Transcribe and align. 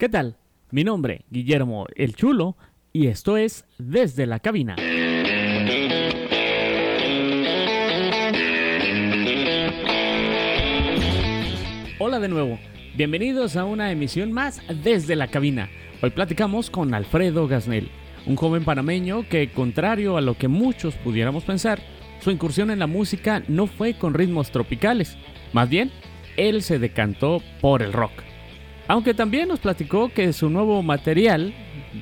¿Qué 0.00 0.08
tal? 0.08 0.38
Mi 0.70 0.82
nombre, 0.82 1.26
Guillermo 1.28 1.86
El 1.94 2.16
Chulo, 2.16 2.56
y 2.90 3.08
esto 3.08 3.36
es 3.36 3.66
Desde 3.76 4.24
la 4.24 4.40
Cabina. 4.40 4.76
Hola 11.98 12.18
de 12.18 12.28
nuevo, 12.28 12.58
bienvenidos 12.96 13.56
a 13.56 13.66
una 13.66 13.92
emisión 13.92 14.32
más 14.32 14.62
desde 14.82 15.16
la 15.16 15.28
cabina. 15.28 15.68
Hoy 16.00 16.08
platicamos 16.08 16.70
con 16.70 16.94
Alfredo 16.94 17.46
Gasnel, 17.46 17.90
un 18.24 18.36
joven 18.36 18.64
panameño 18.64 19.28
que, 19.28 19.52
contrario 19.52 20.16
a 20.16 20.22
lo 20.22 20.32
que 20.32 20.48
muchos 20.48 20.94
pudiéramos 20.94 21.44
pensar, 21.44 21.78
su 22.20 22.30
incursión 22.30 22.70
en 22.70 22.78
la 22.78 22.86
música 22.86 23.42
no 23.48 23.66
fue 23.66 23.92
con 23.92 24.14
ritmos 24.14 24.50
tropicales, 24.50 25.18
más 25.52 25.68
bien, 25.68 25.90
él 26.38 26.62
se 26.62 26.78
decantó 26.78 27.42
por 27.60 27.82
el 27.82 27.92
rock. 27.92 28.29
Aunque 28.90 29.14
también 29.14 29.46
nos 29.46 29.60
platicó 29.60 30.08
que 30.08 30.32
su 30.32 30.50
nuevo 30.50 30.82
material, 30.82 31.54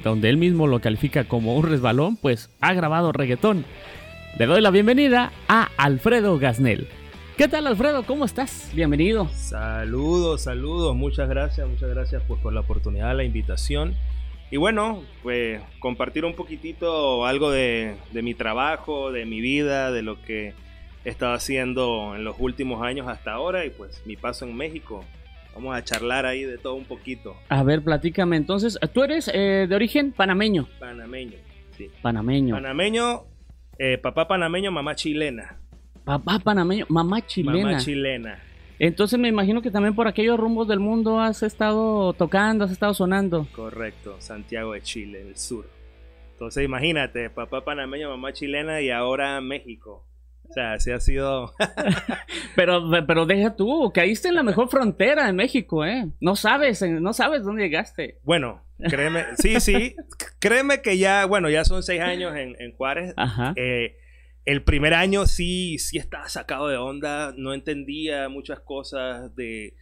donde 0.03 0.31
él 0.31 0.39
mismo 0.39 0.67
lo 0.67 0.81
califica 0.81 1.25
como 1.25 1.55
un 1.55 1.69
resbalón, 1.69 2.17
pues 2.17 2.49
ha 2.63 2.73
grabado 2.73 3.13
reggaetón. 3.13 3.67
Le 4.39 4.47
doy 4.47 4.63
la 4.63 4.71
bienvenida 4.71 5.31
a 5.49 5.69
Alfredo 5.77 6.39
Gasnel. 6.39 6.89
¿Qué 7.37 7.47
tal 7.47 7.67
Alfredo? 7.67 8.05
¿Cómo 8.05 8.25
estás? 8.25 8.71
Bienvenido. 8.75 9.29
Saludos, 9.35 10.45
saludos, 10.45 10.97
muchas 10.97 11.29
gracias, 11.29 11.69
muchas 11.69 11.91
gracias 11.91 12.23
pues, 12.27 12.41
por 12.41 12.55
la 12.55 12.61
oportunidad, 12.61 13.15
la 13.15 13.25
invitación. 13.25 13.95
Y 14.51 14.57
bueno, 14.57 15.03
pues 15.23 15.61
compartir 15.81 16.25
un 16.25 16.33
poquitito 16.33 17.27
algo 17.27 17.51
de, 17.51 17.97
de 18.13 18.23
mi 18.23 18.33
trabajo, 18.33 19.13
de 19.13 19.27
mi 19.27 19.43
vida, 19.43 19.93
de 19.93 20.01
lo 20.01 20.23
que 20.23 20.55
he 21.05 21.11
estado 21.11 21.35
haciendo 21.35 22.17
en 22.17 22.25
los 22.25 22.37
últimos 22.39 22.83
años 22.83 23.09
hasta 23.09 23.33
ahora 23.33 23.67
y 23.67 23.69
pues 23.69 24.01
mi 24.07 24.17
paso 24.17 24.47
en 24.47 24.57
México. 24.57 25.05
Vamos 25.59 25.77
a 25.77 25.83
charlar 25.83 26.25
ahí 26.25 26.45
de 26.45 26.57
todo 26.57 26.77
un 26.77 26.85
poquito. 26.85 27.37
A 27.49 27.65
ver, 27.65 27.83
platícame. 27.83 28.37
Entonces, 28.37 28.79
tú 28.93 29.03
eres 29.03 29.29
eh, 29.35 29.67
de 29.69 29.75
origen 29.75 30.13
panameño. 30.13 30.69
Panameño, 30.79 31.37
sí. 31.77 31.91
Panameño. 32.01 32.55
Panameño, 32.55 33.25
eh, 33.77 33.99
papá 33.99 34.29
panameño, 34.29 34.71
mamá 34.71 34.95
chilena. 34.95 35.57
Papá 36.05 36.39
panameño, 36.39 36.87
mamá 36.89 37.27
chilena. 37.27 37.59
Mamá 37.59 37.79
chilena. 37.79 38.39
Entonces 38.79 39.19
me 39.19 39.27
imagino 39.27 39.61
que 39.61 39.73
también 39.73 39.97
por 39.97 40.07
aquellos 40.07 40.39
rumbos 40.39 40.69
del 40.69 40.79
mundo 40.79 41.19
has 41.19 41.43
estado 41.43 42.13
tocando, 42.13 42.65
has 42.65 42.71
estado 42.71 42.95
sonando. 42.95 43.49
Correcto, 43.51 44.15
Santiago 44.21 44.75
de 44.75 44.83
Chile, 44.83 45.23
el 45.23 45.37
sur. 45.37 45.69
Entonces 46.35 46.65
imagínate, 46.65 47.31
papá 47.31 47.65
panameño, 47.65 48.11
mamá 48.11 48.33
chilena 48.33 48.81
y 48.81 48.91
ahora 48.91 49.41
México. 49.41 50.05
O 50.49 50.53
sea, 50.53 50.73
así 50.75 50.91
ha 50.91 51.01
sido. 51.01 51.53
pero, 52.57 52.83
pero 53.07 53.27
deja 53.27 53.55
tú, 53.57 53.91
caíste 53.93 54.29
en 54.29 54.35
la 54.35 54.43
mejor 54.43 54.69
frontera 54.69 55.27
de 55.27 55.33
México, 55.33 55.85
¿eh? 55.85 56.09
No 56.21 56.37
sabes, 56.37 56.83
no 56.83 57.13
sabes 57.13 57.45
dónde 57.45 57.63
llegaste. 57.65 58.19
Bueno, 58.23 58.65
créeme, 58.89 59.25
sí, 59.39 59.61
sí. 59.61 59.95
créeme 60.39 60.81
que 60.83 60.99
ya, 60.99 61.27
bueno, 61.27 61.51
ya 61.51 61.65
son 61.65 61.83
seis 61.83 62.01
años 62.01 62.35
en, 62.37 62.57
en 62.61 62.73
Juárez. 62.73 63.13
Ajá. 63.17 63.53
Eh, 63.57 63.97
el 64.45 64.63
primer 64.63 64.95
año 64.95 65.27
sí, 65.27 65.79
sí 65.79 65.99
estaba 65.99 66.29
sacado 66.29 66.69
de 66.69 66.79
onda, 66.79 67.35
no 67.37 67.53
entendía 67.53 68.31
muchas 68.31 68.61
cosas 68.61 69.35
de, 69.37 69.75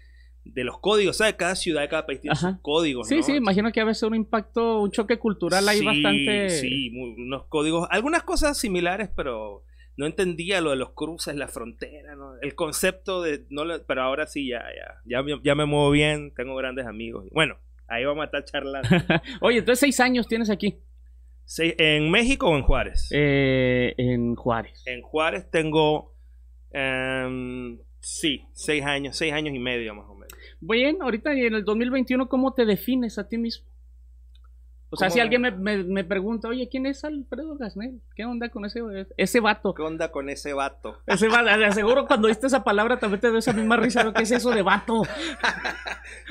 de 0.44 0.64
los 0.64 0.80
códigos, 0.80 1.18
¿sabes? 1.18 1.34
Cada 1.34 1.54
ciudad, 1.54 1.88
cada 1.88 2.04
país 2.06 2.20
tiene 2.20 2.32
Ajá. 2.32 2.50
sus 2.54 2.60
códigos, 2.62 3.06
Sí, 3.06 3.18
¿no? 3.18 3.22
sí, 3.22 3.32
imagino 3.36 3.70
que 3.70 3.80
a 3.80 3.84
veces 3.84 4.02
un 4.02 4.16
impacto, 4.16 4.80
un 4.82 4.90
choque 4.90 5.18
cultural 5.20 5.68
ahí 5.68 5.78
Sí, 5.78 5.84
bastante. 5.84 6.50
Sí, 6.50 6.90
muy- 6.90 7.14
unos 7.16 7.44
códigos, 7.46 7.86
algunas 7.92 8.24
cosas 8.24 8.58
similares, 8.58 9.08
pero 9.14 9.62
no 9.96 10.06
entendía 10.06 10.60
lo 10.60 10.70
de 10.70 10.76
los 10.76 10.90
cruces, 10.92 11.34
la 11.36 11.48
frontera, 11.48 12.14
¿no? 12.16 12.38
El 12.40 12.54
concepto 12.54 13.22
de, 13.22 13.46
no 13.50 13.64
lo- 13.64 13.84
pero 13.86 14.02
ahora 14.02 14.26
sí, 14.26 14.48
ya, 14.48 14.62
ya, 14.76 15.00
ya, 15.04 15.22
me- 15.22 15.40
ya 15.42 15.54
me 15.54 15.64
muevo 15.64 15.90
bien, 15.90 16.32
tengo 16.34 16.54
grandes 16.56 16.86
amigos. 16.86 17.26
Bueno, 17.32 17.56
ahí 17.88 18.04
vamos 18.04 18.22
a 18.22 18.26
estar 18.26 18.44
charlando. 18.44 18.88
Oye, 19.40 19.58
entonces 19.58 19.80
seis 19.80 20.00
años 20.00 20.26
tienes 20.28 20.50
aquí, 20.50 20.78
Sí, 21.48 21.74
¿En 21.78 22.10
México 22.10 22.48
o 22.50 22.56
en 22.56 22.62
Juárez? 22.64 23.08
eh, 23.12 23.94
en 23.98 24.34
Juárez. 24.34 24.82
En 24.84 25.00
Juárez 25.00 25.48
tengo, 25.48 26.16
em, 26.72 27.78
sí, 28.00 28.46
seis 28.52 28.84
años, 28.84 29.16
seis 29.16 29.32
años 29.32 29.54
y 29.54 29.58
medio 29.58 29.94
más 29.94 30.06
o 30.08 30.14
menos. 30.14 30.36
Bien, 30.60 30.98
ahorita 31.00 31.34
y 31.34 31.46
en 31.46 31.54
el 31.54 31.64
2021, 31.64 32.28
¿cómo 32.28 32.52
te 32.54 32.64
defines 32.64 33.18
a 33.18 33.28
ti 33.28 33.38
mismo? 33.38 33.66
O 34.88 34.96
sea, 34.96 35.10
si 35.10 35.18
alguien 35.18 35.42
me, 35.42 35.50
me- 35.50 35.82
me 35.82 36.04
pregunta, 36.04 36.46
oye, 36.48 36.68
¿quién 36.70 36.86
es 36.86 37.04
Alfredo 37.04 37.56
Gasnel? 37.56 38.00
¿Qué 38.14 38.24
onda 38.24 38.48
con 38.50 38.64
ese, 38.64 38.80
ese 39.16 39.40
vato? 39.40 39.74
¿Qué 39.74 39.82
onda 39.82 40.12
con 40.12 40.28
ese 40.30 40.52
vato? 40.52 40.98
Ese 41.06 41.26
vato, 41.28 41.48
aseguro 41.48 42.06
cuando 42.06 42.28
viste 42.28 42.46
esa 42.46 42.62
palabra 42.62 42.96
también 42.98 43.20
te 43.20 43.28
dio 43.28 43.38
esa 43.38 43.52
misma 43.52 43.76
risa, 43.76 44.04
¿no? 44.04 44.12
¿qué 44.14 44.22
es 44.22 44.30
eso 44.30 44.50
de 44.50 44.62
vato? 44.62 45.02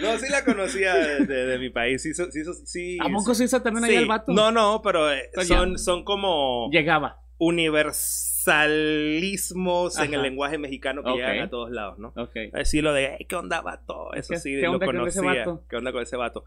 No, 0.02 0.18
sí 0.18 0.28
la 0.32 0.46
conocía 0.46 0.94
de, 0.94 1.26
de- 1.26 1.46
de 1.48 1.60
mi 1.60 1.70
país, 1.70 2.02
sí, 2.02 2.14
sí, 2.14 2.24
sí. 2.66 2.98
¿A 3.02 3.10
poco 3.10 3.34
se 3.36 3.44
hizo 3.44 3.62
también 3.62 3.84
ahí 3.84 3.92
Sí. 3.92 3.98
el 3.98 4.06
vato? 4.08 4.32
No, 4.32 4.50
no, 4.52 4.82
pero 4.82 5.12
eh, 5.12 5.30
Pues 5.34 5.48
son, 5.50 5.78
son 5.78 6.06
como 6.06 6.70
Llegaba. 6.72 7.20
universalismos 7.38 9.98
en 9.98 10.04
Ajá. 10.06 10.16
el 10.16 10.22
lenguaje 10.22 10.58
mexicano 10.58 11.04
que 11.04 11.10
Ok. 11.10 11.18
llegan 11.18 11.40
a 11.42 11.50
todos 11.50 11.72
lados, 11.72 12.00
¿no? 12.00 12.14
Ok. 12.16 12.34
Decir 12.54 12.84
lo 12.84 12.94
de, 12.94 13.16
"Hey, 13.18 13.26
¿qué 13.28 13.36
onda, 13.36 13.62
vato? 13.62 14.14
Eso 14.14 14.34
¿Qué- 14.34 14.40
sí, 14.40 14.52
qué 14.56 14.62
lo 14.64 14.74
onda 14.74 14.86
con 14.86 15.08
ese 15.08 15.20
conocía. 15.20 15.46
vato? 15.46 15.64
¿Qué 15.70 15.76
onda 15.76 15.92
con 15.92 16.04
ese 16.04 16.16
vato? 16.18 16.46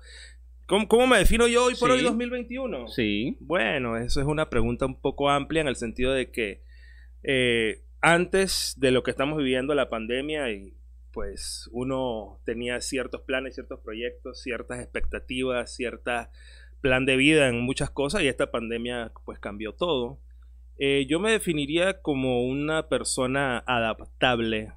¿Cómo, 0.69 0.87
cómo 0.87 1.07
me 1.07 1.17
defino 1.17 1.49
yo 1.49 1.65
hoy 1.65 1.75
por 1.77 1.89
Sí. 1.91 1.97
hoy 1.97 2.03
2021? 2.03 2.89
Sí. 2.89 3.37
Bueno, 3.41 3.97
eso 3.97 4.21
es 4.21 4.27
una 4.27 4.51
pregunta 4.51 4.85
un 4.85 5.01
poco 5.01 5.31
amplia 5.31 5.63
en 5.63 5.69
el 5.69 5.77
sentido 5.77 6.13
de 6.13 6.31
que 6.31 6.63
eh, 7.23 7.83
antes 8.03 8.75
de 8.77 8.91
lo 8.91 9.03
que 9.03 9.11
estamos 9.11 9.39
viviendo, 9.39 9.75
la 9.75 9.89
pandemia, 9.89 10.51
y 10.53 10.75
pues 11.11 11.71
uno 11.73 12.41
tenía 12.45 12.83
ciertos 12.83 13.23
planes, 13.23 13.55
ciertos 13.55 13.81
proyectos, 13.81 14.43
ciertas 14.43 14.81
expectativas, 14.81 15.75
cierta 15.75 16.31
plan 16.83 17.07
de 17.07 17.17
vida 17.17 17.49
en 17.49 17.61
muchas 17.61 17.91
cosas 17.91 18.23
y 18.23 18.29
esta 18.29 18.51
pandemia 18.51 19.13
pues 19.25 19.39
cambió 19.39 19.73
todo. 19.73 20.21
Eh, 20.79 21.07
yo 21.09 21.19
me 21.19 21.33
definiría 21.33 22.03
como 22.03 22.45
una 22.45 22.89
persona 22.91 23.65
adaptable 23.67 24.73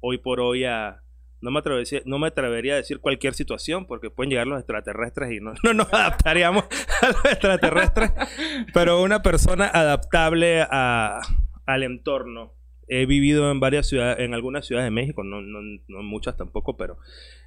hoy 0.00 0.18
por 0.18 0.38
hoy 0.40 0.64
a... 0.64 1.01
No 1.42 1.50
me, 1.50 1.58
atrevería, 1.58 2.00
no 2.04 2.18
me 2.18 2.28
atrevería 2.28 2.74
a 2.74 2.76
decir 2.76 3.00
cualquier 3.00 3.34
situación 3.34 3.86
porque 3.86 4.10
pueden 4.10 4.30
llegar 4.30 4.46
los 4.46 4.58
extraterrestres 4.58 5.32
y 5.32 5.40
no, 5.40 5.52
no 5.64 5.74
nos 5.74 5.92
adaptaríamos 5.92 6.64
a 7.02 7.08
los 7.08 7.24
extraterrestres, 7.24 8.12
pero 8.74 9.02
una 9.02 9.22
persona 9.22 9.66
adaptable 9.66 10.62
a, 10.62 11.20
al 11.66 11.82
entorno. 11.82 12.54
He 12.88 13.06
vivido 13.06 13.50
en 13.50 13.58
varias 13.58 13.88
ciudades, 13.88 14.18
en 14.20 14.34
algunas 14.34 14.66
ciudades 14.66 14.86
de 14.86 14.90
México, 14.90 15.24
no, 15.24 15.40
no, 15.40 15.60
no 15.62 16.00
en 16.00 16.06
muchas 16.06 16.36
tampoco, 16.36 16.76
pero 16.76 16.98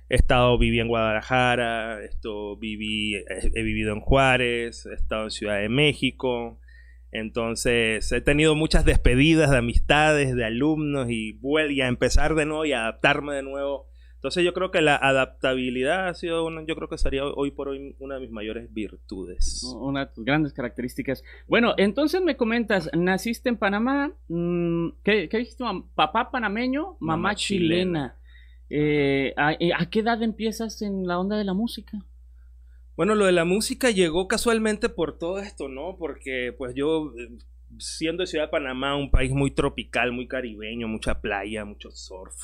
he 0.10 0.16
estado, 0.16 0.58
viví 0.58 0.80
en 0.80 0.88
Guadalajara, 0.88 2.04
esto, 2.04 2.58
viví, 2.58 3.16
he, 3.16 3.24
he 3.54 3.64
vivido 3.64 3.94
en 3.94 4.02
Juárez, 4.02 4.86
he 4.86 4.94
estado 4.94 5.26
en 5.26 5.32
Ciudad 5.32 5.60
de 5.60 5.70
México. 5.70 6.60
Entonces 7.18 8.12
he 8.12 8.20
tenido 8.20 8.56
muchas 8.56 8.84
despedidas 8.84 9.50
de 9.50 9.58
amistades, 9.58 10.36
de 10.36 10.44
alumnos 10.44 11.10
y, 11.10 11.40
y 11.70 11.82
a 11.82 11.88
empezar 11.88 12.36
de 12.36 12.46
nuevo 12.46 12.66
y 12.66 12.74
a 12.74 12.82
adaptarme 12.82 13.36
de 13.36 13.42
nuevo. 13.42 13.88
Entonces 14.16 14.44
yo 14.44 14.54
creo 14.54 14.70
que 14.70 14.82
la 14.82 14.96
adaptabilidad 14.96 16.10
ha 16.10 16.14
sido, 16.14 16.46
una, 16.46 16.66
yo 16.66 16.76
creo 16.76 16.90
que 16.90 16.98
sería 16.98 17.24
hoy 17.26 17.52
por 17.52 17.70
hoy 17.70 17.96
una 18.00 18.16
de 18.16 18.22
mis 18.22 18.32
mayores 18.32 18.74
virtudes. 18.74 19.64
Una 19.80 20.08
de 20.08 20.14
tus 20.14 20.26
grandes 20.26 20.52
características. 20.52 21.24
Bueno, 21.48 21.74
entonces 21.78 22.22
me 22.22 22.36
comentas, 22.36 22.90
naciste 22.94 23.48
en 23.48 23.58
Panamá, 23.58 24.12
mm, 24.28 24.90
¿qué, 25.04 25.30
qué 25.30 25.38
dijiste? 25.38 25.64
Papá 25.94 26.32
panameño, 26.32 26.98
mamá, 27.00 27.18
Mamá 27.18 27.36
chilena. 27.36 28.18
Eh, 28.70 29.34
¿a, 29.38 29.54
eh, 29.54 29.72
¿A 29.78 29.90
qué 29.90 30.00
edad 30.00 30.22
empiezas 30.22 30.82
en 30.82 31.08
la 31.08 31.18
onda 31.18 31.38
de 31.38 31.46
la 31.46 31.54
música? 31.54 32.04
Bueno, 32.96 33.16
lo 33.16 33.26
de 33.26 33.34
la 33.34 33.44
música 33.44 33.92
llegó 33.92 34.28
casualmente 34.28 34.88
por 34.90 35.18
todo 35.18 35.40
esto, 35.40 35.68
¿no? 35.68 35.98
Porque 35.98 36.54
pues 36.58 36.74
yo, 36.76 37.14
eh, 37.20 37.30
siendo 37.78 38.24
de 38.24 38.28
Ciudad 38.28 38.46
de 38.46 38.52
Panamá, 38.52 38.96
un 38.96 39.12
país 39.12 39.32
muy 39.32 39.52
tropical, 39.52 40.12
muy 40.14 40.28
caribeño, 40.28 40.88
mucha 40.88 41.20
playa, 41.22 41.66
mucho 41.66 41.92
surf, 41.92 42.36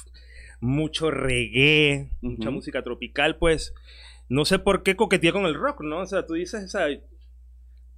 mucho 0.59 1.09
reggae, 1.09 2.11
mucha 2.21 2.49
música 2.49 2.83
tropical, 2.83 3.37
pues 3.37 3.73
no 4.27 4.45
sé 4.45 4.59
por 4.59 4.83
qué 4.83 4.95
coqueteé 4.95 5.31
con 5.31 5.45
el 5.45 5.55
rock, 5.55 5.81
¿no? 5.81 5.99
O 5.99 6.05
sea, 6.05 6.25
tú 6.25 6.33
dices, 6.33 6.63
o 6.65 6.67
sea, 6.67 6.87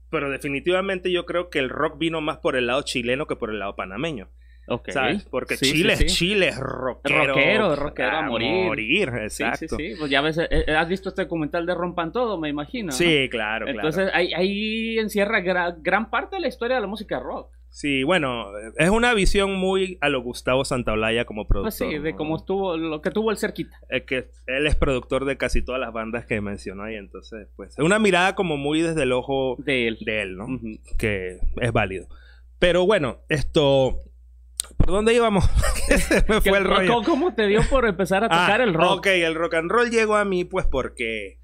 pero 0.10 0.30
definitivamente 0.30 1.12
yo 1.12 1.25
creo 1.25 1.50
que 1.50 1.57
el 1.57 1.69
rock 1.69 1.98
vino 1.98 2.22
más 2.22 2.38
por 2.38 2.56
el 2.56 2.68
lado 2.68 2.83
chileno 2.83 3.25
que 3.25 3.36
por 3.36 3.50
el 3.50 3.57
lado 3.57 3.75
panameño. 3.75 4.30
Ok. 4.68 4.92
¿Sabes? 4.92 5.25
Porque 5.30 5.57
Sí, 5.57 5.71
Chile 5.74 5.95
sí, 5.98 6.06
es 6.06 6.12
sí. 6.13 6.18
Chile, 6.19 6.48
es 6.50 6.57
rockero. 6.57 7.27
Rockero, 7.27 7.75
rockero 7.75 8.18
a 8.18 8.21
morir. 8.21 9.10
Sí, 9.30 9.44
exacto. 9.44 9.75
sí, 9.77 9.89
sí. 9.92 9.95
Pues 10.00 10.10
ya 10.10 10.21
ves, 10.21 10.38
eh, 10.38 10.48
eh, 10.50 10.71
has 10.75 10.88
visto 10.88 11.10
este 11.10 11.24
documental 11.24 11.65
de 11.65 11.75
Rompan 11.75 12.12
Todo, 12.12 12.39
me 12.39 12.50
imagino. 12.50 12.88
¿no? 12.88 12.92
Sí, 12.94 13.27
claro, 13.30 13.65
claro. 13.65 13.80
Entonces 13.80 14.10
ahí, 14.13 14.33
ahí 14.33 15.00
encierra 15.00 15.42
gra- 15.42 15.75
gran 15.81 16.10
parte 16.10 16.38
de 16.38 16.42
la 16.42 16.48
historia 16.48 16.75
de 16.75 16.81
la 16.81 16.88
música 16.88 17.19
rock. 17.19 17.51
Sí, 17.75 18.04
bueno, 18.04 18.45
es 18.77 18.89
una 18.92 19.15
visión 19.15 19.56
muy 19.56 19.98
a 20.00 20.07
lo 20.10 20.21
Gustavo 20.21 20.63
Santaolalla 20.63 21.25
como 21.25 21.48
productor. 21.48 21.63
Pues 21.63 21.92
sí, 21.94 21.98
de 21.98 22.12
¿no? 22.12 22.18
cómo 22.18 22.38
estuvo, 22.38 22.77
lo 22.77 23.01
que 23.01 23.10
tuvo 23.10 23.31
el 23.31 23.38
cerquita. 23.38 23.75
Es 23.89 24.04
que 24.04 24.30
él 24.45 24.68
es 24.68 24.75
productor 24.75 25.25
de 25.25 25.38
casi 25.38 25.63
todas 25.63 25.81
las 25.81 25.92
bandas 25.92 26.27
que 26.27 26.39
mencionó 26.39 26.83
ahí, 26.83 26.95
entonces, 26.95 27.48
pues, 27.56 27.71
es 27.71 27.83
una 27.83 27.98
mirada 27.98 28.36
como 28.36 28.57
muy 28.57 28.81
desde 28.83 29.01
el 29.01 29.12
ojo 29.12 29.56
De 29.57 29.88
él. 29.88 29.98
de 30.06 30.21
él, 30.21 30.38
¿no? 30.38 30.45
Que 31.00 31.39
es 31.62 31.71
válido. 31.74 32.06
Pero 32.60 32.86
bueno, 32.86 33.21
esto... 33.27 34.01
¿Por 34.83 34.95
dónde 34.95 35.13
íbamos? 35.13 35.45
Se 35.97 36.25
me 36.27 36.41
fue 36.41 36.57
el 36.57 36.63
¿Cómo- 36.65 36.75
rollo. 36.77 37.01
¿Cómo 37.03 37.33
te 37.33 37.47
dio 37.47 37.62
por 37.69 37.85
empezar 37.88 38.24
a 38.24 38.30
tocar 38.30 38.59
Ah, 38.62 38.63
el 38.63 38.74
rock? 38.74 38.97
Ok, 39.00 39.07
el 39.07 39.35
rock 39.35 39.53
and 39.56 39.71
roll 39.71 39.89
llegó 39.89 40.15
a 40.18 40.25
mí 40.25 40.44
pues 40.44 40.65
porque 40.65 41.39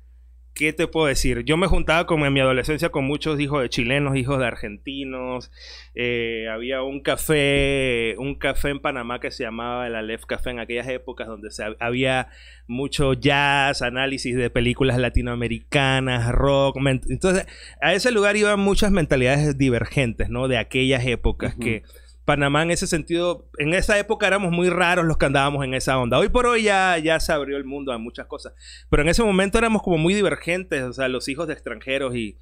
¿qué 0.54 0.74
te 0.74 0.88
puedo 0.88 1.06
decir? 1.08 1.46
Yo 1.46 1.56
me 1.56 1.68
juntaba 1.68 2.06
como 2.06 2.26
en 2.26 2.34
mi 2.34 2.42
adolescencia 2.42 2.90
con 2.90 3.06
muchos 3.06 3.40
hijos 3.40 3.62
de 3.62 3.70
chilenos, 3.70 4.18
hijos 4.18 4.40
de 4.40 4.46
argentinos. 4.46 5.52
Eh, 5.96 6.48
había 6.52 6.82
un 6.84 7.00
café, 7.02 8.16
un 8.18 8.36
café 8.36 8.70
en 8.72 8.82
Panamá 8.82 9.22
que 9.22 9.32
se 9.32 9.44
llamaba 9.44 9.88
el 9.88 9.96
Aleph 9.96 10.26
Café 10.26 10.50
en 10.50 10.60
aquellas 10.60 10.90
épocas 10.90 11.28
donde 11.28 11.50
se, 11.52 11.64
había 11.80 12.28
mucho 12.68 13.14
jazz, 13.14 13.82
análisis 13.82 14.36
de 14.36 14.50
películas 14.50 14.98
latinoamericanas, 14.98 16.30
rock. 16.34 16.76
Entonces, 17.08 17.46
a 17.82 17.94
ese 17.94 18.12
lugar 18.12 18.36
iban 18.36 18.60
muchas 18.60 18.92
mentalidades 18.92 19.58
divergentes, 19.58 20.30
¿no? 20.30 20.50
De 20.50 20.58
aquellas 20.58 21.06
épocas 21.06 21.56
que 21.56 21.84
Panamá 22.30 22.62
en 22.62 22.70
ese 22.70 22.86
sentido, 22.86 23.50
en 23.58 23.74
esa 23.74 23.98
época 23.98 24.28
éramos 24.28 24.52
muy 24.52 24.70
raros 24.70 25.04
los 25.04 25.18
que 25.18 25.26
andábamos 25.26 25.66
en 25.66 25.74
esa 25.74 25.98
onda. 25.98 26.20
Hoy 26.20 26.30
por 26.30 26.46
hoy 26.46 26.62
ya, 26.62 26.96
ya 27.00 27.20
se 27.20 27.34
abrió 27.34 27.58
el 27.58 27.66
mundo 27.66 27.92
a 27.92 27.98
muchas 27.98 28.28
cosas, 28.28 28.54
pero 28.88 29.02
en 29.02 29.10
ese 29.10 29.24
momento 29.24 29.58
éramos 29.58 29.82
como 29.82 29.98
muy 29.98 30.14
divergentes, 30.14 30.84
o 30.84 30.94
sea, 30.94 31.08
los 31.08 31.28
hijos 31.28 31.48
de 31.48 31.54
extranjeros 31.54 32.16
y, 32.16 32.38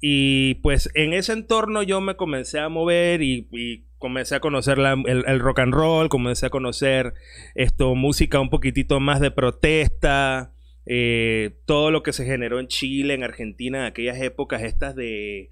y 0.00 0.56
pues 0.56 0.90
en 0.94 1.12
ese 1.12 1.34
entorno 1.34 1.84
yo 1.84 2.00
me 2.00 2.16
comencé 2.16 2.58
a 2.58 2.68
mover 2.68 3.22
y, 3.22 3.86
comencé 3.98 4.34
a 4.34 4.40
conocer 4.40 4.76
el, 4.80 5.38
rock 5.38 5.60
and 5.60 5.72
roll, 5.72 6.08
comencé 6.08 6.46
a 6.46 6.50
conocer 6.50 7.14
esto, 7.54 7.94
música 7.94 8.40
un 8.40 8.50
poquitito 8.50 8.98
más 8.98 9.20
de 9.20 9.30
protesta, 9.30 10.52
eh, 10.84 11.60
todo 11.64 11.92
lo 11.92 12.02
que 12.02 12.12
se 12.12 12.24
generó 12.24 12.58
en 12.58 12.66
Chile, 12.66 13.14
en 13.14 13.22
Argentina, 13.22 13.78
en 13.78 13.84
aquellas 13.84 14.20
épocas 14.20 14.62
estas 14.62 14.96
de, 14.96 15.50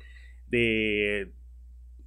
de 0.49 1.36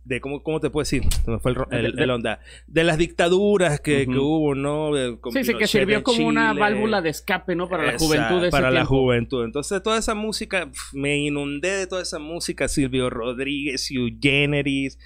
de 0.09 0.19
cómo, 0.21 0.41
cómo 0.41 0.59
te 0.59 0.71
puedo 0.71 0.81
decir, 0.81 1.03
me 1.27 1.37
fue 1.37 1.53
el, 1.69 1.99
el, 1.99 2.09
onda, 2.09 2.39
de 2.65 2.83
las 2.83 2.97
dictaduras 2.97 3.79
que, 3.79 4.07
que 4.07 4.17
hubo, 4.17 4.55
¿no? 4.55 4.91
sí, 5.31 5.43
sí, 5.43 5.53
que 5.53 5.67
sirvió 5.67 6.01
como 6.01 6.27
una 6.27 6.51
válvula 6.53 7.01
de 7.01 7.09
escape, 7.09 7.55
¿no? 7.55 7.69
Para 7.69 7.91
la 7.91 7.99
juventud. 7.99 8.41
De 8.41 8.49
para 8.49 8.71
la 8.71 8.85
juventud. 8.85 9.45
Entonces, 9.45 9.83
toda 9.83 9.99
esa 9.99 10.15
música, 10.15 10.71
me 10.93 11.17
inundé 11.19 11.69
de 11.77 11.87
toda 11.87 12.01
esa 12.01 12.17
música, 12.17 12.67
Silvio 12.67 13.11
Rodríguez, 13.11 13.87
Hugh 13.91 14.17
Generis, 14.19 14.97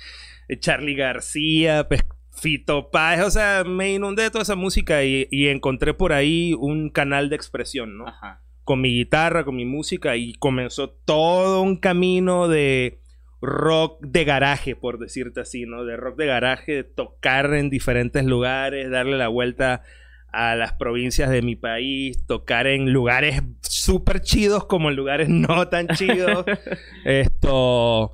eh, 0.47 0.57
Charlie 0.57 0.95
García, 0.95 1.85
Fito 2.31 2.89
Páez, 2.89 3.25
o 3.25 3.31
sea, 3.31 3.65
me 3.65 3.91
inundé 3.93 4.23
de 4.23 4.31
toda 4.31 4.43
esa 4.43 4.55
música 4.55 5.03
y, 5.03 5.27
y 5.31 5.49
encontré 5.49 5.93
por 5.93 6.13
ahí 6.13 6.55
un 6.57 6.89
canal 6.89 7.29
de 7.29 7.35
expresión, 7.35 7.97
¿no? 7.97 8.07
Ajá. 8.07 8.41
Con 8.63 8.79
mi 8.79 8.87
guitarra, 8.87 9.43
con 9.43 9.57
mi 9.57 9.65
música 9.65 10.15
y 10.15 10.35
comenzó 10.35 10.89
todo 10.89 11.61
un 11.61 11.75
camino 11.75 12.47
de 12.47 13.02
rock 13.43 13.99
de 14.01 14.23
garaje, 14.23 14.75
por 14.75 14.99
decirte 14.99 15.41
así, 15.41 15.65
¿no? 15.65 15.83
De 15.83 15.97
rock 15.97 16.17
de 16.17 16.25
garaje, 16.25 16.83
tocar 16.83 17.53
en 17.53 17.69
diferentes 17.69 18.23
lugares, 18.23 18.89
darle 18.89 19.17
la 19.17 19.27
vuelta 19.27 19.83
a 20.31 20.55
las 20.55 20.73
provincias 20.73 21.29
de 21.29 21.41
mi 21.41 21.55
país, 21.55 22.25
tocar 22.25 22.67
en 22.67 22.91
lugares 22.91 23.43
súper 23.61 24.21
chidos 24.21 24.65
como 24.65 24.89
en 24.89 24.95
lugares 24.95 25.29
no 25.29 25.67
tan 25.67 25.87
chidos. 25.89 26.45
Esto. 27.05 28.13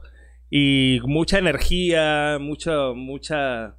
Y 0.49 0.99
mucha 1.03 1.37
energía, 1.37 2.37
mucha, 2.41 2.93
mucha 2.95 3.78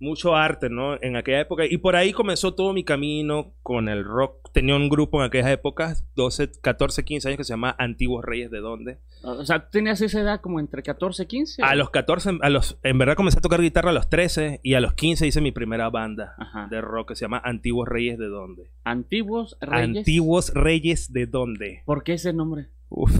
mucho 0.00 0.34
arte, 0.34 0.68
¿no? 0.70 1.00
En 1.00 1.16
aquella 1.16 1.40
época. 1.40 1.64
Y 1.66 1.78
por 1.78 1.94
ahí 1.94 2.12
comenzó 2.12 2.54
todo 2.54 2.72
mi 2.72 2.84
camino 2.84 3.52
con 3.62 3.88
el 3.88 4.04
rock. 4.04 4.50
Tenía 4.52 4.74
un 4.74 4.88
grupo 4.88 5.20
en 5.20 5.26
aquellas 5.26 5.50
épocas, 5.50 6.04
12, 6.16 6.50
14, 6.60 7.04
15 7.04 7.28
años, 7.28 7.38
que 7.38 7.44
se 7.44 7.52
llama 7.52 7.76
Antiguos 7.78 8.24
Reyes 8.24 8.50
de 8.50 8.58
Dónde. 8.58 8.98
O 9.22 9.44
sea, 9.44 9.68
¿tenías 9.68 10.00
esa 10.00 10.20
edad 10.20 10.40
como 10.40 10.58
entre 10.58 10.82
14 10.82 11.22
y 11.22 11.26
15? 11.26 11.62
A 11.62 11.74
los 11.74 11.90
14, 11.90 12.38
a 12.40 12.50
los, 12.50 12.78
en 12.82 12.98
verdad 12.98 13.16
comencé 13.16 13.38
a 13.38 13.42
tocar 13.42 13.60
guitarra 13.60 13.90
a 13.90 13.92
los 13.92 14.08
13 14.08 14.60
y 14.62 14.74
a 14.74 14.80
los 14.80 14.94
15 14.94 15.26
hice 15.26 15.40
mi 15.42 15.52
primera 15.52 15.90
banda 15.90 16.34
de 16.70 16.80
rock 16.80 17.10
que 17.10 17.16
se 17.16 17.26
llama 17.26 17.40
Antiguos 17.44 17.86
Reyes 17.86 18.18
de 18.18 18.28
Dónde. 18.28 18.70
¿Antiguos 18.82 19.58
Reyes? 19.60 19.98
Antiguos 19.98 20.54
Reyes 20.54 21.12
de 21.12 21.26
Dónde. 21.26 21.82
¿Por 21.84 22.02
qué 22.02 22.14
ese 22.14 22.32
nombre? 22.32 22.68
Uf. 22.88 23.12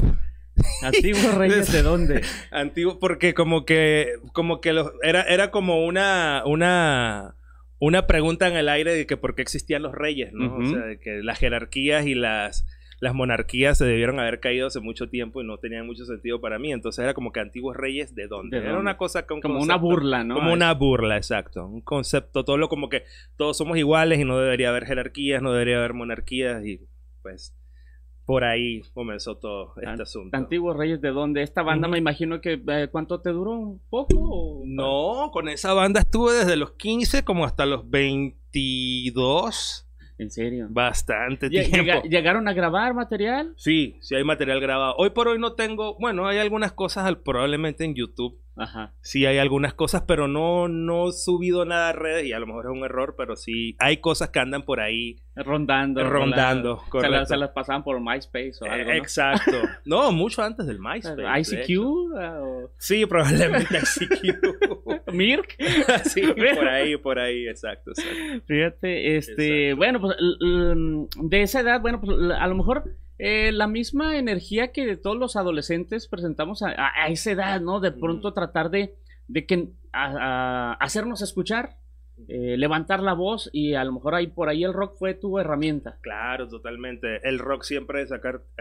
¿Antiguos 0.83 1.35
reyes 1.35 1.73
de 1.73 1.83
dónde? 1.83 2.23
Antiguo, 2.51 2.99
porque 2.99 3.35
como 3.35 3.65
que, 3.65 4.15
como 4.33 4.61
que 4.61 4.71
era, 5.03 5.23
era 5.23 5.51
como 5.51 5.85
una, 5.85 6.43
una, 6.47 7.37
una 7.79 8.07
pregunta 8.07 8.49
en 8.49 8.57
el 8.57 8.69
aire 8.69 8.95
de 8.95 9.07
que 9.07 9.17
por 9.17 9.35
qué 9.35 9.43
existían 9.43 9.83
los 9.83 9.95
reyes, 9.95 10.33
¿no? 10.33 10.57
O 10.57 10.67
sea, 10.67 10.81
de 10.81 10.99
que 10.99 11.23
las 11.23 11.39
jerarquías 11.39 12.07
y 12.07 12.15
las, 12.15 12.67
las 13.01 13.15
monarquías 13.15 13.79
se 13.79 13.87
debieron 13.87 14.21
haber 14.21 14.41
caído 14.41 14.67
hace 14.67 14.81
mucho 14.81 15.09
tiempo 15.09 15.41
y 15.41 15.47
no 15.47 15.59
tenían 15.59 15.87
mucho 15.87 16.05
sentido 16.05 16.41
para 16.41 16.59
mí. 16.59 16.73
Entonces 16.73 17.03
era 17.03 17.15
como 17.15 17.33
que 17.33 17.41
antiguos 17.41 17.77
reyes 17.77 18.15
de 18.15 18.29
dónde. 18.29 18.59
era 18.59 18.79
una 18.79 18.97
cosa 18.97 19.27
como 19.27 19.61
una 19.61 19.77
burla, 19.77 20.23
¿no? 20.23 20.35
Como 20.35 20.53
una 20.53 20.73
burla, 20.75 21.17
exacto. 21.17 21.67
Un 21.67 21.81
concepto, 21.81 22.45
todo 22.45 22.59
lo 22.59 22.69
como 22.69 22.91
que 22.91 23.05
todos 23.37 23.57
somos 23.57 23.79
iguales 23.79 24.21
y 24.21 24.25
no 24.25 24.39
debería 24.39 24.69
haber 24.69 24.85
jerarquías, 24.85 25.43
no 25.43 25.53
debería 25.53 25.79
haber 25.79 25.95
monarquías 25.95 26.65
y 26.65 26.81
pues 27.23 27.55
por 28.31 28.45
ahí 28.45 28.83
comenzó 28.95 29.39
todo 29.39 29.75
este 29.77 30.03
asunto. 30.03 30.37
Antiguos 30.37 30.77
Reyes, 30.77 31.01
¿de 31.01 31.11
dónde? 31.11 31.43
Esta 31.43 31.63
banda 31.63 31.89
me 31.89 31.99
imagino 31.99 32.41
que, 32.41 32.63
eh, 32.65 32.89
¿cuánto 32.93 33.21
te 33.21 33.31
duró? 33.31 33.59
¿Un 33.59 33.81
poco? 33.91 34.63
No, 34.67 35.31
con 35.33 35.49
esa 35.49 35.75
banda 35.75 35.99
estuve 35.99 36.35
desde 36.35 36.55
los 36.57 36.75
15 36.75 37.25
como 37.25 37.45
hasta 37.45 37.67
los 37.67 37.91
22. 37.91 39.89
¿En 40.19 40.31
serio? 40.31 40.69
Bastante 40.71 41.51
tiempo. 41.51 42.03
¿Llegaron 42.09 42.47
a 42.47 42.53
grabar 42.53 42.95
material? 42.95 43.53
Sí, 43.57 43.97
sí 44.01 44.15
hay 44.15 44.23
material 44.23 44.61
grabado. 44.61 44.95
Hoy 44.97 45.11
por 45.11 45.27
hoy 45.27 45.41
no 45.41 45.55
tengo, 45.55 45.97
bueno, 45.99 46.29
hay 46.29 46.39
algunas 46.39 46.71
cosas 46.73 47.13
probablemente 47.25 47.85
en 47.85 47.97
YouTube. 47.97 48.39
Ajá. 48.61 48.93
Sí 49.01 49.25
hay 49.25 49.39
algunas 49.39 49.73
cosas, 49.73 50.03
pero 50.07 50.29
no, 50.29 50.69
no 50.69 51.09
he 51.09 51.13
subido 51.13 51.65
nada 51.65 51.89
a 51.89 51.93
redes 51.93 52.27
y 52.27 52.33
a 52.35 52.39
lo 52.39 52.47
mejor 52.47 52.67
es 52.67 52.73
un 52.73 52.85
error, 52.85 53.15
pero 53.17 53.35
sí 53.35 53.75
hay 53.79 53.97
cosas 53.97 54.29
que 54.29 54.39
andan 54.39 54.63
por 54.63 54.81
ahí. 54.81 55.17
Rondando. 55.35 56.05
Rondando. 56.05 56.83
Se, 56.93 57.09
las, 57.09 57.29
se, 57.29 57.37
las 57.39 57.51
pasaban 57.51 57.83
por 57.83 57.99
MySpace 58.01 58.53
o 58.61 58.71
algo. 58.71 58.91
Exacto. 58.91 59.57
no, 59.87 60.13
mucho 60.13 60.43
antes 60.43 60.67
del 60.67 60.79
MySpace. 60.79 61.57
¿ICQ? 61.57 61.81
Sí, 62.77 63.07
probablemente 63.07 63.79
ICQ. 63.79 65.07
¿Mirk? 65.13 65.57
sí, 66.05 66.21
por 66.21 66.69
ahí, 66.69 66.97
por 66.99 67.19
ahí, 67.19 67.49
exacto. 67.49 67.93
Fíjate, 68.47 69.17
este, 69.17 69.73
bueno, 69.73 70.01
pues 70.01 70.17
de 70.19 71.43
esa 71.43 71.61
edad, 71.61 71.81
bueno, 71.81 72.01
pues 72.01 72.19
a 72.39 72.47
lo 72.47 72.55
mejor 72.57 72.85
eh, 73.23 73.53
la 73.53 73.67
misma 73.67 74.17
energía 74.17 74.73
que 74.73 74.97
todos 74.97 75.19
los 75.19 75.37
adolescentes 75.37 76.09
presentamos 76.09 76.63
a, 76.63 76.73
esa 77.09 77.33
edad, 77.33 77.61
¿no? 77.61 77.79
De 77.79 77.93
pronto 77.93 78.33
tratar 78.33 78.71
de, 78.71 78.95
de 79.29 79.45
que, 79.45 79.69
hacernos 79.93 81.21
escuchar, 81.21 81.77
eh, 82.29 82.57
levantar 82.57 83.03
la 83.03 83.13
voz 83.13 83.51
y 83.53 83.75
a 83.75 83.85
lo 83.85 83.93
mejor 83.93 84.15
ahí 84.15 84.29
por 84.29 84.49
ahí 84.49 84.65
el 84.65 84.73
rock 84.73 84.97
fue 84.97 85.13
tu 85.13 85.39
herramienta. 85.39 85.99
Claro, 86.01 86.49
totalmente. 86.49 87.21
El 87.29 87.39
rock 87.39 87.65
siempre 87.65 88.01
es 88.01 88.11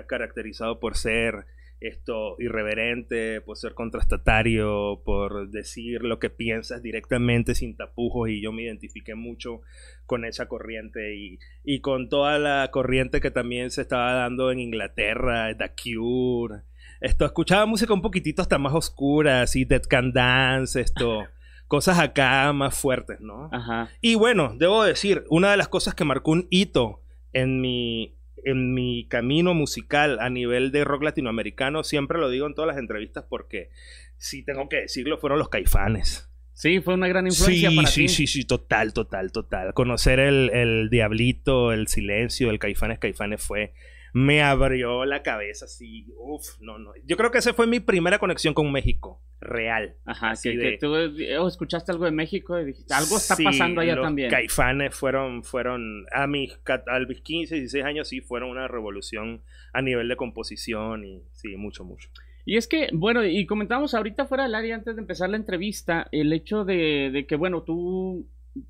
caracterizado 0.07 0.81
por 0.81 0.97
ser 0.97 1.45
esto 1.81 2.35
irreverente, 2.39 3.41
por 3.41 3.57
ser 3.57 3.73
contrastatario, 3.73 5.01
por 5.05 5.49
decir 5.49 6.01
lo 6.03 6.19
que 6.19 6.29
piensas 6.29 6.81
directamente 6.81 7.55
sin 7.55 7.77
tapujos 7.77 8.29
y 8.29 8.41
yo 8.41 8.51
me 8.51 8.63
identifiqué 8.63 9.15
mucho 9.15 9.61
con 10.05 10.25
esa 10.25 10.47
corriente 10.47 11.15
y, 11.15 11.39
y 11.63 11.79
con 11.79 12.09
toda 12.09 12.37
la 12.37 12.69
corriente 12.71 13.21
que 13.21 13.31
también 13.31 13.71
se 13.71 13.81
estaba 13.81 14.13
dando 14.13 14.51
en 14.51 14.59
Inglaterra, 14.59 15.55
The 15.57 15.71
Cure. 15.81 16.63
Esto, 16.99 17.25
escuchaba 17.25 17.65
música 17.65 17.93
un 17.93 18.01
poquitito 18.01 18.41
hasta 18.41 18.57
más 18.57 18.73
oscura, 18.73 19.41
así 19.41 19.63
Dead 19.63 19.83
Can 19.83 20.11
Dance, 20.11 20.81
esto, 20.81 21.27
cosas 21.67 21.97
acá 21.99 22.51
más 22.51 22.77
fuertes, 22.77 23.21
¿no? 23.21 23.49
Ajá. 23.53 23.89
Y 24.01 24.15
bueno, 24.15 24.53
debo 24.57 24.83
decir, 24.83 25.23
una 25.29 25.51
de 25.51 25.57
las 25.57 25.69
cosas 25.69 25.95
que 25.95 26.03
marcó 26.03 26.31
un 26.31 26.47
hito 26.49 27.01
en 27.31 27.61
mi, 27.61 28.18
en 28.45 28.73
mi 28.73 29.07
camino 29.07 29.53
musical 29.53 30.19
a 30.19 30.29
nivel 30.29 30.71
de 30.71 30.83
rock 30.83 31.03
latinoamericano, 31.03 31.83
siempre 31.83 32.19
lo 32.19 32.29
digo 32.29 32.47
en 32.47 32.55
todas 32.55 32.67
las 32.67 32.77
entrevistas 32.77 33.25
porque, 33.29 33.69
si 34.17 34.43
tengo 34.43 34.69
que 34.69 34.81
decirlo, 34.81 35.17
fueron 35.17 35.39
los 35.39 35.49
caifanes. 35.49 36.29
Sí, 36.53 36.81
fue 36.81 36.93
una 36.93 37.07
gran 37.07 37.25
influencia 37.25 37.69
sí, 37.69 37.75
para 37.77 37.87
sí, 37.87 38.07
Sí, 38.09 38.27
sí, 38.27 38.43
total, 38.43 38.91
total, 38.91 39.31
total. 39.31 39.73
Conocer 39.73 40.19
el, 40.19 40.49
el 40.49 40.89
Diablito, 40.89 41.71
el 41.71 41.87
Silencio, 41.87 42.49
el 42.49 42.59
Caifanes, 42.59 42.99
Caifanes 42.99 43.41
fue 43.41 43.73
me 44.13 44.41
abrió 44.41 45.05
la 45.05 45.23
cabeza 45.23 45.65
así. 45.65 46.07
Uf, 46.17 46.59
no, 46.59 46.77
no. 46.77 46.93
Yo 47.05 47.17
creo 47.17 47.31
que 47.31 47.37
esa 47.37 47.53
fue 47.53 47.67
mi 47.67 47.79
primera 47.79 48.19
conexión 48.19 48.53
con 48.53 48.71
México, 48.71 49.21
real. 49.39 49.95
Ajá, 50.05 50.33
que, 50.41 50.57
que, 50.57 50.77
tú 50.79 50.93
oh, 50.93 51.47
escuchaste 51.47 51.91
algo 51.91 52.05
de 52.05 52.11
México 52.11 52.59
y 52.59 52.65
dijiste, 52.65 52.93
algo 52.93 53.17
está 53.17 53.35
pasando 53.43 53.81
allá 53.81 53.95
los 53.95 54.05
también. 54.05 54.29
Caifanes 54.29 54.95
fueron, 54.95 55.43
fueron, 55.43 56.05
a 56.11 56.27
mis, 56.27 56.59
a 56.65 56.99
mis 56.99 57.21
15, 57.21 57.55
16 57.55 57.85
años 57.85 58.07
sí, 58.07 58.21
fueron 58.21 58.49
una 58.49 58.67
revolución 58.67 59.41
a 59.73 59.81
nivel 59.81 60.07
de 60.07 60.15
composición 60.15 61.05
y 61.05 61.23
sí, 61.33 61.55
mucho, 61.55 61.83
mucho. 61.83 62.09
Y 62.45 62.57
es 62.57 62.67
que, 62.67 62.89
bueno, 62.93 63.23
y 63.23 63.45
comentamos 63.45 63.93
ahorita 63.93 64.25
fuera 64.25 64.43
del 64.43 64.55
área 64.55 64.75
antes 64.75 64.95
de 64.95 65.01
empezar 65.01 65.29
la 65.29 65.37
entrevista, 65.37 66.07
el 66.11 66.33
hecho 66.33 66.65
de, 66.65 67.11
de 67.11 67.27
que, 67.27 67.35
bueno, 67.35 67.61
tú 67.61 68.25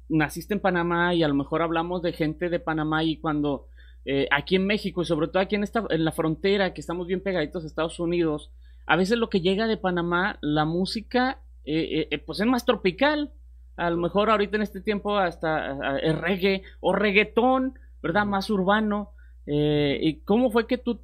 naciste 0.10 0.54
en 0.54 0.60
Panamá 0.60 1.14
y 1.14 1.24
a 1.24 1.28
lo 1.28 1.34
mejor 1.34 1.62
hablamos 1.62 2.02
de 2.02 2.12
gente 2.12 2.50
de 2.50 2.60
Panamá 2.60 3.04
y 3.04 3.18
cuando 3.18 3.68
eh, 4.12 4.28
aquí 4.32 4.56
en 4.56 4.66
México 4.66 5.04
y 5.04 5.06
sobre 5.06 5.28
todo 5.28 5.40
aquí 5.40 5.54
en, 5.54 5.62
esta, 5.62 5.86
en 5.88 6.04
la 6.04 6.12
frontera, 6.12 6.74
que 6.74 6.82
estamos 6.82 7.06
bien 7.06 7.22
pegaditos 7.22 7.64
a 7.64 7.68
Estados 7.68 8.00
Unidos, 8.00 8.52
a 8.88 8.96
veces 8.96 9.20
lo 9.20 9.30
que 9.30 9.40
llega 9.40 9.68
de 9.68 9.78
Panamá, 9.78 10.40
la 10.42 10.66
música, 10.66 11.44
eh, 11.64 12.08
eh, 12.10 12.18
pues 12.18 12.40
es 12.40 12.48
más 12.48 12.66
tropical. 12.66 13.32
A 13.76 13.92
lo 13.92 13.98
mejor 13.98 14.32
ahorita 14.32 14.56
en 14.56 14.64
este 14.64 14.82
tiempo 14.82 15.16
hasta 15.16 16.00
es 16.00 16.18
reggae 16.18 16.64
o 16.80 16.92
reggaetón, 16.92 17.78
¿verdad? 18.02 18.26
Más 18.26 18.50
urbano. 18.50 19.12
¿Y 19.46 20.22
cómo 20.22 20.50
fue 20.50 20.66
que 20.66 20.80
tú 20.80 21.02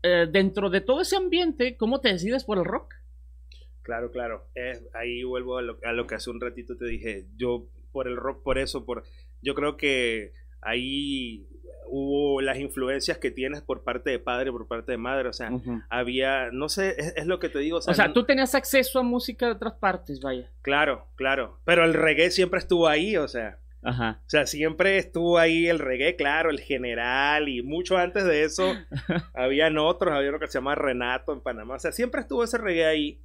dentro 0.00 0.70
de 0.70 0.82
todo 0.82 1.00
ese 1.00 1.16
ambiente, 1.16 1.76
¿cómo 1.76 2.00
te 2.00 2.12
decides 2.12 2.44
por 2.44 2.58
el 2.58 2.64
rock? 2.64 2.94
Claro, 3.82 4.12
claro. 4.12 4.46
ahí 4.94 5.24
vuelvo 5.24 5.58
a 5.58 5.62
lo, 5.62 5.78
a 5.82 5.92
lo, 5.92 6.06
que 6.06 6.14
hace 6.14 6.30
un 6.30 6.40
ratito 6.40 6.76
te 6.76 6.86
dije. 6.86 7.26
Yo 7.36 7.66
por 7.90 8.06
el 8.06 8.16
rock, 8.16 8.44
por 8.44 8.58
eso, 8.58 8.86
por 8.86 9.02
yo 9.42 9.56
creo 9.56 9.76
que 9.76 10.32
ahí 10.60 11.48
hubo 11.86 12.40
las 12.40 12.58
influencias 12.58 13.18
que 13.18 13.30
tienes 13.30 13.62
por 13.62 13.84
parte 13.84 14.10
de 14.10 14.18
padre, 14.18 14.50
por 14.50 14.66
parte 14.66 14.92
de 14.92 14.98
madre, 14.98 15.28
o 15.28 15.32
sea, 15.32 15.50
había, 15.88 16.50
no 16.52 16.68
sé, 16.68 16.94
es, 17.16 17.26
lo 17.26 17.38
que 17.38 17.48
te 17.48 17.58
digo. 17.58 17.78
O 17.78 17.80
sea, 17.80 18.12
tú 18.12 18.24
tenías 18.24 18.54
acceso 18.54 18.98
a 18.98 19.02
música 19.02 19.46
de 19.46 19.52
otras 19.52 19.74
partes, 19.74 20.20
vaya. 20.20 20.50
Claro, 20.62 21.08
claro, 21.16 21.60
pero 21.64 21.84
el 21.84 21.94
reggae 21.94 22.30
siempre 22.30 22.58
estuvo 22.58 22.88
ahí, 22.88 23.16
o 23.16 23.28
sea. 23.28 23.58
Ajá. 23.86 24.22
O 24.22 24.30
sea, 24.30 24.46
siempre 24.46 24.96
estuvo 24.96 25.38
ahí 25.38 25.66
el 25.66 25.78
reggae, 25.78 26.16
claro, 26.16 26.48
el 26.48 26.60
general, 26.60 27.50
y 27.50 27.62
mucho 27.62 27.98
antes 27.98 28.24
de 28.24 28.44
eso 28.44 28.74
habían 29.34 29.76
otros, 29.76 30.14
había 30.14 30.30
uno 30.30 30.38
que 30.38 30.46
se 30.46 30.54
llama 30.54 30.74
Renato 30.74 31.34
en 31.34 31.42
Panamá, 31.42 31.74
o 31.74 31.78
sea, 31.78 31.92
siempre 31.92 32.22
estuvo 32.22 32.42
ese 32.42 32.56
reggae 32.56 32.86
ahí, 32.86 33.20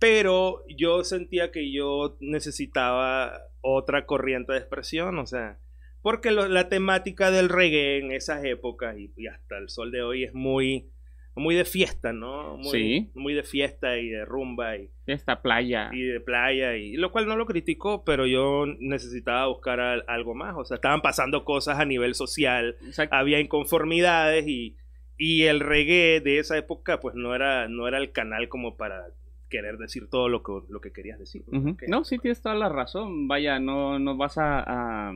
pero 0.00 0.64
yo 0.68 1.04
sentía 1.04 1.52
que 1.52 1.72
yo 1.72 2.16
necesitaba 2.18 3.40
otra 3.60 4.04
corriente 4.04 4.52
de 4.52 4.58
expresión, 4.58 5.18
o 5.18 5.26
sea, 5.26 5.58
porque 6.04 6.32
la 6.32 6.68
temática 6.68 7.30
del 7.30 7.48
reggae 7.48 7.96
en 7.96 8.12
esas 8.12 8.44
épocas 8.44 8.94
y, 8.98 9.26
hasta 9.26 9.56
el 9.56 9.70
sol 9.70 9.90
de 9.90 10.02
hoy 10.02 10.24
es 10.24 10.34
muy, 10.34 10.90
muy 11.34 11.54
de 11.54 11.64
fiesta, 11.64 12.12
¿no? 12.12 12.58
Muy, 12.58 12.70
sí. 12.70 13.10
Muy 13.14 13.32
de 13.32 13.42
fiesta 13.42 13.96
y 13.96 14.10
de 14.10 14.26
rumba 14.26 14.76
y... 14.76 14.90
Fiesta, 15.06 15.40
playa. 15.40 15.88
Y 15.94 16.02
de 16.02 16.20
playa, 16.20 16.76
y 16.76 16.98
lo 16.98 17.10
cual 17.10 17.26
no 17.26 17.36
lo 17.36 17.46
critico, 17.46 18.04
pero 18.04 18.26
yo 18.26 18.66
necesitaba 18.80 19.46
buscar 19.46 19.80
algo 19.80 20.34
más. 20.34 20.54
O 20.58 20.66
sea, 20.66 20.74
estaban 20.74 21.00
pasando 21.00 21.42
cosas 21.46 21.78
a 21.78 21.86
nivel 21.86 22.14
social, 22.14 22.76
había 23.10 23.40
inconformidades 23.40 24.46
y, 24.46 24.76
y 25.16 25.44
el 25.44 25.60
reggae 25.60 26.20
de 26.20 26.38
esa 26.38 26.58
época 26.58 27.00
pues 27.00 27.14
no 27.14 27.34
era, 27.34 27.66
no 27.68 27.88
era 27.88 27.96
el 27.96 28.12
canal 28.12 28.50
como 28.50 28.76
para 28.76 29.06
querer 29.48 29.78
decir 29.78 30.10
todo 30.10 30.28
lo 30.28 30.42
que, 30.42 30.52
lo 30.68 30.82
que 30.82 30.92
querías 30.92 31.18
decir. 31.18 31.46
¿no? 31.88 32.04
sí 32.04 32.18
tienes 32.18 32.42
toda 32.42 32.56
la 32.56 32.68
razón. 32.68 33.26
Vaya, 33.26 33.58
no, 33.58 33.98
no 33.98 34.18
vas 34.18 34.34
a 34.36 35.14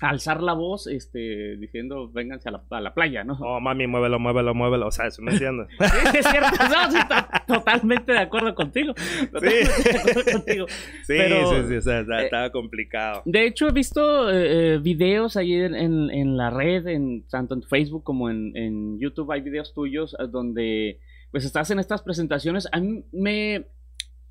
alzar 0.00 0.42
la 0.42 0.52
voz 0.52 0.86
este 0.86 1.56
diciendo 1.56 2.10
vénganse 2.10 2.48
a 2.48 2.52
la, 2.52 2.62
a 2.70 2.80
la 2.80 2.94
playa, 2.94 3.24
¿no? 3.24 3.34
Oh, 3.40 3.60
mami, 3.60 3.86
muévelo, 3.86 4.18
muévelo, 4.18 4.54
muévelo. 4.54 4.86
O 4.86 4.90
sea, 4.90 5.06
eso 5.06 5.22
me 5.22 5.32
entiendes. 5.32 5.68
sí, 5.78 6.18
es 6.18 6.26
cierto. 6.26 6.50
No, 6.68 6.90
sí, 6.90 6.98
totalmente 7.46 8.12
de 8.12 8.18
acuerdo 8.18 8.54
contigo. 8.54 8.94
Totalmente 8.94 9.66
sí. 9.66 9.92
de 9.92 9.98
acuerdo 9.98 10.32
contigo. 10.32 10.66
Sí, 11.08 11.14
Pero, 11.16 11.50
sí, 11.50 11.68
sí, 11.68 11.76
o 11.76 11.82
sea, 11.82 12.00
eh, 12.00 12.24
estaba 12.24 12.50
complicado. 12.50 13.22
De 13.24 13.46
hecho, 13.46 13.68
he 13.68 13.72
visto 13.72 14.30
eh, 14.30 14.74
eh, 14.74 14.78
videos 14.78 15.36
ahí 15.36 15.54
en, 15.54 15.74
en, 15.74 16.36
la 16.36 16.50
red, 16.50 16.86
en, 16.86 17.26
tanto 17.28 17.54
en 17.54 17.62
Facebook 17.62 18.04
como 18.04 18.28
en, 18.28 18.54
en 18.56 18.98
YouTube, 18.98 19.32
hay 19.32 19.40
videos 19.40 19.72
tuyos 19.72 20.14
donde 20.30 21.00
pues 21.30 21.44
estás 21.44 21.70
en 21.70 21.78
estas 21.78 22.02
presentaciones. 22.02 22.68
A 22.72 22.80
mí 22.80 23.04
me... 23.12 23.66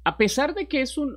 A 0.04 0.18
pesar 0.18 0.54
de 0.54 0.68
que 0.68 0.82
es 0.82 0.98
un, 0.98 1.16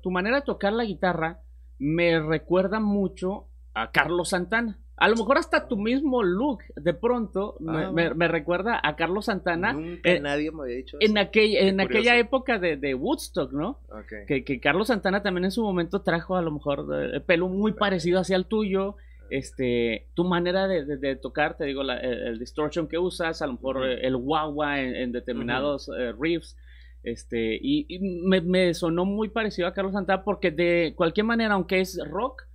tu 0.00 0.10
manera 0.10 0.36
de 0.36 0.42
tocar 0.42 0.72
la 0.72 0.84
guitarra, 0.84 1.40
me 1.78 2.20
recuerda 2.20 2.80
mucho 2.80 3.47
a 3.82 3.90
Carlos 3.90 4.30
Santana. 4.30 4.78
A 4.96 5.08
lo 5.08 5.14
mejor 5.14 5.38
hasta 5.38 5.68
tu 5.68 5.76
mismo 5.76 6.24
look 6.24 6.58
de 6.74 6.92
pronto 6.92 7.56
me, 7.60 8.06
ah, 8.06 8.28
recuerda 8.28 8.80
a 8.82 8.96
Carlos 8.96 9.26
Santana. 9.26 9.72
Nunca 9.72 10.10
eh, 10.10 10.18
nadie 10.18 10.50
me 10.50 10.62
había 10.62 10.76
dicho 10.76 10.96
eso. 11.00 11.08
En, 11.08 11.16
en 11.16 11.80
aquella 11.80 12.18
época 12.18 12.58
de, 12.58 12.94
Woodstock, 12.94 13.52
¿no? 13.52 13.78
Que, 14.26 14.60
Carlos 14.60 14.88
Santana 14.88 15.22
también 15.22 15.44
en 15.44 15.50
su 15.52 15.62
momento 15.62 16.02
trajo 16.02 16.36
a 16.36 16.42
lo 16.42 16.50
mejor 16.50 16.86
el 16.92 17.22
pelo 17.22 17.48
muy 17.48 17.72
parecido 17.72 18.20
hacia 18.20 18.36
el 18.36 18.46
tuyo. 18.46 18.96
Este, 19.30 20.08
tu 20.14 20.24
manera 20.24 20.66
de, 20.66 21.16
tocar, 21.16 21.56
te 21.56 21.64
digo, 21.66 21.82
el, 21.82 22.38
distortion 22.40 22.88
que 22.88 22.98
usas, 22.98 23.40
a 23.40 23.46
lo 23.46 23.52
mejor 23.52 23.84
el 23.84 24.16
guagua 24.16 24.80
en, 24.80 25.12
determinados 25.12 25.88
eh, 25.96 26.12
riffs. 26.18 26.56
Este, 27.04 27.56
y, 27.62 28.00
me, 28.24 28.40
me, 28.40 28.74
sonó 28.74 29.04
muy 29.04 29.28
parecido 29.28 29.68
a 29.68 29.74
Carlos 29.74 29.92
Santana 29.92 30.24
porque 30.24 30.50
de 30.50 30.94
cualquier 30.96 31.24
manera, 31.26 31.54
aunque 31.54 31.80
es 31.80 32.00
rock, 32.10 32.48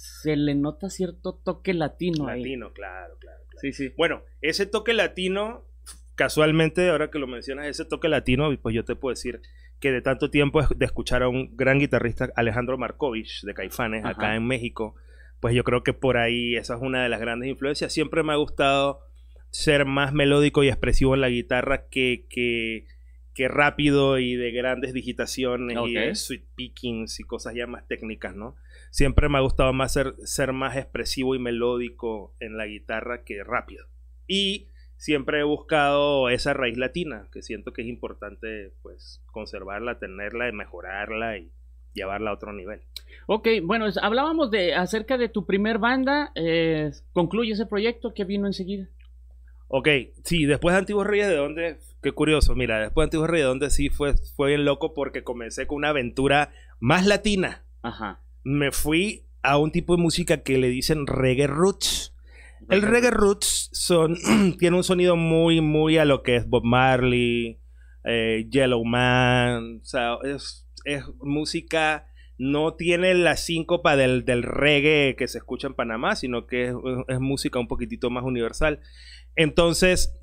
se 0.00 0.34
le 0.34 0.54
nota 0.54 0.88
cierto 0.88 1.34
toque 1.34 1.74
latino. 1.74 2.26
Latino, 2.26 2.72
claro, 2.72 3.18
claro, 3.18 3.44
Sí, 3.60 3.72
sí. 3.74 3.92
Bueno, 3.98 4.22
ese 4.40 4.64
toque 4.64 4.94
latino, 4.94 5.66
casualmente, 6.14 6.88
ahora 6.88 7.10
que 7.10 7.18
lo 7.18 7.26
mencionas, 7.26 7.66
ese 7.66 7.84
toque 7.84 8.08
latino, 8.08 8.48
pues 8.62 8.74
yo 8.74 8.86
te 8.86 8.96
puedo 8.96 9.12
decir 9.12 9.42
que 9.78 9.92
de 9.92 10.00
tanto 10.00 10.30
tiempo 10.30 10.62
de 10.74 10.86
escuchar 10.86 11.22
a 11.22 11.28
un 11.28 11.54
gran 11.54 11.78
guitarrista, 11.78 12.30
Alejandro 12.34 12.78
Markovich, 12.78 13.42
de 13.42 13.52
Caifanes, 13.52 14.06
acá 14.06 14.36
en 14.36 14.46
México, 14.46 14.94
pues 15.38 15.54
yo 15.54 15.64
creo 15.64 15.82
que 15.82 15.92
por 15.92 16.16
ahí 16.16 16.56
esa 16.56 16.76
es 16.76 16.80
una 16.80 17.02
de 17.02 17.10
las 17.10 17.20
grandes 17.20 17.50
influencias. 17.50 17.92
Siempre 17.92 18.22
me 18.22 18.32
ha 18.32 18.36
gustado 18.36 19.00
ser 19.50 19.84
más 19.84 20.14
melódico 20.14 20.64
y 20.64 20.68
expresivo 20.68 21.14
en 21.14 21.20
la 21.20 21.28
guitarra 21.28 21.88
que, 21.90 22.26
que, 22.30 22.86
que 23.34 23.48
rápido 23.48 24.18
y 24.18 24.34
de 24.36 24.50
grandes 24.52 24.94
digitaciones 24.94 25.76
y 25.86 25.92
de 25.92 26.14
sweet 26.14 26.46
pickings 26.56 27.20
y 27.20 27.24
cosas 27.24 27.54
ya 27.54 27.66
más 27.66 27.86
técnicas, 27.86 28.34
¿no? 28.34 28.56
Siempre 28.90 29.28
me 29.28 29.38
ha 29.38 29.42
gustado 29.42 29.72
más 29.72 29.92
ser, 29.92 30.14
ser 30.24 30.52
más 30.52 30.76
expresivo 30.76 31.34
y 31.34 31.38
melódico 31.38 32.34
en 32.40 32.56
la 32.56 32.66
guitarra 32.66 33.24
que 33.24 33.42
rápido. 33.42 33.86
Y 34.26 34.68
siempre 34.96 35.40
he 35.40 35.44
buscado 35.44 36.28
esa 36.28 36.52
raíz 36.52 36.76
latina, 36.76 37.28
que 37.32 37.42
siento 37.42 37.72
que 37.72 37.82
es 37.82 37.88
importante 37.88 38.72
pues 38.82 39.22
conservarla, 39.26 39.98
tenerla 39.98 40.48
y 40.48 40.52
mejorarla 40.52 41.38
y 41.38 41.50
llevarla 41.94 42.30
a 42.30 42.34
otro 42.34 42.52
nivel. 42.52 42.82
Ok, 43.26 43.48
bueno, 43.62 43.86
hablábamos 44.02 44.50
de 44.50 44.74
acerca 44.74 45.16
de 45.18 45.28
tu 45.28 45.46
primer 45.46 45.78
banda, 45.78 46.32
eh, 46.34 46.90
concluye 47.12 47.52
ese 47.52 47.66
proyecto, 47.66 48.12
¿qué 48.14 48.24
vino 48.24 48.46
enseguida? 48.46 48.88
Ok, 49.68 49.88
sí, 50.24 50.46
después 50.46 50.74
de 50.74 50.80
Antiguos 50.80 51.06
Reyes 51.06 51.28
de 51.28 51.36
donde, 51.36 51.78
qué 52.02 52.10
curioso, 52.10 52.56
mira, 52.56 52.80
después 52.80 53.04
de 53.04 53.06
Antiguos 53.06 53.30
Reyes 53.30 53.44
de 53.44 53.48
donde 53.48 53.70
sí 53.70 53.88
fue, 53.88 54.14
fue 54.36 54.48
bien 54.48 54.64
loco 54.64 54.94
porque 54.94 55.22
comencé 55.22 55.68
con 55.68 55.78
una 55.78 55.90
aventura 55.90 56.52
más 56.80 57.06
latina. 57.06 57.64
Ajá 57.82 58.20
me 58.44 58.72
fui 58.72 59.26
a 59.42 59.58
un 59.58 59.70
tipo 59.70 59.96
de 59.96 60.02
música 60.02 60.42
que 60.42 60.58
le 60.58 60.68
dicen 60.68 61.06
reggae 61.06 61.46
roots. 61.46 62.14
El 62.68 62.82
reggae 62.82 63.10
roots 63.10 63.70
son, 63.72 64.16
tiene 64.58 64.76
un 64.76 64.84
sonido 64.84 65.16
muy, 65.16 65.60
muy 65.60 65.98
a 65.98 66.04
lo 66.04 66.22
que 66.22 66.36
es 66.36 66.48
Bob 66.48 66.64
Marley, 66.64 67.58
eh, 68.04 68.46
Yellow 68.50 68.84
Man, 68.84 69.80
o 69.82 69.84
sea, 69.84 70.16
es, 70.24 70.66
música, 71.20 72.06
no 72.38 72.74
tiene 72.74 73.14
la 73.14 73.36
síncopa 73.36 73.96
del, 73.96 74.24
del, 74.24 74.42
reggae 74.42 75.14
que 75.16 75.28
se 75.28 75.38
escucha 75.38 75.66
en 75.66 75.74
Panamá, 75.74 76.16
sino 76.16 76.46
que 76.46 76.68
es, 76.68 76.74
es 77.08 77.20
música 77.20 77.58
un 77.58 77.68
poquitito 77.68 78.08
más 78.08 78.24
universal. 78.24 78.80
Entonces, 79.36 80.19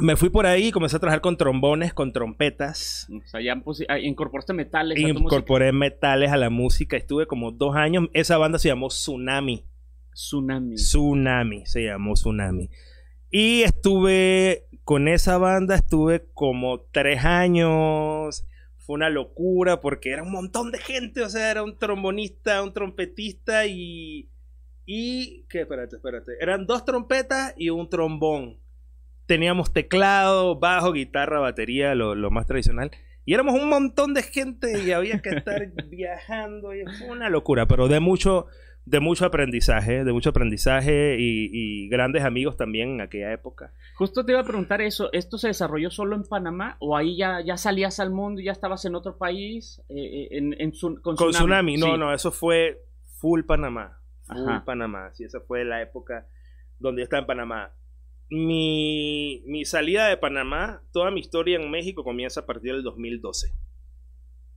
me 0.00 0.16
fui 0.16 0.30
por 0.30 0.46
ahí 0.46 0.68
y 0.68 0.72
comencé 0.72 0.96
a 0.96 0.98
trabajar 0.98 1.20
con 1.20 1.36
trombones, 1.36 1.94
con 1.94 2.12
trompetas. 2.12 3.06
O 3.10 3.26
sea, 3.26 3.40
ya 3.40 3.62
ah, 3.88 3.98
incorporaste 3.98 4.52
metales. 4.52 4.96
A 4.98 5.08
Incorporé 5.08 5.72
metales 5.72 6.32
a 6.32 6.36
la 6.36 6.50
música. 6.50 6.96
Estuve 6.96 7.26
como 7.26 7.52
dos 7.52 7.76
años. 7.76 8.08
Esa 8.12 8.38
banda 8.38 8.58
se 8.58 8.68
llamó 8.68 8.88
Tsunami. 8.88 9.64
Tsunami. 10.12 10.74
Tsunami, 10.74 11.66
se 11.66 11.84
llamó 11.84 12.14
Tsunami. 12.14 12.70
Y 13.30 13.62
estuve 13.62 14.66
con 14.84 15.06
esa 15.06 15.38
banda, 15.38 15.76
estuve 15.76 16.26
como 16.34 16.80
tres 16.80 17.24
años. 17.24 18.44
Fue 18.78 18.94
una 18.94 19.10
locura 19.10 19.80
porque 19.80 20.10
era 20.10 20.22
un 20.22 20.32
montón 20.32 20.72
de 20.72 20.78
gente. 20.78 21.22
O 21.22 21.28
sea, 21.28 21.50
era 21.50 21.62
un 21.62 21.78
trombonista, 21.78 22.62
un 22.62 22.72
trompetista 22.72 23.66
y. 23.66 24.28
Y. 24.86 25.44
¿Qué? 25.48 25.60
Espérate, 25.60 25.96
espérate. 25.96 26.32
Eran 26.40 26.66
dos 26.66 26.84
trompetas 26.84 27.54
y 27.56 27.70
un 27.70 27.88
trombón 27.88 28.58
teníamos 29.30 29.72
teclado, 29.72 30.58
bajo, 30.58 30.90
guitarra, 30.92 31.38
batería, 31.38 31.94
lo, 31.94 32.30
más 32.32 32.46
tradicional. 32.46 32.90
Y 33.24 33.32
éramos 33.32 33.54
un 33.54 33.68
montón 33.68 34.12
de 34.12 34.24
gente 34.24 34.82
y 34.82 34.90
había 34.90 35.22
que 35.22 35.28
estar 35.28 35.70
viajando. 35.88 36.74
Y 36.74 36.82
fue 36.98 37.10
una 37.10 37.30
locura, 37.30 37.68
pero 37.68 37.86
de 37.86 38.00
mucho, 38.00 38.46
de 38.86 38.98
mucho 38.98 39.24
aprendizaje, 39.24 40.02
de 40.02 40.12
mucho 40.12 40.30
aprendizaje 40.30 41.14
y, 41.16 41.88
grandes 41.88 42.24
amigos 42.24 42.56
también 42.56 42.94
en 42.94 43.02
aquella 43.02 43.32
época. 43.32 43.72
Justo 43.94 44.26
te 44.26 44.32
iba 44.32 44.40
a 44.40 44.44
preguntar 44.44 44.80
eso, 44.80 45.12
¿esto 45.12 45.38
se 45.38 45.46
desarrolló 45.46 45.92
solo 45.92 46.16
en 46.16 46.24
Panamá 46.24 46.76
o 46.80 46.96
ahí 46.96 47.16
ya, 47.16 47.40
ya 47.40 47.56
salías 47.56 48.00
al 48.00 48.10
mundo 48.10 48.40
y 48.40 48.46
ya 48.46 48.52
estabas 48.52 48.84
en 48.84 48.96
otro 48.96 49.16
país 49.16 49.80
eh, 49.90 50.26
eh, 50.28 50.54
en, 50.58 50.72
con, 51.02 51.14
Tsunami? 51.14 51.76
No, 51.76 51.96
no, 51.96 52.12
eso 52.12 52.32
fue 52.32 52.82
full 53.20 53.42
Panamá. 53.42 54.00
Full 54.26 54.64
Panamá, 54.64 55.12
sí, 55.12 55.22
esa 55.22 55.38
fue 55.40 55.64
la 55.64 55.80
época 55.82 56.26
donde 56.80 57.02
yo 57.02 57.04
estaba 57.04 57.20
en 57.20 57.26
Panamá 57.28 57.74
mi, 58.30 59.42
mi, 59.46 59.64
salida 59.64 60.06
de 60.08 60.16
Panamá, 60.16 60.82
toda 60.92 61.10
mi 61.10 61.20
historia 61.20 61.58
en 61.58 61.70
México 61.70 62.04
comienza 62.04 62.40
a 62.40 62.46
partir 62.46 62.72
del 62.72 62.82
2012. 62.82 63.52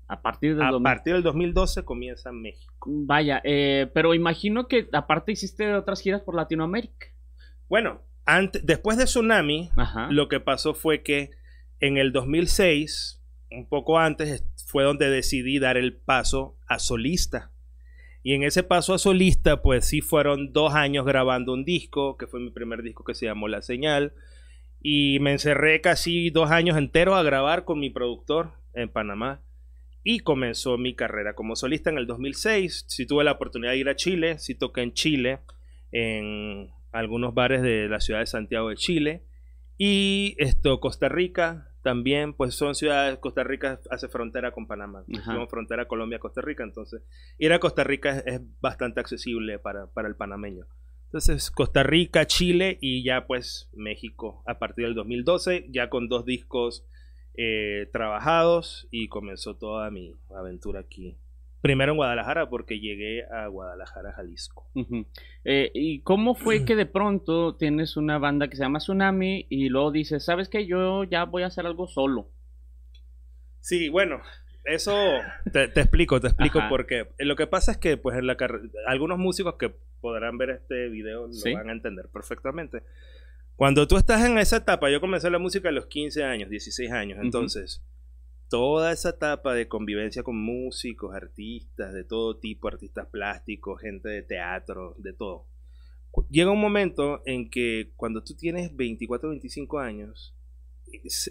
A 0.07 0.21
partir 0.21 0.55
del, 0.55 0.63
a 0.63 0.79
partir 0.79 1.13
del 1.13 1.23
2012 1.23 1.83
comienza 1.83 2.31
México. 2.31 2.73
Vaya, 2.85 3.41
eh, 3.43 3.89
pero 3.93 4.13
imagino 4.13 4.67
que 4.67 4.87
aparte 4.93 5.31
hiciste 5.31 5.73
otras 5.73 6.01
giras 6.01 6.21
por 6.21 6.35
Latinoamérica. 6.35 7.07
Bueno, 7.67 8.01
antes, 8.25 8.65
después 8.65 8.97
de 8.97 9.05
Tsunami, 9.05 9.71
lo 10.09 10.27
que 10.27 10.39
pasó 10.39 10.73
fue 10.73 11.01
que 11.01 11.31
en 11.79 11.97
el 11.97 12.11
2006, 12.11 13.21
un 13.51 13.67
poco 13.67 13.97
antes, 13.97 14.45
fue 14.67 14.83
donde 14.83 15.09
decidí 15.09 15.57
dar 15.59 15.77
el 15.77 15.95
paso 15.95 16.57
a 16.67 16.79
solista. 16.79 17.52
Y 18.23 18.33
en 18.33 18.43
ese 18.43 18.63
paso 18.63 18.93
a 18.93 18.99
solista, 18.99 19.61
pues 19.61 19.85
sí 19.85 19.99
fueron 19.99 20.53
dos 20.53 20.73
años 20.73 21.05
grabando 21.05 21.53
un 21.53 21.65
disco, 21.65 22.17
que 22.17 22.25
fue 22.25 22.39
mi 22.39 22.51
primer 22.51 22.81
disco 22.81 23.03
que 23.03 23.13
se 23.13 23.25
llamó 23.25 23.49
La 23.49 23.61
Señal. 23.61 24.13
Y 24.81 25.19
me 25.19 25.33
encerré 25.33 25.81
casi 25.81 26.29
dos 26.29 26.49
años 26.49 26.77
enteros 26.77 27.15
a 27.15 27.23
grabar 27.23 27.65
con 27.65 27.79
mi 27.79 27.89
productor 27.89 28.53
en 28.73 28.89
Panamá. 28.89 29.43
Y 30.03 30.19
comenzó 30.19 30.77
mi 30.77 30.95
carrera 30.95 31.35
como 31.35 31.57
solista 31.57 31.89
en 31.89 31.97
el 31.97 32.07
2006. 32.07 32.85
Sí 32.87 33.05
tuve 33.05 33.25
la 33.25 33.33
oportunidad 33.33 33.73
de 33.73 33.77
ir 33.77 33.89
a 33.89 33.95
Chile, 33.95 34.39
sí 34.39 34.55
toqué 34.55 34.81
en 34.81 34.93
Chile, 34.93 35.39
en 35.91 36.69
algunos 36.93 37.33
bares 37.33 37.61
de 37.61 37.89
la 37.89 37.99
ciudad 37.99 38.21
de 38.21 38.25
Santiago 38.25 38.69
de 38.69 38.77
Chile. 38.77 39.23
Y 39.77 40.35
esto, 40.37 40.79
Costa 40.79 41.09
Rica, 41.09 41.72
también, 41.83 42.33
pues 42.33 42.55
son 42.55 42.75
ciudades, 42.75 43.19
Costa 43.19 43.43
Rica 43.43 43.79
hace 43.91 44.07
frontera 44.07 44.51
con 44.51 44.67
Panamá, 44.67 45.03
Tenemos 45.05 45.49
frontera 45.49 45.87
Colombia-Costa 45.87 46.41
Rica, 46.41 46.63
entonces 46.63 47.03
ir 47.37 47.51
a 47.51 47.59
Costa 47.59 47.83
Rica 47.83 48.19
es, 48.25 48.41
bastante 48.61 49.01
accesible 49.01 49.59
para, 49.59 49.87
para, 49.87 50.07
el 50.07 50.15
panameño. 50.15 50.65
Entonces, 51.05 51.51
Costa 51.51 51.83
Rica, 51.83 52.25
Chile 52.25 52.77
y 52.81 53.03
ya 53.03 53.27
pues 53.27 53.69
México 53.73 54.41
a 54.47 54.57
partir 54.57 54.85
del 54.85 54.95
2012, 54.95 55.67
ya 55.69 55.89
con 55.89 56.07
dos 56.07 56.25
discos 56.25 56.87
eh, 57.35 57.89
trabajados 57.91 58.87
y 58.89 59.09
comenzó 59.09 59.57
toda 59.57 59.91
mi 59.91 60.15
aventura 60.35 60.79
aquí 60.79 61.17
Primero 61.63 61.93
en 61.93 61.95
Guadalajara, 61.95 62.49
porque 62.49 62.81
llegué 62.81 63.23
a 63.23 63.47
Guadalajara, 63.47 64.11
Jalisco. 64.11 64.69
Eh, 65.45 65.71
¿Y 65.73 66.01
cómo 66.01 66.35
fue 66.35 66.65
que 66.65 66.75
de 66.75 66.85
pronto 66.85 67.55
tienes 67.55 67.95
una 67.95 68.17
banda 68.17 68.49
que 68.49 68.57
se 68.57 68.63
llama 68.63 68.79
Tsunami 68.79 69.47
y 69.49 69.69
luego 69.69 69.93
dices, 69.93 70.25
¿sabes 70.25 70.49
qué? 70.49 70.67
Yo 70.67 71.05
ya 71.05 71.23
voy 71.23 71.43
a 71.43 71.45
hacer 71.45 71.65
algo 71.65 71.87
solo. 71.87 72.27
Sí, 73.61 73.87
bueno, 73.87 74.19
eso 74.65 74.93
te, 75.53 75.63
explico, 75.63 76.19
te 76.19 76.27
explico 76.27 76.59
porque 76.67 77.07
lo 77.19 77.37
que 77.37 77.47
pasa 77.47 77.71
es 77.71 77.77
que 77.77 77.95
pues 77.95 78.17
en 78.17 78.27
la 78.27 78.35
algunos 78.85 79.17
músicos 79.17 79.55
que 79.55 79.73
podrán 80.01 80.37
ver 80.37 80.49
este 80.49 80.89
video 80.89 81.27
lo 81.27 81.53
van 81.55 81.69
a 81.69 81.71
entender 81.71 82.09
perfectamente. 82.09 82.83
Cuando 83.55 83.87
tú 83.87 83.95
estás 83.95 84.25
en 84.25 84.37
esa 84.37 84.57
etapa, 84.57 84.89
yo 84.89 84.99
comencé 84.99 85.29
la 85.29 85.39
música 85.39 85.69
a 85.69 85.71
los 85.71 85.85
15 85.85 86.25
años, 86.25 86.49
16 86.49 86.91
años, 86.91 87.19
entonces 87.21 87.81
toda 88.53 88.91
esa 88.91 89.09
etapa 89.09 89.55
de 89.55 89.67
convivencia 89.67 90.21
con 90.21 90.39
músicos, 90.39 91.15
artistas 91.15 91.91
de 91.91 92.03
todo 92.03 92.37
tipo, 92.37 92.67
artistas 92.67 93.07
plásticos, 93.07 93.81
gente 93.81 94.09
de 94.09 94.21
teatro, 94.21 94.93
de 94.99 95.11
todo. 95.11 95.47
Llega 96.29 96.51
un 96.51 96.61
momento 96.61 97.23
en 97.25 97.49
que 97.49 97.93
cuando 97.95 98.23
tú 98.23 98.35
tienes 98.35 98.75
24 98.75 99.27
o 99.27 99.31
25 99.31 99.79
años, 99.79 100.35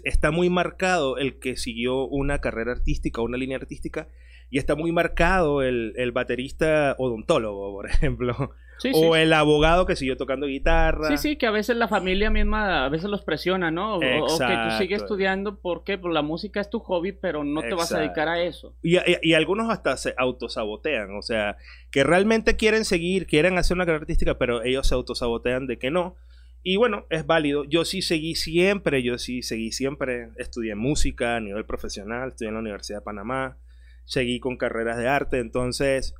está 0.03 0.31
muy 0.31 0.49
marcado 0.49 1.17
el 1.17 1.39
que 1.39 1.55
siguió 1.55 2.09
una 2.09 2.39
carrera 2.39 2.73
artística, 2.73 3.21
una 3.21 3.37
línea 3.37 3.55
artística, 3.55 4.09
y 4.49 4.57
está 4.57 4.75
muy 4.75 4.91
marcado 4.91 5.61
el, 5.61 5.93
el 5.95 6.11
baterista 6.11 6.93
odontólogo, 6.97 7.71
por 7.71 7.85
ejemplo, 7.89 8.51
o 8.93 9.15
el 9.15 9.33
abogado 9.33 9.85
que 9.85 9.95
siguió 9.95 10.17
tocando 10.17 10.47
guitarra. 10.47 11.09
Sí, 11.09 11.17
sí, 11.17 11.35
que 11.35 11.45
a 11.45 11.51
veces 11.51 11.75
la 11.77 11.87
familia 11.87 12.29
misma, 12.29 12.85
a 12.85 12.89
veces 12.89 13.09
los 13.09 13.23
presiona, 13.23 13.71
¿no? 13.71 13.95
O, 13.95 13.99
que 13.99 14.07
tú 14.07 14.77
sigues 14.77 15.01
estudiando 15.01 15.59
porque 15.59 15.97
pues, 15.97 16.13
la 16.13 16.21
música 16.21 16.59
es 16.59 16.69
tu 16.69 16.79
hobby, 16.79 17.11
pero 17.11 17.43
no 17.43 17.61
te 17.61 17.73
vas 17.73 17.91
a 17.91 17.99
dedicar 17.99 18.27
a 18.27 18.41
eso. 18.41 18.75
Y, 18.81 18.97
y, 19.21 19.33
algunos 19.33 19.69
hasta 19.69 19.95
se 19.97 20.13
autosabotean, 20.17 21.15
o 21.15 21.21
sea, 21.21 21.57
que 21.91 22.03
realmente 22.03 22.55
quieren 22.55 22.85
seguir, 22.85 23.27
quieren 23.27 23.57
hacer 23.57 23.75
una 23.75 23.85
carrera 23.85 24.03
artística, 24.03 24.37
pero 24.37 24.63
ellos 24.63 24.87
se 24.87 24.95
autosabotean 24.95 25.67
de 25.67 25.77
que 25.77 25.91
no. 25.91 26.15
Y 26.63 26.77
bueno, 26.77 27.05
es 27.09 27.25
válido. 27.25 27.65
Yo 27.65 27.83
sí 27.83 28.01
seguí 28.01 28.35
siempre, 28.35 29.03
yo 29.03 29.17
sí 29.17 29.41
seguí 29.41 29.71
siempre, 29.71 30.29
estudié 30.37 30.75
música 30.75 31.35
a 31.35 31.39
nivel 31.41 31.65
profesional, 31.65 32.29
estudié 32.29 32.49
en 32.49 32.55
la 32.55 32.61
Universidad 32.61 32.99
de 32.99 33.05
Panamá, 33.05 33.57
seguí 34.05 34.39
con 34.39 34.57
carreras 34.57 34.97
de 34.97 35.07
arte, 35.07 35.39
entonces 35.39 36.15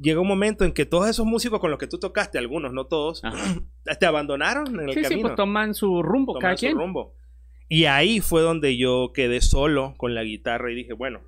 llega 0.00 0.20
un 0.20 0.28
momento 0.28 0.64
en 0.64 0.72
que 0.72 0.86
todos 0.86 1.08
esos 1.08 1.26
músicos 1.26 1.60
con 1.60 1.70
los 1.70 1.78
que 1.78 1.86
tú 1.86 1.98
tocaste, 1.98 2.38
algunos, 2.38 2.72
no 2.72 2.86
todos, 2.86 3.22
te 4.00 4.06
abandonaron 4.06 4.66
en 4.68 4.88
el 4.88 4.94
camino. 4.94 5.08
Sí, 5.08 5.18
pues 5.22 5.34
toman 5.34 5.74
su 5.74 6.02
rumbo, 6.02 6.34
toman 6.34 6.56
su 6.56 6.70
rumbo. 6.70 7.14
Y 7.68 7.84
ahí 7.84 8.20
fue 8.20 8.42
donde 8.42 8.76
yo 8.76 9.12
quedé 9.14 9.40
solo 9.40 9.94
con 9.96 10.14
la 10.14 10.24
guitarra 10.24 10.72
y 10.72 10.74
dije, 10.74 10.92
bueno, 10.92 11.20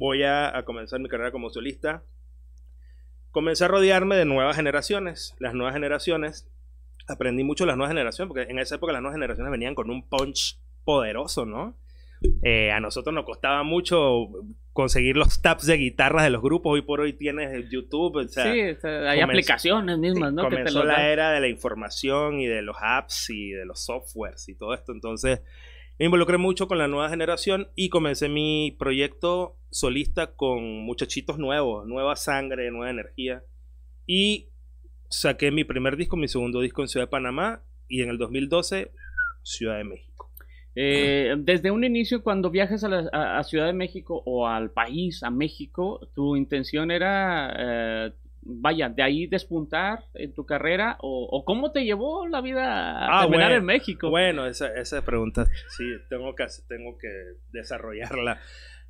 voy 0.00 0.24
a, 0.24 0.56
a 0.56 0.64
comenzar 0.64 0.98
mi 1.00 1.08
carrera 1.08 1.30
como 1.30 1.50
solista. 1.50 2.04
Comencé 3.30 3.64
a 3.64 3.68
rodearme 3.68 4.16
de 4.16 4.24
nuevas 4.24 4.56
generaciones. 4.56 5.34
Las 5.38 5.54
nuevas 5.54 5.74
generaciones, 5.74 6.50
aprendí 7.06 7.44
mucho 7.44 7.64
de 7.64 7.68
las 7.68 7.76
nuevas 7.76 7.92
generaciones, 7.92 8.28
porque 8.28 8.50
en 8.50 8.58
esa 8.58 8.74
época 8.74 8.92
las 8.92 9.00
nuevas 9.00 9.14
generaciones 9.14 9.50
venían 9.50 9.74
con 9.74 9.90
un 9.90 10.08
punch 10.08 10.58
poderoso, 10.84 11.46
¿no? 11.46 11.76
Eh, 12.42 12.70
a 12.70 12.80
nosotros 12.80 13.14
nos 13.14 13.24
costaba 13.24 13.62
mucho 13.62 14.28
conseguir 14.72 15.16
los 15.16 15.42
tabs 15.42 15.66
de 15.66 15.76
guitarras 15.76 16.24
de 16.24 16.30
los 16.30 16.42
grupos. 16.42 16.72
Hoy 16.72 16.82
por 16.82 17.00
hoy 17.00 17.12
tienes 17.12 17.68
YouTube. 17.70 18.28
sí, 18.28 18.88
hay 18.88 19.20
aplicaciones 19.20 19.98
mismas, 19.98 20.32
¿no? 20.32 20.42
Comenzó 20.42 20.84
la 20.84 21.08
era 21.08 21.32
de 21.32 21.40
la 21.40 21.48
información 21.48 22.40
y 22.40 22.46
de 22.46 22.62
los 22.62 22.76
apps 22.80 23.30
y 23.30 23.50
de 23.50 23.64
los 23.64 23.84
softwares 23.84 24.48
y 24.48 24.54
todo 24.54 24.74
esto. 24.74 24.92
Entonces, 24.92 25.42
me 25.98 26.06
involucré 26.06 26.38
mucho 26.38 26.68
con 26.68 26.78
la 26.78 26.88
nueva 26.88 27.10
generación 27.10 27.68
y 27.76 27.88
comencé 27.88 28.28
mi 28.28 28.74
proyecto 28.78 29.58
solista 29.70 30.34
con 30.34 30.62
muchachitos 30.84 31.38
nuevos, 31.38 31.86
nueva 31.86 32.16
sangre, 32.16 32.70
nueva 32.70 32.90
energía. 32.90 33.44
Y 34.06 34.48
saqué 35.08 35.50
mi 35.50 35.64
primer 35.64 35.96
disco, 35.96 36.16
mi 36.16 36.28
segundo 36.28 36.60
disco 36.60 36.82
en 36.82 36.88
Ciudad 36.88 37.06
de 37.06 37.10
Panamá 37.10 37.62
y 37.88 38.02
en 38.02 38.08
el 38.08 38.18
2012 38.18 38.92
Ciudad 39.42 39.76
de 39.76 39.84
México. 39.84 40.21
Eh, 40.74 41.34
desde 41.38 41.70
un 41.70 41.84
inicio, 41.84 42.22
cuando 42.22 42.50
viajas 42.50 42.84
a, 42.84 43.42
Ciudad 43.44 43.66
de 43.66 43.72
México 43.72 44.22
o 44.24 44.46
al 44.46 44.70
país, 44.70 45.22
a 45.22 45.30
México, 45.30 46.08
tu 46.14 46.36
intención 46.36 46.90
era, 46.90 47.54
eh, 47.58 48.12
vaya, 48.40 48.88
de 48.88 49.02
ahí 49.02 49.26
despuntar 49.26 50.04
en 50.14 50.32
tu 50.34 50.46
carrera 50.46 50.96
o, 51.00 51.44
cómo 51.44 51.72
te 51.72 51.84
llevó 51.84 52.26
la 52.26 52.40
vida 52.40 52.98
a 52.98 53.18
ah, 53.18 53.22
terminar 53.22 53.52
en 53.52 53.64
México. 53.64 54.08
Bueno, 54.08 54.46
esa, 54.46 54.74
esa 54.74 55.04
pregunta 55.04 55.46
sí, 55.68 55.84
tengo 56.08 56.34
que, 56.34 56.46
tengo 56.68 56.96
que 56.98 57.08
desarrollarla. 57.50 58.40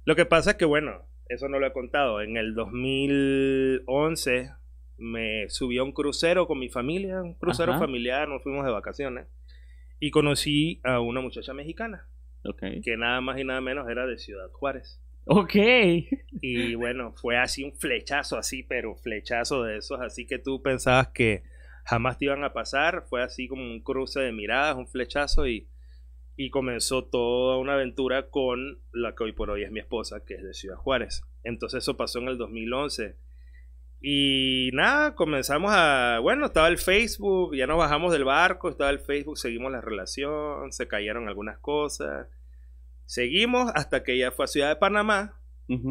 Lo 0.05 0.15
que 0.17 0.25
pasa 0.25 0.53
es 0.53 0.57
que, 0.57 0.65
bueno, 0.65 1.07
eso 1.29 1.49
no 1.49 1.59
lo 1.59 1.67
he 1.67 1.73
contado. 1.73 2.21
En 2.21 2.37
el 2.37 2.55
2011 2.55 4.53
me 4.99 5.49
subí 5.49 5.79
a 5.79 5.83
un 5.83 5.93
crucero 5.93 6.47
con 6.47 6.59
mi 6.59 6.69
familia, 6.69 7.23
un 7.23 7.35
crucero 7.35 7.79
familiar, 7.79 8.29
nos 8.29 8.43
fuimos 8.43 8.65
de 8.65 8.71
vacaciones. 8.71 9.27
Y 10.05 10.11
conocí 10.11 10.81
a 10.83 10.99
una 10.99 11.21
muchacha 11.21 11.55
mexicana. 11.55 12.09
Que 12.83 12.97
nada 12.97 13.21
más 13.21 13.39
y 13.39 13.45
nada 13.45 13.61
menos 13.61 13.89
era 13.89 14.05
de 14.05 14.19
Ciudad 14.19 14.51
Juárez. 14.51 15.01
Ok. 15.27 15.55
Y 16.41 16.75
bueno, 16.75 17.13
fue 17.13 17.39
así 17.39 17.63
un 17.63 17.73
flechazo, 17.77 18.37
así, 18.37 18.65
pero 18.65 18.97
flechazo 18.97 19.63
de 19.63 19.77
esos, 19.77 20.01
así 20.01 20.27
que 20.27 20.41
tú 20.41 20.61
pensabas 20.61 21.11
que 21.15 21.45
jamás 21.85 22.19
te 22.19 22.25
iban 22.25 22.43
a 22.43 22.53
pasar. 22.53 23.05
Fue 23.09 23.23
así 23.23 23.47
como 23.47 23.63
un 23.63 23.81
cruce 23.81 24.19
de 24.19 24.33
miradas, 24.33 24.75
un 24.75 24.89
flechazo 24.89 25.47
y, 25.47 25.69
y 26.35 26.51
comenzó 26.51 27.05
toda 27.05 27.59
una 27.59 27.75
aventura 27.75 28.29
con 28.29 28.81
la 28.93 29.15
que 29.15 29.23
hoy 29.23 29.33
por 29.33 29.51
hoy 29.51 29.63
es 29.63 29.71
mi 29.71 29.79
esposa, 29.79 30.25
que 30.27 30.35
es 30.35 30.43
de 30.43 30.53
Ciudad 30.53 30.79
Juárez. 30.79 31.23
Entonces 31.45 31.85
eso 31.85 31.97
pasó 31.97 32.19
en 32.19 32.27
el 32.27 32.39
2011. 32.39 33.19
Y 34.05 34.71
nada, 34.73 35.15
comenzamos 35.15 35.71
a, 35.73 36.19
bueno, 36.21 36.47
estaba 36.47 36.67
el 36.67 36.79
Facebook, 36.79 37.55
ya 37.55 37.69
nos 37.69 37.79
bajamos 37.79 38.13
del 38.13 38.25
barco, 38.25 38.69
estaba 38.69 38.91
el 38.91 38.99
Facebook, 38.99 39.39
seguimos 39.39 39.71
la 39.71 39.81
relación, 39.81 40.73
se 40.73 40.89
cayeron 40.89 41.29
algunas 41.29 41.59
cosas. 41.61 42.27
Seguimos 43.07 43.71
hasta 43.77 44.03
que 44.03 44.15
ella 44.15 44.33
fue 44.33 44.47
a 44.47 44.49
Ciudad 44.49 44.69
de 44.71 44.77
Panamá 44.77 45.39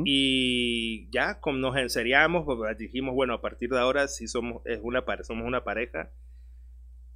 y 0.05 1.09
ya 1.09 1.39
como 1.39 1.57
nos 1.57 1.77
enseriamos, 1.77 2.43
pues, 2.45 2.77
dijimos, 2.77 3.15
bueno, 3.15 3.33
a 3.33 3.41
partir 3.41 3.69
de 3.69 3.79
ahora 3.79 4.07
sí 4.09 4.27
somos, 4.27 4.61
es 4.65 4.79
una, 4.83 5.03
somos 5.23 5.47
una 5.47 5.63
pareja. 5.63 6.11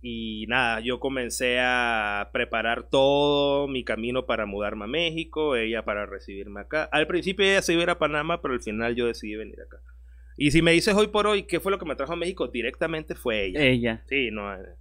Y 0.01 0.45
nada, 0.47 0.79
yo 0.79 0.99
comencé 0.99 1.59
a 1.59 2.29
preparar 2.31 2.89
todo 2.89 3.67
mi 3.67 3.83
camino 3.83 4.25
para 4.25 4.45
mudarme 4.45 4.85
a 4.85 4.87
México, 4.87 5.55
ella 5.55 5.83
para 5.83 6.05
recibirme 6.05 6.61
acá. 6.61 6.85
Al 6.91 7.05
principio 7.05 7.45
ella 7.45 7.61
se 7.61 7.73
iba 7.73 7.81
a 7.81 7.83
ir 7.83 7.89
a 7.89 7.99
Panamá, 7.99 8.41
pero 8.41 8.53
al 8.53 8.61
final 8.61 8.95
yo 8.95 9.07
decidí 9.07 9.35
venir 9.35 9.59
acá. 9.61 9.81
Y 10.37 10.51
si 10.51 10.61
me 10.61 10.71
dices 10.71 10.93
hoy 10.95 11.07
por 11.07 11.27
hoy 11.27 11.43
qué 11.43 11.59
fue 11.59 11.71
lo 11.71 11.79
que 11.79 11.85
me 11.85 11.95
trajo 11.95 12.13
a 12.13 12.17
México, 12.17 12.47
directamente 12.47 13.15
fue 13.15 13.45
ella. 13.45 13.61
Ella. 13.61 14.03
Sí, 14.07 14.29
no. 14.31 14.53
Eh, 14.53 14.75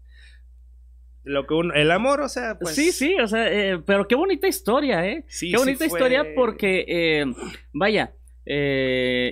lo 1.22 1.46
que 1.46 1.54
el 1.74 1.90
amor, 1.90 2.20
o 2.20 2.28
sea, 2.28 2.58
pues. 2.58 2.74
Sí, 2.74 2.92
sí, 2.92 3.16
o 3.18 3.26
sea, 3.26 3.50
eh, 3.50 3.78
pero 3.78 4.08
qué 4.08 4.14
bonita 4.14 4.46
historia, 4.46 5.06
¿eh? 5.06 5.24
Sí, 5.28 5.50
qué 5.52 5.56
bonita 5.56 5.86
historia 5.86 6.26
porque, 6.34 6.84
eh, 6.86 7.24
vaya, 7.72 8.14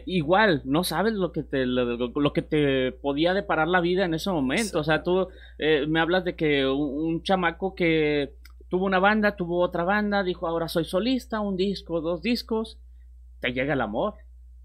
igual, 0.06 0.62
no 0.64 0.84
sabes 0.84 1.12
lo 1.14 1.32
que 1.32 1.42
te 1.42 1.66
lo, 1.66 2.32
que 2.32 2.42
te 2.42 2.92
podía 2.92 3.34
deparar 3.34 3.68
la 3.68 3.80
vida 3.80 4.04
en 4.04 4.14
ese 4.14 4.30
momento. 4.30 4.78
O 4.78 4.84
sea, 4.84 5.02
tú 5.02 5.28
me 5.58 6.00
hablas 6.00 6.24
de 6.24 6.34
que 6.34 6.66
un, 6.66 7.22
chamaco 7.22 7.74
que 7.74 8.32
tuvo 8.68 8.86
una 8.86 9.00
banda, 9.00 9.36
tuvo 9.36 9.60
otra 9.60 9.84
banda, 9.84 10.22
dijo 10.22 10.46
ahora 10.46 10.68
soy 10.68 10.84
solista, 10.84 11.40
un 11.40 11.56
disco, 11.56 12.00
dos 12.00 12.22
discos, 12.22 12.78
te 13.40 13.52
llega 13.52 13.74
el 13.74 13.80
amor. 13.82 14.14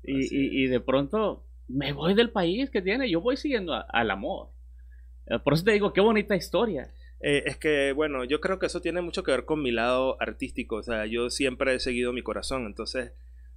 Y, 0.03 0.63
y, 0.63 0.67
de 0.67 0.79
pronto 0.79 1.46
me 1.67 1.93
voy 1.93 2.13
del 2.13 2.31
país 2.31 2.69
que 2.69 2.81
tiene, 2.81 3.09
yo 3.09 3.21
voy 3.21 3.37
siguiendo 3.37 3.73
al 3.89 4.11
amor. 4.11 4.49
Eh, 5.27 5.39
por 5.39 5.53
eso 5.53 5.63
te 5.63 5.73
digo, 5.73 5.93
qué 5.93 6.01
bonita 6.01 6.35
historia. 6.35 6.93
Eh, 7.19 7.43
es 7.45 7.57
que, 7.57 7.91
bueno, 7.93 8.23
yo 8.23 8.39
creo 8.39 8.59
que 8.59 8.67
eso 8.67 8.81
tiene 8.81 9.01
mucho 9.01 9.23
que 9.23 9.31
ver 9.31 9.45
con 9.45 9.61
mi 9.61 9.71
lado 9.71 10.21
artístico. 10.21 10.77
O 10.77 10.83
sea, 10.83 11.05
yo 11.05 11.29
siempre 11.29 11.75
he 11.75 11.79
seguido 11.79 12.13
mi 12.13 12.21
corazón. 12.21 12.65
Entonces, 12.65 13.11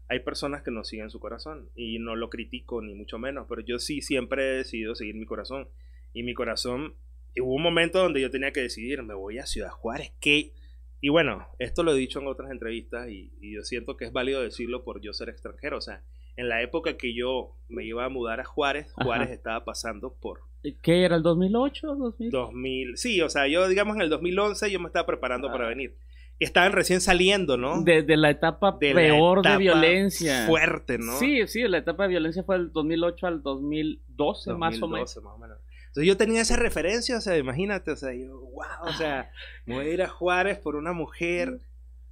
hay 0.08 0.20
personas 0.20 0.62
que 0.62 0.70
no 0.70 0.84
siguen 0.84 1.10
su 1.10 1.20
corazón. 1.20 1.70
Y 1.74 1.98
no 1.98 2.16
lo 2.16 2.30
critico, 2.30 2.82
ni 2.82 2.94
mucho 2.94 3.18
menos. 3.18 3.46
Pero 3.48 3.60
yo 3.60 3.78
sí 3.78 4.00
siempre 4.00 4.42
he 4.42 4.56
decidido 4.58 4.94
seguir 4.94 5.14
mi 5.14 5.26
corazón. 5.26 5.68
Y 6.12 6.22
mi 6.22 6.34
corazón 6.34 6.96
hubo 7.38 7.54
un 7.54 7.62
momento 7.62 8.00
donde 8.00 8.20
yo 8.20 8.30
tenía 8.30 8.52
que 8.52 8.60
decidir, 8.60 9.04
me 9.04 9.14
voy 9.14 9.38
a 9.38 9.46
Ciudad 9.46 9.70
Juárez, 9.70 10.12
¿qué? 10.20 10.52
Y 11.00 11.08
bueno, 11.08 11.46
esto 11.60 11.84
lo 11.84 11.92
he 11.92 11.98
dicho 11.98 12.18
en 12.18 12.26
otras 12.26 12.50
entrevistas 12.50 13.08
y, 13.08 13.32
y 13.40 13.54
yo 13.54 13.62
siento 13.62 13.96
que 13.96 14.06
es 14.06 14.12
válido 14.12 14.42
decirlo 14.42 14.82
por 14.82 15.00
yo 15.00 15.12
ser 15.12 15.28
extranjero. 15.28 15.78
O 15.78 15.80
sea, 15.80 16.02
en 16.40 16.48
la 16.48 16.62
época 16.62 16.96
que 16.96 17.14
yo 17.14 17.56
me 17.68 17.84
iba 17.84 18.04
a 18.04 18.08
mudar 18.08 18.40
a 18.40 18.44
Juárez, 18.44 18.92
Juárez 18.94 19.26
Ajá. 19.28 19.34
estaba 19.34 19.64
pasando 19.64 20.14
por 20.14 20.40
¿Qué 20.82 21.04
era 21.04 21.16
el 21.16 21.22
2008? 21.22 21.94
2000? 21.94 22.30
2000. 22.30 22.96
Sí, 22.98 23.20
o 23.22 23.30
sea, 23.30 23.46
yo 23.48 23.66
digamos 23.68 23.96
en 23.96 24.02
el 24.02 24.10
2011 24.10 24.70
yo 24.70 24.78
me 24.80 24.86
estaba 24.86 25.06
preparando 25.06 25.48
Ah. 25.48 25.52
para 25.52 25.68
venir. 25.68 25.96
Estaban 26.38 26.72
recién 26.72 27.00
saliendo, 27.02 27.56
¿no? 27.58 27.82
De, 27.82 28.02
de 28.02 28.16
la 28.16 28.30
etapa 28.30 28.76
De 28.80 28.94
la 28.94 29.00
peor 29.00 29.38
etapa 29.40 29.52
de 29.52 29.58
violencia. 29.58 30.46
Fuerte, 30.46 30.96
¿no? 30.98 31.18
Sí, 31.18 31.46
sí, 31.46 31.62
la 31.68 31.78
etapa 31.78 32.04
de 32.04 32.08
violencia 32.10 32.42
fue 32.42 32.56
del 32.58 32.72
2008 32.72 33.26
al 33.26 33.42
2012, 33.42 34.54
más 34.54 34.80
o 34.82 34.88
menos. 34.88 35.14
2012, 35.14 35.20
más 35.20 35.34
o 35.34 35.38
menos. 35.38 35.58
Entonces 35.88 36.06
yo 36.06 36.16
tenía 36.16 36.40
esa 36.42 36.56
referencia, 36.56 37.18
o 37.18 37.20
sea, 37.20 37.36
imagínate, 37.36 37.90
o 37.90 37.96
sea, 37.96 38.14
yo, 38.14 38.38
wow, 38.38 38.88
o 38.88 38.92
sea, 38.92 39.30
me 39.66 39.74
voy 39.76 39.86
a 39.86 39.92
ir 39.92 40.02
a 40.02 40.08
Juárez 40.08 40.58
por 40.58 40.76
una 40.76 40.92
mujer, 40.92 41.58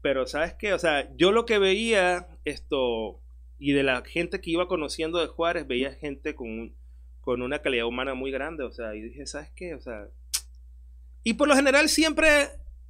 pero 0.02 0.26
¿sabes 0.26 0.54
qué? 0.54 0.72
O 0.74 0.78
sea, 0.78 1.08
yo 1.16 1.32
lo 1.32 1.46
que 1.46 1.58
veía 1.58 2.28
esto, 2.44 3.20
y 3.58 3.72
de 3.72 3.82
la 3.82 4.02
gente 4.04 4.40
que 4.40 4.50
iba 4.50 4.68
conociendo 4.68 5.18
de 5.20 5.26
Juárez, 5.26 5.66
veía 5.66 5.92
gente 5.92 6.34
con, 6.34 6.48
un- 6.48 6.76
con 7.20 7.42
una 7.42 7.58
calidad 7.60 7.86
humana 7.86 8.14
muy 8.14 8.30
grande, 8.30 8.64
o 8.64 8.70
sea, 8.70 8.94
y 8.94 9.02
dije, 9.02 9.26
¿sabes 9.26 9.50
qué? 9.54 9.74
O 9.74 9.80
sea, 9.80 10.06
y 11.22 11.34
por 11.34 11.48
lo 11.48 11.54
general 11.56 11.88
siempre 11.88 12.28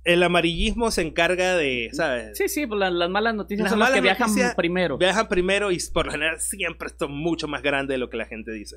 el 0.05 0.23
amarillismo 0.23 0.91
se 0.91 1.03
encarga 1.03 1.57
de, 1.57 1.91
¿sabes? 1.93 2.37
Sí, 2.39 2.49
sí, 2.49 2.67
pues 2.67 2.79
la- 2.79 2.91
las 2.91 3.11
malas 3.11 3.35
noticias 3.35 3.65
Las 3.65 3.71
son 3.71 3.81
las 3.81 3.89
malas 3.89 3.99
que 3.99 4.03
viajan 4.03 4.29
noticias 4.29 4.55
primero. 4.55 4.97
Viajan 4.99 5.29
primero 5.29 5.71
y 5.73 5.79
por 5.93 6.07
lo 6.07 6.13
general 6.13 6.39
siempre 6.41 6.87
esto 6.89 7.07
es 7.07 7.11
mucho 7.11 7.49
más 7.49 7.63
grande 7.63 7.95
de 7.95 7.99
lo 7.99 8.09
que 8.11 8.17
la 8.17 8.27
gente 8.27 8.53
dice. 8.53 8.77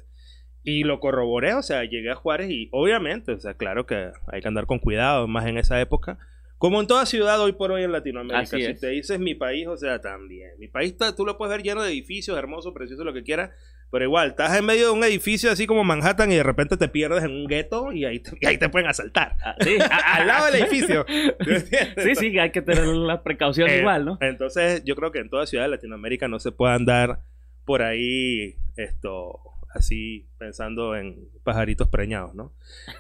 Y 0.64 0.84
lo 0.84 1.00
corroboré, 1.00 1.54
o 1.56 1.62
sea, 1.64 1.84
llegué 1.84 2.12
a 2.12 2.16
Juárez 2.16 2.50
y 2.52 2.70
obviamente, 2.72 3.32
o 3.32 3.40
sea, 3.40 3.54
claro 3.56 3.86
que 3.86 4.12
hay 4.28 4.42
que 4.42 4.48
andar 4.48 4.66
con 4.68 4.80
cuidado, 4.80 5.28
más 5.28 5.46
en 5.48 5.58
esa 5.58 5.80
época. 5.82 6.20
Como 6.62 6.80
en 6.80 6.86
toda 6.86 7.08
ciudad 7.08 7.42
hoy 7.42 7.54
por 7.54 7.72
hoy 7.72 7.82
en 7.84 7.92
Latinoamérica. 7.92 8.40
Así 8.42 8.58
si 8.58 8.66
es. 8.72 8.80
te 8.80 8.90
dices 8.90 9.20
mi 9.20 9.34
país, 9.34 9.66
o 9.66 9.76
sea, 9.78 10.00
también. 10.00 10.52
Mi 10.60 10.68
país 10.68 10.92
está- 10.92 11.16
tú 11.16 11.26
lo 11.26 11.36
puedes 11.36 11.52
ver 11.58 11.64
lleno 11.64 11.82
de 11.82 11.90
edificios, 11.90 12.38
hermoso, 12.38 12.72
precioso, 12.72 13.04
lo 13.04 13.14
que 13.14 13.24
quieras. 13.24 13.50
Pero 13.90 14.06
igual, 14.06 14.30
estás 14.30 14.56
en 14.56 14.64
medio 14.66 14.86
de 14.86 14.92
un 14.92 15.04
edificio 15.04 15.50
así 15.52 15.66
como 15.66 15.84
Manhattan 15.84 16.32
y 16.32 16.36
de 16.36 16.44
repente 16.44 16.78
te 16.78 16.88
pierdes 16.88 17.24
en 17.24 17.32
un 17.32 17.48
gueto 17.48 17.92
y 17.92 18.06
ahí 18.06 18.20
te, 18.20 18.32
y 18.40 18.46
ahí 18.46 18.60
te 18.60 18.70
pueden 18.70 18.88
asaltar. 18.88 19.36
Ah, 19.44 19.56
sí. 19.60 19.76
Al 20.06 20.28
lado 20.28 20.46
del 20.52 20.62
edificio. 20.62 21.04
Sí, 21.98 22.14
sí, 22.16 22.38
hay 22.40 22.52
que 22.52 22.62
tener 22.62 22.86
la 22.86 23.24
precaución 23.24 23.68
Eh, 23.68 23.80
igual, 23.80 24.06
¿no? 24.06 24.18
Entonces, 24.22 24.84
yo 24.86 24.96
creo 24.96 25.12
que 25.12 25.18
en 25.20 25.30
toda 25.32 25.48
ciudad 25.48 25.64
de 25.66 25.72
Latinoamérica 25.72 26.28
no 26.28 26.40
se 26.40 26.52
puede 26.52 26.74
andar 26.76 27.22
por 27.66 27.82
ahí 27.82 28.56
esto 28.78 29.40
así 29.74 30.28
pensando 30.38 30.96
en 30.96 31.30
pajaritos 31.44 31.88
preñados, 31.88 32.36
¿no? 32.36 32.54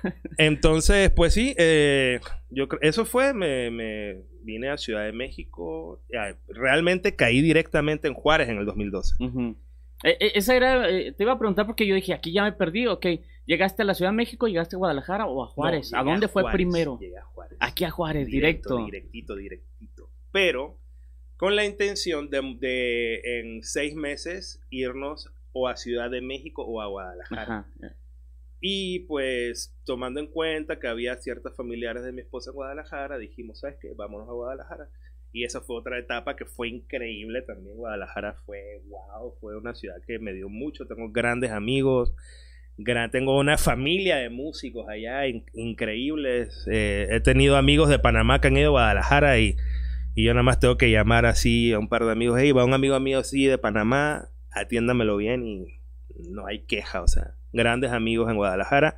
Entonces, 0.38 1.10
pues 1.12 1.34
sí, 1.34 1.56
eh, 1.58 2.20
yo 2.50 2.68
eso 2.82 3.06
fue, 3.06 3.34
me, 3.34 3.72
me 3.72 4.24
vine 4.44 4.70
a 4.70 4.78
Ciudad 4.78 5.06
de 5.06 5.12
México, 5.12 6.02
ya, 6.12 6.38
realmente 6.48 7.16
caí 7.16 7.42
directamente 7.42 8.08
en 8.08 8.14
Juárez 8.14 8.50
en 8.50 8.58
el 8.58 8.66
2012. 8.66 9.24
Ujú. 9.24 9.56
Eh, 10.04 10.18
eh, 10.20 10.32
esa 10.36 10.56
era, 10.56 10.90
eh, 10.90 11.12
te 11.12 11.24
iba 11.24 11.34
a 11.34 11.38
preguntar 11.38 11.66
porque 11.66 11.86
yo 11.86 11.96
dije, 11.96 12.14
aquí 12.14 12.32
ya 12.32 12.44
me 12.44 12.54
perdí, 12.54 12.88
ok. 12.88 13.06
¿Llegaste 13.46 13.82
a 13.82 13.86
la 13.86 13.94
Ciudad 13.94 14.12
de 14.12 14.18
México, 14.18 14.48
llegaste 14.48 14.76
a 14.76 14.80
Guadalajara 14.80 15.26
o 15.26 15.44
a 15.44 15.48
Juárez? 15.48 15.92
No, 15.92 16.00
¿A 16.00 16.04
dónde 16.04 16.28
fue 16.28 16.44
Juárez, 16.44 16.56
primero? 16.56 16.98
Llegué 17.00 17.18
a 17.18 17.24
Juárez. 17.24 17.58
Aquí 17.60 17.84
a 17.84 17.92
Juárez, 17.92 18.28
Directo, 18.28 18.78
directo. 18.78 18.86
Directito, 18.86 19.36
directito. 19.36 20.10
Pero 20.32 20.78
con 21.38 21.56
la 21.56 21.66
intención 21.66 22.30
de, 22.30 22.56
de 22.60 23.40
en 23.40 23.64
seis 23.64 23.96
meses 23.96 24.62
irnos 24.70 25.32
o 25.54 25.68
a 25.68 25.76
Ciudad 25.76 26.10
de 26.10 26.22
México 26.22 26.64
o 26.66 26.82
a 26.82 26.88
Guadalajara. 26.88 27.42
Ajá. 27.44 27.98
Y 28.64 29.00
pues 29.08 29.76
tomando 29.86 30.20
en 30.20 30.28
cuenta 30.28 30.80
que 30.80 30.88
había 30.88 31.16
ciertas 31.18 31.56
familiares 31.56 32.04
de 32.04 32.12
mi 32.12 32.22
esposa 32.22 32.52
en 32.52 32.56
Guadalajara, 32.56 33.18
dijimos, 33.18 33.60
¿sabes 33.60 33.78
qué? 33.82 33.92
Vámonos 33.96 34.30
a 34.30 34.34
Guadalajara. 34.34 34.88
Y 35.34 35.46
esa 35.46 35.62
fue 35.62 35.78
otra 35.78 35.98
etapa 35.98 36.36
que 36.36 36.46
fue 36.46 36.68
increíble 36.68 37.42
también. 37.42 37.78
Guadalajara 37.78 38.36
fue, 38.46 38.84
wow, 38.90 39.34
fue 39.40 39.58
una 39.58 39.74
ciudad 39.74 39.96
que 40.06 40.20
me 40.20 40.34
dio 40.34 40.48
mucho. 40.50 40.86
Tengo 40.86 41.10
grandes 41.10 41.52
amigos, 41.52 42.14
gran, 42.78 43.10
tengo 43.10 43.40
una 43.40 43.58
familia 43.58 44.18
de 44.18 44.30
músicos 44.30 44.88
allá 44.90 45.26
in- 45.28 45.46
increíbles. 45.54 46.68
Eh, 46.70 47.08
he 47.10 47.20
tenido 47.22 47.56
amigos 47.56 47.90
de 47.90 47.98
Panamá 47.98 48.42
que 48.42 48.50
han 48.50 48.58
ido 48.58 48.68
a 48.68 48.72
Guadalajara 48.72 49.40
y, 49.40 49.56
y 50.16 50.26
yo 50.26 50.34
nada 50.34 50.44
más 50.44 50.60
tengo 50.60 50.78
que 50.78 50.92
llamar 50.92 51.26
así 51.26 51.72
a 51.72 51.80
un 51.80 51.88
par 51.88 52.04
de 52.06 52.12
amigos. 52.12 52.38
Hey, 52.40 52.52
va 52.52 52.66
un 52.66 52.74
amigo 52.74 53.00
mío 53.00 53.20
así 53.20 53.46
de 53.46 53.58
Panamá, 53.58 54.30
atiéndamelo 54.52 55.18
bien 55.18 55.46
y 55.46 55.82
no 56.30 56.46
hay 56.48 56.66
queja, 56.66 57.02
o 57.02 57.08
sea, 57.08 57.36
grandes 57.52 57.92
amigos 57.92 58.30
en 58.30 58.38
Guadalajara. 58.38 58.98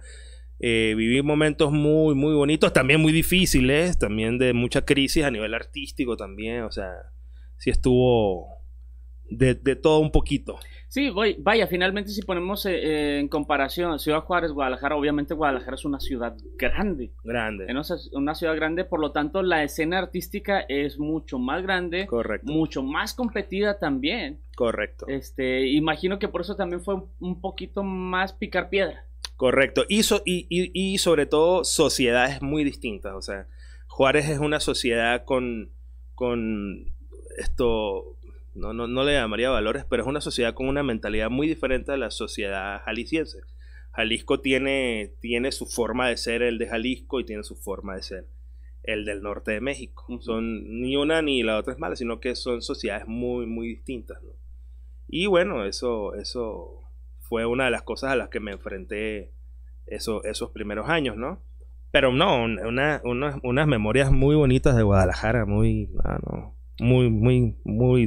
Eh, 0.60 0.94
viví 0.96 1.22
momentos 1.22 1.72
muy, 1.72 2.16
muy 2.16 2.34
bonitos, 2.34 2.72
también 2.72 3.02
muy 3.02 3.12
difíciles, 3.12 3.98
también 3.98 4.38
de 4.38 4.54
mucha 4.54 4.86
crisis 4.86 5.24
a 5.24 5.32
nivel 5.32 5.54
artístico 5.54 6.16
también, 6.16 6.64
o 6.64 6.72
sea, 6.72 6.90
sí 7.58 7.70
estuvo 7.70 8.64
de, 9.30 9.56
de 9.56 9.76
todo 9.76 10.00
un 10.00 10.12
poquito. 10.12 10.60
Sí, 10.94 11.10
voy- 11.10 11.38
vaya, 11.40 11.66
finalmente 11.66 12.12
si 12.12 12.22
ponemos 12.22 12.68
eh, 12.68 12.76
eh, 12.76 13.20
en 13.20 13.28
comparación 13.28 13.98
Ciudad 13.98 14.20
Juárez, 14.22 14.52
Guadalajara, 14.52 14.96
obviamente 14.96 15.34
Guadalajara 15.34 15.74
es 15.74 15.86
una 15.86 16.00
ciudad 16.00 16.38
grande. 16.56 17.14
Grande. 17.24 17.66
Es 17.68 18.10
una- 18.14 18.36
ciudad 18.36 18.56
grande, 18.56 18.86
por 18.86 19.00
lo 19.00 19.12
tanto 19.12 19.42
la 19.42 19.64
escena 19.64 19.98
artística 19.98 20.60
es 20.60 21.00
mucho 21.00 21.40
más 21.40 21.64
grande, 21.64 22.06
Correcto, 22.06 22.52
mucho 22.52 22.84
más 22.84 23.16
competida 23.16 23.80
también. 23.80 24.42
correcto, 24.56 25.08
Este, 25.08 25.66
imagino 25.68 26.20
que 26.20 26.28
por 26.28 26.42
eso 26.42 26.56
también 26.56 26.84
fue 26.84 26.94
un- 26.94 27.10
un 27.20 27.42
poquito 27.42 27.82
más 27.84 28.32
picar 28.34 28.70
piedra. 28.70 29.04
correcto. 29.36 29.86
Y, 29.90 30.04
so- 30.04 30.22
y, 30.26 30.46
y- 30.48 30.70
y 30.76 31.00
sobre 31.00 31.26
todo 31.26 31.64
sociedades 31.64 32.40
muy 32.44 32.64
distintas, 32.64 33.14
o 33.16 33.22
sea, 33.24 33.48
Juárez 33.88 34.30
es 34.30 34.38
una 34.38 34.60
sociedad 34.60 35.26
con, 35.26 35.72
con 36.14 36.94
esto, 37.40 38.16
no, 38.56 38.74
no, 38.74 38.88
no 38.88 39.04
le 39.04 39.14
llamaría 39.14 39.50
valores, 39.50 39.86
pero 39.90 40.04
es 40.04 40.08
una 40.08 40.22
sociedad 40.22 40.54
con 40.54 40.68
una 40.68 40.84
mentalidad 40.84 41.30
muy 41.30 41.48
diferente 41.48 41.92
a 41.92 41.98
la 41.98 42.12
sociedad 42.12 42.82
jalisciense. 42.86 43.40
Jalisco 43.92 44.40
tiene, 44.42 45.14
tiene 45.20 45.52
su 45.52 45.66
forma 45.68 46.10
de 46.10 46.18
ser 46.18 46.42
el 46.42 46.58
de 46.58 46.68
Jalisco 46.68 47.20
y 47.20 47.26
tiene 47.26 47.44
su 47.44 47.56
forma 47.56 47.96
de 47.96 48.04
ser 48.04 48.28
el 48.84 49.06
del 49.06 49.22
norte 49.22 49.52
de 49.52 49.62
México. 49.62 50.06
Son 50.22 50.82
ni 50.82 50.96
una 50.98 51.22
ni 51.22 51.44
la 51.44 51.58
otra 51.58 51.74
es 51.74 51.80
mala, 51.80 51.96
sino 51.96 52.20
que 52.20 52.36
son 52.36 52.62
sociedades 52.62 53.08
muy, 53.08 53.46
muy 53.46 53.68
distintas. 53.68 54.22
¿no? 54.24 54.32
Y 55.08 55.28
bueno, 55.28 55.66
eso, 55.66 56.16
eso 56.16 56.82
fue 57.20 57.46
una 57.46 57.66
de 57.66 57.72
las 57.72 57.84
cosas 57.84 58.12
a 58.12 58.16
las 58.16 58.30
que 58.30 58.40
me 58.40 58.52
enfrenté 58.52 59.32
eso, 59.86 60.24
esos 60.24 60.52
primeros 60.52 60.90
años, 60.90 61.18
¿no? 61.18 61.42
Pero 61.92 62.12
no, 62.12 62.44
una, 62.44 63.00
una- 63.04 63.40
unas 63.44 63.68
memorias 63.68 64.12
muy 64.12 64.36
bonitas 64.36 64.76
de 64.76 64.82
Guadalajara, 64.82 65.46
muy, 65.46 65.92
ah, 66.04 66.20
no, 66.26 66.58
muy, 66.80 67.10
muy, 67.12 67.56
muy 67.64 68.06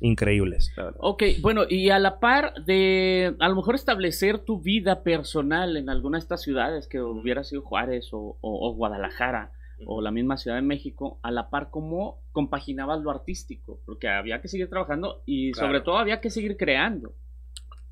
increíbles. 0.00 0.72
la. 0.76 0.96
Ok, 0.98 1.22
bueno, 1.40 1.62
y 1.68 1.90
a 1.90 1.98
la 1.98 2.20
par 2.20 2.54
de 2.64 3.34
a 3.40 3.48
lo 3.48 3.56
mejor 3.56 3.74
establecer 3.74 4.38
tu 4.38 4.60
vida 4.60 5.02
personal 5.02 5.76
en 5.76 5.88
alguna 5.90 6.18
de 6.18 6.22
estas 6.22 6.42
ciudades 6.42 6.86
que 6.88 7.00
hubiera 7.00 7.44
sido 7.44 7.62
Juárez 7.62 8.08
o, 8.12 8.38
o- 8.40 8.68
o 8.70 8.74
Guadalajara 8.74 9.52
o 9.86 10.00
la 10.02 10.10
misma 10.10 10.36
Ciudad 10.36 10.56
de 10.56 10.62
México, 10.62 11.20
a 11.22 11.30
la 11.30 11.50
par 11.50 11.70
cómo 11.70 12.20
compaginabas 12.32 13.00
lo 13.00 13.12
artístico, 13.12 13.80
porque 13.86 14.08
había 14.08 14.40
que 14.40 14.48
seguir 14.48 14.68
trabajando 14.68 15.22
y 15.24 15.52
Claro. 15.52 15.68
sobre 15.68 15.80
todo 15.82 15.98
había 15.98 16.20
que 16.20 16.30
seguir 16.30 16.56
creando. 16.56 17.14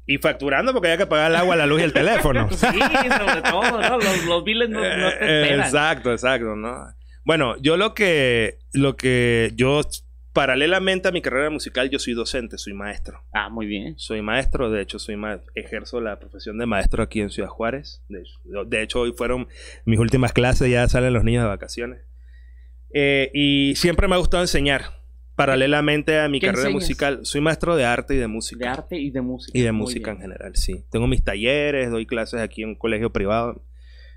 Y 0.04 0.18
facturando 0.18 0.72
porque 0.72 0.88
había 0.88 0.98
que 0.98 1.06
pagar 1.06 1.30
el 1.30 1.36
agua, 1.36 1.54
la 1.56 1.66
luz 1.66 1.80
y 1.80 1.84
el 1.84 1.92
teléfono. 1.92 2.48
Sí, 2.50 2.66
sobre 2.66 3.42
todo, 3.42 3.80
¿no? 3.80 3.98
Los, 3.98 4.24
los 4.24 4.44
biles 4.44 4.68
no, 4.68 4.78
no 4.78 4.82
te 4.82 4.88
Eh, 5.24 5.42
esperan. 5.42 5.60
Exacto, 5.60 6.10
exacto, 6.12 6.56
¿no? 6.56 6.86
Bueno, 7.24 7.56
yo 7.60 7.76
lo 7.76 7.94
que, 7.94 8.58
lo 8.72 8.96
que, 8.96 9.52
yo, 9.56 9.80
paralelamente 10.36 11.08
a 11.08 11.12
mi 11.12 11.22
carrera 11.22 11.48
musical, 11.48 11.88
yo 11.88 11.98
soy 11.98 12.12
docente, 12.12 12.58
soy 12.58 12.74
maestro. 12.74 13.24
Ah, 13.32 13.48
muy 13.48 13.64
bien. 13.64 13.98
Soy 13.98 14.20
maestro, 14.20 14.70
de 14.70 14.82
hecho, 14.82 14.98
soy 14.98 15.16
ma- 15.16 15.40
ejerzo 15.54 15.98
la 16.02 16.18
profesión 16.18 16.58
de 16.58 16.66
maestro 16.66 17.02
aquí 17.02 17.22
en 17.22 17.30
Ciudad 17.30 17.48
Juárez. 17.48 18.02
De 18.10 18.20
hecho, 18.20 18.64
de 18.66 18.82
hecho, 18.82 19.00
hoy 19.00 19.14
fueron 19.16 19.48
mis 19.86 19.98
últimas 19.98 20.34
clases, 20.34 20.70
ya 20.70 20.86
salen 20.88 21.14
los 21.14 21.24
niños 21.24 21.42
de 21.44 21.48
vacaciones. 21.48 22.02
Eh, 22.92 23.30
y 23.32 23.76
siempre 23.76 24.08
me 24.08 24.14
ha 24.14 24.18
gustado 24.18 24.42
enseñar, 24.42 24.82
paralelamente 25.36 26.18
a 26.20 26.28
mi 26.28 26.38
¿Qué 26.38 26.48
carrera 26.48 26.68
enseñas? 26.68 26.82
musical. 26.82 27.20
Soy 27.22 27.40
maestro 27.40 27.74
de 27.74 27.86
arte 27.86 28.14
y 28.14 28.18
de 28.18 28.26
música. 28.26 28.62
De 28.66 28.70
arte 28.70 28.98
y 28.98 29.10
de 29.10 29.22
música. 29.22 29.58
Y 29.58 29.62
de 29.62 29.72
Muy 29.72 29.80
música 29.84 30.10
en 30.10 30.20
general, 30.20 30.54
sí. 30.54 30.84
Tengo 30.90 31.06
mis 31.06 31.24
talleres, 31.24 31.90
doy 31.90 32.04
clases 32.04 32.40
aquí 32.42 32.62
en 32.62 32.68
un 32.70 32.74
colegio 32.76 33.10
privado 33.10 33.64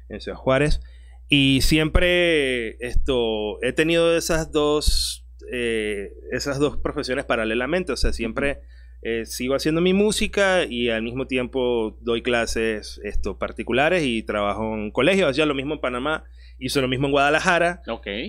en 0.10 0.20
Ciudad 0.20 0.38
Juárez. 0.38 0.82
Y 1.30 1.62
siempre 1.62 2.72
esto, 2.86 3.62
he 3.64 3.72
tenido 3.72 4.18
esas 4.18 4.52
dos, 4.52 5.19
eh, 5.52 6.13
esas 6.32 6.60
dos 6.60 6.78
profesiones 6.78 7.25
paralelamente. 7.25 7.91
O 7.91 7.97
sea, 7.97 8.13
siempre 8.13 8.62
eh, 9.02 9.25
sigo 9.25 9.56
haciendo 9.56 9.82
mi 9.82 9.93
música 9.93 10.65
y 10.65 10.89
al 10.89 11.04
mismo 11.04 11.28
tiempo 11.28 11.97
doy 12.02 12.21
clases 12.21 12.99
esto, 13.04 13.38
particulares 13.38 14.04
y 14.04 14.23
trabajo 14.23 14.75
en 14.75 14.91
colegios. 14.91 15.30
Hacía 15.30 15.45
lo 15.45 15.56
mismo 15.56 15.75
en 15.75 15.82
Panamá, 15.82 16.25
hice 16.58 16.82
lo 16.82 16.88
mismo 16.88 17.08
en 17.08 17.13
Guadalajara. 17.13 17.82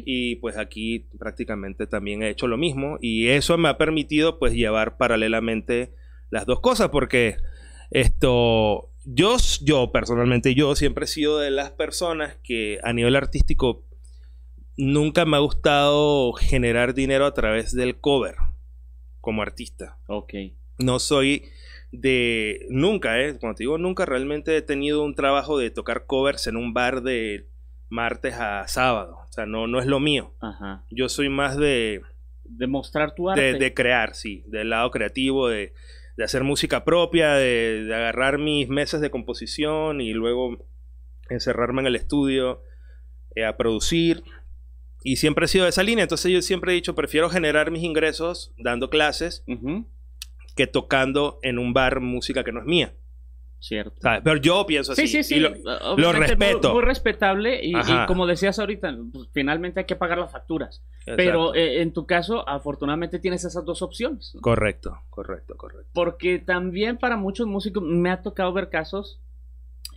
Y 0.04 0.36
pues 0.36 0.56
aquí 0.56 1.06
prácticamente 1.18 1.86
también 1.86 2.22
he 2.22 2.30
hecho 2.30 2.46
lo 2.46 2.56
mismo 2.56 2.98
y 3.00 3.28
eso 3.28 3.58
me 3.58 3.68
ha 3.68 3.78
permitido 3.78 4.38
pues 4.38 4.52
llevar 4.52 4.96
paralelamente 4.96 5.92
las 6.30 6.46
dos 6.46 6.60
cosas 6.60 6.90
porque 6.90 7.36
esto 7.90 8.90
yo, 9.04 9.36
yo 9.62 9.90
personalmente, 9.92 10.54
yo 10.54 10.76
siempre 10.76 11.04
he 11.04 11.08
sido 11.08 11.38
de 11.38 11.50
las 11.50 11.70
personas 11.70 12.36
que 12.44 12.78
a 12.82 12.92
nivel 12.92 13.16
artístico 13.16 13.84
nunca 14.80 15.24
me 15.24 15.36
ha 15.36 15.40
gustado 15.40 16.32
generar 16.32 16.94
dinero 16.94 17.26
a 17.26 17.34
través 17.34 17.72
del 17.74 18.00
cover 18.00 18.36
como 19.20 19.42
artista. 19.42 19.98
Ok. 20.06 20.32
No 20.78 20.98
soy 20.98 21.44
de 21.92 22.66
nunca, 22.70 23.20
¿eh? 23.20 23.36
Cuando 23.38 23.56
te 23.56 23.64
digo 23.64 23.78
nunca, 23.78 24.06
realmente 24.06 24.56
he 24.56 24.62
tenido 24.62 25.04
un 25.04 25.14
trabajo 25.14 25.58
de 25.58 25.70
tocar 25.70 26.06
covers 26.06 26.46
en 26.46 26.56
un 26.56 26.72
bar 26.72 27.02
de 27.02 27.48
martes 27.88 28.34
a 28.34 28.66
sábado. 28.68 29.18
O 29.28 29.32
sea, 29.32 29.46
no, 29.46 29.66
no 29.66 29.78
es 29.80 29.86
lo 29.86 30.00
mío. 30.00 30.34
Ajá. 30.40 30.84
Yo 30.90 31.08
soy 31.08 31.28
más 31.28 31.56
de, 31.56 32.00
De 32.44 32.66
mostrar 32.66 33.14
tu 33.14 33.28
arte. 33.28 33.52
de, 33.52 33.58
de 33.58 33.74
crear, 33.74 34.14
sí, 34.14 34.44
del 34.46 34.70
lado 34.70 34.90
creativo, 34.90 35.48
de, 35.48 35.74
de 36.16 36.24
hacer 36.24 36.42
música 36.44 36.84
propia, 36.84 37.34
de, 37.34 37.84
de 37.84 37.94
agarrar 37.94 38.38
mis 38.38 38.68
mesas 38.68 39.00
de 39.00 39.10
composición 39.10 40.00
y 40.00 40.12
luego 40.12 40.66
encerrarme 41.28 41.82
en 41.82 41.88
el 41.88 41.96
estudio 41.96 42.62
eh, 43.34 43.44
a 43.44 43.56
producir. 43.56 44.22
Y 45.02 45.16
siempre 45.16 45.44
he 45.46 45.48
sido 45.48 45.64
de 45.64 45.70
esa 45.70 45.82
línea. 45.82 46.02
Entonces 46.04 46.30
yo 46.32 46.42
siempre 46.42 46.72
he 46.72 46.74
dicho, 46.74 46.94
prefiero 46.94 47.30
generar 47.30 47.70
mis 47.70 47.82
ingresos 47.82 48.52
dando 48.58 48.90
clases 48.90 49.44
Ujú, 49.46 49.86
que 50.56 50.66
tocando 50.66 51.38
en 51.42 51.58
un 51.58 51.72
bar 51.72 52.00
música 52.00 52.44
que 52.44 52.52
no 52.52 52.60
es 52.60 52.66
mía. 52.66 52.94
Cierto. 53.62 53.94
¿sabes? 54.00 54.22
Pero 54.24 54.36
yo 54.38 54.64
pienso 54.66 54.92
así. 54.92 55.06
Sí, 55.06 55.22
sí, 55.22 55.22
sí. 55.22 55.34
y 55.36 55.40
lo- 55.40 55.50
Obviamente 55.92 56.28
respeto. 56.34 56.68
Muy, 56.70 56.78
muy 56.80 56.84
respetable. 56.86 57.60
Y, 57.62 57.76
y 57.76 58.06
como 58.06 58.26
decías 58.26 58.58
ahorita, 58.58 58.96
pues, 59.12 59.28
finalmente 59.34 59.80
hay 59.80 59.86
que 59.86 59.96
pagar 59.96 60.16
las 60.18 60.32
facturas. 60.32 60.82
Pero 61.04 61.18
Exacto. 61.54 61.54
eh, 61.56 61.82
en 61.82 61.92
tu 61.92 62.06
caso, 62.06 62.48
afortunadamente 62.48 63.18
tienes 63.18 63.44
esas 63.44 63.64
dos 63.66 63.82
opciones. 63.82 64.32
¿no? 64.34 64.40
correcto, 64.40 64.98
correcto, 65.10 65.56
correcto. 65.58 65.90
Porque 65.92 66.38
también 66.38 66.96
para 66.96 67.16
muchos 67.18 67.46
músicos 67.46 67.82
me 67.82 68.10
ha 68.10 68.22
tocado 68.22 68.50
ver 68.54 68.70
casos. 68.70 69.20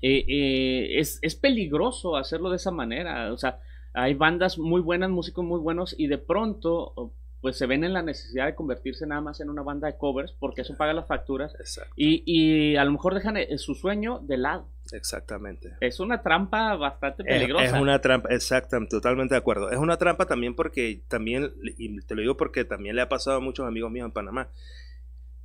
eh, 0.02 0.26
eh, 0.28 1.00
es, 1.00 1.20
es 1.22 1.36
peligroso 1.36 2.18
hacerlo 2.18 2.50
de 2.50 2.58
esa 2.58 2.72
manera. 2.72 3.32
O 3.32 3.38
sea, 3.38 3.60
hay 3.94 4.14
bandas 4.14 4.58
muy 4.58 4.82
buenas, 4.82 5.10
músicos 5.10 5.46
muy 5.46 5.60
buenos, 5.60 5.96
y 5.98 6.08
de 6.08 6.18
pronto, 6.18 7.14
pues 7.42 7.58
se 7.58 7.66
ven 7.68 7.84
en 7.84 7.94
la 7.94 8.02
necesidad 8.02 8.46
de 8.46 8.56
convertirse 8.56 9.06
nada 9.06 9.22
más 9.22 9.40
en 9.42 9.50
una 9.50 9.62
banda 9.64 9.88
de 9.88 9.98
covers, 9.98 10.32
porque 10.40 10.62
eso 10.62 10.76
paga 10.78 10.94
las 10.94 11.08
facturas. 11.08 11.54
Exacto, 11.60 11.94
Y, 11.98 12.24
y 12.26 12.76
a 12.78 12.86
lo 12.86 12.92
mejor 12.92 13.14
dejan 13.16 13.38
eh, 13.38 13.58
su 13.58 13.76
sueño 13.76 14.20
de 14.24 14.38
lado. 14.38 14.68
exactamente. 14.94 15.74
Es 15.82 16.00
una 16.00 16.22
trampa 16.24 16.76
bastante 16.76 17.24
Es, 17.24 17.28
peligrosa. 17.28 17.66
es 17.66 17.74
una 17.74 18.00
trampa, 18.00 18.30
exactamente, 18.30 18.92
totalmente 18.96 19.36
de 19.36 19.40
acuerdo. 19.40 19.70
Es 19.72 19.78
una 19.78 19.98
trampa 19.98 20.26
también 20.26 20.56
porque 20.56 21.02
también, 21.08 21.52
y 21.78 22.00
te 22.02 22.16
lo 22.16 22.22
digo 22.22 22.38
porque 22.38 22.64
también 22.66 22.96
le 22.96 23.02
ha 23.02 23.10
pasado 23.10 23.38
a 23.38 23.42
muchos 23.42 23.68
amigos 23.68 23.92
míos 23.92 24.06
en 24.06 24.12
Panamá, 24.14 24.48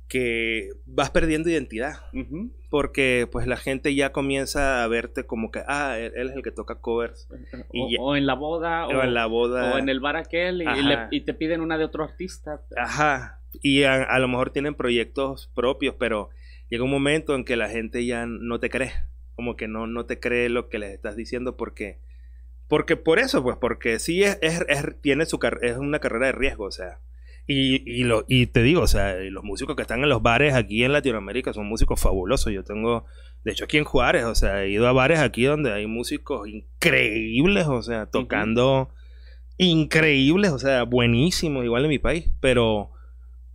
que 0.09 0.71
vas 0.85 1.11
perdiendo 1.11 1.49
identidad. 1.49 1.93
Porque 2.69 3.27
pues 3.31 3.47
la 3.47 3.55
gente 3.57 3.95
ya 3.95 4.11
comienza 4.11 4.83
a 4.83 4.87
verte 4.87 5.25
como 5.25 5.49
que, 5.51 5.61
ah, 5.67 5.97
él, 5.97 6.11
él 6.15 6.29
es 6.29 6.35
el 6.35 6.43
que 6.43 6.51
toca 6.51 6.75
covers. 6.75 7.27
Y 7.71 7.81
O, 7.81 7.89
ya- 7.89 7.97
o 8.01 8.15
en 8.17 8.25
la 8.25 8.33
boda, 8.33 8.87
o, 8.87 8.89
O 8.99 9.03
en 9.03 9.13
la 9.13 9.25
boda. 9.27 9.73
o 9.73 9.77
en 9.77 9.87
el 9.87 9.99
bar 10.01 10.17
aquel, 10.17 10.61
y, 10.61 10.65
y 10.65 10.83
le- 10.83 11.07
y 11.11 11.21
te 11.21 11.33
piden 11.33 11.61
una 11.61 11.77
de 11.77 11.85
otro 11.85 12.03
artista. 12.03 12.61
Ajá. 12.75 13.39
Y 13.61 13.83
a, 13.83 14.03
a 14.03 14.19
lo 14.19 14.27
mejor 14.27 14.49
tienen 14.51 14.75
proyectos 14.75 15.49
propios, 15.55 15.95
pero 15.97 16.29
llega 16.69 16.83
un 16.83 16.91
momento 16.91 17.33
en 17.35 17.45
que 17.45 17.55
la 17.55 17.69
gente 17.69 18.05
ya 18.05 18.25
no 18.27 18.59
te 18.59 18.69
cree. 18.69 18.91
Como 19.35 19.55
que 19.55 19.67
no, 19.67 19.87
no 19.87 20.05
te 20.05 20.19
cree 20.19 20.49
lo 20.49 20.67
que 20.69 20.79
les 20.79 20.91
estás 20.93 21.15
diciendo 21.15 21.55
porque... 21.55 21.99
Porque 22.67 22.95
por 22.97 23.17
eso, 23.17 23.41
pues, 23.41 23.57
porque 23.57 23.97
sí 23.97 24.23
es, 24.23 24.37
es, 24.41 24.63
es- 24.67 25.01
tiene 25.01 25.25
su 25.25 25.39
es 25.61 25.77
una 25.77 25.97
carrera 25.99 26.27
de 26.27 26.31
riesgo, 26.33 26.65
o 26.65 26.71
sea. 26.71 26.99
Y, 27.51 27.81
y, 27.91 28.03
lo, 28.03 28.25
y 28.27 28.45
te 28.45 28.61
digo, 28.61 28.81
o 28.81 28.87
sea, 28.87 29.15
los 29.15 29.43
músicos 29.43 29.75
que 29.75 29.81
están 29.81 30.03
en 30.03 30.09
los 30.09 30.21
bares 30.21 30.53
aquí 30.53 30.83
en 30.83 30.93
Latinoamérica 30.93 31.51
son 31.51 31.65
músicos 31.65 31.99
fabulosos. 31.99 32.53
Yo 32.53 32.63
tengo, 32.63 33.05
de 33.43 33.53
hecho, 33.53 33.65
aquí 33.65 33.77
en 33.77 33.85
Juárez, 33.85 34.25
o 34.25 34.35
sea, 34.35 34.63
he 34.63 34.69
ido 34.69 34.87
a 34.87 34.91
bares 34.91 35.17
aquí 35.17 35.45
donde 35.45 35.73
hay 35.73 35.87
músicos 35.87 36.47
increíbles, 36.47 37.65
o 37.65 37.81
sea, 37.81 38.05
tocando 38.05 38.89
increíbles, 39.57 40.51
o 40.51 40.59
sea, 40.59 40.83
buenísimos, 40.83 41.65
igual 41.65 41.85
en 41.85 41.89
mi 41.89 41.97
país, 41.97 42.31
pero 42.39 42.91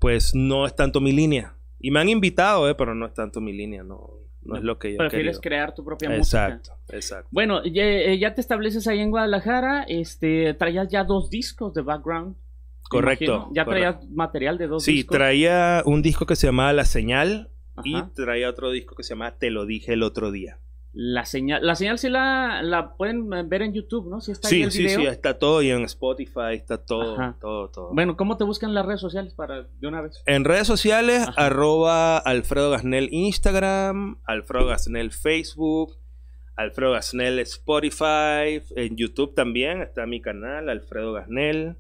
pues 0.01 0.35
no 0.35 0.67
es 0.67 0.75
tanto 0.75 1.01
mi 1.01 1.13
línea. 1.13 1.55
Y 1.79 1.93
me 1.93 2.01
han 2.01 2.09
invitado, 2.09 2.69
eh, 2.69 2.75
pero 2.75 2.97
no 2.97 3.07
es 3.07 3.15
tanto 3.15 3.41
mi 3.41 3.53
línea, 3.53 3.85
no, 3.85 4.11
no 4.43 4.57
es 4.57 4.65
lo 4.65 4.77
que 4.77 4.89
yo 4.89 4.95
he 4.97 4.99
Prefieres 4.99 5.39
querido. 5.39 5.41
crear 5.41 5.73
tu 5.73 5.85
propia 5.85 6.11
música. 6.11 6.49
Exacto, 6.49 6.73
exacto. 6.89 7.29
Bueno, 7.31 7.65
ya, 7.65 7.85
eh, 7.85 8.19
ya 8.19 8.35
te 8.35 8.41
estableces 8.41 8.89
ahí 8.89 8.99
en 8.99 9.11
Guadalajara, 9.11 9.85
este, 9.85 10.53
traías 10.55 10.89
ya 10.89 11.05
dos 11.05 11.31
discos 11.31 11.73
de 11.75 11.83
background. 11.83 12.35
Correcto. 12.89 13.49
Ya 13.53 13.65
traías 13.65 13.95
correcto. 13.97 14.15
material 14.15 14.59
de 14.59 14.67
dos 14.69 14.85
Sí, 14.85 14.93
discos. 14.95 15.17
traía 15.17 15.83
un 15.87 16.03
disco 16.03 16.27
que 16.27 16.37
se 16.37 16.47
llamaba 16.47 16.73
La 16.73 16.85
Señal 16.85 17.51
y 17.83 18.01
traía 18.15 18.49
otro 18.51 18.71
disco 18.71 18.95
que 18.95 19.03
se 19.03 19.11
llama 19.11 19.37
Te 19.39 19.51
lo 19.51 19.67
dije 19.67 19.93
el 19.95 20.03
otro 20.03 20.31
día. 20.31 20.61
La 20.97 21.25
señal, 21.25 21.67
la 21.67 21.75
señal 21.75 21.99
sí 21.99 22.09
la, 22.09 22.61
la 22.63 22.95
pueden 22.95 23.29
ver 23.49 23.63
en 23.63 23.73
YouTube, 23.73 24.09
¿no? 24.09 24.21
Si 24.21 24.31
está 24.31 24.47
ahí 24.47 24.55
Sí, 24.59 24.63
el 24.63 24.71
sí, 24.71 24.83
video. 24.85 25.01
sí, 25.01 25.07
está 25.07 25.39
todo 25.41 25.61
y 25.61 25.71
en 25.71 25.83
Spotify 25.87 26.53
está 26.53 26.79
todo, 26.85 27.15
Ajá. 27.15 27.37
todo, 27.41 27.69
todo. 27.71 27.91
Bueno, 27.93 28.17
¿cómo 28.17 28.37
te 28.37 28.45
buscan 28.45 28.71
en 28.71 28.75
las 28.75 28.87
redes 28.87 29.01
sociales 29.01 29.35
para 29.35 29.65
de 29.65 29.89
una 29.89 30.03
vez? 30.03 30.23
En 30.27 30.45
redes 30.45 30.69
sociales, 30.69 31.27
Ajá. 31.27 31.47
arroba 31.47 32.19
Alfredo 32.19 32.71
Gasnel 32.71 33.09
Instagram, 33.11 34.21
Alfredo 34.25 34.67
Gasnel 34.69 35.11
Facebook, 35.11 35.97
Alfredo 36.55 36.93
Gasnel 36.93 37.41
Spotify, 37.41 38.63
en 38.77 38.97
YouTube 38.97 39.35
también 39.35 39.83
está 39.83 40.07
mi 40.07 40.21
canal, 40.21 40.69
Alfredo 40.69 41.13
Gasnel. 41.13 41.75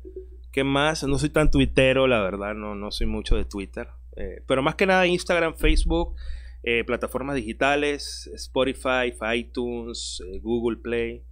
¿Qué 0.54 0.62
más? 0.62 1.02
No 1.02 1.18
soy 1.18 1.30
tan 1.30 1.50
tuitero, 1.50 2.06
la 2.06 2.22
verdad, 2.22 2.54
no, 2.54 2.76
no 2.76 2.92
soy 2.92 3.08
mucho 3.08 3.34
de 3.34 3.44
Twitter. 3.44 3.88
Eh, 4.14 4.40
pero 4.46 4.62
más 4.62 4.76
que 4.76 4.86
nada 4.86 5.04
Instagram, 5.04 5.56
Facebook, 5.56 6.14
eh, 6.62 6.84
plataformas 6.84 7.34
digitales, 7.34 8.30
Spotify, 8.34 9.12
iTunes, 9.34 10.22
eh, 10.24 10.38
Google 10.38 10.76
Play 10.76 11.24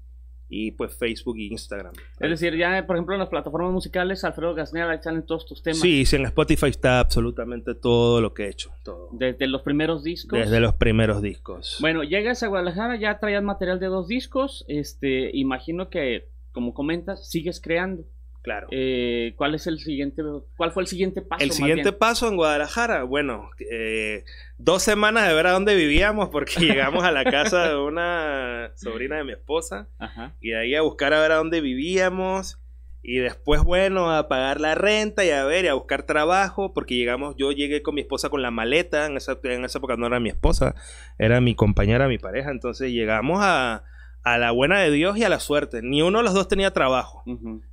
y 0.49 0.73
pues 0.73 0.97
Facebook 0.99 1.37
e 1.39 1.45
Instagram. 1.53 1.93
Es 2.19 2.31
decir, 2.31 2.57
ya, 2.57 2.85
por 2.85 2.97
ejemplo, 2.97 3.15
en 3.15 3.21
las 3.21 3.29
plataformas 3.29 3.71
musicales, 3.71 4.25
Alfredo 4.25 4.57
Gasnel, 4.57 4.91
ahí 4.91 4.99
salen 5.01 5.25
todos 5.25 5.47
tus 5.47 5.63
temas. 5.63 5.79
Sí, 5.79 6.05
sí, 6.05 6.17
en 6.17 6.25
Spotify 6.25 6.67
está 6.67 6.99
absolutamente 6.99 7.77
todo 7.77 8.21
lo 8.21 8.35
que 8.35 8.47
he 8.47 8.49
hecho, 8.49 8.73
todo. 8.83 9.09
Desde 9.13 9.47
los 9.47 9.63
primeros 9.63 10.03
discos. 10.03 10.37
Desde 10.37 10.59
los 10.59 10.75
primeros 10.75 11.23
discos. 11.23 11.79
Bueno, 11.81 12.03
llegas 12.03 12.43
a 12.43 12.49
Guadalajara, 12.49 12.97
ya 12.97 13.21
traías 13.21 13.45
material 13.45 13.79
de 13.79 13.87
dos 13.87 14.09
discos. 14.09 14.65
Este, 14.67 15.31
imagino 15.33 15.91
que, 15.91 16.29
como 16.51 16.75
comentas, 16.75 17.31
sigues 17.31 17.61
creando. 17.61 18.05
Claro. 18.43 18.69
Eh, 18.71 19.35
¿Cuál 19.37 19.55
es 19.55 19.67
el 19.67 19.79
siguiente? 19.79 20.23
¿Cuál 20.57 20.73
fue 20.73 20.83
el 20.83 20.87
siguiente 20.87 21.23
paso? 21.23 21.43
el 21.43 21.53
siguiente 21.53 21.93
paso 21.93 22.29
en 22.29 22.37
Guadalajara, 22.37 23.05
bueno, 23.05 23.51
eh, 23.71 24.25
dos 24.59 24.83
semanas 24.83 25.29
de 25.29 25.35
ver 25.35 25.47
a 25.47 25.53
dónde 25.53 25.75
vivíamos 25.75 26.29
porque 26.29 26.55
llegamos 26.61 27.05
a 27.05 27.11
la 27.11 27.25
casa 27.25 27.69
de 27.69 27.77
una 27.77 28.73
sobrina 28.77 29.17
de 29.17 29.25
mi 29.25 29.33
esposa 29.33 29.89
Ajá. 29.99 30.35
y 30.41 30.51
de 30.51 30.59
ahí 30.59 30.75
a 30.75 30.83
buscar 30.83 31.13
a 31.15 31.21
ver 31.21 31.33
a 31.33 31.37
dónde 31.37 31.61
vivíamos 31.61 32.59
y 33.05 33.19
después, 33.19 33.63
bueno, 33.65 34.13
a 34.13 34.29
pagar 34.29 34.61
la 34.61 34.77
renta 34.77 35.25
y 35.25 35.31
a 35.31 35.45
ver 35.45 35.65
y 35.65 35.69
a 35.69 35.75
buscar 35.75 36.05
trabajo 36.05 36.73
porque 36.73 36.95
llegamos, 36.95 37.35
yo 37.37 37.51
llegué 37.51 37.83
con 37.83 37.97
mi 37.97 38.03
esposa 38.03 38.29
con 38.29 38.43
la 38.43 38.53
maleta, 38.53 39.07
en 39.07 39.17
esa, 39.17 39.39
en 39.43 39.65
esa 39.65 39.79
época 39.79 39.97
no 39.97 40.07
era 40.07 40.21
mi 40.21 40.29
esposa, 40.29 40.77
era 41.19 41.41
mi 41.41 41.57
compañera, 41.57 42.07
mi 42.07 42.19
pareja, 42.19 42.53
entonces 42.53 42.93
llegamos 42.93 43.41
a, 43.43 43.83
a 44.25 44.39
la 44.39 44.51
buena 44.53 44.79
de 44.81 44.91
Dios 44.91 45.17
y 45.19 45.25
a 45.25 45.29
la 45.29 45.41
suerte, 45.41 45.81
ni 45.83 46.01
uno 46.03 46.19
de 46.19 46.25
los 46.25 46.35
dos 46.35 46.49
tenía 46.49 46.73
trabajo. 46.73 47.25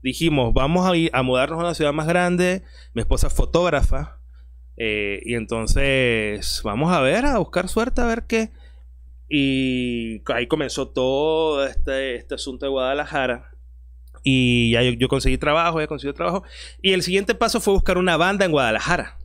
Dijimos, 0.01 0.53
vamos 0.53 0.89
a 0.89 0.95
ir 0.95 1.09
a 1.13 1.21
mudarnos 1.23 1.59
a 1.59 1.63
una 1.63 1.73
ciudad 1.75 1.93
más 1.93 2.07
grande. 2.07 2.63
Mi 2.93 3.01
esposa 3.01 3.27
es 3.27 3.33
fotógrafa. 3.33 4.19
eh, 4.77 5.21
y 5.25 5.35
entonces 5.35 6.61
vamos 6.63 6.91
a 6.93 7.01
ver, 7.01 7.25
a 7.25 7.37
buscar 7.37 7.67
suerte, 7.67 8.01
a 8.01 8.05
ver 8.05 8.23
qué. 8.27 8.51
Y 9.27 10.21
ahí 10.33 10.47
comenzó 10.47 10.89
todo 10.89 11.65
este, 11.65 12.15
este 12.15 12.35
asunto 12.35 12.65
de 12.65 12.71
Guadalajara. 12.71 13.51
Y 14.23 14.71
ya 14.71 14.81
yo, 14.83 14.91
yo 14.91 15.07
conseguí 15.07 15.37
trabajo, 15.37 15.79
ya 15.79 15.87
conseguí 15.87 16.13
trabajo. 16.13 16.43
Y 16.81 16.93
el 16.93 17.03
siguiente 17.03 17.35
paso 17.35 17.59
fue 17.61 17.73
buscar 17.73 17.97
una 17.97 18.17
banda 18.17 18.45
en 18.45 18.51
Guadalajara 18.51 19.17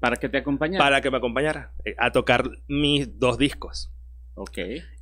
Para 0.00 0.16
que 0.16 0.28
te 0.28 0.38
acompañara. 0.38 0.84
para 0.84 1.00
que 1.00 1.10
me 1.10 1.16
acompañara 1.18 1.72
eh, 1.84 1.94
a 1.98 2.12
tocar 2.12 2.48
mis 2.68 3.18
dos 3.18 3.38
discos. 3.38 3.92
Ok. 4.34 4.58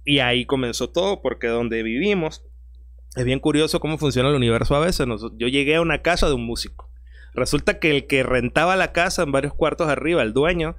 Y 0.09 0.21
ahí 0.21 0.47
comenzó 0.47 0.89
todo, 0.91 1.21
porque 1.21 1.49
donde 1.49 1.83
vivimos 1.83 2.43
es 3.17 3.25
bien 3.25 3.41
curioso 3.41 3.81
cómo 3.81 3.99
funciona 3.99 4.29
el 4.31 4.35
universo 4.37 4.75
a 4.77 4.81
veces. 4.81 5.07
Nos- 5.07 5.33
yo 5.37 5.49
llegué 5.49 5.77
a 5.77 5.81
una 5.81 6.03
casa 6.03 6.29
de 6.29 6.35
un 6.35 6.45
músico. 6.47 6.91
Resulta 7.35 7.79
que 7.79 7.91
el 7.95 8.07
que 8.07 8.23
rentaba 8.23 8.75
la 8.77 8.93
casa 8.93 9.23
en 9.23 9.33
varios 9.33 9.53
cuartos 9.55 9.89
arriba, 9.89 10.23
el 10.23 10.33
dueño, 10.33 10.77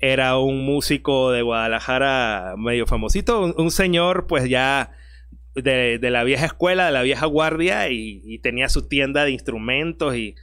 era 0.00 0.38
un 0.38 0.64
músico 0.64 1.32
de 1.32 1.42
Guadalajara 1.42 2.54
medio 2.56 2.86
famosito, 2.86 3.40
un, 3.42 3.54
un 3.58 3.70
señor 3.70 4.26
pues 4.26 4.48
ya 4.48 4.92
de, 5.54 5.98
de 5.98 6.10
la 6.10 6.22
vieja 6.24 6.46
escuela, 6.46 6.86
de 6.86 6.92
la 6.92 7.02
vieja 7.02 7.26
guardia, 7.26 7.90
y, 7.90 8.22
y 8.24 8.38
tenía 8.38 8.68
su 8.68 8.86
tienda 8.88 9.24
de 9.24 9.32
instrumentos 9.32 10.14
y, 10.16 10.36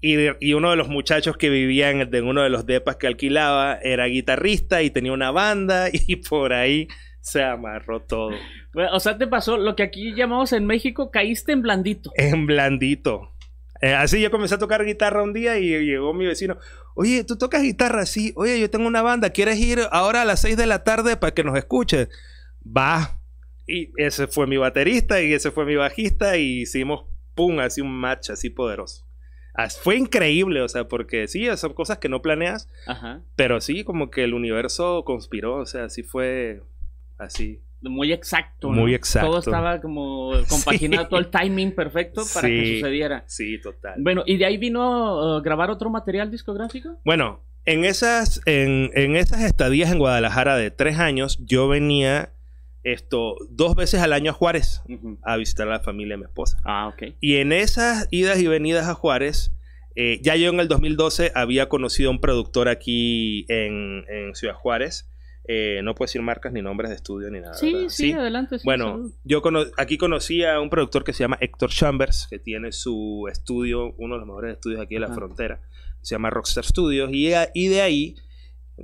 y, 0.00 0.52
uno 0.54 0.70
de 0.70 0.76
los 0.76 0.88
muchachos 0.88 1.36
que 1.36 1.50
vivía 1.50 1.90
en, 1.90 2.00
el- 2.00 2.14
en 2.14 2.24
uno 2.26 2.42
de 2.42 2.50
los 2.50 2.66
depas 2.66 2.96
que 2.96 3.06
alquilaba 3.06 3.78
era 3.82 4.06
guitarrista 4.06 4.82
y 4.82 4.90
tenía 4.90 5.12
una 5.12 5.30
banda 5.30 5.88
y 5.92 6.16
por 6.16 6.52
ahí 6.52 6.88
se 7.20 7.42
amarró 7.42 8.00
todo. 8.02 8.30
Bueno, 8.72 8.90
o 8.94 9.00
sea, 9.00 9.18
te 9.18 9.26
pasó 9.26 9.56
lo 9.56 9.76
que 9.76 9.82
aquí 9.82 10.14
llamamos 10.14 10.52
en 10.52 10.66
México, 10.66 11.10
caíste 11.10 11.52
en 11.52 11.62
blandito. 11.62 12.10
En 12.16 12.46
blandito. 12.46 13.34
Eh, 13.82 13.94
así 13.94 14.20
yo 14.20 14.30
comencé 14.30 14.56
a 14.56 14.58
tocar 14.58 14.84
guitarra 14.84 15.22
un 15.22 15.32
día 15.32 15.58
y 15.58 15.70
llegó 15.84 16.12
mi 16.12 16.26
vecino. 16.26 16.58
Oye, 16.94 17.24
¿tú 17.24 17.36
tocas 17.36 17.62
guitarra? 17.62 18.04
Sí. 18.04 18.32
Oye, 18.36 18.60
yo 18.60 18.68
tengo 18.68 18.86
una 18.86 19.02
banda. 19.02 19.30
¿Quieres 19.30 19.58
ir 19.58 19.80
ahora 19.90 20.22
a 20.22 20.24
las 20.24 20.40
6 20.40 20.56
de 20.56 20.66
la 20.66 20.84
tarde 20.84 21.16
para 21.16 21.32
que 21.32 21.44
nos 21.44 21.56
escuches? 21.56 22.08
Va. 22.64 23.18
Y 23.66 23.92
ese 23.96 24.26
fue 24.26 24.46
mi 24.46 24.56
baterista 24.56 25.22
y 25.22 25.32
ese 25.32 25.50
fue 25.50 25.64
mi 25.64 25.76
bajista 25.76 26.36
y 26.36 26.62
hicimos, 26.62 27.06
pum, 27.34 27.60
así 27.60 27.80
un 27.80 27.92
match 27.92 28.30
así 28.30 28.50
poderoso. 28.50 29.06
Fue 29.82 29.96
increíble, 29.96 30.62
o 30.62 30.68
sea, 30.68 30.88
porque 30.88 31.28
sí, 31.28 31.46
son 31.56 31.74
cosas 31.74 31.98
que 31.98 32.08
no 32.08 32.22
planeas, 32.22 32.68
Ajá. 32.86 33.22
pero 33.36 33.60
sí, 33.60 33.84
como 33.84 34.10
que 34.10 34.24
el 34.24 34.32
universo 34.32 35.04
conspiró, 35.04 35.56
o 35.56 35.66
sea, 35.66 35.90
sí 35.90 36.02
fue 36.02 36.62
así 37.20 37.62
muy 37.88 38.12
exacto. 38.12 38.70
Muy 38.70 38.94
exacto. 38.94 39.30
Todo 39.30 39.38
estaba 39.38 39.80
como 39.80 40.32
compaginado, 40.48 41.08
todo 41.08 41.20
el 41.20 41.30
timing 41.30 41.74
perfecto 41.74 42.22
para 42.34 42.48
que 42.48 42.74
sucediera. 42.74 43.24
Sí, 43.26 43.60
total. 43.60 43.94
Bueno, 43.98 44.22
¿y 44.26 44.36
de 44.36 44.44
ahí 44.44 44.58
vino 44.58 44.82
a 44.82 45.38
uh, 45.38 45.42
grabar 45.42 45.70
otro 45.70 45.88
material 45.88 46.30
discográfico? 46.30 47.00
Bueno, 47.04 47.42
en 47.64 47.84
esas, 47.84 48.42
en, 48.46 49.16
esas 49.16 49.42
estadías 49.42 49.90
en 49.90 49.98
Guadalajara 49.98 50.56
de 50.56 50.70
tres 50.70 50.98
años, 50.98 51.38
yo 51.44 51.68
venía 51.68 52.34
esto 52.82 53.36
dos 53.50 53.74
veces 53.74 54.00
al 54.00 54.14
año 54.14 54.30
a 54.30 54.34
Juárez 54.34 54.82
a 55.22 55.36
visitar 55.36 55.68
a 55.68 55.72
la 55.72 55.80
familia 55.80 56.14
de 56.14 56.18
mi 56.18 56.24
esposa. 56.24 56.58
Ah, 56.64 56.88
ok. 56.88 57.14
Y 57.20 57.36
en 57.36 57.52
esas 57.52 58.08
idas 58.10 58.38
y 58.40 58.46
venidas 58.46 58.88
a 58.88 58.94
Juárez, 58.94 59.52
eh, 59.96 60.18
ya 60.22 60.36
yo 60.36 60.50
en 60.50 60.60
el 60.60 60.68
2012 60.68 61.32
había 61.34 61.68
conocido 61.68 62.08
a 62.08 62.12
un 62.12 62.20
productor 62.20 62.68
aquí 62.68 63.44
en, 63.48 64.04
en 64.08 64.34
Ciudad 64.34 64.54
Juárez 64.54 65.10
eh, 65.52 65.82
no 65.82 65.96
puedo 65.96 66.06
decir 66.06 66.22
marcas 66.22 66.52
ni 66.52 66.62
nombres 66.62 66.90
de 66.90 66.94
estudio 66.94 67.28
ni 67.28 67.40
nada. 67.40 67.54
Sí, 67.54 67.86
sí, 67.88 68.12
adelante. 68.12 68.58
bueno, 68.62 69.10
yo 69.24 69.42
aquí 69.76 69.98
conocí 69.98 70.44
a 70.44 70.60
un 70.60 70.70
productor 70.70 71.02
que 71.02 71.12
se 71.12 71.24
llama 71.24 71.38
Héctor 71.40 71.70
Chambers, 71.70 72.28
que 72.30 72.38
tiene 72.38 72.70
su 72.70 73.26
estudio, 73.28 73.92
uno 73.98 74.14
de 74.14 74.20
los 74.20 74.28
mejores 74.28 74.52
estudios 74.52 74.80
aquí 74.80 74.94
de 74.94 75.00
la 75.00 75.12
frontera. 75.12 75.60
Se 76.02 76.14
llama 76.14 76.30
Rockstar 76.30 76.64
Studios. 76.64 77.10
Y, 77.12 77.32
y, 77.54 77.66
de 77.66 77.80
ahí 77.80 78.14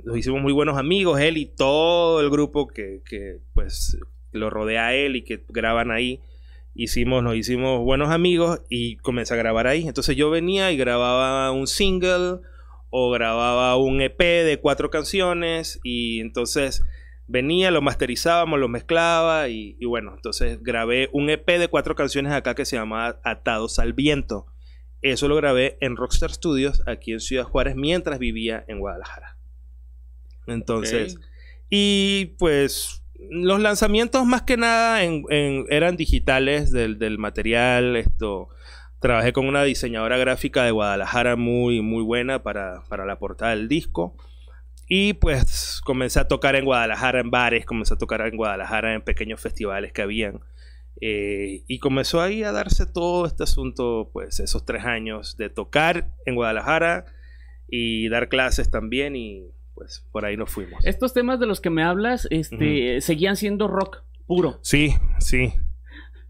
nos 0.03 0.17
hicimos 0.17 0.41
muy 0.41 0.51
buenos 0.51 0.77
amigos, 0.77 1.21
él 1.21 1.37
y 1.37 1.45
todo 1.45 2.19
el 2.19 2.29
grupo 2.29 2.67
que, 2.67 3.01
que 3.09 3.39
pues 3.53 3.97
lo 4.33 4.49
rodea 4.49 4.87
a 4.87 4.93
él 4.93 5.15
y 5.15 5.23
que 5.23 5.45
graban 5.47 5.89
ahí. 5.89 6.19
Hicimos, 6.75 7.23
nos 7.23 7.37
hicimos 7.37 7.79
buenos 7.79 8.09
amigos 8.09 8.59
y 8.67 8.97
comencé 8.97 9.33
a 9.33 9.37
grabar 9.37 9.67
ahí. 9.67 9.87
Entonces 9.87 10.17
yo 10.17 10.29
venía 10.29 10.69
y 10.73 10.75
grababa 10.75 11.49
un 11.51 11.65
single 11.65 12.41
o 12.89 13.11
grababa 13.11 13.75
un 13.77 14.01
EP 14.01 14.19
de 14.19 14.59
cuatro 14.61 14.89
canciones 14.89 15.79
y 15.83 16.19
entonces 16.19 16.83
venía, 17.27 17.71
lo 17.71 17.81
masterizábamos, 17.81 18.59
lo 18.59 18.69
mezclaba 18.69 19.49
y, 19.49 19.77
bueno, 19.85 20.13
entonces 20.15 20.61
grabé 20.63 21.09
un 21.11 21.29
EP 21.29 21.45
de 21.45 21.67
cuatro 21.67 21.95
canciones 21.95 22.31
acá 22.31 22.55
que 22.55 22.65
se 22.65 22.77
llamaba 22.77 23.19
Atados 23.23 23.79
al 23.79 23.93
Viento. 23.93 24.47
Eso 25.01 25.27
lo 25.27 25.35
grabé 25.35 25.77
en 25.81 25.95
Rockstar 25.95 26.31
Studios 26.31 26.81
aquí 26.87 27.11
en 27.11 27.19
Ciudad 27.19 27.43
Juárez 27.43 27.75
mientras 27.75 28.17
vivía 28.19 28.63
en 28.67 28.79
Guadalajara. 28.79 29.37
Entonces, 30.47 31.17
y 31.69 32.35
pues 32.39 33.03
los 33.29 33.59
lanzamientos 33.59 34.25
más 34.25 34.43
que 34.43 34.57
nada 34.57 35.03
eran 35.03 35.97
digitales 35.97 36.71
del, 36.71 36.97
del 36.97 37.17
material, 37.17 37.97
esto 37.97 38.49
Trabajé 38.99 39.31
con 39.31 39.47
una 39.47 39.63
diseñadora 39.63 40.17
gráfica 40.17 40.63
de 40.63 40.71
Guadalajara 40.71 41.35
muy, 41.35 41.81
muy 41.81 42.03
buena 42.03 42.41
para, 42.41 42.83
la 42.89 43.19
portada 43.19 43.55
del 43.55 43.67
disco. 43.67 44.15
Y 44.87 45.13
pues 45.13 45.81
comencé 45.83 46.19
a 46.19 46.27
tocar 46.27 46.55
en 46.55 46.65
Guadalajara 46.65 47.19
en 47.19 47.29
bares, 47.29 47.65
comencé 47.65 47.93
a 47.93 47.97
tocar 47.97 48.21
en 48.21 48.37
Guadalajara 48.37 48.93
en 48.93 49.01
pequeños 49.01 49.41
festivales 49.41 49.91
que 49.91 50.01
habían. 50.01 50.39
Eh, 50.99 51.63
y 51.67 51.79
comenzó 51.79 52.21
ahí 52.21 52.43
a 52.43 52.51
darse 52.51 52.87
todo 52.87 53.27
este 53.27 53.43
asunto, 53.43 54.09
pues 54.13 54.39
esos 54.39 54.65
tres 54.65 54.85
años 54.85 55.37
de 55.37 55.49
tocar 55.49 56.09
en 56.25 56.35
Guadalajara 56.35 57.05
y 57.67 58.09
dar 58.09 58.29
clases 58.29 58.71
también 58.71 59.15
y 59.15 59.51
pues 59.75 60.07
por 60.11 60.25
ahí 60.25 60.37
nos 60.37 60.49
fuimos. 60.49 60.83
Estos 60.85 61.13
temas 61.13 61.39
de 61.39 61.45
los 61.45 61.61
que 61.61 61.69
me 61.69 61.83
hablas, 61.83 62.27
este, 62.31 62.99
seguían 63.01 63.35
siendo 63.35 63.67
rock 63.67 64.03
puro. 64.25 64.57
Sí, 64.63 64.95
sí. 65.19 65.53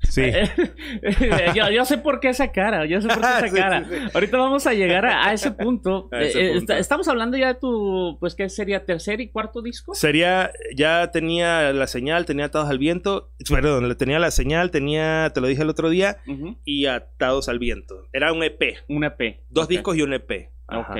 Sí. 0.04 0.24
yo, 1.74 1.86
sé 1.86 1.98
por 1.98 2.20
qué 2.20 2.30
esa 2.30 2.52
cara, 2.52 2.86
yo 2.86 3.02
sé 3.02 3.08
por 3.08 3.22
qué 3.22 3.28
esa 3.46 3.56
cara. 3.56 3.86
Ahorita 4.14 4.38
vamos 4.38 4.68
a 4.68 4.74
llegar 4.74 5.06
a, 5.06 5.34
ese, 5.34 5.52
punto. 5.52 6.10
Eh, 6.18 6.58
eh, 6.58 6.64
estamos 6.78 7.08
hablando 7.08 7.38
ya 7.38 7.48
de 7.48 7.56
tu, 7.56 8.18
pues, 8.20 8.36
¿qué 8.36 8.50
sería? 8.50 8.86
¿Tercer 8.86 9.22
y 9.22 9.30
cuarto 9.30 9.62
disco? 9.62 9.94
Sería, 9.94 10.52
ya 10.76 11.12
tenía 11.12 11.72
la 11.74 11.88
señal, 11.88 12.26
tenía 12.26 12.46
Atados 12.46 12.70
al 12.70 12.80
Viento. 12.80 13.32
Perdón, 13.50 13.96
tenía 13.98 14.20
la 14.20 14.32
señal, 14.32 14.72
tenía, 14.72 15.32
te 15.34 15.42
lo 15.42 15.48
dije 15.48 15.62
el 15.62 15.70
otro 15.70 15.90
día, 15.90 16.18
y 16.66 16.86
Atados 16.86 17.50
al 17.50 17.60
Viento. 17.60 18.08
Era 18.14 18.34
un 18.34 18.44
EP. 18.44 18.78
Un 18.88 19.04
EP. 19.04 19.42
Dos 19.50 19.68
discos 19.68 19.96
y 19.96 20.02
un 20.02 20.14
EP. 20.14 20.52
Ok. 20.68 20.98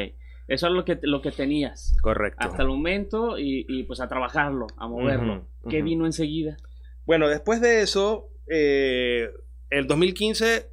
Eso 0.48 0.68
es 0.68 0.74
lo 0.74 0.86
que, 0.86 0.98
lo 1.02 1.22
que 1.22 1.32
tenías. 1.32 1.98
Correcto. 2.02 2.48
Hasta 2.48 2.62
el 2.62 2.70
momento 2.70 3.38
y, 3.38 3.84
pues 3.84 4.00
a 4.00 4.08
trabajarlo, 4.08 4.68
a 4.78 4.88
moverlo. 4.88 5.48
¿Qué 5.70 5.82
vino 5.82 6.06
enseguida? 6.06 6.58
Bueno, 7.06 7.28
después 7.28 7.62
de 7.62 7.82
eso, 7.82 8.30
eh, 8.50 9.32
el 9.70 9.88
2015 9.88 10.70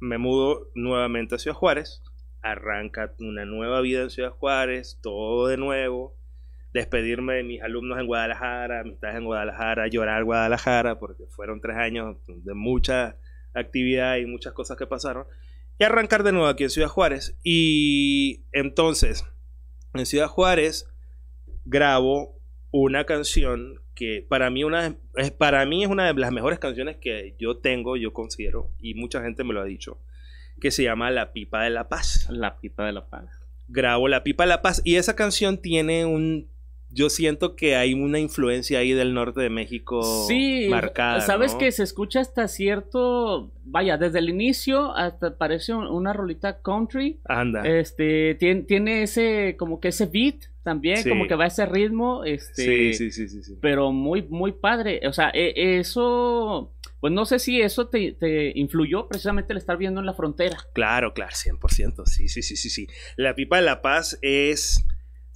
me 0.00 0.18
mudo 0.18 0.70
nuevamente 0.74 1.34
a 1.34 1.38
Ciudad 1.38 1.56
Juárez. 1.56 2.02
Arranca 2.42 3.14
una 3.18 3.44
nueva 3.44 3.80
vida 3.80 4.02
en 4.02 4.10
Ciudad 4.10 4.30
Juárez, 4.30 4.98
todo 5.02 5.46
de 5.46 5.56
nuevo. 5.56 6.16
Despedirme 6.72 7.34
de 7.34 7.42
mis 7.42 7.62
alumnos 7.62 7.98
en 7.98 8.06
Guadalajara, 8.06 8.80
amistades 8.80 9.16
en 9.16 9.24
Guadalajara, 9.24 9.88
llorar 9.88 10.24
Guadalajara, 10.24 10.98
porque 10.98 11.24
fueron 11.26 11.60
tres 11.60 11.76
años 11.76 12.16
de 12.26 12.54
mucha 12.54 13.18
actividad 13.54 14.16
y 14.16 14.26
muchas 14.26 14.52
cosas 14.52 14.76
que 14.76 14.86
pasaron. 14.86 15.26
Y 15.78 15.84
arrancar 15.84 16.22
de 16.22 16.32
nuevo 16.32 16.46
aquí 16.46 16.64
en 16.64 16.70
Ciudad 16.70 16.88
Juárez. 16.88 17.36
Y 17.42 18.44
entonces, 18.52 19.24
en 19.94 20.06
Ciudad 20.06 20.28
Juárez 20.28 20.88
grabo 21.64 22.39
una 22.70 23.04
canción 23.04 23.80
que 23.94 24.24
para 24.26 24.50
mí, 24.50 24.64
una, 24.64 24.96
es, 25.16 25.30
para 25.30 25.64
mí 25.66 25.84
es 25.84 25.90
una 25.90 26.06
de 26.06 26.14
las 26.14 26.32
mejores 26.32 26.58
canciones 26.58 26.96
que 26.96 27.34
yo 27.38 27.58
tengo, 27.58 27.96
yo 27.96 28.12
considero, 28.12 28.70
y 28.78 28.94
mucha 28.94 29.22
gente 29.22 29.44
me 29.44 29.52
lo 29.52 29.60
ha 29.60 29.64
dicho, 29.64 29.98
que 30.60 30.70
se 30.70 30.84
llama 30.84 31.10
La 31.10 31.32
Pipa 31.32 31.62
de 31.64 31.70
la 31.70 31.88
Paz. 31.88 32.28
La 32.30 32.58
Pipa 32.58 32.86
de 32.86 32.92
la 32.92 33.08
Paz. 33.08 33.28
Grabo 33.68 34.08
La 34.08 34.22
Pipa 34.22 34.44
de 34.44 34.48
la 34.48 34.62
Paz 34.62 34.82
y 34.84 34.96
esa 34.96 35.16
canción 35.16 35.58
tiene 35.58 36.04
un 36.04 36.48
yo 36.92 37.08
siento 37.08 37.54
que 37.54 37.76
hay 37.76 37.94
una 37.94 38.18
influencia 38.18 38.80
ahí 38.80 38.92
del 38.92 39.14
norte 39.14 39.40
de 39.40 39.50
México 39.50 40.02
sí, 40.26 40.66
marcada. 40.68 41.20
Sabes 41.20 41.54
que 41.54 41.70
se 41.72 41.82
escucha 41.82 42.20
hasta 42.20 42.48
cierto, 42.48 43.50
vaya, 43.64 43.96
desde 43.96 44.18
el 44.18 44.28
inicio 44.28 44.94
hasta 44.96 45.36
parece 45.36 45.72
una 45.72 46.12
rolita 46.12 46.60
country. 46.62 47.20
Anda. 47.24 47.62
Este 47.62 48.34
tiene, 48.34 48.62
tiene 48.62 49.02
ese 49.02 49.56
como 49.58 49.80
que 49.80 49.88
ese 49.88 50.06
beat 50.06 50.50
también, 50.62 51.08
como 51.08 51.26
que 51.26 51.34
va 51.34 51.46
ese 51.46 51.64
ritmo, 51.64 52.22
este, 52.24 52.92
sí, 52.92 53.10
sí, 53.10 53.28
sí, 53.28 53.42
sí, 53.42 53.58
pero 53.62 53.92
muy 53.92 54.22
muy 54.22 54.52
padre. 54.52 55.00
O 55.06 55.12
sea, 55.12 55.30
e, 55.32 55.78
eso 55.78 56.74
pues 57.00 57.14
no 57.14 57.24
sé 57.24 57.38
si 57.38 57.62
eso 57.62 57.88
te, 57.88 58.12
te, 58.12 58.52
influyó 58.56 59.08
precisamente 59.08 59.54
el 59.54 59.58
estar 59.58 59.78
viendo 59.78 60.00
en 60.00 60.06
la 60.06 60.12
frontera. 60.12 60.58
Claro, 60.74 61.14
claro, 61.14 61.32
100%. 61.32 62.04
Sí, 62.04 62.28
sí, 62.28 62.42
sí, 62.42 62.56
sí, 62.56 62.68
sí. 62.68 62.88
La 63.16 63.34
pipa 63.34 63.56
de 63.56 63.62
la 63.62 63.80
paz 63.80 64.18
es 64.20 64.84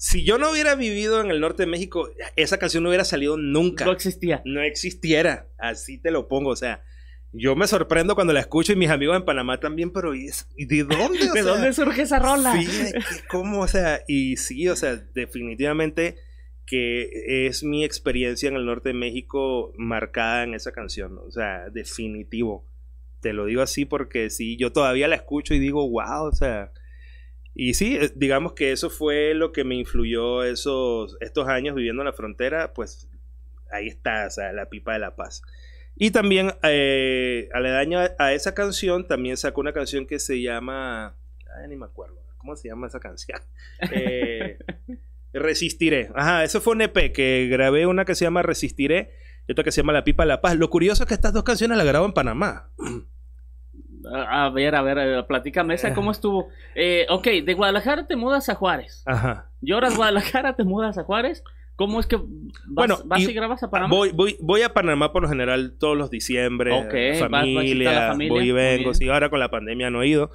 si 0.05 0.23
yo 0.23 0.37
no 0.37 0.51
hubiera 0.51 0.75
vivido 0.75 1.23
en 1.23 1.31
el 1.31 1.41
norte 1.41 1.63
de 1.63 1.67
México, 1.67 2.11
esa 2.37 2.59
canción 2.59 2.83
no 2.83 2.91
hubiera 2.91 3.07
salido 3.07 3.39
nunca. 3.39 3.87
No 3.87 3.93
existía. 3.93 4.43
No 4.45 4.61
existiera. 4.61 5.49
Así 5.57 5.97
te 5.97 6.11
lo 6.11 6.29
pongo. 6.29 6.51
O 6.51 6.57
sea, 6.57 6.85
yo 7.33 7.57
me 7.57 7.67
sorprendo 7.67 8.15
cuando 8.15 8.35
la 8.35 8.41
escucho 8.41 8.75
y 8.75 8.77
mis 8.77 8.91
amigos 8.91 9.17
en 9.17 9.25
Panamá 9.25 9.61
también, 9.61 9.91
pero 9.95 10.15
¿y, 10.15 10.27
de 10.59 10.85
dónde? 10.85 11.31
¿De 11.33 11.41
dónde 11.41 11.73
surge 11.73 12.03
esa 12.03 12.19
rola? 12.19 12.53
Sí, 12.53 12.93
¿cómo? 13.31 13.61
O 13.61 13.67
sea, 13.67 14.03
y 14.07 14.37
sí, 14.37 14.69
o 14.69 14.77
sea, 14.77 14.97
definitivamente 14.97 16.17
que 16.67 17.47
es 17.47 17.65
mi 17.65 17.83
experiencia 17.83 18.51
en 18.51 18.57
el 18.57 18.67
norte 18.67 18.91
de 18.91 18.97
México 18.97 19.73
marcada 19.79 20.43
en 20.43 20.53
esa 20.53 20.73
canción. 20.73 21.17
O 21.17 21.31
sea, 21.31 21.71
definitivo. 21.71 22.69
Te 23.23 23.33
lo 23.33 23.47
digo 23.47 23.63
así 23.63 23.87
porque 23.87 24.29
sí, 24.29 24.59
yo 24.59 24.71
todavía 24.71 25.09
la 25.09 25.17
escucho 25.17 25.55
y 25.55 25.59
digo, 25.59 25.89
wow, 25.89 26.27
o 26.27 26.33
sea 26.33 26.73
y 27.55 27.75
sí, 27.75 27.97
eh, 27.97 28.11
digamos 28.15 28.55
que 28.55 28.73
eso 28.73 28.91
fue 28.91 29.35
lo 29.35 29.53
que 29.53 29.65
me 29.65 29.77
influyó 29.77 30.43
esos, 30.43 31.17
estos 31.21 31.49
años 31.49 31.75
viviendo 31.75 32.03
en 32.03 32.07
la 32.07 32.13
frontera, 32.13 32.73
pues 32.75 33.09
ahí 33.71 33.87
está, 33.87 34.27
o 34.27 34.31
sea, 34.31 34.53
la 34.53 34.69
pipa 34.69 34.93
de 34.95 34.99
la 34.99 35.15
paz. 35.15 35.43
Y 35.97 36.11
también, 36.11 36.53
eh, 36.65 37.49
aledaño 37.53 38.01
a, 38.19 38.33
esa 38.33 38.55
canción, 38.55 39.07
también 39.07 39.37
sacó 39.37 39.61
una 39.61 39.73
canción 39.73 40.07
que 40.07 40.19
se 40.19 40.43
llama, 40.43 41.17
ay, 41.57 41.69
ni 41.69 41.77
me 41.77 41.87
acuerdo, 41.87 42.21
¿cómo 42.39 42.57
se 42.57 42.69
llama 42.69 42.89
esa 42.89 43.01
canción? 43.01 43.41
Eh, 43.93 44.59
Resistiré. 45.33 46.11
Ajá, 46.15 46.45
eso 46.45 46.61
fue 46.61 46.75
un 46.75 46.83
EP 46.83 47.13
que 47.13 47.49
grabé 47.51 47.87
una 47.87 48.05
que 48.05 48.15
se 48.15 48.25
llama 48.25 48.43
Resistiré 48.43 49.11
y 49.49 49.53
otra 49.53 49.65
que 49.65 49.73
se 49.73 49.83
llama 49.83 49.93
La 49.93 50.05
Pipa 50.05 50.23
de 50.23 50.29
la 50.29 50.41
Paz. 50.41 50.57
Lo 50.57 50.71
curioso 50.71 51.03
es 51.03 51.09
que 51.09 51.15
estas 51.15 51.33
dos 51.33 51.43
canciones 51.43 51.77
las 51.77 51.87
grabo 51.87 52.07
en 52.07 52.13
Panamá. 52.13 52.71
A 54.13 54.51
ver, 54.51 54.75
a 54.75 54.83
ver, 54.83 54.99
a 54.99 55.05
ver 55.05 55.27
platícame 55.27 55.75
esa, 55.75 55.95
¿cómo 55.95 56.11
estuvo? 56.11 56.49
Eh, 56.75 57.07
ok, 57.09 57.27
de 57.45 57.55
Guadalajara 57.55 58.07
te 58.07 58.17
mudas 58.17 58.49
a 58.49 58.55
Juárez. 58.55 59.03
Ajá. 59.07 59.51
Lloras 59.61 59.97
Guadalajara, 59.97 60.57
te 60.57 60.65
mudas 60.65 60.99
a 60.99 61.05
Juárez. 61.05 61.43
¿Cómo 61.77 61.99
es 61.99 62.07
que 62.07 62.17
vas, 62.17 62.27
bueno, 62.67 62.99
vas 63.05 63.21
y, 63.21 63.33
grabas 63.33 63.63
a 63.65 63.71
Panamá? 63.71 63.93
Voy, 63.95 64.13
voy, 64.13 64.37
voy 64.41 64.63
a 64.63 64.73
Panamá 64.73 65.13
por 65.13 65.23
lo 65.23 65.29
general 65.29 65.75
todos 65.79 65.97
los 65.97 66.09
diciembre. 66.09 66.73
familia, 67.19 68.15
voy 68.29 68.49
y 68.49 68.53
vengo. 68.53 68.95
Sí, 68.95 69.09
ahora 69.09 69.29
con 69.29 69.41
la 69.41 69.51
pandemia 69.51 69.91
no 69.91 70.03
he 70.03 70.09
ido. 70.09 70.31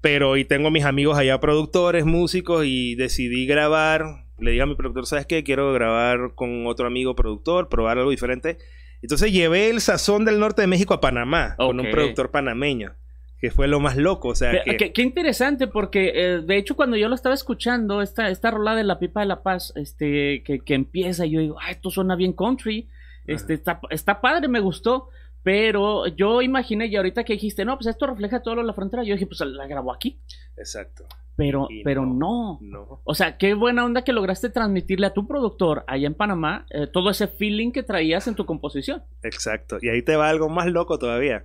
Pero 0.00 0.36
y 0.36 0.44
tengo 0.44 0.70
mis 0.70 0.84
amigos 0.84 1.18
allá 1.18 1.38
productores, 1.40 2.06
músicos 2.06 2.64
y 2.66 2.94
decidí 2.94 3.46
grabar. 3.46 4.26
Le 4.38 4.50
dije 4.50 4.62
a 4.62 4.66
mi 4.66 4.74
productor, 4.74 5.06
¿sabes 5.06 5.26
qué? 5.26 5.44
Quiero 5.44 5.72
grabar 5.72 6.34
con 6.34 6.66
otro 6.66 6.86
amigo 6.86 7.14
productor, 7.14 7.68
probar 7.68 7.98
algo 7.98 8.10
diferente. 8.10 8.58
Entonces 9.02 9.32
llevé 9.32 9.68
el 9.70 9.80
sazón 9.80 10.24
del 10.24 10.38
norte 10.38 10.62
de 10.62 10.68
México 10.68 10.94
a 10.94 11.00
Panamá 11.00 11.54
con 11.66 11.80
un 11.80 11.86
productor 11.92 12.30
panameño, 12.30 12.94
que 13.40 13.50
fue 13.50 13.66
lo 13.68 13.80
más 13.80 13.96
loco. 13.96 14.28
O 14.28 14.34
sea, 14.34 14.52
Qué, 14.52 14.58
que, 14.64 14.76
qué- 14.76 14.92
qué 14.92 15.02
interesante, 15.02 15.66
porque 15.66 16.12
eh, 16.14 16.40
de 16.40 16.56
hecho 16.56 16.76
cuando 16.76 16.96
yo 16.96 17.08
lo 17.08 17.14
estaba 17.14 17.34
escuchando, 17.34 18.00
esta, 18.02 18.28
esta 18.30 18.50
rola 18.52 18.74
de 18.76 18.84
la 18.84 18.98
pipa 18.98 19.20
de 19.20 19.26
la 19.26 19.42
paz, 19.42 19.72
este, 19.76 20.42
que, 20.44 20.60
que 20.64 20.74
empieza, 20.74 21.26
yo 21.26 21.40
digo, 21.40 21.56
ay, 21.60 21.72
esto 21.72 21.90
suena 21.90 22.14
bien 22.16 22.32
country, 22.32 22.88
este, 23.26 23.54
está, 23.54 23.80
está 23.90 24.20
padre, 24.20 24.46
me 24.48 24.60
gustó, 24.60 25.08
pero 25.42 26.06
yo 26.06 26.40
imaginé, 26.42 26.86
y 26.86 26.94
ahorita 26.96 27.24
que 27.24 27.32
dijiste, 27.32 27.64
no, 27.64 27.76
pues 27.76 27.88
esto 27.88 28.06
refleja 28.06 28.42
todo 28.42 28.54
lo 28.56 28.60
de 28.62 28.68
la 28.68 28.74
frontera, 28.74 29.02
yo 29.02 29.14
dije, 29.14 29.26
pues 29.26 29.40
la 29.40 29.66
grabó 29.66 29.92
aquí, 29.92 30.20
Exacto. 30.56 31.04
pero, 31.36 31.66
Y 31.70 31.82
pero 31.82 32.04
no. 32.06 32.58
no. 32.60 32.60
No. 32.60 33.00
O 33.04 33.14
sea, 33.14 33.36
qué 33.38 33.54
buena 33.54 33.84
onda 33.84 34.02
que 34.02 34.12
lograste 34.12 34.50
transmitirle 34.50 35.06
a 35.06 35.14
tu 35.14 35.26
productor 35.26 35.84
allá 35.86 36.06
en 36.06 36.14
Panamá 36.14 36.66
eh, 36.70 36.86
todo 36.86 37.10
ese 37.10 37.28
feeling 37.28 37.72
que 37.72 37.82
traías 37.82 38.26
en 38.28 38.34
tu 38.34 38.46
composición. 38.46 39.02
Exacto. 39.22 39.78
Y 39.80 39.88
ahí 39.88 40.02
te 40.02 40.16
va 40.16 40.28
algo 40.28 40.48
más 40.48 40.66
loco 40.66 40.98
todavía. 40.98 41.42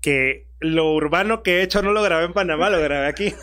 Que 0.00 0.46
lo 0.60 0.92
urbano 0.94 1.42
que 1.42 1.58
he 1.58 1.62
hecho 1.62 1.82
no 1.82 1.92
lo 1.92 2.02
grabé 2.02 2.26
en 2.26 2.32
Panamá, 2.32 2.70
lo 2.70 2.80
grabé 2.80 3.06
aquí. 3.06 3.32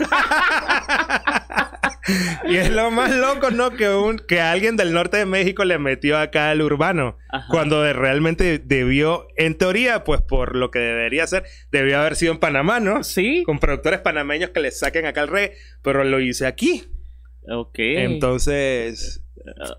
y 2.48 2.56
es 2.56 2.70
lo 2.72 2.92
más 2.92 3.16
loco, 3.16 3.52
¿no? 3.52 3.72
Que, 3.72 3.90
un, 3.90 4.18
que 4.20 4.42
alguien 4.42 4.76
del 4.78 4.94
norte 4.94 5.18
de 5.18 5.26
México 5.26 5.64
le 5.66 5.78
metió 5.80 6.18
acá 6.18 6.50
al 6.52 6.62
urbano. 6.62 7.18
Ajá. 7.30 7.48
Cuando 7.50 7.92
realmente 7.94 8.60
debió, 8.60 9.28
en 9.38 9.56
teoría, 9.58 10.04
pues 10.04 10.22
por 10.22 10.56
lo 10.56 10.72
que 10.72 10.80
debería 10.80 11.26
ser, 11.28 11.44
debió 11.72 12.00
haber 12.00 12.16
sido 12.16 12.32
en 12.34 12.40
Panamá, 12.40 12.80
¿no? 12.80 13.04
Sí, 13.04 13.44
Con 13.46 13.60
productores 13.60 14.00
panameños 14.00 14.50
que 14.52 14.60
le 14.60 14.72
saquen 14.72 15.06
acá 15.06 15.22
el 15.22 15.28
rey, 15.28 15.52
pero 15.82 16.04
lo 16.04 16.20
hice 16.20 16.46
aquí. 16.48 16.84
ok. 17.48 17.80
Entonces, 17.80 19.26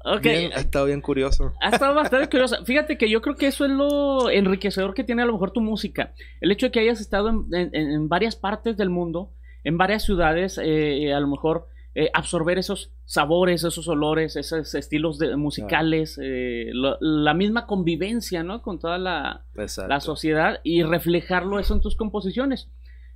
Ah, 0.04 0.16
ok. 0.16 0.22
bien, 0.22 0.52
ha 0.54 0.60
estado 0.60 0.86
bien 0.86 1.00
curioso. 1.00 1.52
Ha 1.60 1.68
estado 1.70 1.94
bastante 1.94 2.28
curiosa. 2.28 2.64
Fíjate 2.64 2.96
que 2.98 3.08
yo 3.10 3.20
creo 3.20 3.36
que 3.36 3.46
eso 3.46 3.64
es 3.64 3.70
lo 3.70 4.28
enriquecedor 4.30 4.94
que 4.94 5.04
tiene 5.04 5.22
a 5.22 5.26
lo 5.26 5.32
mejor 5.34 5.52
tu 5.52 5.60
música. 5.60 6.12
El 6.40 6.50
hecho 6.50 6.66
de 6.66 6.72
que 6.72 6.80
hayas 6.80 7.00
estado 7.00 7.28
en, 7.28 7.54
en- 7.54 7.74
en 7.74 8.08
varias 8.08 8.34
partes 8.36 8.76
del 8.76 8.90
mundo, 8.90 9.32
en 9.62 9.76
varias 9.76 10.02
ciudades, 10.04 10.58
eh, 10.62 11.12
a 11.12 11.20
lo 11.20 11.28
mejor 11.28 11.66
eh, 11.94 12.10
absorber 12.14 12.58
esos 12.58 12.92
sabores, 13.04 13.64
esos 13.64 13.88
olores, 13.88 14.36
esos 14.36 14.74
estilos 14.74 15.18
de- 15.18 15.36
musicales, 15.36 16.18
eh, 16.22 16.70
lo- 16.72 16.96
la 17.00 17.34
misma 17.34 17.66
convivencia, 17.66 18.42
¿no? 18.42 18.62
Con 18.62 18.78
toda 18.78 18.98
la, 18.98 19.44
la 19.88 20.00
sociedad 20.00 20.60
y 20.62 20.82
reflejarlo 20.82 21.58
eso 21.58 21.74
en 21.74 21.80
tus 21.80 21.96
composiciones. 21.96 22.70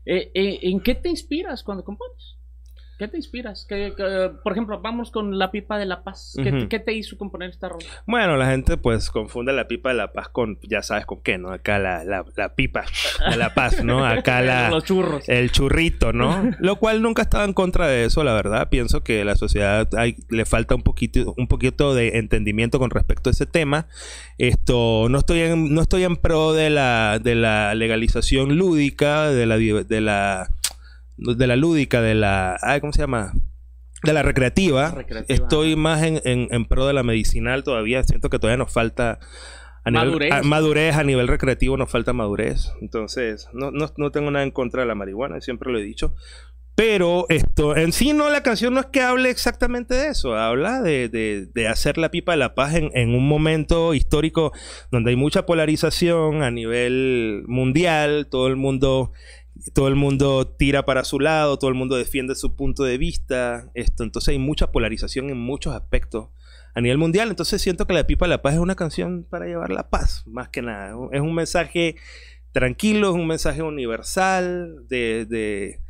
Eh, 0.07 0.31
¿En 0.35 0.81
qué 0.81 0.95
te 0.95 1.09
inspiras 1.09 1.63
cuando 1.63 1.85
compones? 1.85 2.37
¿Qué 3.05 3.09
te 3.09 3.17
inspiras? 3.19 3.67
¿Qué- 3.69 3.93
qué- 3.95 4.31
por 4.43 4.53
ejemplo, 4.53 4.81
vamos 4.81 5.11
con 5.11 5.39
La 5.39 5.51
Pipa 5.51 5.79
de 5.79 5.85
la 5.85 6.03
Paz. 6.03 6.39
¿Qué, 6.71 6.79
te 6.79 6.95
hizo 6.95 7.19
componer 7.19 7.51
esta 7.51 7.69
rola? 7.69 7.85
Bueno, 8.07 8.39
la 8.39 8.47
gente 8.47 8.79
pues 8.79 9.11
confunde 9.11 9.53
la 9.53 9.69
pipa 9.69 9.91
de 9.91 9.97
la 9.97 10.13
paz 10.13 10.29
con, 10.31 10.59
ya 10.63 10.83
sabes 10.83 11.05
con 11.05 11.21
qué, 11.23 11.37
¿no? 11.37 11.51
Acá 11.53 11.79
la, 11.79 12.03
la, 12.05 12.25
la 12.37 12.55
pipa 12.55 12.85
de 13.31 13.37
la 13.37 13.53
paz, 13.53 13.85
¿no? 13.85 14.05
Acá 14.07 14.41
la, 14.41 14.71
Los 14.71 14.85
churros. 14.85 15.29
el 15.29 15.53
churrito, 15.53 16.13
¿no? 16.15 16.51
Lo 16.61 16.77
cual 16.77 17.03
nunca 17.03 17.21
estaba 17.23 17.45
en 17.45 17.53
contra 17.53 17.87
de 17.89 18.07
eso, 18.07 18.25
la 18.25 18.33
verdad. 18.33 18.71
Pienso 18.71 19.03
que 19.05 19.23
la 19.25 19.35
sociedad 19.37 19.87
hay- 19.97 20.17
le 20.31 20.47
falta 20.47 20.75
un 20.75 20.83
poquito, 20.83 21.35
un 21.37 21.47
poquito 21.47 21.95
de 21.95 22.17
entendimiento 22.19 22.79
con 22.79 22.89
respecto 22.91 23.29
a 23.29 23.33
ese 23.33 23.45
tema. 23.45 23.87
Esto, 24.39 25.09
no 25.11 25.19
estoy 25.19 25.41
en, 25.41 25.75
no 25.75 25.83
estoy 25.83 26.05
en 26.05 26.17
pro 26.17 26.53
de 26.55 26.71
la, 26.71 27.19
de 27.23 27.35
la 27.35 27.75
legalización 27.75 28.57
lúdica, 28.57 29.29
de 29.31 29.47
la, 29.47 29.59
de 29.59 30.01
la, 30.01 30.49
de 31.17 31.47
la 31.47 31.57
lúdica, 31.57 32.01
de 32.03 32.15
la, 32.15 32.57
ay, 32.63 32.81
¿cómo 32.81 32.93
se 32.93 33.01
llama? 33.01 33.33
De 34.03 34.13
la 34.13 34.23
recreativa. 34.23 34.91
Recreativa, 34.91 35.35
Estoy 35.35 35.77
más 35.77 36.03
en, 36.03 36.21
en- 36.25 36.49
en 36.51 36.65
pro 36.67 36.87
de 36.87 36.93
la 36.93 37.03
medicinal 37.03 37.65
todavía. 37.65 38.03
Siento 38.05 38.29
que 38.31 38.39
todavía 38.39 38.59
nos 38.59 38.73
falta 38.73 39.19
a 39.85 39.91
nivel, 39.91 40.07
Madurez. 40.09 40.33
a- 40.33 40.43
madurez, 40.43 40.97
a 40.97 41.05
nivel 41.05 41.29
recreativo 41.29 41.77
nos 41.77 41.91
falta 41.91 42.13
madurez. 42.13 42.71
Entonces, 42.81 43.49
no, 43.53 43.71
no, 43.71 43.91
no 43.97 44.11
tengo 44.11 44.31
nada 44.31 44.45
en 44.45 44.51
contra 44.51 44.83
de 44.83 44.89
la 44.89 44.95
marihuana, 44.95 45.41
siempre 45.41 45.73
lo 45.73 45.79
he 45.79 45.83
dicho. 45.83 46.15
Pero 46.77 47.27
esto, 47.29 47.77
en 47.77 47.93
sí 47.93 48.13
no, 48.15 48.31
la 48.31 48.43
canción 48.43 48.75
no 48.75 48.81
es 48.81 48.87
que 48.87 49.01
hable 49.01 49.31
exactamente 49.31 49.95
de 49.95 50.09
eso, 50.09 50.35
habla 50.37 50.83
de, 50.83 51.09
de- 51.09 51.47
de 51.55 51.69
hacer 51.69 51.99
la 51.99 52.11
pipa 52.11 52.33
de 52.33 52.39
la 52.39 52.57
paz 52.57 52.75
en, 52.75 52.91
en 52.95 53.15
un 53.15 53.29
momento 53.29 53.95
histórico 53.95 54.53
donde 54.91 55.11
hay 55.11 55.17
mucha 55.17 55.47
polarización 55.47 56.43
a 56.43 56.51
nivel 56.51 57.45
mundial, 57.47 58.27
todo 58.29 58.49
el 58.49 58.57
mundo, 58.57 59.13
todo 59.73 59.89
el 59.89 59.95
mundo 59.95 60.47
tira 60.47 60.85
para 60.85 61.05
su 61.05 61.21
lado, 61.21 61.59
todo 61.59 61.71
el 61.71 61.77
mundo 61.77 61.97
defiende 61.97 62.35
su 62.35 62.55
punto 62.55 62.85
de 62.85 62.99
vista, 62.99 63.71
esto, 63.75 64.05
entonces 64.05 64.31
hay 64.31 64.39
mucha 64.39 64.73
polarización 64.73 65.31
en 65.31 65.39
muchos 65.39 65.75
aspectos 65.75 66.29
a 66.75 66.81
nivel 66.81 66.99
mundial, 66.99 67.31
entonces 67.31 67.63
siento 67.63 67.87
que 67.87 67.95
la 67.95 68.07
pipa 68.07 68.27
de 68.27 68.31
la 68.31 68.43
paz 68.43 68.55
es 68.55 68.61
una 68.61 68.75
canción 68.75 69.25
para 69.29 69.47
llevar 69.47 69.71
la 69.71 69.89
paz, 69.89 70.25
más 70.27 70.49
que 70.49 70.61
nada, 70.61 70.95
es 71.13 71.21
un 71.21 71.35
mensaje 71.35 71.97
tranquilo, 72.55 73.11
es 73.11 73.15
un 73.15 73.27
mensaje 73.27 73.63
universal 73.63 74.87
de, 74.89 75.27
de, 75.29 75.81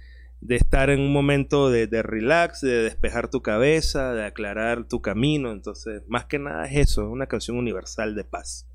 de 0.41 0.57
estar 0.57 0.89
en 0.91 1.01
un 1.01 1.13
momento 1.13 1.71
de, 1.71 1.87
de 1.87 2.03
relax, 2.03 2.63
de 2.63 2.83
despejar 2.83 3.29
tu 3.29 3.43
cabeza, 3.43 4.15
de 4.15 4.25
aclarar 4.25 4.89
tu 4.89 5.03
camino. 5.03 5.53
Entonces, 5.53 6.03
más 6.09 6.25
que 6.25 6.39
nada 6.39 6.67
es 6.67 6.91
eso, 6.91 7.03
es 7.03 7.09
una 7.09 7.27
canción 7.27 7.59
universal 7.59 8.15
de 8.15 8.25
paz. 8.25 8.67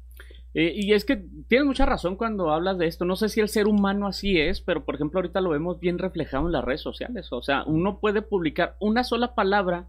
Eh, 0.54 0.74
y 0.76 0.94
es 0.94 1.06
que 1.06 1.24
tienes 1.48 1.68
mucha 1.68 1.86
razón 1.86 2.16
cuando 2.16 2.52
hablas 2.52 2.78
de 2.78 2.88
esto. 2.88 3.06
No 3.06 3.16
sé 3.16 3.30
si 3.30 3.40
el 3.40 3.50
ser 3.50 3.68
humano 3.68 4.08
así 4.08 4.40
es, 4.40 4.62
pero 4.62 4.84
por 4.84 4.96
ejemplo 4.96 5.20
ahorita 5.20 5.42
lo 5.42 5.52
vemos 5.52 5.80
bien 5.80 6.00
reflejado 6.00 6.48
en 6.48 6.54
las 6.54 6.64
redes 6.64 6.82
sociales. 6.82 7.32
O 7.32 7.42
sea, 7.42 7.64
uno 7.66 8.00
puede 8.00 8.22
publicar 8.22 8.76
una 8.80 9.04
sola 9.04 9.36
palabra 9.36 9.88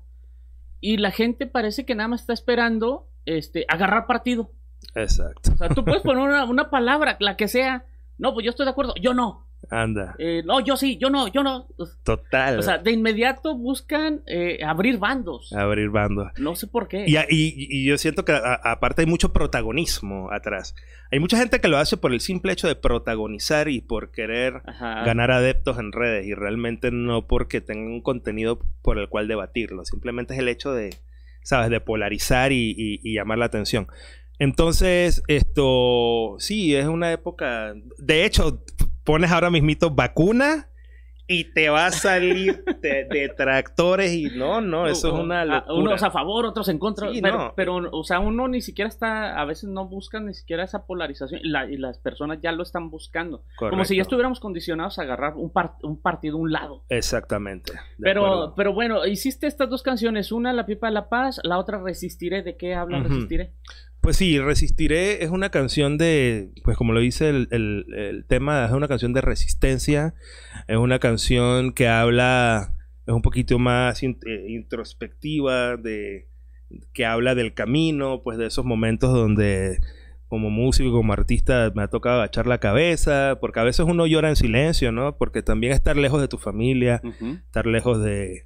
y 0.80 0.98
la 0.98 1.11
gente 1.11 1.46
parece 1.46 1.84
que 1.84 1.94
nada 1.94 2.08
más 2.08 2.22
está 2.22 2.32
esperando 2.32 3.08
este, 3.24 3.64
agarrar 3.68 4.06
partido. 4.06 4.50
Exacto. 4.94 5.52
O 5.52 5.56
sea, 5.56 5.68
tú 5.70 5.84
puedes 5.84 6.02
poner 6.04 6.22
una, 6.22 6.44
una 6.44 6.70
palabra, 6.70 7.16
la 7.20 7.36
que 7.36 7.48
sea. 7.48 7.86
No, 8.18 8.34
pues 8.34 8.44
yo 8.44 8.50
estoy 8.50 8.66
de 8.66 8.72
acuerdo. 8.72 8.94
Yo 9.00 9.14
no. 9.14 9.46
Anda. 9.68 10.14
Eh, 10.18 10.42
no, 10.44 10.61
yo 10.61 10.76
sí, 10.76 10.96
yo 10.96 11.11
no, 11.11 11.28
yo 11.28 11.42
no. 11.42 11.66
Total. 12.02 12.58
O 12.58 12.62
sea, 12.62 12.78
de 12.78 12.92
inmediato 12.92 13.54
buscan 13.56 14.22
eh, 14.26 14.58
abrir 14.64 14.98
bandos. 14.98 15.52
abrir 15.52 15.90
bandos. 15.90 16.28
No 16.38 16.56
sé 16.56 16.66
por 16.66 16.88
qué. 16.88 17.04
Y, 17.06 17.16
y- 17.16 17.66
y 17.68 17.84
yo 17.86 17.98
siento 17.98 18.24
que 18.24 18.32
a- 18.32 18.54
aparte 18.64 19.02
hay 19.02 19.06
mucho 19.06 19.32
protagonismo 19.32 20.32
atrás. 20.32 20.74
Hay 21.12 21.20
mucha 21.20 21.36
gente 21.36 21.61
que 21.61 21.68
lo 21.68 21.76
hace 21.76 21.96
por 21.96 22.12
el 22.12 22.20
simple 22.20 22.52
hecho 22.52 22.68
de 22.68 22.74
protagonizar 22.74 23.68
y 23.68 23.80
por 23.80 24.11
querer 24.12 24.62
Ajá. 24.64 25.04
ganar 25.04 25.30
adeptos 25.30 25.78
en 25.78 25.92
redes 25.92 26.26
y 26.26 26.34
realmente 26.34 26.90
no 26.90 27.26
porque 27.26 27.61
tengan 27.61 27.92
un 27.92 28.00
contenido 28.00 28.61
por 28.82 28.98
el 28.98 29.08
cual 29.08 29.28
debatirlo. 29.28 29.84
Simplemente 29.84 30.34
es 30.34 30.40
el 30.40 30.48
hecho 30.48 30.72
de, 30.72 30.96
¿sabes? 31.42 31.68
De 31.70 31.80
polarizar 31.80 32.50
y, 32.52 32.74
y- 32.76 33.00
y 33.02 33.14
llamar 33.14 33.38
la 33.38 33.44
atención. 33.46 33.88
Entonces, 34.38 35.22
esto 35.28 36.36
sí, 36.38 36.74
es 36.74 36.86
una 36.86 37.12
época... 37.12 37.74
De 37.98 38.24
hecho, 38.24 38.64
pones 39.05 39.30
ahora 39.30 39.51
mismito 39.51 39.90
vacuna 39.90 40.66
y 41.32 41.44
te 41.53 41.68
va 41.68 41.86
a 41.86 41.90
salir 41.92 42.64
de, 42.82 43.05
detractores 43.09 44.12
y 44.12 44.24
no, 44.36 44.61
no, 44.61 44.88
eso 44.88 45.09
es 45.09 45.14
una 45.14 45.44
locura. 45.44 45.74
Unos 45.74 46.03
a 46.03 46.11
favor, 46.11 46.44
otros 46.44 46.68
en 46.68 46.80
contra. 46.80 47.09
Sí, 47.12 47.20
pero, 47.22 47.38
no. 47.38 47.53
pero, 47.55 47.76
o 47.92 48.03
sea, 48.03 48.18
uno 48.18 48.48
ni 48.48 48.61
siquiera 48.61 48.88
está, 48.88 49.40
a 49.40 49.44
veces 49.44 49.70
no 49.70 49.86
buscan 49.86 50.26
ni 50.26 50.34
siquiera 50.34 50.64
esa 50.64 50.86
polarización 50.86 51.40
y, 51.44 51.48
la- 51.48 51.70
y 51.70 51.76
las 51.76 51.98
personas 51.98 52.40
ya 52.42 52.51
lo 52.51 52.64
están 52.64 52.90
buscando. 52.90 53.44
Como 53.57 53.84
si 53.84 53.94
ya 53.94 54.03
estuviéramos 54.03 54.40
condicionados 54.40 54.98
a 54.98 55.03
agarrar 55.03 55.34
un, 55.36 55.53
par- 55.53 55.76
un 55.84 56.03
partido, 56.03 56.36
un 56.36 56.51
lado. 56.51 56.82
Exactamente. 56.88 57.74
de 57.74 57.78
Pero, 58.01 58.24
acuerdo. 58.26 58.55
pero 58.57 58.72
bueno, 58.72 59.07
hiciste 59.07 59.46
estas 59.46 59.70
dos 59.70 59.84
canciones, 59.84 60.32
una 60.32 60.53
La 60.53 60.66
Pipa 60.66 60.88
de 60.88 60.94
la 60.94 61.09
Paz, 61.09 61.40
la 61.44 61.59
otra 61.59 61.80
Resistiré. 61.80 62.42
¿De 62.42 62.57
qué 62.57 62.74
habla 62.74 62.98
Ujú. 62.98 63.09
Resistiré? 63.09 63.53
Pues 64.01 64.16
sí, 64.16 64.38
Resistiré 64.38 65.22
es 65.24 65.30
una 65.30 65.51
canción 65.51 65.98
de, 65.98 66.51
pues 66.64 66.76
como 66.76 66.92
lo 66.94 67.01
dice 67.01 67.28
el, 67.28 67.48
el- 67.51 67.84
el 67.94 68.24
tema, 68.24 68.64
es 68.64 68.72
una 68.72 68.88
canción 68.88 69.12
de 69.12 69.20
resistencia, 69.20 70.14
es 70.68 70.76
una 70.78 70.98
canción 70.98 71.72
que 71.72 71.86
habla, 71.86 72.72
es 73.07 73.12
un 73.12 73.20
poquito 73.20 73.59
más 73.59 74.03
in- 74.03 74.18
eh, 74.26 74.46
introspectiva, 74.48 75.76
de, 75.76 76.28
que 76.94 77.05
habla 77.05 77.34
del 77.34 77.53
camino, 77.53 78.22
pues 78.24 78.38
de 78.38 78.46
esos 78.46 78.64
momentos 78.64 79.12
donde 79.12 79.78
como 80.28 80.48
músico, 80.48 80.92
como 80.92 81.12
artista, 81.12 81.70
me 81.74 81.82
ha 81.82 81.88
tocado 81.88 82.20
agachar 82.22 82.46
la 82.46 82.59
cabeza, 82.59 83.36
porque 83.40 83.59
a 83.61 83.64
veces 83.64 83.84
uno 83.86 84.07
llora 84.07 84.28
en 84.30 84.36
silencio, 84.36 84.92
¿no? 84.92 85.16
Porque 85.18 85.42
también 85.42 85.72
estar 85.72 85.96
lejos 85.96 86.20
de 86.20 86.28
tu 86.28 86.38
familia, 86.38 87.01
estar 87.46 87.66
lejos 87.66 88.01
de, 88.03 88.44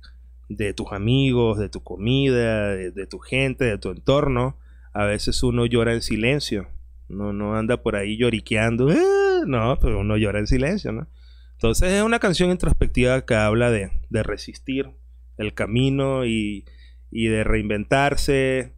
de 0.49 0.73
tus 0.73 0.93
amigos, 0.93 1.59
de 1.59 1.69
tu 1.69 1.83
comida, 1.83 2.71
de, 2.71 2.91
de 2.91 3.07
tu 3.07 3.19
gente, 3.19 3.67
de 3.67 3.77
tu 3.79 3.91
entorno. 3.91 4.57
A 4.95 5.05
veces 5.05 5.43
uno 5.43 5.67
llora 5.67 5.93
en 5.93 6.01
silencio. 6.03 6.69
No, 7.09 7.33
no 7.33 7.57
anda 7.57 7.83
por 7.83 7.97
ahí 7.97 8.17
lloriqueando. 8.17 8.89
"Ah", 8.91 9.43
No, 9.47 9.79
pero 9.79 10.01
uno 10.01 10.17
llora 10.17 10.39
en 10.39 10.47
silencio, 10.47 10.91
¿no? 10.93 11.07
Entonces 11.53 11.93
es 11.93 12.03
una 12.03 12.19
canción 12.19 12.51
introspectiva 12.51 13.27
que 13.27 13.35
habla 13.35 13.71
de, 13.71 13.91
de 14.09 14.23
resistir 14.23 14.91
el 15.37 15.53
camino 15.55 16.25
y, 16.25 16.65
y 17.11 17.27
de 17.27 17.45
reinventarse 17.45 18.75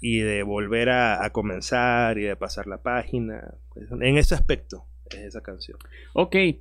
y 0.00 0.18
de 0.18 0.42
volver 0.42 0.90
a, 0.90 1.30
comenzar 1.30 2.18
y 2.18 2.22
de 2.24 2.36
pasar 2.36 2.66
la 2.66 2.82
página. 2.82 3.54
Pues, 3.72 3.90
en 3.90 4.18
ese 4.18 4.34
aspecto. 4.34 4.84
es 5.10 5.18
esa 5.20 5.40
canción. 5.42 5.78
Ok, 6.12 6.34
eh, 6.34 6.60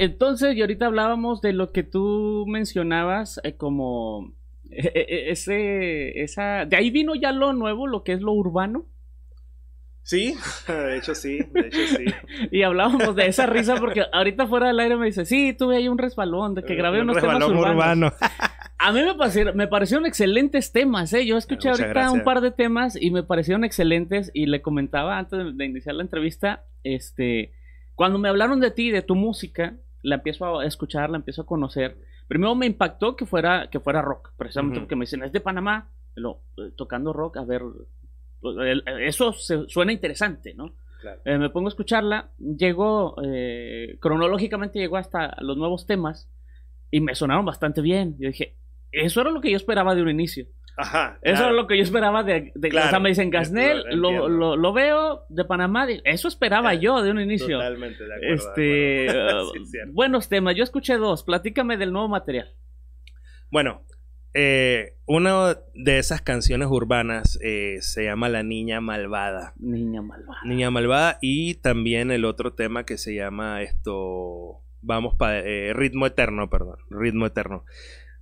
entonces, 0.00 0.54
y 0.56 0.60
ahorita 0.60 0.86
hablábamos 0.86 1.40
de 1.40 1.52
lo 1.52 1.72
que 1.72 1.82
tú 1.82 2.44
mencionabas 2.46 3.40
eh, 3.42 3.56
como 3.56 4.32
eh, 4.32 4.32
ese, 4.70 6.22
esa, 6.22 6.64
de 6.64 6.76
ahí 6.76 6.90
vino 6.90 7.14
ya 7.14 7.32
lo 7.32 7.52
nuevo, 7.52 7.86
lo 7.86 8.02
que 8.02 8.12
es 8.12 8.20
lo 8.20 8.32
urbano. 8.32 8.86
Sí, 10.02 10.36
de 10.68 10.96
hecho 10.96 11.14
sí, 11.16 11.40
de 11.52 11.60
hecho 11.62 11.80
sí. 11.96 12.04
y 12.52 12.62
hablábamos 12.62 13.16
de 13.16 13.26
esa 13.26 13.46
risa 13.46 13.74
porque 13.76 14.04
ahorita 14.12 14.46
fuera 14.46 14.68
del 14.68 14.78
aire 14.78 14.96
me 14.96 15.06
dice, 15.06 15.24
sí, 15.24 15.52
tuve 15.52 15.76
ahí 15.76 15.88
un 15.88 15.98
resbalón 15.98 16.54
de 16.54 16.62
que 16.62 16.76
grabé 16.76 17.02
unos 17.02 17.18
temas 17.18 17.42
urbanos. 17.42 17.72
Urbano. 17.72 18.12
A 18.78 18.92
mí 18.92 19.02
me, 19.02 19.14
parecieron, 19.14 19.56
me 19.56 19.66
parecieron 19.66 20.06
excelentes 20.06 20.70
temas, 20.70 21.12
¿eh? 21.12 21.26
Yo 21.26 21.38
escuché 21.38 21.70
ahorita 21.70 22.10
un 22.12 22.22
par 22.22 22.40
de 22.40 22.50
temas 22.50 22.96
y 23.00 23.10
me 23.10 23.22
parecieron 23.22 23.64
excelentes 23.64 24.30
y 24.34 24.46
le 24.46 24.60
comentaba 24.60 25.18
antes 25.18 25.56
de 25.56 25.64
iniciar 25.64 25.94
la 25.94 26.02
entrevista, 26.02 26.66
este, 26.84 27.54
cuando 27.94 28.18
me 28.18 28.28
hablaron 28.28 28.60
de 28.60 28.70
ti, 28.70 28.90
de 28.90 29.02
tu 29.02 29.16
música, 29.16 29.76
la 30.02 30.16
empiezo 30.16 30.60
a 30.60 30.66
escuchar, 30.66 31.10
la 31.10 31.16
empiezo 31.16 31.42
a 31.42 31.46
conocer. 31.46 31.96
Primero 32.28 32.54
me 32.54 32.66
impactó 32.66 33.16
que 33.16 33.26
fuera, 33.26 33.68
que 33.70 33.80
fuera 33.80 34.02
rock, 34.02 34.32
precisamente 34.36 34.80
porque 34.80 34.96
me 34.96 35.04
dicen, 35.04 35.22
es 35.22 35.32
de 35.32 35.40
Panamá, 35.40 35.92
lo, 36.14 36.42
eh, 36.56 36.72
tocando 36.76 37.12
rock, 37.12 37.36
a 37.36 37.44
ver, 37.44 37.62
eso 39.00 39.32
suena 39.32 39.92
interesante, 39.92 40.54
¿no? 40.54 40.74
Eh, 41.24 41.38
me 41.38 41.50
pongo 41.50 41.68
a 41.68 41.70
escucharla, 41.70 42.30
llegó, 42.38 43.16
eh, 43.22 43.96
cronológicamente 44.00 44.78
llegó 44.78 44.96
hasta 44.96 45.36
los 45.40 45.56
nuevos 45.56 45.86
temas 45.86 46.30
y 46.90 47.00
me 47.00 47.14
sonaron 47.14 47.44
bastante 47.44 47.80
bien. 47.80 48.16
Yo 48.18 48.28
dije, 48.28 48.56
eso 48.92 49.20
era 49.20 49.30
lo 49.30 49.40
que 49.40 49.50
yo 49.50 49.56
esperaba 49.56 49.94
de 49.94 50.02
un 50.02 50.10
inicio. 50.10 50.46
Ajá. 50.76 51.18
Eso 51.22 51.44
era 51.44 51.52
lo 51.52 51.66
que 51.66 51.76
yo 51.76 51.82
esperaba 51.82 52.22
de. 52.22 52.52
de 52.54 52.68
o 52.68 52.88
sea, 52.88 53.00
me 53.00 53.08
dicen 53.08 53.30
Gasnel, 53.30 53.84
lo, 53.92 54.28
lo, 54.28 54.56
lo, 54.56 54.72
veo 54.74 55.24
de 55.30 55.44
Panamá. 55.44 55.86
eso 56.04 56.28
esperaba 56.28 56.74
yo 56.74 57.02
de 57.02 57.10
un 57.10 57.20
inicio. 57.20 57.58
Totalmente, 57.58 58.04
de 58.04 58.14
acuerdo. 58.14 58.34
Este, 58.34 59.88
uh, 59.88 59.92
buenos 59.92 60.28
temas. 60.28 60.54
Yo 60.54 60.64
escuché 60.64 60.98
dos. 60.98 61.24
Platícame 61.24 61.78
del 61.78 61.92
nuevo 61.92 62.08
material. 62.08 62.54
Bueno, 63.50 63.86
eh, 64.34 64.98
una 65.06 65.56
de 65.72 65.98
esas 65.98 66.20
canciones 66.20 66.68
urbanas 66.70 67.38
eh, 67.42 67.78
se 67.80 68.04
llama 68.04 68.28
La 68.28 68.42
Niña 68.42 68.82
Malvada. 68.82 69.54
Niña 69.56 70.02
Malvada. 70.02 70.40
Niña 70.44 70.70
Malvada. 70.70 71.18
Y 71.22 71.54
también 71.54 72.10
el 72.10 72.26
otro 72.26 72.52
tema 72.52 72.84
que 72.84 72.98
se 72.98 73.14
llama 73.14 73.62
esto. 73.62 74.62
Vamos 74.82 75.14
para. 75.14 75.38
Eh, 75.38 75.72
Ritmo 75.72 76.04
Eterno, 76.04 76.50
perdón. 76.50 76.76
Ritmo 76.90 77.24
Eterno. 77.24 77.64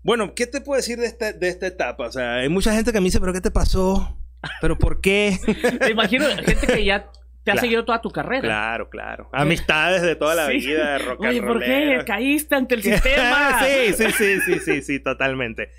Bueno, 0.05 0.35
¿qué 0.35 0.47
te 0.47 0.61
puedo 0.61 0.77
decir 0.77 0.99
de 0.99 1.07
esta, 1.07 1.33
de 1.33 1.49
esta 1.49 1.67
etapa? 1.67 2.07
O 2.07 2.13
sea, 2.13 2.37
hay 2.37 2.51
mucha 2.51 2.75
gente 2.75 2.93
que 2.93 3.01
me 3.01 3.07
dice, 3.07 3.21
¿pero 3.21 3.33
qué 3.33 3.41
te 3.41 3.51
pasó? 3.51 4.19
¿Pero 4.61 4.79
por 4.79 5.01
qué? 5.01 5.39
Te 5.81 5.91
imagino 5.91 6.27
gente 6.27 6.67
que 6.67 6.85
ya 6.85 7.11
te 7.43 7.51
ha 7.51 7.57
seguido 7.57 7.87
toda 7.87 8.03
tu 8.03 8.11
carrera. 8.11 8.43
Claro, 8.43 8.91
claro. 8.91 9.31
Amistades 9.33 10.03
de 10.03 10.15
toda 10.15 10.35
la 10.35 10.49
vida, 10.49 10.99
rock 10.99 11.21
Oye, 11.21 11.43
¿por 11.43 11.59
qué 11.59 12.03
caíste 12.07 12.55
ante 12.55 12.75
el 12.75 12.83
sistema? 12.85 13.65
sí, 13.65 13.95
sí, 13.95 14.05
sí, 14.13 14.41
sí, 14.45 14.61
sí, 14.61 14.83
sí, 14.83 15.01
totalmente. 15.01 15.71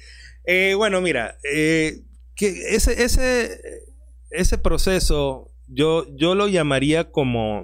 Eh, 0.43 0.73
bueno, 0.75 1.01
mira, 1.01 1.37
eh, 1.43 2.01
que 2.35 2.47
ese, 2.75 3.03
ese, 3.03 3.59
ese 4.31 4.57
proceso 4.57 5.51
yo, 5.67 6.05
yo 6.15 6.33
lo 6.33 6.47
llamaría 6.47 7.11
como... 7.11 7.63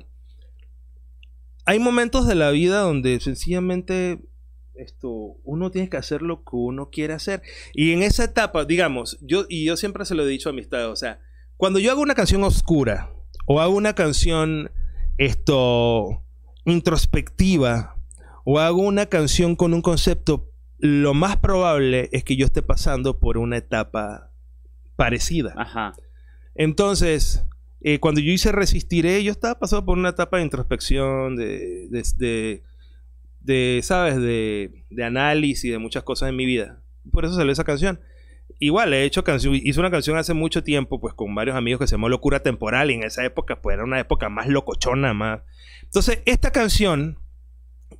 Hay 1.65 1.79
momentos 1.79 2.27
de 2.27 2.35
la 2.35 2.51
vida 2.51 2.81
donde 2.81 3.19
sencillamente 3.19 4.19
esto, 4.75 5.09
uno 5.43 5.71
tiene 5.71 5.89
que 5.89 5.97
hacer 5.97 6.21
lo 6.21 6.43
que 6.43 6.55
uno 6.55 6.89
quiere 6.89 7.13
hacer. 7.13 7.41
Y 7.73 7.91
en 7.93 8.03
esa 8.03 8.23
etapa, 8.23 8.65
digamos, 8.65 9.17
yo, 9.21 9.45
y 9.49 9.65
yo 9.65 9.77
siempre 9.77 10.05
se 10.05 10.15
lo 10.15 10.23
he 10.23 10.29
dicho 10.29 10.49
a 10.49 10.51
amistad, 10.51 10.89
o 10.89 10.95
sea, 10.95 11.19
cuando 11.57 11.79
yo 11.79 11.91
hago 11.91 12.01
una 12.01 12.15
canción 12.15 12.43
oscura 12.43 13.13
o 13.45 13.59
hago 13.59 13.75
una 13.75 13.93
canción, 13.93 14.71
esto, 15.17 16.23
introspectiva, 16.65 17.95
o 18.45 18.59
hago 18.59 18.81
una 18.81 19.05
canción 19.05 19.55
con 19.55 19.73
un 19.73 19.81
concepto, 19.81 20.49
lo 20.79 21.13
más 21.13 21.37
probable 21.37 22.09
es 22.11 22.23
que 22.23 22.35
yo 22.35 22.45
esté 22.45 22.61
pasando 22.61 23.19
por 23.19 23.37
una 23.37 23.57
etapa 23.57 24.31
parecida. 24.95 25.53
Ajá. 25.55 25.93
Entonces, 26.55 27.45
eh, 27.81 27.99
cuando 27.99 28.21
yo 28.21 28.31
hice 28.31 28.51
Resistiré, 28.51 29.23
yo 29.23 29.31
estaba 29.31 29.59
pasando 29.59 29.85
por 29.85 29.97
una 29.97 30.09
etapa 30.09 30.37
de 30.37 30.43
introspección, 30.43 31.35
de, 31.35 31.87
de 31.89 32.03
de, 32.17 32.63
¿sabes? 33.81 34.17
De, 34.17 34.85
de 34.89 35.03
análisis 35.03 35.71
de 35.71 35.77
muchas 35.77 36.03
cosas 36.03 36.29
en 36.29 36.35
mi 36.35 36.45
vida. 36.45 36.81
Por 37.11 37.25
eso 37.25 37.35
salió 37.35 37.51
esa 37.51 37.63
canción. 37.63 37.99
Igual, 38.59 38.93
he 38.93 39.05
hecho 39.05 39.23
canción, 39.23 39.55
hice 39.55 39.79
una 39.79 39.89
canción 39.89 40.17
hace 40.17 40.33
mucho 40.33 40.63
tiempo, 40.63 40.99
pues 40.99 41.13
con 41.13 41.33
varios 41.33 41.55
amigos 41.55 41.79
que 41.79 41.87
se 41.87 41.93
llamó 41.93 42.09
Locura 42.09 42.43
Temporal, 42.43 42.91
y 42.91 42.95
en 42.95 43.03
esa 43.03 43.25
época, 43.25 43.61
pues 43.61 43.73
era 43.73 43.83
una 43.83 43.99
época 43.99 44.29
más 44.29 44.47
locochona, 44.47 45.13
más. 45.13 45.41
Entonces, 45.83 46.19
esta 46.25 46.51
canción, 46.51 47.17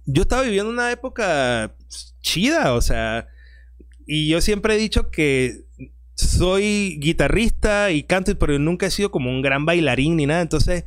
yo 0.06 0.22
estaba 0.22 0.44
viviendo 0.44 0.70
una 0.70 0.92
época 0.92 1.76
chida, 2.22 2.74
o 2.74 2.82
sea, 2.82 3.28
y 4.06 4.30
yo 4.30 4.42
siempre 4.42 4.76
he 4.76 4.78
dicho 4.78 5.10
que 5.10 5.66
soy 6.16 7.00
guitarrista 7.00 7.92
y 7.92 8.04
canto, 8.04 8.38
pero 8.38 8.60
nunca 8.60 8.86
he 8.86 8.92
sido 8.92 9.10
como 9.10 9.32
un 9.32 9.42
gran 9.42 9.66
bailarín 9.66 10.16
ni 10.16 10.26
nada, 10.28 10.42
entonces 10.42 10.86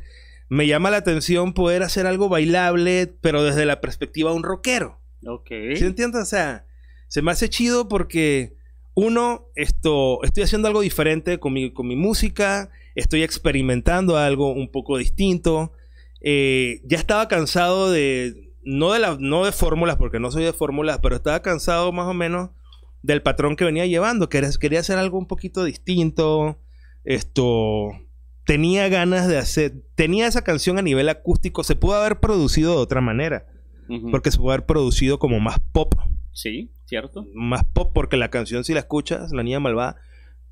me 0.49 0.67
llama 0.67 0.91
la 0.91 0.97
atención 0.97 1.53
poder 1.53 1.83
hacer 1.83 2.05
algo 2.05 2.29
bailable, 2.29 3.07
pero 3.21 3.43
desde 3.43 3.65
la 3.65 3.81
perspectiva 3.81 4.31
de 4.31 4.37
un 4.37 4.43
rockero. 4.43 4.99
Ok. 5.25 5.47
¿Sí 5.75 5.83
entiendes? 5.83 6.21
O 6.21 6.25
sea, 6.25 6.65
se 7.07 7.21
me 7.21 7.31
hace 7.31 7.49
chido 7.49 7.87
porque, 7.87 8.55
uno, 8.93 9.47
esto, 9.55 10.23
estoy 10.23 10.43
haciendo 10.43 10.67
algo 10.67 10.81
diferente 10.81 11.39
con 11.39 11.53
mi, 11.53 11.71
con 11.71 11.87
mi 11.87 11.95
música, 11.95 12.69
estoy 12.93 13.23
experimentando 13.23 14.17
algo 14.17 14.51
un 14.51 14.71
poco 14.71 14.97
distinto. 14.97 15.73
Eh, 16.21 16.81
ya 16.85 16.97
estaba 16.97 17.27
cansado 17.27 17.91
de, 17.91 18.53
no 18.63 18.93
de, 18.93 18.99
la, 18.99 19.17
no 19.19 19.45
de 19.45 19.51
fórmulas, 19.51 19.97
porque 19.97 20.19
no 20.19 20.31
soy 20.31 20.43
de 20.43 20.53
fórmulas, 20.53 20.99
pero 21.01 21.15
estaba 21.15 21.41
cansado 21.41 21.91
más 21.91 22.07
o 22.07 22.13
menos 22.13 22.51
del 23.01 23.21
patrón 23.21 23.55
que 23.55 23.65
venía 23.65 23.85
llevando. 23.85 24.29
Quería, 24.29 24.49
quería 24.59 24.79
hacer 24.79 24.97
algo 24.97 25.17
un 25.17 25.27
poquito 25.27 25.63
distinto. 25.63 26.59
Esto, 27.03 27.91
tenía 28.45 28.87
ganas 28.89 29.27
de 29.27 29.37
hacer, 29.37 29.73
tenía 29.95 30.27
esa 30.27 30.43
canción 30.43 30.77
a 30.77 30.81
nivel 30.81 31.09
acústico, 31.09 31.63
se 31.63 31.75
pudo 31.75 31.95
haber 31.95 32.19
producido 32.19 32.75
de 32.75 32.81
otra 32.81 33.01
manera, 33.01 33.47
porque 34.11 34.31
se 34.31 34.37
pudo 34.37 34.51
haber 34.51 34.65
producido 34.65 35.19
como 35.19 35.39
más 35.39 35.59
pop. 35.71 35.93
Sí, 36.31 36.71
cierto. 36.85 37.27
Más 37.33 37.65
pop, 37.65 37.91
porque 37.93 38.17
la 38.17 38.29
canción, 38.29 38.63
si 38.63 38.73
la 38.73 38.79
escuchas, 38.79 39.31
La 39.31 39.43
Niña 39.43 39.59
Malvada, 39.59 39.97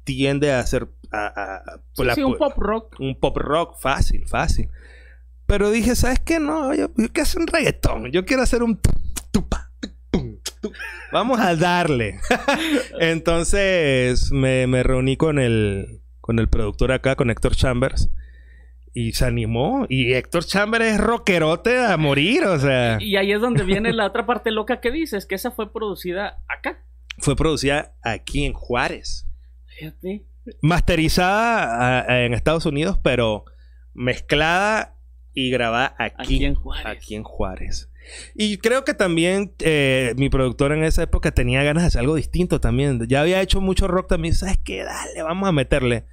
tiende 0.04 0.52
a 0.52 0.66
ser... 0.66 0.90
A, 1.12 1.80
sí, 2.16 2.24
un 2.24 2.38
pop 2.38 2.58
rock. 2.58 3.00
Un 3.00 3.20
pop 3.20 3.38
rock, 3.38 3.80
fácil, 3.80 4.26
fácil. 4.28 4.70
Pero 5.46 5.70
dije, 5.70 5.96
¿sabes 5.96 6.20
qué? 6.20 6.40
No, 6.40 6.74
yo, 6.74 6.92
quiero 6.94 7.22
hacer 7.22 7.42
un 7.42 7.48
reggaetón, 7.48 8.12
yo 8.12 8.26
quiero 8.26 8.42
hacer 8.44 8.64
un... 8.64 8.80
Vamos 11.12 11.40
a 11.40 11.56
darle. 11.56 12.20
Entonces 13.00 14.32
me, 14.32 14.66
me 14.66 14.82
reuní 14.82 15.18
con 15.18 15.38
el 15.38 16.03
con 16.24 16.40
el 16.40 16.48
productor 16.48 16.94
acá, 16.94 17.18
con 17.18 17.30
Héctor 17.30 17.54
Chambers. 17.54 18.10
Y 18.94 19.12
se 19.12 19.26
animó. 19.26 19.86
Y 19.90 20.14
Héctor 20.14 20.46
Chambers 20.46 20.86
es 20.86 20.98
rockerote 20.98 21.86
a 21.86 21.98
morir, 21.98 22.46
o 22.46 22.58
sea. 22.58 22.98
Y 23.02 23.18
ahí 23.18 23.34
es 23.34 23.42
donde 23.42 23.66
viene 23.66 23.92
la 23.92 24.06
otra 24.06 24.26
parte 24.26 24.50
loca 24.50 24.80
que 24.80 24.90
dices, 24.90 25.26
que 25.26 25.36
esa 25.36 25.52
fue 25.52 25.74
producida 25.74 26.42
acá. 26.48 26.82
Fue 27.18 27.36
producida 27.36 27.94
aquí 28.02 28.46
en 28.46 28.54
Juárez. 28.54 29.28
Fíjate. 29.66 30.26
Masterizada 30.62 32.24
en 32.24 32.34
Estados 32.34 32.66
Unidos, 32.66 32.98
pero 33.04 33.44
mezclada 33.94 34.96
y 35.34 35.52
grabada 35.52 35.94
aquí, 36.00 36.46
en 36.46 36.56
Juárez. 36.56 36.86
Aquí 36.86 37.16
en 37.16 37.24
Juárez. 37.24 37.90
Y 38.34 38.60
creo 38.60 38.86
que 38.86 38.94
también 38.94 39.54
eh, 39.60 40.14
mi 40.16 40.30
productor 40.30 40.72
en 40.72 40.86
esa 40.86 41.04
época 41.04 41.32
tenía 41.32 41.64
ganas 41.64 41.84
de 41.84 41.88
hacer 41.88 42.00
algo 42.00 42.16
distinto 42.16 42.62
también. 42.62 43.06
Ya 43.10 43.20
había 43.20 43.42
hecho 43.42 43.60
mucho 43.60 43.90
rock 43.90 44.08
también. 44.08 44.36
¿Sabes 44.36 44.58
qué? 44.64 44.84
Dale, 44.84 45.22
vamos 45.22 45.50
a 45.50 45.52
meterle. 45.52 46.06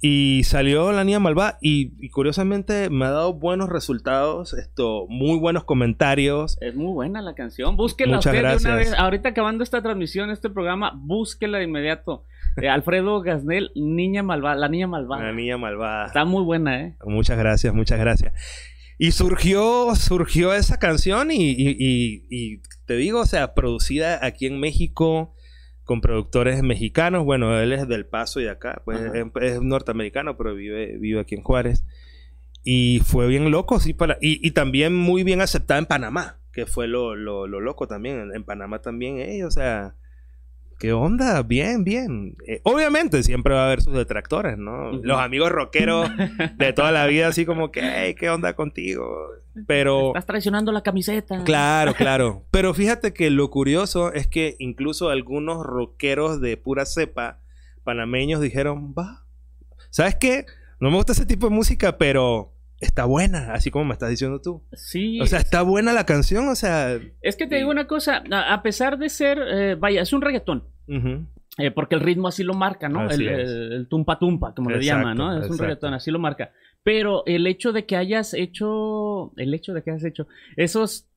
Y 0.00 0.42
salió 0.44 0.92
La 0.92 1.04
Niña 1.04 1.20
Malva 1.20 1.58
y, 1.60 2.08
curiosamente 2.10 2.90
me 2.90 3.06
ha 3.06 3.10
dado 3.10 3.32
buenos 3.32 3.68
resultados, 3.68 4.52
esto, 4.52 5.06
muy 5.08 5.38
buenos 5.38 5.64
comentarios. 5.64 6.58
Es 6.60 6.74
muy 6.74 6.92
buena 6.92 7.22
la 7.22 7.34
canción. 7.34 7.76
Búsquela 7.76 8.18
usted 8.18 8.32
de 8.32 8.56
una 8.56 8.74
vez. 8.76 8.92
Ahorita 8.92 9.30
acabando 9.30 9.64
esta 9.64 9.82
transmisión, 9.82 10.30
este 10.30 10.50
programa, 10.50 10.92
búsquela 10.94 11.58
de 11.58 11.64
inmediato. 11.64 12.24
Eh, 12.56 12.68
Alfredo 12.68 13.20
Gasnel, 13.20 13.70
Niña 13.74 14.22
Malvada, 14.22 14.56
La 14.56 14.68
Niña 14.68 14.86
Malvada. 14.86 15.24
La 15.24 15.32
Niña 15.32 15.58
Malvada. 15.58 16.06
Está 16.06 16.24
muy 16.24 16.42
buena, 16.42 16.80
¿eh? 16.80 16.96
Muchas 17.04 17.38
gracias, 17.38 17.72
muchas 17.74 17.98
gracias. 17.98 18.32
Y 18.98 19.10
surgió, 19.12 19.94
surgió 19.94 20.54
esa 20.54 20.78
canción 20.78 21.30
y, 21.30 21.54
y, 21.58 22.62
te 22.86 22.96
digo, 22.96 23.20
o 23.20 23.26
sea, 23.26 23.52
producida 23.52 24.24
aquí 24.24 24.46
en 24.46 24.58
México 24.58 25.34
con 25.86 26.02
productores 26.02 26.62
mexicanos. 26.62 27.24
Bueno, 27.24 27.58
él 27.58 27.72
es 27.72 27.88
del 27.88 28.04
Paso 28.04 28.40
y 28.40 28.48
acá, 28.48 28.82
pues 28.84 29.00
es, 29.40 29.62
norteamericano, 29.62 30.36
pero 30.36 30.54
vive, 30.54 30.98
vive 30.98 31.20
aquí 31.20 31.36
en 31.36 31.42
Juárez. 31.42 31.86
Y 32.64 33.00
fue 33.04 33.28
bien 33.28 33.50
loco, 33.52 33.78
sí, 33.78 33.94
para, 33.94 34.18
y, 34.20 34.50
también 34.50 34.94
muy 34.94 35.22
bien 35.22 35.40
aceptada 35.40 35.78
en 35.78 35.86
Panamá, 35.86 36.40
que 36.52 36.66
fue 36.66 36.88
lo, 36.88 37.14
lo, 37.14 37.46
loco 37.46 37.86
también. 37.86 38.32
En, 38.34 38.42
Panamá 38.42 38.82
también, 38.82 39.20
eh, 39.20 39.44
o 39.44 39.50
sea, 39.52 39.94
¿Qué 40.78 40.92
onda? 40.92 41.42
Bien, 41.42 41.84
bien. 41.84 42.36
Eh, 42.46 42.60
obviamente 42.64 43.22
siempre 43.22 43.54
va 43.54 43.62
a 43.62 43.66
haber 43.66 43.80
sus 43.80 43.94
detractores, 43.94 44.58
¿no? 44.58 44.92
Los 44.92 45.18
amigos 45.18 45.50
rockeros 45.50 46.10
de 46.56 46.72
toda 46.74 46.92
la 46.92 47.06
vida, 47.06 47.28
así 47.28 47.46
como 47.46 47.70
que, 47.72 47.80
hey, 47.82 48.14
¿qué 48.14 48.28
onda 48.28 48.54
contigo? 48.54 49.28
Pero... 49.66 50.08
Estás 50.08 50.26
traicionando 50.26 50.72
la 50.72 50.82
camiseta. 50.82 51.44
Claro, 51.44 51.94
claro. 51.98 52.44
Pero 52.50 52.74
fíjate 52.74 53.14
que 53.14 53.30
lo 53.30 53.50
curioso 53.50 54.12
es 54.12 54.26
que 54.26 54.56
incluso 54.58 55.08
algunos 55.08 55.64
rockeros 55.64 56.42
de 56.42 56.58
pura 56.58 56.84
cepa 56.84 57.40
panameños 57.82 58.40
dijeron, 58.40 58.94
va, 58.96 59.24
¿sabes 59.88 60.16
qué? 60.16 60.44
No 60.78 60.90
me 60.90 60.96
gusta 60.96 61.12
ese 61.12 61.24
tipo 61.24 61.48
de 61.48 61.54
música, 61.54 61.96
pero 61.96 62.52
está 62.80 63.04
buena, 63.04 63.52
así 63.52 63.70
como 63.70 63.86
me 63.86 63.92
estás 63.92 64.10
diciendo 64.10 64.40
tú. 64.40 64.62
Sí. 64.72 65.20
O 65.20 65.26
sea, 65.26 65.38
está 65.38 65.62
buena 65.62 65.92
la 65.92 66.06
canción, 66.06 66.48
o 66.48 66.54
sea... 66.54 66.98
Es 67.22 67.36
que 67.36 67.46
te 67.46 67.56
digo 67.56 67.70
una 67.70 67.86
cosa, 67.86 68.22
a 68.30 68.62
pesar 68.62 68.98
de 68.98 69.08
ser, 69.08 69.38
eh, 69.38 69.74
vaya, 69.74 70.02
es 70.02 70.12
un 70.12 70.22
reggaetón. 70.22 70.64
Eh, 71.58 71.70
porque 71.70 71.94
el 71.94 72.02
ritmo 72.02 72.28
así 72.28 72.42
lo 72.42 72.54
marca, 72.54 72.88
¿no? 72.88 73.08
El, 73.08 73.86
tumpa 73.88 74.18
tumpa, 74.18 74.54
como 74.54 74.70
le 74.70 74.82
llaman, 74.82 75.16
¿no? 75.16 75.42
Es 75.42 75.50
un 75.50 75.58
reggaetón, 75.58 75.94
así 75.94 76.10
lo 76.10 76.18
marca. 76.18 76.52
Pero 76.82 77.24
el 77.26 77.46
hecho 77.46 77.72
de 77.72 77.86
que 77.86 77.96
hayas 77.96 78.34
hecho, 78.34 79.32
el 79.36 79.54
hecho 79.54 79.72
de 79.72 79.82
que 79.82 79.90
hayas 79.90 80.04
hecho 80.04 80.28
esos 80.56 81.08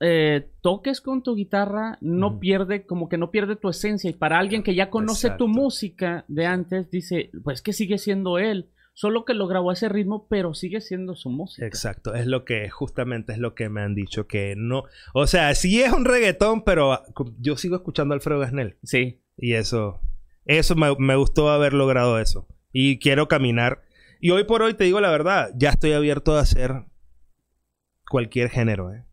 eh, 0.00 0.50
toques 0.60 1.00
con 1.00 1.22
tu 1.22 1.34
guitarra, 1.34 1.96
no 2.00 2.38
pierde, 2.38 2.86
como 2.86 3.08
que 3.08 3.18
no 3.18 3.30
pierde 3.30 3.56
tu 3.56 3.68
esencia. 3.68 4.10
Y 4.10 4.14
para 4.14 4.38
alguien 4.38 4.62
que 4.62 4.74
ya 4.74 4.90
conoce 4.90 5.30
tu 5.30 5.48
música 5.48 6.24
de 6.28 6.46
antes, 6.46 6.90
dice, 6.90 7.30
pues 7.42 7.62
que 7.62 7.72
sigue 7.72 7.98
siendo 7.98 8.38
él. 8.38 8.68
Solo 8.98 9.24
que 9.24 9.32
lo 9.32 9.46
grabó 9.46 9.70
a 9.70 9.74
ese 9.74 9.88
ritmo, 9.88 10.26
pero 10.28 10.54
sigue 10.54 10.80
siendo 10.80 11.14
su 11.14 11.30
música. 11.30 11.64
Exacto, 11.64 12.16
es 12.16 12.26
lo 12.26 12.44
que 12.44 12.68
justamente 12.68 13.32
es 13.32 13.38
lo 13.38 13.54
que 13.54 13.68
me 13.68 13.80
han 13.80 13.94
dicho, 13.94 14.26
que 14.26 14.54
no, 14.56 14.86
o 15.14 15.28
sea, 15.28 15.54
sí 15.54 15.80
es 15.80 15.92
un 15.92 16.04
reggaetón, 16.04 16.64
pero 16.64 17.04
yo 17.38 17.56
sigo 17.56 17.76
escuchando 17.76 18.12
a 18.12 18.16
Alfredo 18.16 18.40
Gasnel. 18.40 18.76
Sí. 18.82 19.22
Y 19.36 19.52
eso, 19.52 20.00
eso 20.46 20.74
me, 20.74 20.96
me 20.98 21.14
gustó 21.14 21.48
haber 21.48 21.74
logrado 21.74 22.18
eso. 22.18 22.48
Y 22.72 22.98
quiero 22.98 23.28
caminar. 23.28 23.82
Y 24.18 24.32
hoy 24.32 24.42
por 24.42 24.62
hoy 24.62 24.74
te 24.74 24.82
digo 24.82 25.00
la 25.00 25.12
verdad, 25.12 25.52
ya 25.54 25.70
estoy 25.70 25.92
abierto 25.92 26.34
a 26.34 26.40
hacer 26.40 26.86
cualquier 28.10 28.50
género, 28.50 28.92
¿eh? 28.92 29.04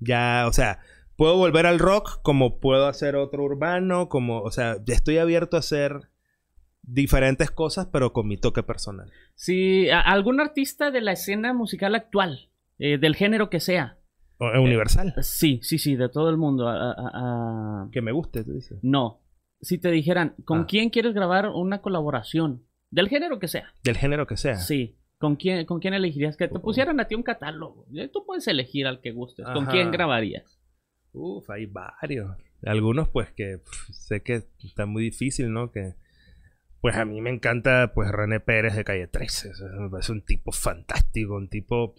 Ya, 0.00 0.46
o 0.48 0.52
sea, 0.52 0.80
puedo 1.14 1.36
volver 1.36 1.66
al 1.66 1.78
rock 1.78 2.22
como 2.22 2.58
puedo 2.58 2.88
hacer 2.88 3.14
otro 3.14 3.44
urbano, 3.44 4.08
como, 4.08 4.42
o 4.42 4.50
sea, 4.50 4.78
ya 4.84 4.94
estoy 4.94 5.18
abierto 5.18 5.56
a 5.56 5.60
hacer 5.60 6.10
diferentes 6.88 7.50
cosas, 7.50 7.88
pero 7.92 8.12
con 8.12 8.26
mi 8.26 8.36
toque 8.36 8.62
personal. 8.62 9.10
Sí, 9.34 9.88
algún 9.90 10.40
artista 10.40 10.90
de 10.90 11.00
la 11.00 11.12
escena 11.12 11.52
musical 11.52 11.94
actual, 11.94 12.50
eh, 12.78 12.98
del 12.98 13.14
género 13.14 13.50
que 13.50 13.60
sea. 13.60 13.98
¿O 14.38 14.46
universal? 14.60 15.14
Eh, 15.16 15.22
sí, 15.22 15.60
sí, 15.62 15.78
sí, 15.78 15.96
de 15.96 16.08
todo 16.08 16.30
el 16.30 16.36
mundo. 16.36 16.66
Que 17.92 18.00
me 18.00 18.12
guste, 18.12 18.44
tú 18.44 18.52
dices. 18.52 18.78
No. 18.82 19.22
Si 19.60 19.78
te 19.78 19.90
dijeran, 19.90 20.34
¿con 20.44 20.60
ah. 20.60 20.66
quién 20.68 20.90
quieres 20.90 21.12
grabar 21.12 21.48
una 21.48 21.80
colaboración? 21.82 22.64
Del 22.90 23.08
género 23.08 23.38
que 23.38 23.48
sea. 23.48 23.72
Del 23.84 23.96
género 23.96 24.26
que 24.26 24.36
sea. 24.36 24.56
Sí. 24.56 24.96
¿Con 25.18 25.34
quién, 25.34 25.66
¿Con 25.66 25.80
quién 25.80 25.94
elegirías? 25.94 26.36
Que 26.36 26.46
te 26.46 26.60
pusieran 26.60 27.00
a 27.00 27.08
ti 27.08 27.16
un 27.16 27.24
catálogo. 27.24 27.86
Eh, 27.92 28.08
tú 28.08 28.24
puedes 28.24 28.46
elegir 28.46 28.86
al 28.86 29.00
que 29.00 29.10
gustes. 29.10 29.44
¿Con 29.52 29.66
quién 29.66 29.90
grabarías? 29.90 30.60
Uf, 31.12 31.50
hay 31.50 31.66
varios. 31.66 32.30
Algunos, 32.64 33.08
pues, 33.08 33.32
que 33.32 33.60
sé 33.90 34.22
que 34.22 34.44
está 34.62 34.86
muy 34.86 35.02
difícil, 35.02 35.52
¿no? 35.52 35.72
Que 35.72 35.94
pues 36.80 36.96
a 36.96 37.04
mí 37.04 37.20
me 37.20 37.30
encanta 37.30 37.92
pues 37.94 38.10
René 38.10 38.40
Pérez 38.40 38.76
de 38.76 38.84
Calle 38.84 39.08
13. 39.08 39.50
me 39.78 39.90
parece 39.90 40.12
un 40.12 40.22
tipo 40.22 40.52
fantástico, 40.52 41.36
un 41.36 41.48
tipo 41.48 41.94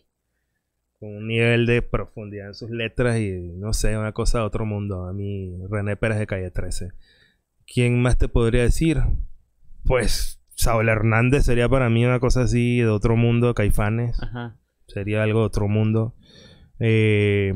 con 0.99 1.15
un 1.15 1.27
nivel 1.27 1.65
de 1.65 1.81
profundidad 1.81 2.47
en 2.47 2.53
sus 2.53 2.69
letras 2.69 3.17
y 3.19 3.53
no 3.55 3.73
sé, 3.73 3.97
una 3.97 4.11
cosa 4.11 4.39
de 4.39 4.45
otro 4.45 4.65
mundo. 4.65 5.05
A 5.05 5.13
mí 5.13 5.57
René 5.69 5.95
Pérez 5.95 6.19
de 6.19 6.27
Calle 6.27 6.51
13. 6.51 6.91
¿Quién 7.65 8.01
más 8.01 8.17
te 8.17 8.27
podría 8.27 8.63
decir? 8.63 9.01
Pues 9.85 10.41
Saúl 10.55 10.89
Hernández 10.89 11.45
sería 11.45 11.69
para 11.69 11.89
mí 11.89 12.05
una 12.05 12.19
cosa 12.19 12.41
así 12.41 12.79
de 12.79 12.89
otro 12.89 13.15
mundo, 13.15 13.53
Caifanes. 13.53 14.21
Ajá. 14.21 14.57
Sería 14.87 15.23
algo 15.23 15.39
de 15.39 15.45
otro 15.45 15.67
mundo. 15.67 16.15
Eh, 16.79 17.53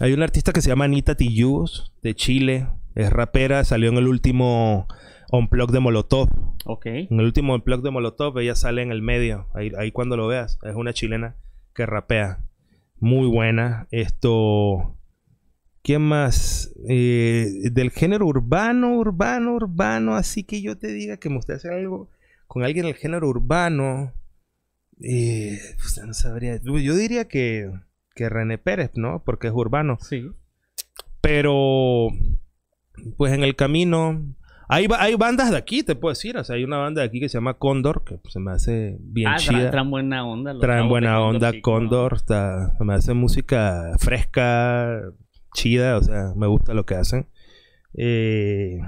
hay 0.00 0.12
un 0.12 0.22
artista 0.22 0.52
que 0.52 0.60
se 0.60 0.68
llama 0.68 0.84
Anita 0.84 1.14
Tillús, 1.14 1.94
de 2.02 2.14
Chile. 2.14 2.68
Es 2.94 3.10
rapera, 3.10 3.64
salió 3.64 3.90
en 3.90 3.96
el 3.96 4.08
último 4.08 4.88
Unplug 5.30 5.70
de 5.70 5.80
Molotov. 5.80 6.28
Ok. 6.64 6.86
En 6.86 7.20
el 7.20 7.26
último 7.26 7.54
Unplug 7.54 7.82
de 7.82 7.90
Molotov, 7.90 8.38
ella 8.38 8.54
sale 8.54 8.82
en 8.82 8.92
el 8.92 9.02
medio. 9.02 9.48
Ahí, 9.54 9.72
ahí 9.78 9.92
cuando 9.92 10.16
lo 10.16 10.26
veas. 10.26 10.58
Es 10.62 10.74
una 10.74 10.92
chilena 10.92 11.36
que 11.74 11.86
rapea. 11.86 12.40
Muy 12.98 13.28
buena. 13.28 13.86
Esto. 13.90 14.96
¿Quién 15.82 16.02
más? 16.02 16.72
Eh, 16.88 17.70
del 17.72 17.90
género 17.90 18.26
urbano, 18.26 18.96
urbano, 18.96 19.54
urbano. 19.54 20.16
Así 20.16 20.44
que 20.44 20.60
yo 20.62 20.76
te 20.76 20.88
diga 20.88 21.16
que 21.16 21.28
me 21.28 21.36
gustaría 21.36 21.58
hacer 21.58 21.72
algo 21.72 22.10
con 22.46 22.64
alguien 22.64 22.86
del 22.86 22.94
género 22.94 23.28
urbano. 23.28 24.12
Eh, 25.00 25.58
pues 25.76 26.00
no 26.04 26.14
sabría. 26.14 26.60
Yo 26.62 26.94
diría 26.94 27.28
que, 27.28 27.70
que 28.14 28.28
René 28.28 28.58
Pérez, 28.58 28.92
¿no? 28.94 29.22
Porque 29.24 29.48
es 29.48 29.52
urbano. 29.52 29.98
Sí. 30.00 30.30
Pero, 31.20 32.08
pues 33.16 33.32
en 33.32 33.42
el 33.42 33.56
camino, 33.56 34.22
hay, 34.68 34.88
hay 34.98 35.14
bandas 35.14 35.50
de 35.50 35.56
aquí, 35.56 35.82
te 35.82 35.94
puedo 35.94 36.12
decir. 36.12 36.36
O 36.36 36.44
sea, 36.44 36.56
hay 36.56 36.64
una 36.64 36.78
banda 36.78 37.02
de 37.02 37.08
aquí 37.08 37.20
que 37.20 37.28
se 37.28 37.38
llama 37.38 37.54
Cóndor, 37.54 38.04
que 38.04 38.18
se 38.28 38.40
me 38.40 38.52
hace 38.52 38.96
bien 39.00 39.28
ah, 39.28 39.36
chida. 39.36 39.70
Traen 39.70 39.90
buena 39.90 40.26
onda. 40.26 40.58
traen 40.58 40.88
buena 40.88 41.20
onda 41.20 41.52
Cóndor. 41.60 42.14
Está, 42.14 42.76
me 42.80 42.94
hace 42.94 43.14
música 43.14 43.92
fresca, 43.98 45.02
chida. 45.54 45.96
O 45.96 46.02
sea, 46.02 46.32
me 46.36 46.46
gusta 46.46 46.74
lo 46.74 46.84
que 46.84 46.94
hacen. 46.94 47.28
Eh, 47.94 48.78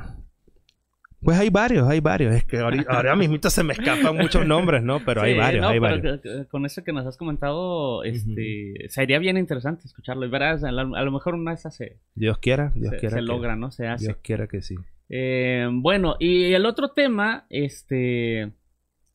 pues 1.21 1.37
hay 1.37 1.51
varios, 1.51 1.89
hay 1.89 2.01
varios. 2.01 2.35
Es 2.35 2.45
que 2.45 2.59
ahora, 2.89 3.17
mismo 3.17 3.39
se 3.43 3.65
me 3.65 3.73
escapan 3.73 4.17
muchos 4.17 4.47
nombres, 4.47 4.83
¿no? 4.83 5.01
Pero 5.05 5.23
hay 5.23 5.37
varios, 5.37 5.67
hay 5.67 5.79
varios. 5.79 6.21
Con 6.49 6.65
eso 6.65 6.85
que 6.85 6.93
nos 6.93 7.07
has 7.07 7.17
comentado, 7.17 8.05
este, 8.05 8.75
sería 8.89 9.19
bien 9.19 9.37
interesante 9.37 9.87
escucharlo. 9.87 10.27
Y 10.27 10.29
verás, 10.29 10.63
a, 10.63 10.71
lo 10.71 11.13
mejor 11.13 11.35
una 11.35 11.53
de 11.53 11.57
esas 11.57 11.75
se... 11.75 11.99
Dios 12.15 12.39
quiera, 12.39 12.73
Dios 12.75 12.95
quiera. 12.99 13.17
Se 13.17 13.23
logra, 13.23 13.57
¿no? 13.57 13.71
Se 13.71 13.87
hace. 13.89 14.07
Dios 14.07 14.19
quiera 14.23 14.47
que 14.47 14.63
sí. 14.63 14.77
Eh, 15.09 15.69
bueno, 15.71 16.17
y 16.19 16.53
el 16.53 16.67
otro 16.67 16.91
tema, 16.91 17.47
este, 17.51 18.53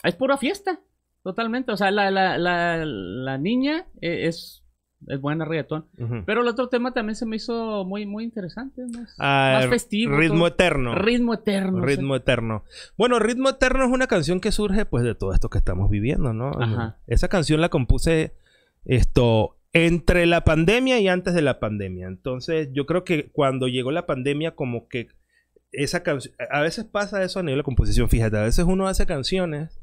es 0.03 0.15
pura 0.17 0.37
fiesta, 0.37 0.79
totalmente. 1.23 1.71
O 1.71 1.77
sea, 1.77 1.91
la, 1.91 2.11
la, 2.11 2.37
la, 2.37 2.83
la 2.85 3.37
niña 3.37 3.85
e, 4.01 4.27
es, 4.27 4.63
es 5.07 5.21
buena 5.21 5.45
reggaetón. 5.45 5.85
Pero 6.25 6.41
el 6.41 6.47
otro 6.47 6.69
tema 6.69 6.93
también 6.93 7.15
se 7.15 7.25
me 7.25 7.35
hizo 7.35 7.85
muy, 7.85 8.05
muy 8.05 8.23
interesante, 8.23 8.83
más, 8.93 9.15
ah, 9.19 9.61
festivo. 9.69 10.17
Ritmo 10.17 10.47
eterno. 10.47 10.95
Ritmo 10.95 11.33
eterno. 11.33 11.81
Ritmo 11.81 12.15
eterno. 12.15 12.63
Bueno, 12.97 13.19
Ritmo 13.19 13.49
eterno 13.49 13.85
es 13.85 13.91
una 13.91 14.07
canción 14.07 14.39
que 14.39 14.51
surge 14.51 14.85
pues 14.85 15.03
de 15.03 15.15
todo 15.15 15.33
esto 15.33 15.49
que 15.49 15.57
estamos 15.57 15.89
viviendo, 15.89 16.33
¿no? 16.33 16.51
Esa 17.07 17.27
canción 17.27 17.61
la 17.61 17.69
compuse 17.69 18.33
esto 18.85 19.57
entre 19.73 20.25
la 20.27 20.43
pandemia 20.43 20.99
y 20.99 21.07
antes 21.07 21.33
de 21.33 21.41
la 21.41 21.59
pandemia. 21.59 22.07
Entonces, 22.07 22.69
yo 22.73 22.85
creo 22.85 23.03
que 23.03 23.31
cuando 23.31 23.67
llegó 23.67 23.91
la 23.91 24.05
pandemia 24.05 24.55
como 24.55 24.87
que 24.87 25.07
esa 25.73 26.03
canción, 26.03 26.33
a 26.49 26.61
veces 26.61 26.85
pasa 26.85 27.23
eso 27.23 27.39
a 27.39 27.43
nivel 27.43 27.59
de 27.59 27.63
composición, 27.63 28.07
fíjate, 28.07 28.37
a 28.37 28.43
veces 28.43 28.65
uno 28.65 28.87
hace 28.87 29.05
canciones, 29.05 29.79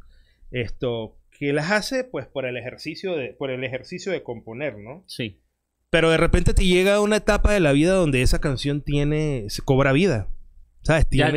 esto, 0.50 1.18
que 1.38 1.52
las 1.52 1.70
hace 1.70 2.04
pues 2.04 2.26
por 2.26 2.46
el 2.46 2.56
ejercicio 2.56 3.16
de, 3.16 3.34
por 3.34 3.50
el 3.50 3.64
ejercicio 3.64 4.12
de 4.12 4.22
componer, 4.22 4.78
¿no? 4.78 5.04
Sí. 5.06 5.40
Pero 5.90 6.10
de 6.10 6.16
repente 6.16 6.54
te 6.54 6.64
llega 6.64 7.00
una 7.00 7.16
etapa 7.16 7.52
de 7.52 7.60
la 7.60 7.72
vida 7.72 7.92
donde 7.94 8.22
esa 8.22 8.40
canción 8.40 8.80
tiene, 8.80 9.48
cobra 9.64 9.92
vida. 9.92 10.28
¿Sabes? 10.82 11.06
ya, 11.10 11.30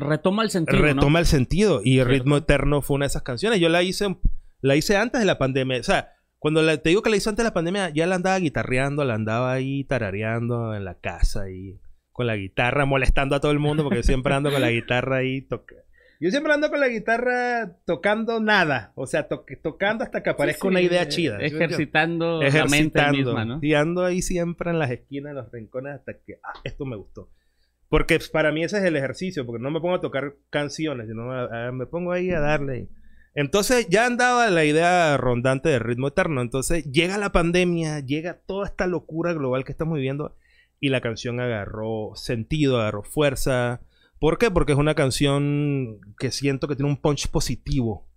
retoma 0.00 0.42
el 0.42 0.50
sentido. 0.50 0.82
Retoma 0.82 1.20
el 1.20 1.26
sentido. 1.26 1.80
Y 1.82 2.00
el 2.00 2.06
Ritmo 2.06 2.36
Eterno 2.36 2.82
fue 2.82 2.96
una 2.96 3.04
de 3.04 3.08
esas 3.08 3.22
canciones. 3.22 3.60
Yo 3.60 3.68
la 3.68 3.82
hice, 3.82 4.16
la 4.60 4.76
hice 4.76 4.96
antes 4.96 5.20
de 5.20 5.26
la 5.26 5.38
pandemia. 5.38 5.78
O 5.78 5.82
sea, 5.84 6.12
cuando 6.38 6.66
te 6.78 6.88
digo 6.88 7.02
que 7.02 7.08
la 7.08 7.16
hice 7.16 7.28
antes 7.30 7.44
de 7.44 7.48
la 7.48 7.54
pandemia, 7.54 7.90
ya 7.90 8.06
la 8.06 8.16
andaba 8.16 8.38
guitarreando, 8.38 9.04
la 9.04 9.14
andaba 9.14 9.52
ahí 9.52 9.84
tarareando 9.84 10.74
en 10.74 10.84
la 10.84 10.94
casa 10.94 11.50
y 11.50 11.78
con 12.20 12.26
la 12.26 12.36
guitarra, 12.36 12.84
molestando 12.84 13.34
a 13.34 13.40
todo 13.40 13.50
el 13.50 13.58
mundo, 13.58 13.82
porque 13.82 14.00
yo 14.00 14.02
siempre 14.02 14.34
ando 14.34 14.52
con 14.52 14.60
la 14.60 14.70
guitarra 14.70 15.16
ahí. 15.16 15.48
Yo 16.20 16.30
siempre 16.30 16.52
ando 16.52 16.68
con 16.68 16.78
la 16.78 16.88
guitarra 16.88 17.78
tocando 17.86 18.40
nada. 18.40 18.92
O 18.94 19.06
sea, 19.06 19.26
tocando 19.26 20.04
hasta 20.04 20.22
que 20.22 20.28
aparezca 20.28 20.68
una 20.68 20.82
idea 20.82 21.08
chida. 21.08 21.38
Ejercitando, 21.38 22.42
la 22.42 22.66
mente 22.66 23.10
misma, 23.10 23.46
¿no? 23.46 23.58
Y 23.62 23.72
ando 23.72 24.04
ahí 24.04 24.20
siempre 24.20 24.68
en 24.68 24.78
las 24.78 24.90
esquinas, 24.90 25.30
en 25.30 25.36
los 25.36 25.50
rincones, 25.50 25.94
hasta 25.94 26.12
que, 26.12 26.40
ah, 26.44 26.60
esto 26.62 26.84
me 26.84 26.96
gustó. 26.96 27.30
Porque 27.88 28.18
para 28.30 28.52
mí 28.52 28.64
ese 28.64 28.76
es 28.76 28.84
el 28.84 28.96
ejercicio, 28.96 29.46
porque 29.46 29.62
no 29.62 29.70
me 29.70 29.80
pongo 29.80 29.94
a 29.94 30.02
tocar 30.02 30.34
canciones, 30.50 31.08
sino 31.08 31.24
me 31.72 31.86
pongo 31.86 32.12
ahí 32.12 32.30
a 32.32 32.40
darle. 32.40 32.90
Entonces 33.34 33.88
ya 33.88 34.04
andaba 34.04 34.50
la 34.50 34.66
idea 34.66 35.16
rondante 35.16 35.70
de 35.70 35.78
ritmo 35.78 36.08
eterno. 36.08 36.42
Entonces 36.42 36.84
llega 36.92 37.16
la 37.16 37.32
pandemia, 37.32 38.00
llega 38.00 38.34
toda 38.34 38.66
esta 38.66 38.86
locura 38.86 39.32
global 39.32 39.64
que 39.64 39.72
estamos 39.72 39.94
viviendo 39.94 40.36
y 40.80 40.88
la 40.88 41.00
canción 41.00 41.40
agarró 41.40 42.12
sentido, 42.14 42.80
agarró 42.80 43.02
fuerza. 43.02 43.82
¿Por 44.18 44.38
qué? 44.38 44.50
Porque 44.50 44.72
es 44.72 44.78
una 44.78 44.94
canción 44.94 46.00
que 46.18 46.30
siento 46.30 46.66
que 46.66 46.76
tiene 46.76 46.90
un 46.90 47.00
punch 47.00 47.28
positivo. 47.28 48.08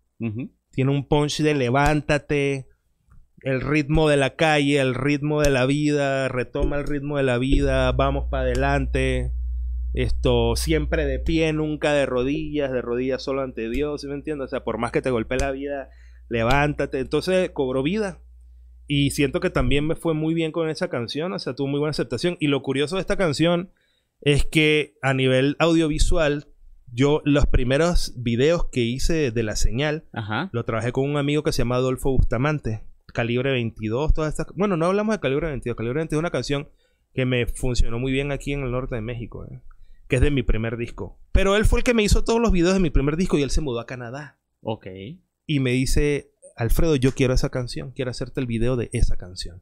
Tiene 0.72 0.92
un 0.92 1.08
punch 1.08 1.42
de 1.42 1.54
levántate, 1.54 2.68
el 3.42 3.60
ritmo 3.60 4.08
de 4.08 4.16
la 4.16 4.36
calle, 4.36 4.80
el 4.80 4.96
ritmo 4.96 5.42
de 5.42 5.50
la 5.50 5.66
vida, 5.66 6.30
retoma 6.30 6.78
el 6.78 6.88
ritmo 6.88 7.18
de 7.18 7.24
la 7.24 7.38
vida, 7.38 7.92
vamos 7.92 8.28
para 8.32 8.44
adelante. 8.44 9.34
esto 9.94 10.56
siempre 10.56 11.06
de 11.06 11.20
pie, 11.20 11.52
nunca 11.54 11.94
de 11.94 12.06
rodillas, 12.06 12.72
de 12.72 12.82
rodillas 12.82 13.22
solo 13.22 13.42
ante 13.42 13.70
Dios, 13.70 14.02
¿sí 14.02 14.08
me 14.08 14.16
entiendes? 14.16 14.46
O 14.46 14.50
sea, 14.50 14.64
por 14.64 14.78
más 14.78 14.92
que 14.92 15.02
te 15.02 15.12
golpee 15.12 15.38
la 15.38 15.52
vida, 15.52 15.90
levántate. 16.30 17.00
Entonces 17.00 17.50
cobró 17.52 17.84
vida. 17.84 18.20
Y 18.96 19.10
siento 19.10 19.40
que 19.40 19.50
también 19.50 19.88
me 19.88 19.96
fue 19.96 20.14
muy 20.14 20.36
bien 20.36 20.52
con 20.52 20.70
esa 20.70 20.88
canción, 20.88 21.34
o 21.34 21.40
sea, 21.40 21.56
tuvo 21.56 21.66
muy 21.66 21.80
buena 21.80 21.90
aceptación. 21.90 22.38
Y 22.40 22.46
lo 22.46 22.62
curioso 22.62 22.98
de 22.98 23.02
esta 23.02 23.18
canción 23.18 23.72
es 24.22 24.46
que 24.46 25.00
a 25.02 25.16
nivel 25.16 25.56
audiovisual, 25.58 26.46
yo 26.92 27.24
los 27.26 27.48
primeros 27.48 28.14
videos 28.16 28.70
que 28.70 28.82
hice 28.82 29.32
de 29.32 29.42
la 29.42 29.56
señal, 29.56 30.06
Ajá. 30.14 30.52
lo 30.54 30.64
trabajé 30.64 30.92
con 30.92 31.10
un 31.10 31.18
amigo 31.18 31.42
que 31.42 31.52
se 31.52 31.64
llama 31.64 31.78
Adolfo 31.78 32.12
Bustamante, 32.12 32.84
calibre 33.08 33.52
22, 33.52 34.14
todas 34.14 34.30
estas... 34.30 34.56
Bueno, 34.56 34.78
no 34.78 34.86
hablamos 34.86 35.16
de 35.16 35.22
calibre 35.22 35.48
22, 35.48 35.76
calibre 35.76 35.98
22 35.98 36.20
es 36.20 36.20
una 36.20 36.30
canción 36.30 36.70
que 37.16 37.26
me 37.26 37.48
funcionó 37.48 37.98
muy 37.98 38.12
bien 38.12 38.32
aquí 38.32 38.54
en 38.54 38.62
el 38.62 38.70
norte 38.70 38.94
de 38.94 39.02
México, 39.02 39.44
¿eh? 39.48 39.60
que 40.08 40.18
es 40.18 40.22
de 40.22 40.30
mi 40.30 40.44
primer 40.44 40.78
disco. 40.78 41.18
Pero 41.32 41.56
él 41.56 41.66
fue 41.66 41.80
el 41.80 41.84
que 41.84 41.96
me 41.96 42.04
hizo 42.04 42.24
todos 42.24 42.40
los 42.40 42.52
videos 42.52 42.76
de 42.76 42.80
mi 42.80 42.92
primer 42.92 43.18
disco 43.18 43.40
y 43.40 43.42
él 43.42 43.50
se 43.50 43.62
mudó 43.62 43.80
a 43.80 43.88
Canadá. 43.88 44.38
Ok. 44.62 44.86
Y 45.48 45.60
me 45.62 45.72
dice, 45.72 46.33
Alfredo, 46.56 46.96
yo 46.96 47.14
quiero 47.14 47.34
esa 47.34 47.50
canción, 47.50 47.92
quiero 47.92 48.12
hacerte 48.12 48.40
el 48.40 48.48
video 48.48 48.76
de 48.76 48.90
esa 48.94 49.18
canción. 49.18 49.62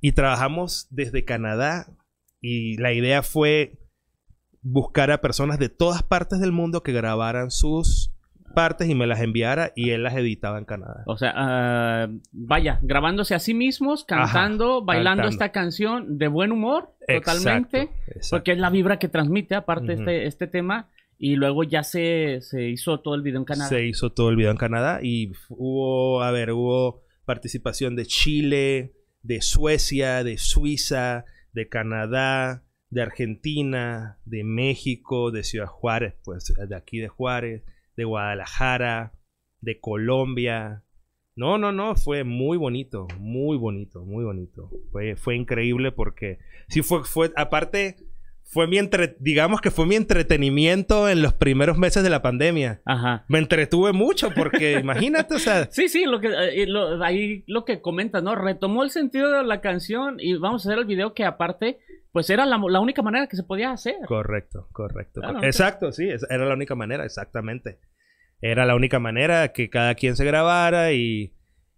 Y 0.00 0.12
trabajamos 0.12 0.86
desde 0.90 1.24
Canadá 1.24 1.86
y 2.40 2.76
la 2.78 2.92
idea 2.92 3.22
fue 3.22 3.78
buscar 4.62 5.10
a 5.10 5.20
personas 5.20 5.58
de 5.58 5.68
todas 5.68 6.02
partes 6.02 6.40
del 6.40 6.52
mundo 6.52 6.82
que 6.82 6.92
grabaran 6.92 7.50
sus 7.50 8.12
partes 8.54 8.88
y 8.88 8.94
me 8.94 9.06
las 9.06 9.20
enviara 9.20 9.72
y 9.76 9.90
él 9.90 10.02
las 10.02 10.16
editaba 10.16 10.58
en 10.58 10.64
Canadá. 10.64 11.04
O 11.06 11.16
sea, 11.16 11.32
ah, 11.36 12.08
vaya, 12.32 12.78
grabándose 12.82 13.34
a 13.34 13.38
sí 13.38 13.54
mismos, 13.54 14.04
cantando, 14.04 14.82
bailando 14.82 15.22
cantando. 15.22 15.28
esta 15.28 15.52
canción 15.52 16.18
de 16.18 16.28
buen 16.28 16.50
humor, 16.52 16.94
totalmente. 17.06 17.90
Exacto. 18.06 18.26
Porque 18.30 18.52
es 18.52 18.58
la 18.58 18.70
vibra 18.70 18.98
que 18.98 19.08
transmite, 19.08 19.54
aparte, 19.54 19.92
Ujú. 19.92 20.02
este, 20.02 20.26
este 20.26 20.46
tema. 20.46 20.88
Y 21.22 21.36
luego 21.36 21.64
ya 21.64 21.84
se, 21.84 22.40
se 22.40 22.70
hizo 22.70 23.00
todo 23.00 23.14
el 23.14 23.20
video 23.20 23.40
en 23.40 23.44
Canadá. 23.44 23.68
Se 23.68 23.84
hizo 23.84 24.10
todo 24.10 24.30
el 24.30 24.36
video 24.36 24.50
en 24.50 24.56
Canadá 24.56 25.00
y 25.02 25.32
hubo, 25.50 26.22
a 26.22 26.30
ver, 26.30 26.50
hubo 26.52 27.02
participación 27.26 27.94
de 27.94 28.06
Chile, 28.06 28.94
de 29.22 29.42
Suecia, 29.42 30.24
de 30.24 30.38
Suiza, 30.38 31.26
de 31.52 31.68
Canadá, 31.68 32.64
de 32.88 33.02
Argentina, 33.02 34.18
de 34.24 34.44
México, 34.44 35.30
de 35.30 35.44
Ciudad 35.44 35.66
Juárez, 35.66 36.14
pues 36.24 36.54
de 36.56 36.74
aquí 36.74 37.00
de 37.00 37.08
Juárez, 37.08 37.64
de 37.98 38.04
Guadalajara, 38.04 39.12
de 39.60 39.78
Colombia. 39.78 40.84
No, 41.36 41.58
no, 41.58 41.70
no, 41.70 41.96
fue 41.96 42.24
muy 42.24 42.56
bonito, 42.56 43.06
muy 43.18 43.58
bonito, 43.58 44.06
muy 44.06 44.24
bonito. 44.24 44.70
Fue, 44.90 45.16
fue 45.16 45.36
increíble 45.36 45.92
porque 45.92 46.38
sí 46.70 46.80
fue, 46.80 47.04
fue, 47.04 47.30
aparte, 47.36 47.96
fue 48.52 48.66
mi 48.66 48.78
entre, 48.78 49.16
digamos 49.20 49.60
que 49.60 49.70
fue 49.70 49.86
mi 49.86 49.94
entretenimiento 49.94 51.08
en 51.08 51.22
los 51.22 51.32
primeros 51.34 51.78
meses 51.78 52.02
de 52.02 52.10
la 52.10 52.20
pandemia. 52.20 52.82
Ajá. 52.84 53.24
Me 53.28 53.38
entretuve 53.38 53.92
mucho 53.92 54.30
porque 54.34 54.72
imagínate, 54.80 55.34
o 55.34 55.38
sea, 55.38 55.68
Sí, 55.70 55.88
sí, 55.88 56.04
lo 56.04 56.20
que, 56.20 56.28
eh, 56.28 56.66
lo- 56.66 57.02
ahí 57.04 57.44
lo 57.46 57.64
que 57.64 57.80
comentas, 57.80 58.22
¿no? 58.22 58.34
Retomó 58.34 58.82
el 58.82 58.90
sentido 58.90 59.30
de 59.30 59.44
la 59.44 59.60
canción 59.60 60.16
y 60.18 60.34
vamos 60.36 60.66
a 60.66 60.68
hacer 60.70 60.78
el 60.80 60.84
video 60.84 61.14
que 61.14 61.24
aparte, 61.24 61.78
pues 62.12 62.28
era 62.28 62.44
la, 62.44 62.60
la 62.68 62.80
única 62.80 63.02
manera 63.02 63.28
que 63.28 63.36
se 63.36 63.44
podía 63.44 63.70
hacer. 63.70 63.94
correcto, 64.06 64.68
correcto. 64.72 65.20
Claro, 65.20 65.44
Exacto, 65.44 65.92
sí, 65.92 66.08
era 66.28 66.44
la 66.44 66.54
única 66.54 66.74
manera, 66.74 67.04
exactamente. 67.04 67.78
Era 68.40 68.64
la 68.66 68.74
única 68.74 68.98
manera 68.98 69.52
que 69.52 69.70
cada 69.70 69.94
quien 69.94 70.16
se 70.16 70.24
grabara 70.24 70.92
y, 70.92 71.34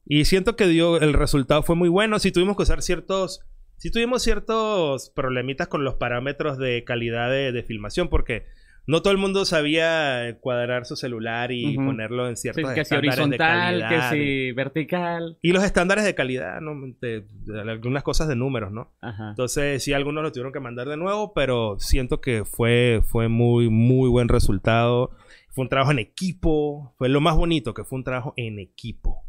y 0.06 0.24
siento 0.24 0.56
que 0.56 0.66
dio, 0.68 0.98
el 1.00 1.12
resultado 1.12 1.62
fue 1.62 1.76
muy 1.76 1.88
bueno. 1.90 2.18
Si 2.18 2.32
tuvimos 2.32 2.56
que 2.56 2.62
usar 2.62 2.80
ciertos, 2.82 3.40
si 3.82 3.90
tuvimos 3.90 4.22
ciertos 4.22 5.10
problemitas 5.10 5.66
con 5.66 5.82
los 5.82 5.94
parámetros 5.96 6.56
de 6.56 6.84
calidad 6.84 7.30
de, 7.30 7.50
de 7.50 7.62
filmación 7.64 8.08
porque 8.08 8.44
no 8.86 9.00
todo 9.02 9.12
el 9.12 9.18
mundo 9.18 9.44
sabía 9.44 10.38
cuadrar 10.40 10.86
su 10.86 10.94
celular 10.96 11.50
y 11.52 11.76
ponerlo 11.76 12.28
en 12.28 12.36
Sí, 12.36 12.42
ciertos 12.52 12.72
que 12.74 12.84
si 12.84 12.94
estándares 12.94 13.16
de 13.16 13.22
horizontal, 13.22 13.74
que 13.74 13.80
calidad 13.96 14.12
y- 14.14 14.18
si 14.46 14.52
vertical. 14.52 15.38
Y 15.42 15.52
los 15.52 15.64
estándares 15.64 16.04
de 16.04 16.14
calidad, 16.14 16.60
¿no? 16.60 16.74
De- 17.00 17.24
de 17.44 17.60
algunas 17.60 18.02
cosas 18.04 18.28
de 18.28 18.36
números, 18.36 18.70
¿no? 18.72 18.92
Ajá. 19.00 19.30
Entonces, 19.30 19.82
sí, 19.84 19.92
algunos 19.92 20.22
lo 20.22 20.30
tuvieron 20.32 20.52
que 20.52 20.60
mandar 20.60 20.88
de 20.88 20.96
nuevo, 20.96 21.32
pero 21.32 21.76
siento 21.80 22.20
que 22.20 22.44
fue, 22.44 23.02
fue 23.04 23.26
muy, 23.28 23.68
muy 23.68 24.08
buen 24.08 24.28
resultado. 24.28 25.10
Fue 25.50 25.62
un 25.62 25.68
trabajo 25.68 25.92
en 25.92 25.98
equipo. 26.00 26.92
Fue 26.98 27.08
lo 27.08 27.20
más 27.20 27.36
bonito, 27.36 27.74
que 27.74 27.84
fue 27.84 27.98
un 27.98 28.04
trabajo 28.04 28.32
en 28.36 28.58
equipo. 28.58 29.22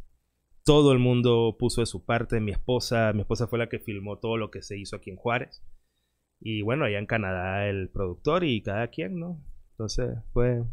Todo 0.65 0.93
el 0.93 0.99
mundo 0.99 1.57
puso 1.59 1.81
de 1.81 1.87
su 1.87 2.05
parte. 2.05 2.39
Mi 2.39 2.51
esposa, 2.51 3.11
mi 3.13 3.21
esposa 3.21 3.47
fue 3.47 3.59
la 3.59 3.67
que 3.67 3.79
filmó 3.79 4.19
todo 4.19 4.37
lo 4.37 4.49
que 4.49 4.61
se 4.61 4.77
hizo 4.77 4.95
aquí 4.95 5.09
en 5.09 5.17
Juárez. 5.17 5.61
Y 6.39 6.61
bueno, 6.61 6.85
allá 6.85 6.99
en 6.99 7.05
Canadá 7.05 7.67
el 7.67 7.89
productor 7.89 8.43
y 8.43 8.61
cada 8.61 8.87
quien, 8.87 9.19
¿no? 9.19 9.41
Entonces, 9.71 10.09
fue 10.31 10.63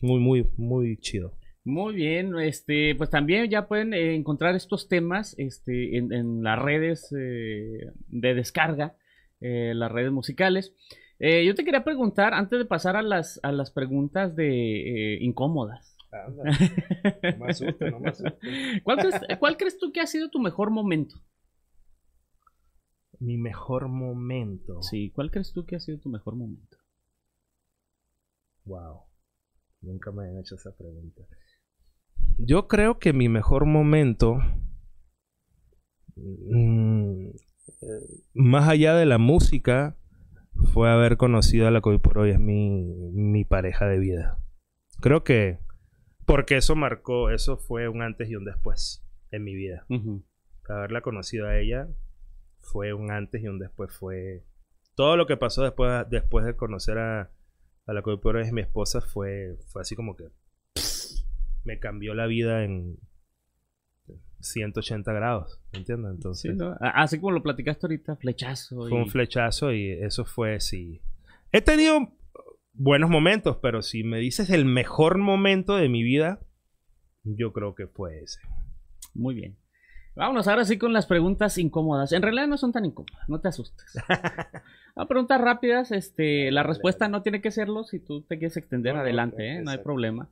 muy, 0.00 0.20
muy, 0.20 0.48
muy 0.56 0.98
chido. 0.98 1.36
Muy 1.64 1.94
bien, 1.94 2.36
este, 2.40 2.94
pues 2.96 3.08
también 3.08 3.48
ya 3.48 3.68
pueden 3.68 3.94
eh, 3.94 4.16
encontrar 4.16 4.56
estos 4.56 4.88
temas 4.88 5.34
este, 5.38 5.96
en, 5.96 6.12
en 6.12 6.42
las 6.42 6.60
redes 6.60 7.14
eh, 7.16 7.92
de 8.08 8.34
descarga, 8.34 8.96
eh, 9.40 9.72
las 9.74 9.92
redes 9.92 10.12
musicales. 10.12 10.74
Yo 11.20 11.54
te 11.54 11.64
quería 11.64 11.84
preguntar, 11.84 12.34
antes 12.34 12.58
de 12.58 12.64
pasar 12.64 12.96
a 12.96 13.02
las, 13.02 13.38
a 13.44 13.52
las 13.52 13.70
preguntas 13.70 14.34
de 14.34 15.14
eh, 15.14 15.18
no 16.12 17.38
me 17.38 17.50
asuste, 17.50 17.90
no 17.90 18.00
me. 18.00 18.12
¿cuál 18.82 18.98
crees, 18.98 19.20
cuál 19.38 19.56
crees 19.56 19.78
tú 19.78 19.92
que 19.92 20.00
ha 20.00 20.06
sido 20.06 20.28
tu 20.30 20.38
mejor 20.38 20.70
momento? 20.70 21.16
Mi 23.18 23.38
mejor 23.38 23.88
momento. 23.88 24.82
Sí, 24.82 25.10
¿cuál 25.10 25.30
crees 25.30 25.52
tú 25.52 25.64
que 25.64 25.76
ha 25.76 25.80
sido 25.80 25.98
tu 25.98 26.08
mejor 26.08 26.34
momento? 26.34 26.76
Wow. 28.64 29.02
Nunca 29.80 30.12
me 30.12 30.24
han 30.24 30.38
hecho 30.38 30.56
esa 30.56 30.76
pregunta. 30.76 31.22
Yo 32.38 32.68
creo 32.68 32.98
que 32.98 33.12
mi 33.12 33.28
mejor 33.28 33.66
momento, 33.66 34.38
mm, 36.16 37.30
más 38.34 38.68
allá 38.68 38.94
de 38.94 39.06
la 39.06 39.18
música, 39.18 39.96
fue 40.72 40.90
haber 40.90 41.16
conocido 41.16 41.66
a 41.66 41.70
la 41.70 41.80
que 41.80 41.90
hoy 41.90 41.98
por 41.98 42.18
hoy 42.18 42.30
es 42.30 42.38
mi, 42.38 43.10
mi 43.12 43.44
pareja 43.44 43.86
de 43.86 43.98
vida. 43.98 44.38
Creo 45.00 45.24
que 45.24 45.58
porque 46.32 46.56
eso 46.56 46.74
marcó, 46.76 47.28
eso 47.30 47.56
fue 47.58 47.88
un 47.88 48.00
antes 48.02 48.30
y 48.30 48.36
un 48.36 48.44
después 48.44 49.04
en 49.30 49.44
mi 49.44 49.54
vida. 49.54 49.86
Haberla 50.68 51.02
conocido 51.02 51.46
a 51.46 51.58
ella 51.58 51.88
fue 52.60 52.94
un 52.94 53.10
antes 53.10 53.42
y 53.42 53.48
un 53.48 53.58
después. 53.58 53.92
Fue 53.92 54.42
todo 54.94 55.16
lo 55.18 55.26
que 55.26 55.36
pasó 55.36 55.62
después, 55.62 56.08
después 56.08 56.46
de 56.46 56.56
conocer 56.56 56.96
a, 56.98 57.30
a 57.86 57.92
la 57.92 58.02
hoy 58.38 58.46
es 58.46 58.52
mi 58.52 58.62
esposa 58.62 59.00
fue, 59.02 59.56
fue 59.66 59.82
así 59.82 59.94
como 59.94 60.16
que 60.16 60.28
me 61.64 61.78
cambió 61.78 62.14
la 62.14 62.26
vida 62.26 62.64
en 62.64 62.96
180 64.40 65.12
grados, 65.12 65.60
¿me 65.72 65.80
entiendes? 65.80 66.12
Sí, 66.40 66.48
Entonces 66.48 66.78
Así 66.80 67.18
como 67.20 67.32
lo 67.32 67.42
platicaste 67.42 67.86
ahorita, 67.86 68.16
flechazo. 68.16 68.76
fue 68.88 68.90
y- 68.90 68.94
un 68.94 69.08
flechazo 69.08 69.72
y 69.72 69.90
eso 69.92 70.24
fue 70.24 70.58
sí. 70.60 71.00
He 71.52 71.60
tenido 71.60 72.08
buenos 72.74 73.10
momentos, 73.10 73.58
pero 73.60 73.82
si 73.82 74.04
me 74.04 74.18
dices 74.18 74.50
el 74.50 74.64
mejor 74.64 75.18
momento 75.18 75.76
de 75.76 75.88
mi 75.88 76.02
vida, 76.02 76.40
yo 77.24 77.52
creo 77.52 77.74
que 77.74 77.86
fue 77.86 78.20
ese. 78.22 78.40
Muy 79.14 79.34
bien. 79.34 79.56
Vámonos 80.14 80.46
ahora 80.46 80.64
sí 80.66 80.76
con 80.76 80.92
las 80.92 81.06
preguntas 81.06 81.56
incómodas. 81.56 82.12
En 82.12 82.20
realidad 82.20 82.46
no 82.46 82.58
son 82.58 82.72
tan 82.72 82.84
incómodas, 82.84 83.28
no 83.28 83.40
te 83.40 83.48
asustes. 83.48 83.94
A 84.94 85.06
preguntas 85.08 85.40
rápidas, 85.40 85.90
este, 85.90 86.50
la 86.50 86.62
respuesta 86.62 87.08
no 87.08 87.22
tiene 87.22 87.40
que 87.40 87.50
serlo. 87.50 87.84
Si 87.84 87.98
tú 87.98 88.22
te 88.22 88.38
quieres 88.38 88.56
extender, 88.58 88.92
No, 88.92 88.98
no, 88.98 89.04
adelante, 89.04 89.56
¿eh? 89.56 89.62
no 89.62 89.70
hay 89.70 89.78
problema. 89.78 90.28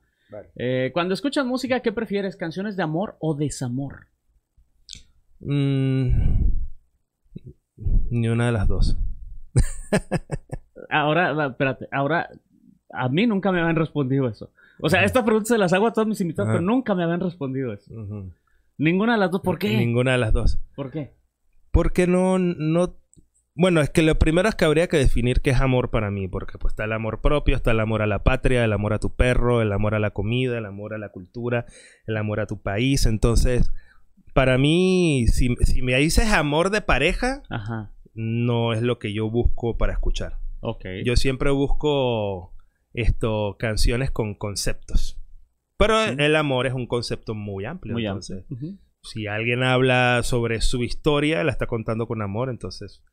Eh, 0.55 0.91
cuando 0.93 1.13
escuchas 1.13 1.45
música, 1.45 1.81
¿qué 1.81 1.91
prefieres? 1.91 2.35
¿Canciones 2.37 2.77
de 2.77 2.83
amor 2.83 3.17
o 3.19 3.35
desamor? 3.35 4.07
Mm, 5.39 6.09
ni 8.11 8.27
una 8.29 8.45
de 8.45 8.51
las 8.51 8.67
dos. 8.67 8.97
Ahora, 10.91 11.47
espérate, 11.47 11.87
ahora 11.91 12.29
a 12.93 13.09
mí 13.09 13.25
nunca 13.25 13.51
me 13.51 13.61
habían 13.61 13.75
respondido 13.75 14.27
eso. 14.27 14.51
O 14.79 14.89
sea, 14.89 14.99
Ajá. 14.99 15.05
estas 15.05 15.23
preguntas 15.23 15.47
se 15.47 15.57
las 15.57 15.73
hago 15.73 15.87
a 15.87 15.93
todos 15.93 16.07
mis 16.07 16.19
invitados, 16.21 16.49
Ajá. 16.49 16.57
pero 16.59 16.65
nunca 16.69 16.93
me 16.95 17.03
habían 17.03 17.19
respondido 17.21 17.71
eso. 17.73 17.93
Ninguna 18.77 19.13
de 19.13 19.19
las 19.19 19.31
dos. 19.31 19.41
¿Por 19.41 19.57
qué? 19.59 19.77
Ninguna 19.77 20.13
de 20.13 20.17
las 20.17 20.33
dos. 20.33 20.59
¿Por 20.75 20.91
qué? 20.91 21.13
Porque 21.71 22.07
no, 22.07 22.37
no. 22.39 22.95
Bueno, 23.53 23.81
es 23.81 23.89
que 23.89 24.01
lo 24.01 24.15
primero 24.17 24.49
es 24.49 24.55
que 24.55 24.65
habría 24.65 24.87
que 24.87 24.97
definir 24.97 25.41
qué 25.41 25.51
es 25.51 25.61
amor 25.61 25.89
para 25.91 26.09
mí, 26.09 26.27
porque 26.27 26.57
pues 26.57 26.71
está 26.71 26.85
el 26.85 26.93
amor 26.93 27.21
propio, 27.21 27.55
está 27.55 27.71
el 27.71 27.79
amor 27.79 28.01
a 28.01 28.07
la 28.07 28.23
patria, 28.23 28.63
el 28.65 28.73
amor 28.73 28.93
a 28.93 28.99
tu 28.99 29.13
perro, 29.13 29.61
el 29.61 29.71
amor 29.71 29.93
a 29.93 29.99
la 29.99 30.11
comida, 30.11 30.57
el 30.57 30.65
amor 30.65 30.93
a 30.93 30.97
la 30.97 31.09
cultura, 31.09 31.65
el 32.07 32.17
amor 32.17 32.39
a 32.39 32.47
tu 32.47 32.61
país. 32.61 33.05
Entonces, 33.05 33.71
para 34.33 34.57
mí, 34.57 35.25
si, 35.27 35.55
si 35.63 35.81
me 35.81 35.95
dices 35.97 36.31
amor 36.33 36.69
de 36.71 36.81
pareja, 36.81 37.43
Ajá. 37.49 37.91
no 38.15 38.73
es 38.73 38.81
lo 38.81 38.97
que 38.99 39.13
yo 39.13 39.29
busco 39.29 39.77
para 39.77 39.93
escuchar. 39.93 40.37
Ok. 40.61 40.85
Yo 41.05 41.15
siempre 41.15 41.51
busco 41.51 42.53
esto, 42.93 43.55
canciones 43.59 44.11
con 44.11 44.35
conceptos. 44.35 45.17
Pero 45.77 46.05
Sí. 46.05 46.15
el 46.19 46.35
amor 46.35 46.67
es 46.67 46.73
un 46.73 46.87
concepto 46.87 47.33
muy 47.33 47.65
amplio. 47.65 47.93
Muy 47.93 48.05
entonces, 48.05 48.45
amplio. 48.49 48.77
Si 49.03 49.25
alguien 49.27 49.63
habla 49.63 50.21
sobre 50.23 50.61
su 50.61 50.83
historia, 50.83 51.43
la 51.43 51.51
está 51.51 51.65
contando 51.65 52.05
con 52.07 52.21
amor, 52.21 52.49
entonces 52.49 53.03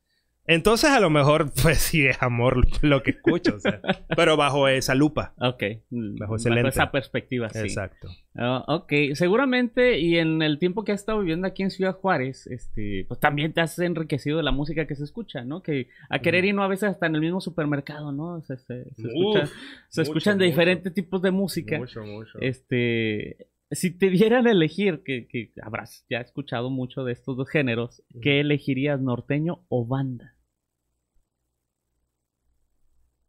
Entonces 0.48 0.90
a 0.90 0.98
lo 0.98 1.10
mejor, 1.10 1.52
pues 1.62 1.78
sí 1.78 2.06
es 2.06 2.20
amor 2.22 2.66
lo 2.82 3.02
que 3.02 3.10
escucho, 3.12 3.56
o 3.56 3.60
sea, 3.60 3.80
pero 4.16 4.36
bajo 4.36 4.66
esa 4.66 4.94
lupa. 4.94 5.34
Ok. 5.38 5.62
Bajo 5.90 6.36
ese 6.36 6.48
esa 6.66 6.90
perspectiva, 6.90 7.50
sí. 7.50 7.58
Exacto. 7.60 8.08
Ah, 8.34 8.64
ok, 8.66 8.92
seguramente 9.14 9.98
y 9.98 10.16
en 10.16 10.40
el 10.42 10.58
tiempo 10.58 10.84
que 10.84 10.92
has 10.92 11.00
estado 11.00 11.20
viviendo 11.20 11.46
aquí 11.46 11.62
en 11.62 11.70
Ciudad 11.70 11.94
Juárez, 11.96 12.46
este, 12.46 13.04
pues 13.08 13.20
también 13.20 13.52
te 13.52 13.60
has 13.60 13.78
enriquecido 13.78 14.38
de 14.38 14.42
la 14.42 14.52
música 14.52 14.86
que 14.86 14.94
se 14.96 15.04
escucha, 15.04 15.44
¿no? 15.44 15.62
Que 15.62 15.88
a 16.08 16.20
querer 16.20 16.44
y 16.46 16.52
no 16.52 16.62
a 16.62 16.68
veces 16.68 16.88
hasta 16.90 17.06
en 17.06 17.14
el 17.16 17.20
mismo 17.20 17.40
supermercado, 17.40 18.10
¿no? 18.12 18.40
Se, 18.42 18.56
se- 18.56 18.84
se 18.94 19.02
escucha- 19.08 19.42
Uf, 19.44 19.50
se 19.88 20.00
mucho, 20.00 20.02
escuchan 20.02 20.38
de 20.38 20.46
mucho. 20.46 20.52
diferentes 20.52 20.94
tipos 20.94 21.20
de 21.20 21.30
música. 21.30 21.78
Mucho, 21.78 22.02
mucho. 22.04 22.38
Este, 22.40 23.48
si 23.70 23.90
te 23.90 24.08
dieran 24.08 24.46
a 24.46 24.52
elegir, 24.52 25.02
que, 25.04 25.26
que 25.28 25.50
habrás 25.62 26.06
ya 26.08 26.20
escuchado 26.20 26.70
mucho 26.70 27.04
de 27.04 27.12
estos 27.12 27.36
dos 27.36 27.50
géneros, 27.50 28.02
¿qué 28.22 28.40
elegirías, 28.40 28.98
norteño 29.00 29.64
o 29.68 29.86
banda? 29.86 30.34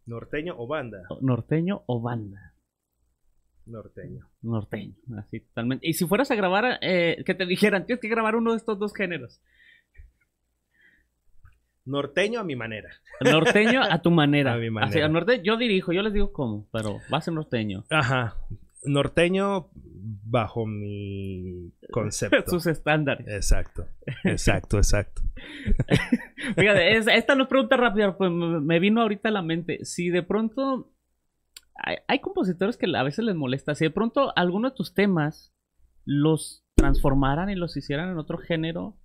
¿Norteño 0.10 0.55
o 0.57 0.66
banda? 0.68 1.03
Norteño 1.22 1.84
o 1.86 2.01
banda. 2.01 2.53
Norteño. 3.68 4.28
Norteño, 4.41 4.95
así 5.20 5.39
totalmente. 5.41 5.88
Y 5.88 5.93
si 5.93 6.07
fueras 6.07 6.32
a 6.32 6.36
grabar, 6.36 6.80
eh, 6.82 7.22
que 7.26 7.36
te 7.36 7.45
dijeran, 7.45 7.86
tienes 7.86 8.01
que 8.01 8.07
grabar 8.10 8.36
uno 8.36 8.51
de 8.51 8.57
estos 8.57 8.80
dos 8.80 8.93
géneros. 8.95 9.39
Norteño 11.86 12.39
a 12.39 12.43
mi 12.43 12.55
manera. 12.55 12.89
Norteño 13.22 13.82
a 13.84 14.01
tu 14.01 14.12
manera. 14.22 14.53
A 14.53 14.57
mi 14.57 14.70
manera. 14.70 15.05
Así, 15.05 15.14
norte- 15.14 15.41
yo 15.43 15.57
dirijo, 15.57 15.91
yo 15.93 16.01
les 16.01 16.14
digo 16.14 16.32
cómo, 16.34 16.68
pero 16.72 16.97
va 17.14 17.20
a 17.20 17.22
ser 17.22 17.34
norteño. 17.34 17.86
Ajá. 17.89 18.36
Norteño 18.86 19.70
bajo 19.74 20.66
mi 20.66 21.74
concepto. 21.92 22.50
Sus 22.50 22.68
estándares. 22.68 23.28
Exacto. 23.28 23.86
Exacto, 24.24 24.78
exacto. 24.78 25.22
Fíjate, 26.58 26.98
es- 26.98 27.08
esta 27.08 27.36
no 27.36 27.44
es 27.44 27.50
pregunta 27.50 27.78
rápida, 27.78 28.18
pues 28.18 28.32
me 28.32 28.80
vino 28.80 29.02
ahorita 29.02 29.30
a 29.30 29.34
la 29.34 29.42
mente. 29.42 29.84
Si 29.86 30.10
de 30.10 30.24
pronto 30.24 30.92
hay, 31.76 31.98
hay 32.08 32.20
compositores 32.20 32.78
que 32.78 32.88
a 32.96 33.04
veces 33.04 33.26
les 33.26 33.36
molesta, 33.36 33.76
si 33.76 33.86
de 33.86 33.92
pronto 33.92 34.32
alguno 34.38 34.70
de 34.70 34.76
tus 34.76 34.94
temas 34.94 35.54
los 36.06 36.66
transformaran 36.76 37.50
y 37.50 37.56
los 37.56 37.76
hicieran 37.78 38.10
en 38.10 38.18
otro 38.18 38.38
género, 38.38 38.98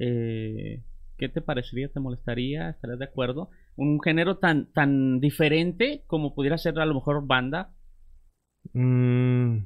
eh, 0.00 0.82
¿qué 1.16 1.28
te 1.28 1.40
parecería? 1.40 1.88
¿Te 1.92 2.00
molestaría? 2.00 2.68
¿Estarías 2.70 2.98
de 2.98 3.04
acuerdo? 3.04 3.50
Un 3.76 4.00
género 4.02 4.38
tan, 4.38 4.72
tan 4.72 5.20
diferente 5.20 6.02
como 6.06 6.34
pudiera 6.34 6.58
ser 6.58 6.78
a 6.80 6.86
lo 6.86 6.94
mejor 6.94 7.26
banda. 7.26 7.72
Mm, 8.72 9.58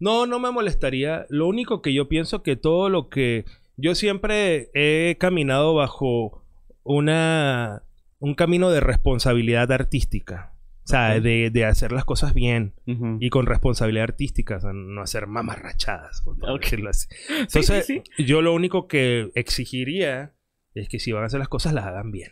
no, 0.00 0.26
no 0.26 0.38
me 0.38 0.50
molestaría. 0.50 1.26
Lo 1.28 1.46
único 1.46 1.82
que 1.82 1.92
yo 1.92 2.08
pienso 2.08 2.42
que 2.42 2.56
todo 2.56 2.88
lo 2.88 3.08
que 3.08 3.44
yo 3.76 3.94
siempre 3.94 4.70
he 4.74 5.16
caminado 5.18 5.74
bajo 5.74 6.44
una 6.82 7.82
un 8.18 8.34
camino 8.34 8.70
de 8.70 8.80
responsabilidad 8.80 9.70
artística. 9.72 10.52
O 10.84 10.88
sea, 10.88 11.18
de, 11.18 11.50
de 11.50 11.64
hacer 11.64 11.90
las 11.90 12.04
cosas 12.04 12.32
bien 12.32 12.74
y 13.18 13.28
con 13.30 13.46
responsabilidad 13.46 14.04
artística, 14.04 14.58
o 14.58 14.60
sea, 14.60 14.70
no 14.72 15.02
hacer 15.02 15.26
mamarrachadas, 15.26 16.22
por 16.22 16.36
así. 16.88 17.08
Sí, 17.18 17.34
Entonces, 17.40 17.86
sí, 17.86 18.02
yo 18.18 18.40
lo 18.40 18.54
único 18.54 18.86
que 18.86 19.32
exigiría 19.34 20.36
es 20.74 20.88
que 20.88 21.00
si 21.00 21.10
van 21.10 21.24
a 21.24 21.26
hacer 21.26 21.40
las 21.40 21.48
cosas, 21.48 21.72
las 21.72 21.86
hagan 21.86 22.12
bien. 22.12 22.30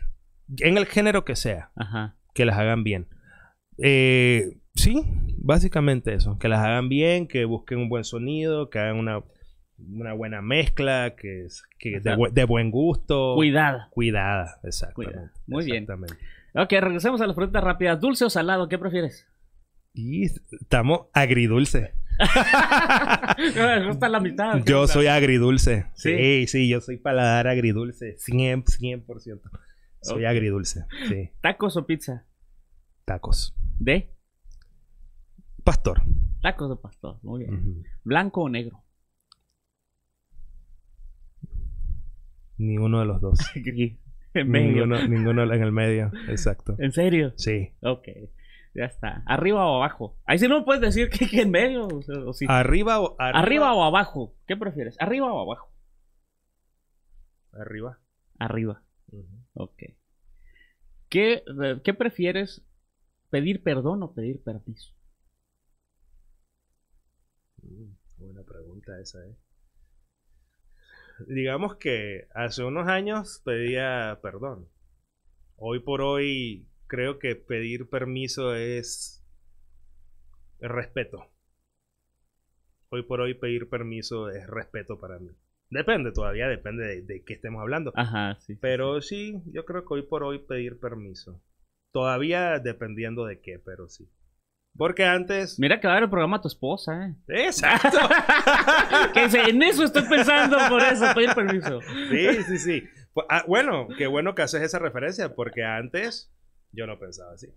En 0.59 0.77
el 0.77 0.85
género 0.85 1.25
que 1.25 1.35
sea 1.35 1.71
Ajá. 1.75 2.15
que 2.33 2.45
las 2.45 2.57
hagan 2.57 2.85
bien. 2.85 3.09
Eh, 3.77 4.57
sí, 4.75 5.03
básicamente 5.37 6.13
eso, 6.13 6.37
que 6.39 6.47
las 6.47 6.59
hagan 6.59 6.89
bien, 6.89 7.27
que 7.27 7.45
busquen 7.45 7.79
un 7.79 7.89
buen 7.89 8.03
sonido, 8.03 8.69
que 8.69 8.79
hagan 8.79 8.97
una, 8.97 9.23
una 9.77 10.13
buena 10.13 10.41
mezcla, 10.41 11.15
que, 11.17 11.45
es- 11.45 11.63
que 11.79 11.99
de, 11.99 12.15
de 12.31 12.43
buen 12.45 12.71
gusto. 12.71 13.33
Cuidada. 13.35 13.87
Cuidada, 13.91 14.59
exactamente. 14.63 15.13
Cuidada. 15.15 15.33
Muy 15.47 15.65
bien. 15.65 15.83
Exactamente. 15.83 16.15
Ok, 16.55 16.71
regresemos 16.81 17.19
a 17.21 17.27
las 17.27 17.35
preguntas 17.35 17.63
rápidas. 17.63 17.99
¿Dulce 17.99 18.25
o 18.25 18.29
salado? 18.29 18.69
¿Qué 18.69 18.77
prefieres? 18.77 19.27
Y 19.93 20.25
estamos 20.25 21.07
agridulce. 21.13 21.93
Me 23.55 23.87
gusta 23.87 24.07
la 24.09 24.19
mitad. 24.19 24.61
Yo 24.65 24.87
soy 24.87 25.07
agridulce. 25.07 25.87
Sí. 25.95 26.15
Sí, 26.15 26.47
sí, 26.47 26.69
yo 26.69 26.79
soy 26.81 26.97
paladar 26.97 27.47
agridulce. 27.47 28.15
100%. 28.17 28.63
100%. 29.05 29.41
Soy 30.01 30.25
agridulce. 30.25 30.85
Sí. 31.09 31.31
¿Tacos 31.41 31.75
o 31.77 31.85
pizza? 31.85 32.25
Tacos. 33.05 33.55
¿De? 33.79 34.14
Pastor. 35.65 36.03
Tacos 36.43 36.69
de 36.69 36.75
pastor. 36.75 37.17
Muy 37.23 37.39
bien. 37.43 37.83
¿Blanco 38.03 38.43
o 38.43 38.49
negro? 38.49 38.83
Ni 42.59 42.77
uno 42.77 42.99
de 42.99 43.05
los 43.05 43.19
dos. 43.19 43.39
En 44.35 44.49
medio. 44.49 44.85
Ninguno, 44.85 45.07
ninguno 45.07 45.43
en 45.53 45.63
el 45.63 45.71
medio. 45.71 46.11
Exacto. 46.27 46.75
¿En 46.77 46.91
serio? 46.91 47.33
Sí. 47.37 47.71
Ok. 47.81 48.09
Ya 48.75 48.83
está. 48.83 49.23
¿Arriba 49.25 49.65
o 49.65 49.77
abajo? 49.77 50.17
Ahí 50.25 50.37
sí 50.37 50.47
no 50.49 50.65
puedes 50.65 50.81
decir 50.81 51.09
que, 51.09 51.27
que 51.27 51.41
en 51.41 51.51
medio. 51.51 51.87
O, 51.87 52.01
sea, 52.01 52.19
o 52.19 52.33
sí. 52.33 52.45
Arriba 52.49 52.99
o 52.99 53.15
¿Arriba 53.17 53.73
o 53.73 53.83
abajo? 53.83 54.35
¿Qué 54.45 54.57
prefieres? 54.57 54.97
¿Arriba 54.99 55.31
o 55.31 55.39
abajo? 55.39 55.71
Arriba. 57.53 57.99
Arriba. 58.37 58.83
Ok. 59.53 59.83
¿Qué, 61.07 61.43
¿Qué 61.83 61.93
prefieres? 61.93 62.61
¿Pedir 63.29 63.63
perdón 63.63 64.03
o 64.03 64.13
pedir 64.13 64.43
permiso? 64.43 64.94
Mm, 67.65 67.91
Buena 68.17 68.43
pregunta 68.43 68.97
esa, 69.01 69.25
¿eh? 69.27 69.35
Digamos 71.27 71.75
que 71.75 72.27
hace 72.33 72.63
unos 72.63 72.87
años 72.87 73.41
pedía 73.43 74.19
perdón. 74.21 74.67
Hoy 75.57 75.79
por 75.81 76.01
hoy 76.01 76.67
creo 76.87 77.19
que 77.19 77.35
pedir 77.35 77.89
permiso 77.89 78.55
es 78.55 79.23
respeto. 80.59 81.29
Hoy 82.89 83.03
por 83.03 83.21
hoy 83.21 83.35
pedir 83.35 83.69
permiso 83.69 84.29
es 84.31 84.47
respeto 84.47 84.99
para 84.99 85.19
mí. 85.19 85.29
Depende, 85.69 86.11
todavía 86.11 86.47
depende 86.47 86.83
de, 86.85 87.01
de 87.03 87.23
qué 87.23 87.33
estemos 87.33 87.61
hablando. 87.61 87.93
Ajá, 87.93 88.37
sí. 88.39 88.55
sí, 88.55 88.59
Pero 88.59 89.01
sí, 89.01 89.41
yo 89.47 89.65
creo 89.65 89.85
que 89.85 89.93
hoy 89.95 90.01
por 90.03 90.23
hoy 90.23 90.39
pedir 90.39 90.79
permiso. 90.79 91.41
Todavía 91.91 92.59
dependiendo 92.59 93.25
de 93.25 93.41
qué, 93.41 93.57
pero 93.59 93.87
sí. 93.89 94.07
Porque 94.77 95.05
antes... 95.05 95.57
Mira 95.57 95.79
que 95.79 95.87
va 95.87 95.93
a 95.93 95.95
ver 95.95 96.03
el 96.03 96.09
programa 96.09 96.37
a 96.37 96.41
tu 96.41 96.49
esposa, 96.49 97.07
¿eh? 97.07 97.15
Exacto. 97.45 97.97
que 99.13 99.23
dice, 99.23 99.41
en 99.49 99.63
eso 99.63 99.83
estoy 99.85 100.03
pensando, 100.03 100.57
por 100.69 100.81
eso, 100.81 101.05
pedir 101.15 101.33
permiso. 101.33 101.79
Sí, 102.09 102.43
sí, 102.43 102.57
sí. 102.57 102.83
Ah, 103.29 103.45
bueno, 103.47 103.87
qué 103.97 104.07
bueno 104.07 104.35
que 104.35 104.41
haces 104.41 104.61
esa 104.61 104.79
referencia, 104.79 105.33
porque 105.33 105.63
antes 105.63 106.33
yo 106.73 106.85
no 106.87 106.99
pensaba 106.99 107.33
así. 107.33 107.47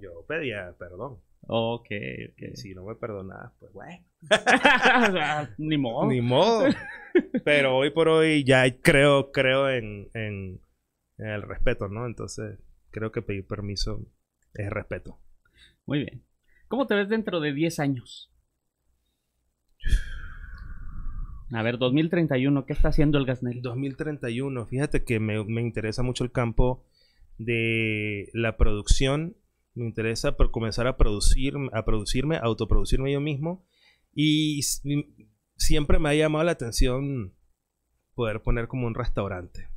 Yo 0.00 0.24
pedía 0.28 0.74
perdón. 0.78 1.18
Ok, 1.48 1.86
ok. 2.30 2.54
Si 2.54 2.74
no 2.74 2.84
me 2.84 2.94
perdonabas, 2.94 3.52
pues 3.58 3.72
bueno. 3.72 4.04
Ni 5.58 5.78
modo. 5.78 6.06
Ni 6.06 6.20
modo. 6.20 6.68
Pero 7.44 7.76
hoy 7.76 7.90
por 7.90 8.08
hoy 8.08 8.44
ya 8.44 8.64
creo, 8.80 9.32
creo 9.32 9.68
en, 9.70 10.10
en, 10.14 10.60
en 11.16 11.26
el 11.26 11.42
respeto, 11.42 11.88
¿no? 11.88 12.06
Entonces, 12.06 12.60
creo 12.90 13.10
que 13.10 13.22
pedir 13.22 13.46
permiso 13.46 14.06
es 14.54 14.70
respeto. 14.70 15.18
Muy 15.86 16.00
bien. 16.00 16.27
¿Cómo 16.68 16.86
te 16.86 16.94
ves 16.94 17.08
dentro 17.08 17.40
de 17.40 17.52
10 17.52 17.80
años? 17.80 18.30
A 21.50 21.62
ver, 21.62 21.78
2031, 21.78 22.66
¿qué 22.66 22.74
está 22.74 22.88
haciendo 22.88 23.16
el 23.16 23.24
Gasnel? 23.24 23.62
2031, 23.62 24.66
fíjate 24.66 25.02
que 25.02 25.18
me, 25.18 25.42
me 25.44 25.62
interesa 25.62 26.02
mucho 26.02 26.24
el 26.24 26.30
campo 26.30 26.84
de 27.38 28.28
la 28.34 28.56
producción. 28.58 29.36
Me 29.74 29.86
interesa 29.86 30.36
por 30.36 30.50
comenzar 30.50 30.86
a 30.86 30.98
producir, 30.98 31.54
a 31.72 31.84
producirme, 31.84 32.36
a 32.36 32.40
autoproducirme 32.40 33.12
yo 33.12 33.20
mismo. 33.20 33.64
Y 34.12 34.60
siempre 35.56 35.98
me 35.98 36.10
ha 36.10 36.14
llamado 36.14 36.44
la 36.44 36.52
atención 36.52 37.34
poder 38.14 38.42
poner 38.42 38.68
como 38.68 38.86
un 38.86 38.94
restaurante. 38.94 39.68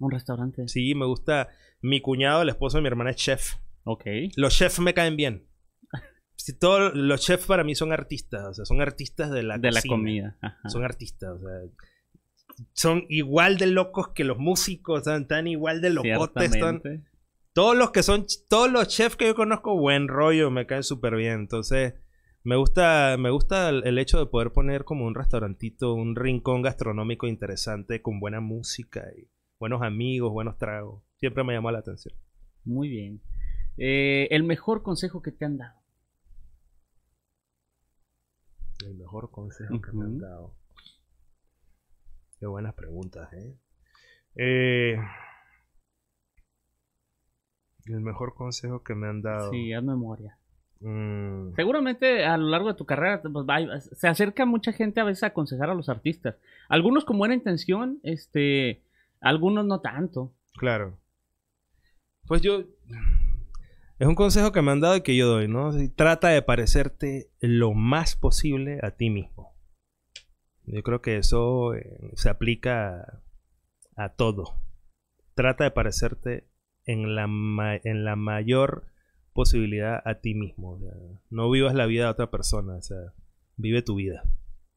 Un 0.00 0.10
restaurante. 0.10 0.66
Sí, 0.66 0.94
me 0.94 1.06
gusta. 1.06 1.48
Mi 1.82 2.00
cuñado, 2.00 2.42
el 2.42 2.48
esposo 2.48 2.78
de 2.78 2.82
mi 2.82 2.88
hermana, 2.88 3.10
es 3.10 3.16
chef. 3.16 3.54
Ok. 3.84 4.06
Los 4.36 4.56
chefs 4.56 4.80
me 4.80 4.94
caen 4.94 5.16
bien. 5.16 5.49
Sí, 6.44 6.58
todos 6.58 6.94
los 6.94 7.20
chefs 7.20 7.46
para 7.46 7.64
mí 7.64 7.74
son 7.74 7.92
artistas, 7.92 8.46
o 8.46 8.54
sea, 8.54 8.64
son 8.64 8.80
artistas 8.80 9.30
de 9.30 9.42
la 9.42 9.58
de 9.58 9.70
la 9.70 9.80
cocina. 9.80 9.94
comida. 9.94 10.38
Ajá. 10.40 10.68
Son 10.68 10.84
artistas, 10.84 11.30
o 11.30 11.38
sea, 11.38 11.58
son 12.72 13.04
igual 13.08 13.58
de 13.58 13.66
locos 13.66 14.08
que 14.14 14.24
los 14.24 14.38
músicos, 14.38 15.00
están 15.00 15.28
tan 15.28 15.46
igual 15.46 15.80
de 15.80 15.90
locotes, 15.90 16.54
están- 16.54 16.82
todos 17.52 17.76
los 17.76 17.90
que 17.90 18.02
son, 18.02 18.26
todos 18.48 18.70
los 18.70 18.88
chefs 18.88 19.16
que 19.16 19.26
yo 19.26 19.34
conozco, 19.34 19.76
buen 19.78 20.08
rollo, 20.08 20.50
me 20.50 20.66
caen 20.66 20.82
súper 20.82 21.16
bien. 21.16 21.40
Entonces, 21.40 21.94
me 22.42 22.56
gusta, 22.56 23.16
me 23.18 23.30
gusta 23.30 23.68
el, 23.68 23.98
hecho 23.98 24.18
de 24.18 24.26
poder 24.26 24.52
poner 24.52 24.84
como 24.84 25.04
un 25.04 25.14
restaurantito, 25.14 25.92
un 25.94 26.16
rincón 26.16 26.62
gastronómico 26.62 27.26
interesante 27.26 28.00
con 28.00 28.18
buena 28.18 28.40
música 28.40 29.04
y 29.18 29.28
buenos 29.58 29.82
amigos, 29.82 30.32
buenos 30.32 30.56
tragos. 30.56 31.02
Siempre 31.16 31.44
me 31.44 31.52
llamó 31.52 31.70
la 31.70 31.80
atención. 31.80 32.14
Muy 32.64 32.88
bien. 32.88 33.20
Eh, 33.76 34.28
el 34.30 34.44
mejor 34.44 34.82
consejo 34.82 35.20
que 35.20 35.32
te 35.32 35.44
han 35.44 35.58
dado. 35.58 35.79
El 38.84 38.94
mejor 38.94 39.30
consejo 39.30 39.80
que 39.80 39.92
me 39.92 40.04
han 40.04 40.18
dado. 40.18 40.54
Qué 42.38 42.46
buenas 42.46 42.74
preguntas, 42.74 43.30
¿eh? 43.34 43.54
Eh, 44.36 44.96
El 47.86 48.00
mejor 48.00 48.34
consejo 48.34 48.82
que 48.82 48.94
me 48.94 49.08
han 49.08 49.22
dado. 49.22 49.50
Sí, 49.50 49.72
haz 49.72 49.82
memoria. 49.82 50.36
Mm, 50.80 51.54
Seguramente 51.56 52.24
a 52.24 52.38
lo 52.38 52.48
largo 52.48 52.68
de 52.68 52.74
tu 52.74 52.86
carrera 52.86 53.20
pues, 53.20 53.44
va- 53.44 53.80
se 53.80 54.08
acerca 54.08 54.46
mucha 54.46 54.72
gente 54.72 55.00
a 55.00 55.04
veces 55.04 55.24
a 55.24 55.28
aconsejar 55.28 55.68
a 55.68 55.74
los 55.74 55.88
artistas. 55.90 56.36
Algunos 56.70 57.04
con 57.04 57.18
buena 57.18 57.34
intención, 57.34 58.00
este, 58.02 58.82
algunos 59.20 59.66
no 59.66 59.80
tanto. 59.80 60.32
claro. 60.56 60.96
Pues 62.26 62.42
yo. 62.42 62.62
Es 64.00 64.06
un 64.08 64.14
consejo 64.14 64.50
que 64.50 64.62
me 64.62 64.70
han 64.72 64.80
dado 64.80 64.96
y 64.96 65.02
que 65.02 65.14
yo 65.14 65.28
doy, 65.28 65.46
¿no? 65.46 65.70
Trata 65.94 66.28
de 66.28 66.40
parecerte 66.40 67.30
lo 67.38 67.74
más 67.74 68.16
posible 68.16 68.78
a 68.82 68.92
ti 68.92 69.10
mismo. 69.10 69.54
Yo 70.64 70.82
creo 70.82 71.02
que 71.02 71.18
eso 71.18 71.74
eh, 71.74 72.10
se 72.14 72.30
aplica 72.30 73.22
a, 73.96 74.04
a 74.04 74.14
todo. 74.14 74.54
Trata 75.34 75.64
de 75.64 75.70
parecerte 75.70 76.48
en 76.86 77.14
la, 77.14 77.26
ma- 77.26 77.76
en 77.76 78.04
la 78.04 78.16
mayor 78.16 78.86
posibilidad 79.34 80.00
a 80.06 80.14
ti 80.20 80.34
mismo. 80.34 80.70
o 80.72 80.78
sea, 80.80 80.92
no 81.28 81.50
vivas 81.50 81.74
la 81.74 81.84
vida 81.84 82.04
de 82.04 82.10
otra 82.10 82.30
persona, 82.30 82.76
o 82.76 82.82
sea, 82.82 83.12
vive 83.56 83.82
tu 83.82 83.96
vida. 83.96 84.22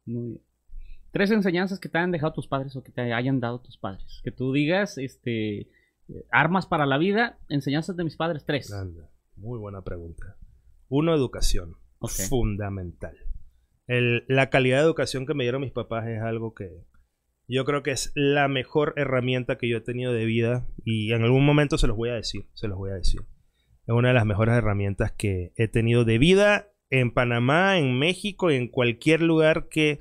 Muy 0.05 0.28
bien. 0.32 0.41
Tres 1.11 1.32
enseñanzas 1.32 1.80
que 1.80 1.88
te 1.88 1.97
han 1.97 2.11
dejado 2.11 2.34
tus 2.34 2.47
padres 2.47 2.76
o 2.76 2.84
que 2.84 2.91
te 2.91 3.13
hayan 3.13 3.39
dado 3.39 3.61
tus 3.61 3.78
padres. 3.78 4.19
Que 4.24 4.32
tú 4.32 4.51
digas, 4.51 4.97
este, 4.97 5.59
eh, 5.61 5.69
armas 6.30 6.65
para 6.65 6.86
la 6.86 6.97
vida, 6.97 7.39
enseñanzas 7.47 7.95
de 7.95 8.03
mis 8.03 8.17
padres, 8.17 8.43
tres. 8.45 8.69
Anda, 8.74 9.09
muy 9.44 9.60
buena 9.60 9.82
pregunta. 9.84 10.38
Uno, 10.89 11.14
educación. 11.14 11.76
Fundamental. 12.30 13.16
El- 13.88 14.24
la 14.28 14.50
calidad 14.50 14.78
de 14.78 14.84
educación 14.86 15.26
que 15.26 15.34
me 15.34 15.44
dieron 15.44 15.62
mis 15.62 15.72
papás 15.72 16.08
es 16.08 16.22
algo 16.22 16.54
que 16.54 16.70
yo 17.48 17.66
creo 17.66 17.84
que 17.84 17.91
es 17.91 18.12
la 18.16 18.48
mejor 18.48 18.94
herramienta 18.96 19.58
que 19.58 19.68
yo 19.68 19.78
he 19.78 19.82
tenido 19.82 20.14
de 20.14 20.26
vida 20.26 20.66
y 20.86 21.12
en 21.12 21.24
algún 21.24 21.46
momento 21.46 21.78
se 21.78 21.88
los 21.88 21.98
voy 21.98 22.10
a 22.10 22.14
decir, 22.16 22.48
se 22.54 22.68
los 22.70 22.78
voy 22.78 22.91
a 22.91 22.96
decir. 22.96 23.22
Es 23.86 23.94
una 23.94 24.08
de 24.10 24.14
las 24.14 24.26
mejores 24.26 24.56
herramientas 24.56 25.12
que 25.12 25.52
he 25.58 25.68
tenido 25.68 26.06
de 26.06 26.18
vida 26.18 26.70
en 26.89 27.12
Panamá, 27.12 27.78
en 27.78 28.00
México 28.00 28.50
y 28.50 28.56
en 28.56 28.70
cualquier 28.70 29.22
lugar 29.22 29.68
que 29.68 30.00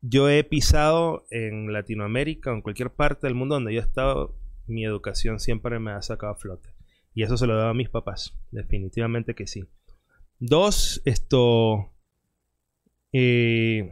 yo 0.00 0.30
he 0.30 0.42
pisado 0.42 1.26
en 1.30 1.70
Latinoamérica 1.72 2.50
o 2.50 2.54
en 2.54 2.62
cualquier 2.62 2.90
parte 2.94 3.26
del 3.26 3.34
mundo 3.34 3.56
donde 3.56 3.74
yo 3.74 3.80
he 3.80 3.84
estado, 3.84 4.34
mi 4.66 4.84
educación 4.86 5.38
siempre 5.38 5.78
me 5.78 5.90
ha 5.92 6.00
sacado 6.00 6.32
a 6.32 6.36
flote. 6.36 6.70
Y 7.14 7.22
eso 7.22 7.36
se 7.36 7.46
lo 7.46 7.56
debo 7.56 7.68
a 7.68 7.74
mis 7.74 7.90
papás, 7.90 8.38
definitivamente 8.50 9.34
que 9.34 9.46
sí. 9.46 9.64
Dos, 10.38 11.02
esto, 11.04 11.92
eh, 13.12 13.90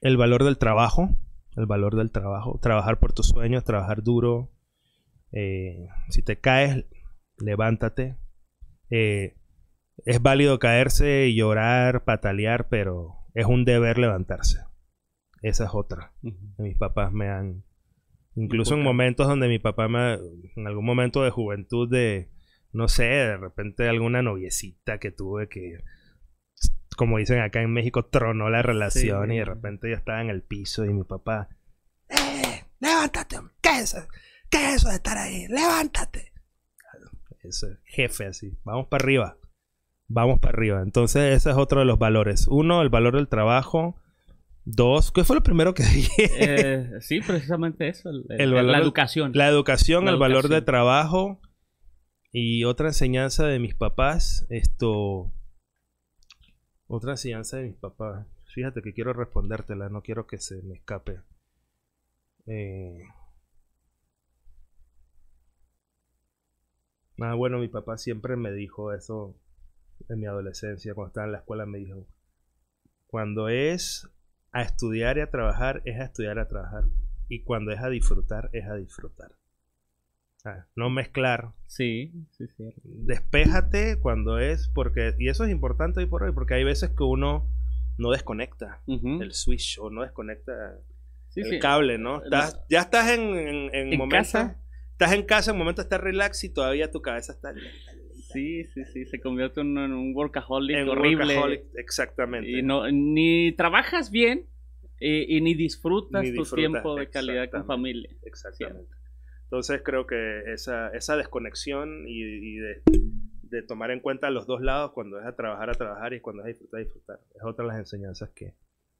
el 0.00 0.16
valor 0.16 0.44
del 0.44 0.58
trabajo, 0.58 1.16
el 1.56 1.66
valor 1.66 1.96
del 1.96 2.10
trabajo, 2.10 2.58
trabajar 2.60 2.98
por 2.98 3.12
tus 3.12 3.28
sueños, 3.28 3.64
trabajar 3.64 4.02
duro. 4.02 4.52
eh, 5.32 5.88
si 6.10 6.22
te 6.22 6.38
caes, 6.40 6.84
levántate. 7.38 8.16
Eh, 8.90 9.36
es 10.04 10.22
válido 10.22 10.58
caerse, 10.58 11.34
llorar, 11.34 12.04
patalear, 12.04 12.68
pero 12.68 13.16
es 13.34 13.46
un 13.46 13.64
deber 13.64 13.98
levantarse. 13.98 14.60
Esa 15.42 15.64
es 15.64 15.70
otra. 15.72 16.12
Mis 16.58 16.76
papás 16.76 17.12
me 17.12 17.28
han... 17.28 17.64
Incluso 18.36 18.74
en 18.74 18.82
momentos 18.82 19.26
donde 19.26 19.48
mi 19.48 19.58
papá 19.58 19.88
me... 19.88 20.14
En 20.56 20.66
algún 20.66 20.84
momento 20.84 21.22
de 21.24 21.30
juventud 21.30 21.88
de... 21.90 22.30
No 22.72 22.88
sé, 22.88 23.04
de 23.04 23.36
repente 23.38 23.88
alguna 23.88 24.22
noviecita 24.22 24.98
que 24.98 25.10
tuve 25.10 25.48
que... 25.48 25.78
Como 26.96 27.18
dicen 27.18 27.40
acá 27.40 27.60
en 27.62 27.72
México, 27.72 28.06
tronó 28.06 28.48
la 28.50 28.62
relación 28.62 29.28
Sí. 29.28 29.34
y 29.34 29.38
de 29.38 29.44
repente 29.44 29.90
yo 29.90 29.96
estaba 29.96 30.20
en 30.22 30.30
el 30.30 30.42
piso 30.42 30.84
y 30.84 30.92
mi 30.92 31.04
papá... 31.04 31.48
¡Eh! 32.08 32.64
¡Levántate! 32.80 33.36
¿Qué 33.60 33.70
es 33.70 33.94
eso? 33.94 34.06
¿Qué 34.50 34.58
es 34.68 34.76
eso 34.76 34.88
de 34.90 34.94
estar 34.96 35.16
ahí? 35.18 35.46
¡Levántate! 35.48 36.32
Ese 37.42 37.78
jefe 37.84 38.26
así. 38.26 38.58
Vamos 38.64 38.88
para 38.88 39.02
arriba. 39.04 39.38
Vamos 40.08 40.40
para 40.40 40.56
arriba. 40.56 40.82
Entonces 40.82 41.36
ese 41.36 41.50
es 41.50 41.56
otro 41.56 41.80
de 41.80 41.86
los 41.86 41.98
valores. 41.98 42.46
Uno, 42.48 42.82
el 42.82 42.88
valor 42.88 43.14
del 43.16 43.28
trabajo. 43.28 44.00
Dos, 44.68 45.12
¿qué 45.12 45.22
fue 45.22 45.36
lo 45.36 45.42
primero 45.44 45.74
que 45.74 45.82
dije? 45.94 46.28
Eh, 46.40 47.00
sí, 47.00 47.20
precisamente 47.20 47.88
eso, 47.88 48.10
el- 48.10 48.24
el- 48.30 48.40
El 48.40 48.52
valor 48.52 48.72
la 48.72 48.78
educación. 48.78 49.30
La 49.32 49.48
educación, 49.48 50.04
La 50.06 50.10
el 50.10 50.16
valor 50.18 50.48
de 50.48 50.60
trabajo. 50.60 51.40
Y 52.32 52.64
otra 52.64 52.88
enseñanza 52.88 53.46
de 53.46 53.60
mis 53.60 53.74
papás. 53.76 54.44
Esto. 54.50 55.32
Otra 56.88 57.12
enseñanza 57.12 57.58
de 57.58 57.68
mis 57.68 57.76
papás. 57.76 58.26
Fíjate 58.54 58.82
que 58.82 58.92
quiero 58.92 59.12
respondértela, 59.12 59.88
no 59.88 60.02
quiero 60.02 60.26
que 60.26 60.38
se 60.38 60.60
me 60.62 60.74
escape. 60.74 61.20
Eh... 62.46 62.98
Ah, 67.18 67.34
bueno, 67.34 67.58
mi 67.58 67.68
papá 67.68 67.96
siempre 67.98 68.36
me 68.36 68.52
dijo 68.52 68.92
eso 68.92 69.40
en 70.08 70.20
mi 70.20 70.26
adolescencia, 70.26 70.94
cuando 70.94 71.08
estaba 71.08 71.26
en 71.26 71.32
la 71.32 71.38
escuela, 71.38 71.64
me 71.66 71.78
dijo, 71.78 72.06
cuando 73.06 73.48
es 73.48 74.08
a 74.52 74.62
estudiar 74.62 75.18
y 75.18 75.20
a 75.20 75.30
trabajar, 75.30 75.82
es 75.84 76.00
a 76.00 76.04
estudiar 76.04 76.36
y 76.36 76.40
a 76.40 76.48
trabajar. 76.48 76.84
Y 77.28 77.42
cuando 77.42 77.72
es 77.72 77.80
a 77.80 77.88
disfrutar, 77.88 78.50
es 78.52 78.66
a 78.66 78.74
disfrutar. 78.76 79.32
Ah, 80.44 80.64
no 80.76 80.90
mezclar. 80.90 81.50
Sí, 81.66 82.12
sí, 82.38 82.46
sí. 82.56 82.64
Despéjate 82.84 83.98
cuando 83.98 84.38
es, 84.38 84.68
porque, 84.68 85.14
y 85.18 85.28
eso 85.28 85.44
es 85.44 85.50
importante 85.50 86.00
hoy 86.00 86.06
por 86.06 86.22
hoy, 86.22 86.32
porque 86.32 86.54
hay 86.54 86.64
veces 86.64 86.90
que 86.90 87.02
uno 87.02 87.48
no 87.98 88.10
desconecta 88.10 88.80
el 88.86 89.32
switch 89.32 89.78
o 89.80 89.90
no 89.90 90.02
desconecta 90.02 90.52
Sí, 91.30 91.40
el 91.40 91.50
sí. 91.50 91.58
cable, 91.58 91.98
¿no? 91.98 92.22
Estás- 92.22 92.60
ya 92.70 92.80
estás 92.80 93.10
en, 93.10 93.20
en, 93.36 93.74
en 93.74 93.92
En 93.92 93.98
momento, 93.98 94.16
casa. 94.18 94.56
estás 94.92 95.12
en 95.12 95.24
casa, 95.24 95.50
en 95.50 95.58
momento 95.58 95.82
estás 95.82 96.00
relax 96.00 96.44
y 96.44 96.48
todavía 96.50 96.90
tu 96.90 97.02
cabeza 97.02 97.32
está 97.32 97.52
Sí, 98.36 98.64
sí, 98.64 98.84
sí, 98.84 99.06
se 99.06 99.20
convierte 99.20 99.60
en 99.62 99.78
un 99.78 100.14
workaholic 100.14 100.76
en 100.76 100.88
horrible. 100.88 101.34
workaholic, 101.34 101.64
exactamente. 101.74 102.50
Y 102.50 102.62
no, 102.62 102.90
ni 102.90 103.52
trabajas 103.52 104.10
bien 104.10 104.46
eh, 105.00 105.24
y 105.28 105.40
ni 105.40 105.54
disfrutas 105.54 106.22
Ni 106.22 106.34
tu 106.34 106.44
tiempo 106.44 106.96
de 106.96 107.08
calidad 107.08 107.50
con 107.50 107.64
familia. 107.66 108.10
Exactamente. 108.22 108.94
Entonces 109.44 109.80
creo 109.84 110.06
que 110.06 110.52
esa, 110.52 110.88
esa 110.88 111.16
desconexión 111.16 112.06
y, 112.06 112.20
y 112.20 112.56
de, 112.56 112.82
de 113.42 113.62
tomar 113.62 113.90
en 113.90 114.00
cuenta 114.00 114.28
los 114.30 114.46
dos 114.46 114.60
lados 114.60 114.92
cuando 114.92 115.18
es 115.20 115.26
a 115.26 115.34
trabajar, 115.34 115.70
a 115.70 115.74
trabajar 115.74 116.12
y 116.12 116.20
cuando 116.20 116.42
es 116.42 116.46
a 116.46 116.48
disfrutar, 116.48 116.80
a 116.80 116.84
disfrutar. 116.84 117.20
Es 117.34 117.42
otra 117.44 117.64
de 117.64 117.68
las 117.68 117.78
enseñanzas 117.78 118.30
que 118.34 118.54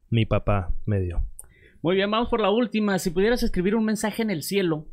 mi 0.09 0.25
papá 0.25 0.73
me 0.87 1.01
dio. 1.01 1.27
Muy 1.83 1.97
bien, 1.97 2.11
vamos 2.11 2.29
por 2.29 2.41
la 2.41 2.51
última. 2.51 2.99
Si 2.99 3.11
pudieras 3.11 3.43
escribir 3.43 3.75
un 3.75 3.85
mensaje 3.85 4.23
en 4.23 4.31
el 4.31 4.43
cielo, 4.43 4.87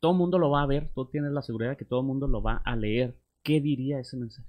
todo 0.00 0.12
el 0.12 0.18
mundo 0.18 0.38
lo 0.38 0.50
va 0.50 0.62
a 0.62 0.66
ver, 0.66 0.90
tú 0.94 1.08
tienes 1.08 1.32
la 1.32 1.42
seguridad 1.42 1.70
de 1.70 1.76
que 1.76 1.84
todo 1.84 2.00
el 2.00 2.06
mundo 2.06 2.28
lo 2.28 2.42
va 2.42 2.60
a 2.64 2.76
leer. 2.76 3.16
¿Qué 3.48 3.62
diría 3.62 3.98
ese 3.98 4.18
mensaje? 4.18 4.46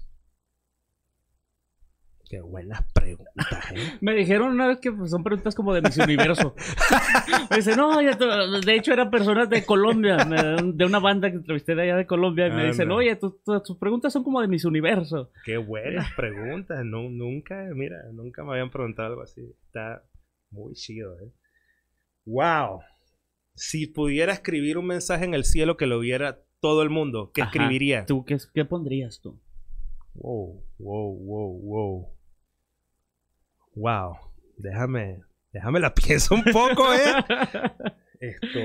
Qué 2.30 2.42
buenas 2.42 2.84
preguntas, 2.94 3.72
¿eh? 3.74 3.94
Me 4.02 4.14
dijeron 4.14 4.50
una 4.50 4.68
vez 4.68 4.80
que 4.82 4.92
pues, 4.92 5.10
son 5.10 5.24
preguntas 5.24 5.56
como 5.56 5.74
de 5.74 5.82
Miss 5.82 5.98
Universo. 5.98 6.54
Me 7.50 7.56
dice, 7.56 7.78
no, 7.78 7.98
de 7.98 8.76
hecho 8.76 8.92
eran 8.92 9.10
personas 9.10 9.50
de 9.50 9.66
Colombia, 9.66 10.18
de 10.18 10.86
una 10.86 11.00
banda 11.00 11.32
que 11.32 11.38
entrevisté 11.38 11.76
de 11.76 11.84
allá 11.84 11.96
de 11.96 12.06
Colombia, 12.06 12.48
y 12.48 12.52
me 12.52 12.66
dicen, 12.68 12.84
Anda. 12.84 12.96
oye, 12.96 13.16
tu- 13.16 13.40
tu- 13.44 13.62
tus 13.64 13.78
preguntas 13.78 14.12
son 14.12 14.26
como 14.26 14.42
de 14.42 14.50
Miss 14.50 14.66
Universo. 14.66 15.32
Qué 15.46 15.56
buenas 15.56 16.12
preguntas. 16.14 16.84
No, 16.84 17.04
nunca, 17.10 17.66
mira, 17.74 18.04
nunca 18.12 18.44
me 18.44 18.52
habían 18.52 18.70
preguntado 18.70 19.08
algo 19.08 19.22
así. 19.24 19.42
Está 19.64 20.04
muy 20.52 20.74
chido, 20.74 21.18
¿eh? 21.22 21.32
¡Wow! 22.26 22.82
Si 23.56 23.88
pudiera 23.88 24.34
escribir 24.34 24.78
un 24.78 24.88
mensaje 24.88 25.24
en 25.24 25.34
el 25.34 25.46
cielo 25.46 25.78
que 25.78 25.88
lo 25.88 26.00
viera 26.00 26.42
todo 26.60 26.82
el 26.84 26.90
mundo, 26.90 27.32
¿qué 27.34 27.42
Ajá. 27.42 27.50
escribiría? 27.52 28.06
¿Tú 28.06 28.26
qué, 28.26 28.38
qué 28.54 28.66
pondrías 28.66 29.20
tú? 29.22 29.40
Wow, 30.16 30.64
wow, 30.78 31.14
wow, 31.14 31.60
wow. 31.62 32.10
Wow. 33.76 34.18
Déjame, 34.58 35.22
déjame 35.54 35.80
la 35.80 35.94
pienso 35.94 36.36
un 36.36 36.44
poco, 36.44 36.94
¿eh? 36.94 37.14
Esto. 38.20 38.60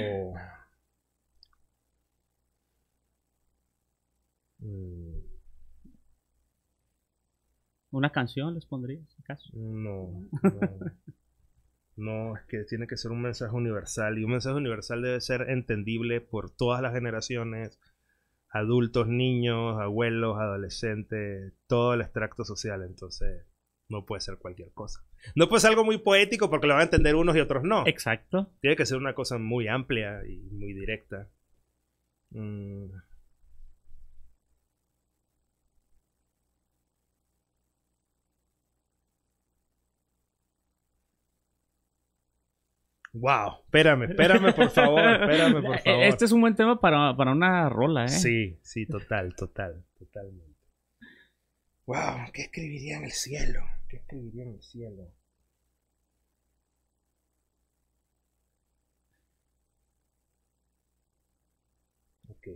Mm, 4.58 5.20
¿Una 7.92 8.10
canción 8.10 8.54
les 8.54 8.66
pondrías, 8.66 9.06
acaso? 9.20 9.50
No, 9.52 10.24
no. 10.42 10.78
No, 11.96 12.36
es 12.36 12.42
que 12.46 12.64
tiene 12.64 12.86
que 12.86 12.96
ser 12.96 13.12
un 13.12 13.22
mensaje 13.22 13.54
universal. 13.54 14.18
Y 14.18 14.24
un 14.24 14.32
mensaje 14.32 14.56
universal 14.56 15.02
debe 15.02 15.20
ser 15.20 15.48
entendible 15.48 16.20
por 16.20 16.50
todas 16.50 16.82
las 16.82 16.92
generaciones, 16.92 17.78
adultos, 18.48 19.08
niños, 19.08 19.80
abuelos, 19.80 20.38
adolescentes, 20.38 21.52
todo 21.66 21.94
el 21.94 22.00
extracto 22.00 22.44
social. 22.44 22.82
Entonces, 22.82 23.46
no 23.88 24.04
puede 24.06 24.20
ser 24.20 24.38
cualquier 24.38 24.72
cosa. 24.72 25.04
No 25.34 25.48
puede 25.48 25.60
ser 25.60 25.70
algo 25.70 25.84
muy 25.84 25.98
poético 25.98 26.50
porque 26.50 26.66
lo 26.66 26.74
van 26.74 26.82
a 26.82 26.84
entender 26.84 27.14
unos 27.14 27.36
y 27.36 27.40
otros 27.40 27.62
no. 27.62 27.86
Exacto. 27.86 28.50
Tiene 28.60 28.76
que 28.76 28.86
ser 28.86 28.98
una 28.98 29.14
cosa 29.14 29.38
muy 29.38 29.68
amplia 29.68 30.24
y 30.26 30.38
muy 30.50 30.72
directa. 30.72 31.28
Mm. 32.30 32.86
Wow, 43.14 43.60
espérame, 43.66 44.10
espérame 44.10 44.52
por 44.52 44.70
favor, 44.70 45.00
espérame 45.00 45.62
por 45.62 45.78
favor. 45.84 46.02
Este 46.02 46.24
es 46.24 46.32
un 46.32 46.40
buen 46.40 46.56
tema 46.56 46.80
para, 46.80 47.16
para 47.16 47.30
una 47.30 47.68
rola, 47.68 48.06
¿eh? 48.06 48.08
Sí, 48.08 48.58
sí, 48.60 48.86
total, 48.86 49.36
total, 49.36 49.84
totalmente. 49.96 50.58
Wow, 51.86 52.32
¿qué 52.32 52.42
escribiría 52.42 52.96
en 52.96 53.04
el 53.04 53.12
cielo? 53.12 53.60
¿Qué 53.88 53.98
escribiría 53.98 54.42
en 54.42 54.54
el 54.54 54.62
cielo? 54.62 55.12
Ok. 62.28 62.48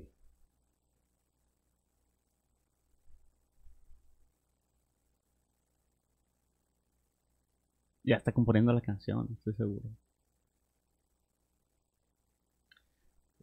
Ya 8.02 8.16
está 8.16 8.32
componiendo 8.32 8.72
la 8.72 8.80
canción, 8.80 9.28
estoy 9.32 9.54
seguro. 9.54 9.82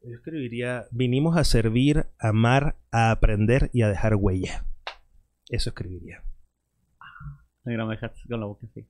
Yo 0.08 0.18
escribiría, 0.18 0.86
vinimos 0.91 1.36
a 1.36 1.43
servir, 1.43 2.06
a 2.20 2.30
amar, 2.30 2.76
a 2.91 3.10
aprender 3.10 3.72
y 3.74 3.82
a 3.82 3.88
dejar 3.88 4.16
huella. 4.16 4.64
Eso 5.49 5.72
escribiría. 5.72 6.24
Mira, 7.64 7.86
me 7.86 7.95
dejaste 7.95 8.22
con 8.30 8.39
la 8.39 8.45
boca 8.45 8.68
así. 8.70 8.86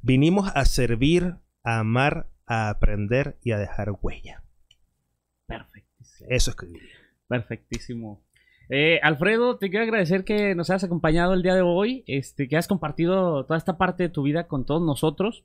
Vinimos 0.00 0.50
a 0.54 0.64
servir, 0.64 1.36
a 1.64 1.80
amar, 1.80 2.30
a 2.46 2.70
aprender 2.70 3.36
y 3.42 3.50
a 3.50 3.58
dejar 3.58 3.90
huella. 4.00 4.42
Perfectísimo. 5.46 6.30
Eso 6.30 6.50
escribiría. 6.50 6.94
Perfectísimo. 7.28 8.24
Eh, 8.70 9.00
Alfredo, 9.02 9.58
te 9.58 9.68
quiero 9.68 9.84
agradecer 9.84 10.24
que 10.24 10.54
nos 10.54 10.70
hayas 10.70 10.84
acompañado 10.84 11.34
el 11.34 11.42
día 11.42 11.54
de 11.54 11.60
hoy, 11.60 12.04
este, 12.06 12.48
que 12.48 12.56
has 12.56 12.68
compartido 12.68 13.44
toda 13.44 13.58
esta 13.58 13.76
parte 13.76 14.04
de 14.04 14.08
tu 14.08 14.22
vida 14.22 14.46
con 14.46 14.64
todos 14.64 14.80
nosotros. 14.80 15.44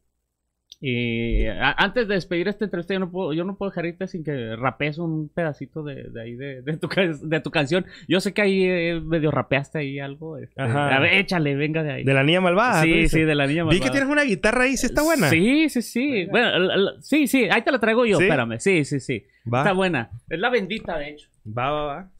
A- 0.81 1.83
antes 1.83 2.07
de 2.07 2.13
despedir 2.15 2.47
esta 2.47 2.63
entrevista, 2.63 2.93
yo 2.93 3.01
no 3.01 3.11
puedo, 3.11 3.33
yo 3.33 3.43
no 3.43 3.57
puedo 3.57 3.69
dejar 3.71 3.85
irte 3.85 4.07
sin 4.07 4.23
que 4.23 4.55
rapees 4.55 4.97
un 4.97 5.27
pedacito 5.27 5.83
de, 5.83 6.09
de 6.09 6.21
ahí 6.21 6.35
de, 6.35 6.61
de 6.61 6.77
tu, 6.77 6.87
de 7.21 7.39
tu 7.41 7.51
canción. 7.51 7.85
Yo 8.07 8.21
sé 8.21 8.33
que 8.33 8.41
ahí 8.41 8.63
eh, 8.63 9.01
medio 9.03 9.29
rapeaste 9.31 9.79
ahí 9.79 9.99
algo. 9.99 10.37
este, 10.37 10.61
Ajá. 10.61 10.95
a 10.95 10.99
ver, 10.99 11.15
échale, 11.15 11.55
venga 11.55 11.83
de 11.83 11.91
ahí. 11.91 12.03
De 12.05 12.13
la 12.13 12.23
niña 12.23 12.39
malvada. 12.41 12.81
sí, 12.81 13.07
sí, 13.09 13.21
de 13.21 13.35
la 13.35 13.45
niña 13.45 13.63
Vi 13.65 13.71
que 13.71 13.75
malvada. 13.79 13.91
tienes 13.91 14.09
una 14.09 14.23
guitarra 14.23 14.63
ahí, 14.63 14.77
sí 14.77 14.85
está 14.85 15.01
buena. 15.03 15.29
Sí, 15.29 15.67
sí, 15.69 15.81
sí. 15.81 16.25
Bueno, 16.27 16.57
la- 16.59 16.77
la- 16.77 17.01
sí, 17.01 17.27
sí, 17.27 17.49
ahí 17.51 17.61
te 17.61 17.71
la 17.73 17.79
traigo 17.79 18.05
yo, 18.05 18.17
¿Sí? 18.17 18.23
espérame. 18.23 18.57
Sí, 18.59 18.85
sí, 18.85 18.99
sí. 19.01 19.25
Va, 19.53 19.59
Está 19.59 19.73
buena. 19.73 20.11
Es 20.29 20.39
la 20.39 20.49
bendita, 20.49 20.97
de 20.97 21.09
hecho. 21.09 21.29
va, 21.45 21.71
va, 21.71 21.83
va. 21.85 22.11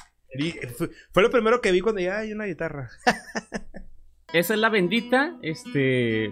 Fue 1.12 1.24
lo 1.24 1.32
primero 1.32 1.60
que 1.62 1.72
vi 1.72 1.80
cuando 1.80 2.02
ya 2.02 2.20
hay 2.20 2.34
una 2.34 2.46
guitarra. 2.46 2.90
Esa 4.34 4.54
es 4.54 4.60
la 4.60 4.70
bendita, 4.70 5.38
este... 5.42 6.32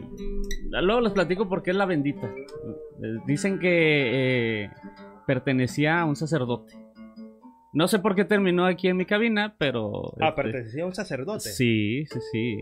Luego 0.69 1.01
les 1.01 1.13
platico 1.13 1.49
por 1.49 1.63
qué 1.63 1.71
es 1.71 1.77
la 1.77 1.85
bendita. 1.85 2.27
Eh, 2.27 3.17
Dicen 3.25 3.57
que 3.59 4.63
eh, 4.65 4.69
pertenecía 5.25 6.01
a 6.01 6.05
un 6.05 6.15
sacerdote. 6.15 6.73
No 7.73 7.87
sé 7.87 7.99
por 7.99 8.15
qué 8.15 8.23
terminó 8.25 8.65
aquí 8.65 8.87
en 8.87 8.97
mi 8.97 9.05
cabina, 9.05 9.55
pero... 9.57 10.13
Ah, 10.19 10.29
este, 10.29 10.41
pertenecía 10.43 10.83
a 10.83 10.87
un 10.87 10.93
sacerdote. 10.93 11.39
Sí, 11.41 12.05
sí, 12.05 12.19
sí. 12.31 12.57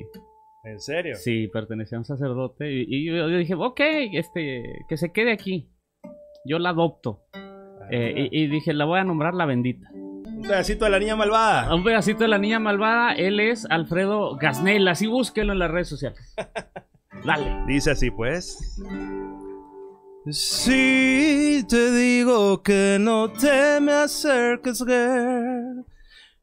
¿En 0.63 0.79
serio? 0.79 1.15
Sí, 1.15 1.47
pertenecía 1.47 1.97
a 1.97 2.01
un 2.01 2.05
sacerdote. 2.05 2.71
Y, 2.71 2.86
y 2.88 3.05
yo, 3.05 3.29
yo 3.29 3.38
dije, 3.38 3.55
ok, 3.55 3.79
este, 4.13 4.63
que 4.88 4.97
se 4.97 5.11
quede 5.11 5.31
aquí. 5.33 5.69
Yo 6.45 6.59
la 6.59 6.69
adopto. 6.69 7.23
Ah, 7.33 7.88
Eh, 7.91 8.29
y, 8.31 8.43
y 8.43 8.47
dije, 8.47 8.73
la 8.73 8.86
voy 8.86 8.99
a 8.99 9.03
nombrar 9.03 9.33
la 9.33 9.45
bendita. 9.45 9.88
Un 10.45 10.49
pedacito 10.49 10.85
de 10.85 10.91
la 10.91 10.99
niña 10.99 11.15
malvada. 11.15 11.73
Un 11.73 11.83
pedacito 11.83 12.19
de 12.19 12.27
la 12.27 12.37
niña 12.37 12.59
malvada. 12.59 13.13
Él 13.13 13.39
es 13.39 13.65
Alfredo 13.67 14.35
Gasnel. 14.35 14.87
Así 14.87 15.07
búsquelo 15.07 15.53
en 15.53 15.57
las 15.57 15.71
redes 15.71 15.89
sociales. 15.89 16.35
Dale. 17.25 17.63
Dice 17.65 17.89
así 17.89 18.11
pues. 18.11 18.79
Si 20.29 21.65
te 21.67 21.91
digo 21.91 22.61
que 22.61 22.97
no 22.99 23.31
te 23.31 23.79
me 23.81 23.91
acerques, 23.93 24.85
girl. 24.85 25.83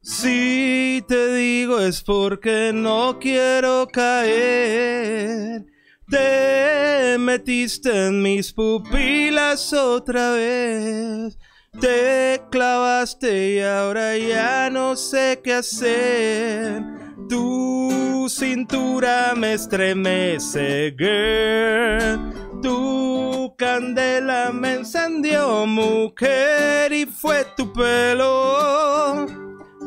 Si 0.01 1.01
te 1.07 1.33
digo 1.35 1.79
es 1.79 2.01
porque 2.03 2.71
no 2.73 3.19
quiero 3.21 3.87
caer. 3.87 5.65
Te 6.09 7.15
metiste 7.17 8.07
en 8.07 8.21
mis 8.21 8.51
pupilas 8.51 9.71
otra 9.71 10.31
vez. 10.31 11.37
Te 11.79 12.41
clavaste 12.51 13.55
y 13.55 13.59
ahora 13.61 14.17
ya 14.17 14.69
no 14.69 14.95
sé 14.95 15.41
qué 15.43 15.55
hacer. 15.55 16.83
Tu 17.27 18.27
cintura 18.29 19.33
me 19.35 19.53
estremece, 19.53 20.95
girl. 20.97 22.33
Tu 22.61 23.53
candela 23.57 24.51
me 24.53 24.75
encendió, 24.75 25.65
mujer, 25.65 26.93
y 26.93 27.05
fue 27.05 27.45
tu 27.57 27.73
pelo, 27.73 29.25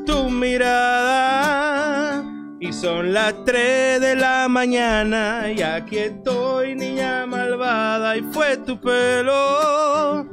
tu 0.04 0.28
mirada. 0.28 2.22
Y 2.60 2.72
son 2.72 3.14
las 3.14 3.34
3 3.44 4.00
de 4.00 4.16
la 4.16 4.48
mañana, 4.48 5.50
y 5.50 5.62
aquí 5.62 5.98
estoy, 5.98 6.74
niña 6.74 7.26
malvada, 7.26 8.16
y 8.16 8.22
fue 8.22 8.56
tu 8.58 8.80
pelo, 8.80 10.26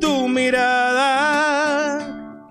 tu 0.00 0.28
mirada. 0.28 1.43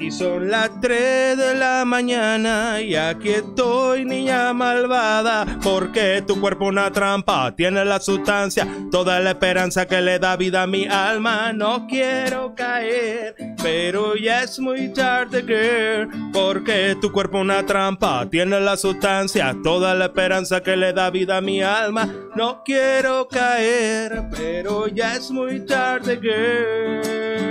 Y 0.04 0.12
son 0.12 0.52
las 0.52 0.70
3 0.82 1.38
de 1.38 1.56
la 1.56 1.86
mañana 1.86 2.82
y 2.82 2.94
aquí 2.94 3.30
estoy, 3.30 4.04
niña 4.04 4.52
malvada, 4.52 5.46
porque 5.64 6.22
tu 6.28 6.42
cuerpo 6.42 6.66
una 6.66 6.92
trampa, 6.92 7.56
tiene 7.56 7.86
la 7.86 8.02
sustancia, 8.02 8.68
toda 8.92 9.22
la 9.22 9.30
esperanza 9.30 9.86
que 9.86 10.02
le 10.02 10.20
da 10.20 10.36
vida 10.36 10.64
a 10.64 10.68
mi 10.68 10.86
alma. 10.88 11.54
No 11.54 11.88
quiero 11.88 12.54
caer, 12.54 13.34
pero 13.62 14.18
ya 14.18 14.44
es 14.44 14.60
muy 14.60 14.92
tarde, 14.92 15.42
girl, 15.42 16.10
porque 16.34 16.98
tu 17.00 17.10
cuerpo 17.14 17.40
una 17.40 17.66
trampa, 17.66 18.28
tiene 18.30 18.60
la 18.60 18.76
sustancia, 18.76 19.56
toda 19.64 19.96
la 19.96 20.08
esperanza 20.08 20.62
que 20.62 20.76
le 20.76 20.92
da 20.92 21.12
vida 21.12 21.38
a 21.38 21.42
mi 21.42 21.64
alma. 21.64 22.10
No 22.36 22.62
quiero 22.66 23.30
caer, 23.30 24.24
pero 24.36 24.90
ya 24.90 25.16
es 25.16 25.32
muy 25.32 25.66
tarde, 25.66 26.20
girl. 26.22 27.44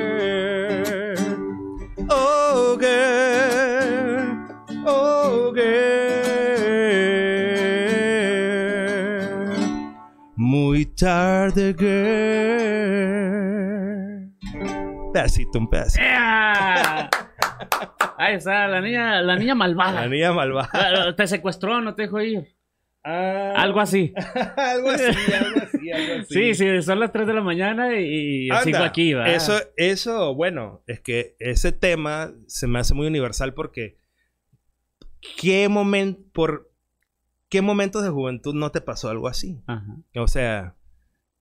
Oh 2.08 2.76
girl, 2.78 4.46
oh 4.86 5.52
girl, 5.52 5.92
muy 10.36 10.86
tarde 10.86 11.74
girl. 11.78 11.92
Pedacito, 15.12 15.58
un 15.58 15.68
pedacito. 15.68 16.04
¡Ea! 16.04 17.10
Ahí 18.18 18.34
está, 18.36 18.68
la 18.68 18.80
niña, 18.80 19.20
la 19.22 19.36
niña 19.36 19.54
malvada. 19.54 20.02
La 20.02 20.08
niña 20.08 20.32
malvada. 20.32 21.14
Te 21.16 21.26
secuestró, 21.26 21.80
no 21.80 21.94
te 21.94 22.02
dejó 22.02 22.20
ir. 22.20 22.56
Ah, 23.04 23.54
Algo 23.56 23.80
así. 23.80 24.12
algo 24.56 24.90
así, 24.90 25.04
algo 25.32 25.60
así, 25.62 25.90
algo 25.90 26.14
así. 26.22 26.34
Sí, 26.34 26.54
sí, 26.54 26.82
son 26.82 27.00
las 27.00 27.12
3 27.12 27.26
de 27.26 27.34
la 27.34 27.42
mañana 27.42 27.98
y, 27.98 28.48
Anda, 28.50 28.62
sigo 28.62 28.78
aquí, 28.78 29.14
¿va? 29.14 29.28
Eso, 29.28 29.54
eso, 29.76 30.34
bueno, 30.34 30.82
es 30.86 31.00
que 31.00 31.34
ese 31.38 31.72
tema 31.72 32.32
se 32.46 32.66
me 32.66 32.78
hace 32.78 32.94
muy 32.94 33.06
universal 33.06 33.54
porque 33.54 33.98
¿qué 35.40 35.68
momento, 35.68 36.22
por 36.32 36.70
qué 37.48 37.62
momentos 37.62 38.02
de 38.02 38.10
juventud 38.10 38.54
no 38.54 38.70
te 38.70 38.80
pasó 38.80 39.10
algo 39.10 39.28
así? 39.28 39.62
Ajá. 39.66 39.96
O 40.16 40.28
sea, 40.28 40.76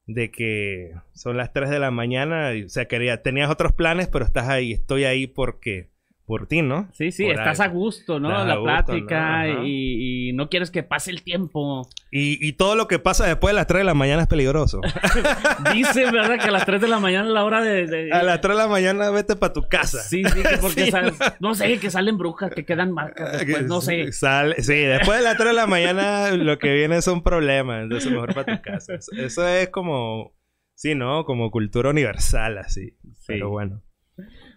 de 0.08 0.32
que 0.32 0.94
son 1.14 1.38
las 1.38 1.54
3 1.54 1.70
de 1.70 1.80
la 1.80 1.92
mañana, 1.92 2.54
y, 2.54 2.64
o 2.64 2.70
sea, 2.70 2.88
quería, 2.88 3.22
tenías 3.22 3.50
otros 3.50 3.74
planes, 3.74 4.08
pero 4.08 4.26
estás 4.26 4.48
ahí, 4.50 4.74
estoy 4.74 5.04
ahí 5.04 5.28
porque, 5.28 5.92
por 6.26 6.48
ti, 6.48 6.62
¿no? 6.62 6.88
Sí, 6.94 7.12
sí, 7.12 7.24
Por 7.26 7.34
estás 7.34 7.60
algo. 7.60 7.74
a 7.80 7.82
gusto, 7.82 8.20
¿no? 8.20 8.30
Estás 8.30 8.48
la 8.48 8.56
gusto, 8.56 8.64
plática 8.64 9.48
y, 9.66 10.30
y 10.30 10.34
no 10.34 10.48
quieres 10.50 10.72
que 10.72 10.82
pase 10.84 11.12
el 11.12 11.24
tiempo. 11.24 11.88
Y, 12.10 12.46
y 12.48 12.54
todo 12.54 12.76
lo 12.76 12.88
que 12.88 13.00
pasa 13.00 13.26
después 13.28 13.52
de 13.54 13.56
las 13.58 13.68
3 13.68 13.80
de 13.80 13.84
la 13.84 13.94
mañana 13.94 14.22
es 14.22 14.28
peligroso. 14.30 14.80
Dice, 15.74 16.06
¿verdad? 16.12 16.40
Que 16.40 16.48
a 16.48 16.52
las 16.52 16.66
3 16.66 16.82
de 16.82 16.88
la 16.88 17.00
mañana 17.00 17.28
es 17.28 17.34
la 17.34 17.44
hora 17.44 17.62
de... 17.62 17.86
de- 17.88 18.12
a 18.12 18.24
las 18.24 18.40
3 18.42 18.56
de 18.56 18.64
la 18.64 18.68
mañana 18.70 19.10
vete 19.10 19.36
para 19.36 19.52
tu 19.54 19.64
casa. 19.68 20.02
Sí, 20.04 20.24
sí, 20.24 20.42
que 20.44 20.58
porque 20.58 20.86
Sí, 20.86 20.92
sal- 20.92 21.14
no 21.40 21.54
sé, 21.56 21.80
que 21.80 21.90
salen 21.90 22.18
brujas, 22.18 22.52
que 22.54 22.66
quedan 22.66 22.92
marcas 22.92 23.34
después, 23.40 23.66
no 23.68 23.82
sé. 23.82 24.12
Sale- 24.12 24.62
sí, 24.62 24.76
después 24.76 25.18
de 25.20 25.24
las 25.24 25.36
3 25.38 25.50
de 25.50 25.54
la 25.56 25.68
mañana 25.68 26.32
lo 26.32 26.58
que 26.60 26.74
viene 26.74 27.02
son 27.02 27.24
problemas. 27.24 27.84
Entonces 27.84 28.12
mejor 28.12 28.34
para 28.34 28.56
tu 28.58 28.62
casa. 28.62 28.94
Eso, 28.96 29.12
eso 29.18 29.48
es 29.48 29.70
como... 29.70 30.34
Sí, 30.76 30.96
¿no? 30.96 31.26
Como 31.26 31.52
cultura 31.52 31.90
universal, 31.92 32.58
así. 32.58 32.98
Pero 33.28 33.50
bueno. 33.50 33.82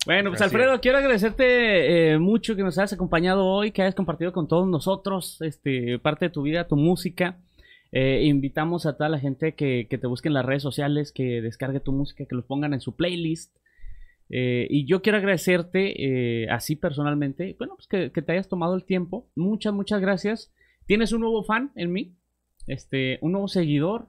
Bueno, 0.06 0.30
pues 0.30 0.42
Alfredo, 0.42 0.80
quiero 0.80 0.98
agradecerte 0.98 2.12
eh, 2.12 2.18
mucho 2.18 2.56
que 2.56 2.62
nos 2.62 2.76
hayas 2.78 2.92
acompañado 2.92 3.46
hoy, 3.46 3.70
que 3.70 3.80
hayas 3.80 3.94
compartido 3.94 4.32
con 4.32 4.48
todos 4.48 4.68
nosotros 4.68 5.40
este, 5.40 5.98
parte 5.98 6.26
de 6.26 6.30
tu 6.30 6.42
vida, 6.42 6.68
tu 6.68 6.76
música. 6.76 7.38
Eh, 7.90 8.24
invitamos 8.24 8.86
a 8.86 8.96
toda 8.96 9.08
la 9.08 9.18
gente 9.18 9.54
que, 9.54 9.86
que 9.88 9.98
te 9.98 10.06
busque 10.06 10.28
en 10.28 10.34
las 10.34 10.44
redes 10.44 10.62
sociales, 10.62 11.10
que 11.12 11.40
descargue 11.40 11.80
tu 11.80 11.92
música, 11.92 12.26
que 12.26 12.34
los 12.34 12.44
pongan 12.44 12.74
en 12.74 12.80
su 12.80 12.96
playlist. 12.96 13.56
Eh, 14.30 14.66
y 14.68 14.84
yo 14.86 15.00
quiero 15.00 15.18
agradecerte 15.18 16.42
eh, 16.42 16.48
así 16.50 16.76
personalmente, 16.76 17.54
bueno, 17.58 17.76
pues 17.76 17.86
que, 17.86 18.10
que 18.10 18.20
te 18.20 18.32
hayas 18.32 18.48
tomado 18.48 18.74
el 18.74 18.84
tiempo. 18.84 19.30
Muchas, 19.36 19.72
muchas 19.72 20.00
gracias. 20.00 20.52
Tienes 20.86 21.12
un 21.12 21.20
nuevo 21.20 21.44
fan 21.44 21.72
en 21.76 21.92
mí, 21.92 22.16
este, 22.66 23.18
un 23.22 23.32
nuevo 23.32 23.48
seguidor. 23.48 24.08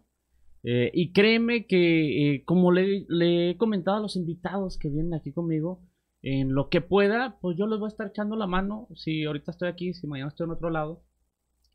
Eh, 0.68 0.90
y 0.94 1.12
créeme 1.12 1.68
que, 1.68 2.36
eh, 2.36 2.44
como 2.44 2.72
le, 2.72 3.06
le, 3.08 3.52
he 3.52 3.58
comentado 3.58 3.98
a 3.98 4.02
los 4.02 4.16
invitados 4.16 4.80
que 4.80 4.90
vienen 4.90 5.14
aquí 5.14 5.32
conmigo, 5.32 5.82
en 6.24 6.56
lo 6.56 6.70
que 6.70 6.82
pueda, 6.82 7.38
pues 7.40 7.56
yo 7.56 7.68
les 7.68 7.78
voy 7.78 7.86
a 7.88 7.90
estar 7.90 8.08
echando 8.08 8.36
la 8.36 8.48
mano. 8.48 8.88
Si 8.96 9.24
ahorita 9.26 9.52
estoy 9.52 9.70
aquí, 9.70 9.94
si 9.94 10.08
mañana 10.08 10.30
estoy 10.30 10.46
en 10.46 10.52
otro 10.52 10.72
lado, 10.72 11.04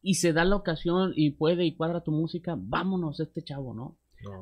y 0.02 0.14
se 0.14 0.32
da 0.32 0.44
la 0.44 0.56
ocasión 0.56 1.12
y 1.14 1.30
puede 1.32 1.64
y 1.64 1.76
cuadra 1.76 2.02
tu 2.02 2.10
música, 2.10 2.56
vámonos, 2.58 3.20
este 3.20 3.44
chavo, 3.44 3.74
¿no? 3.74 3.96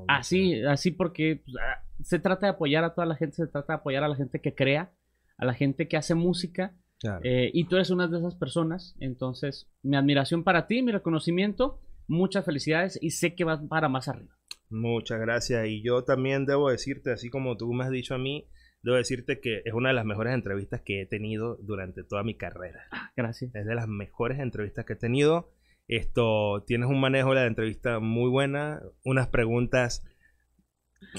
así, 0.09 0.61
así 0.63 0.91
porque 0.91 1.43
pues, 1.45 1.57
ah, 1.57 1.85
se 2.03 2.19
trata 2.19 2.47
de 2.47 2.53
apoyar 2.53 2.85
a 2.85 2.95
toda 2.95 3.07
la 3.07 3.17
gente, 3.17 3.37
se 3.37 3.47
trata 3.47 3.75
de 3.75 3.79
apoyar 3.79 4.03
a 4.03 4.09
la 4.09 4.17
gente 4.17 4.41
que 4.41 4.55
crea, 4.55 4.93
a 5.37 5.45
la 5.45 5.55
gente 5.55 5.89
que 5.89 5.97
hace 5.97 6.15
música. 6.15 6.75
Eh, 7.23 7.51
y 7.55 7.65
tú 7.65 7.77
eres 7.77 7.91
una 7.91 8.09
de 8.09 8.19
esas 8.19 8.35
personas. 8.35 8.97
Entonces, 8.99 9.71
mi 9.83 9.97
admiración 9.97 10.43
para 10.43 10.67
ti, 10.67 10.83
mi 10.83 10.91
reconocimiento, 10.91 11.81
muchas 12.09 12.45
felicidades 12.45 12.99
y 13.01 13.11
sé 13.11 13.35
que 13.35 13.45
vas 13.45 13.61
para 13.69 13.89
más 13.89 14.09
arriba. 14.09 14.38
Muchas 14.71 15.21
gracias. 15.21 15.67
Y 15.67 15.83
yo 15.83 16.05
también 16.05 16.47
debo 16.47 16.71
decirte, 16.71 17.11
así 17.11 17.31
como 17.31 17.57
tú 17.57 17.73
me 17.73 17.85
has 17.85 17.91
dicho 17.91 18.15
a 18.15 18.19
mí, 18.19 18.49
debo 18.83 18.97
decirte 18.97 19.41
que 19.41 19.63
es 19.65 19.73
una 19.73 19.91
de 19.91 19.95
las 19.95 20.05
mejores 20.05 20.35
entrevistas 20.35 20.83
que 20.85 21.03
he 21.03 21.07
tenido 21.07 21.57
durante 21.63 22.05
toda 22.05 22.23
mi 22.23 22.37
carrera. 22.37 22.85
Ah, 22.91 23.13
gracias. 23.17 23.55
Es 23.55 23.67
de 23.67 23.75
las 23.75 23.89
mejores 23.89 24.39
entrevistas 24.39 24.85
que 24.85 24.95
he 24.95 24.97
tenido. 24.97 25.53
Esto, 25.87 26.65
tienes 26.67 26.89
un 26.89 27.01
manejo 27.01 27.31
de 27.31 27.37
la 27.37 27.47
entrevista 27.47 27.99
muy 27.99 28.29
buena, 28.31 28.83
unas 29.05 29.29
preguntas 29.29 30.05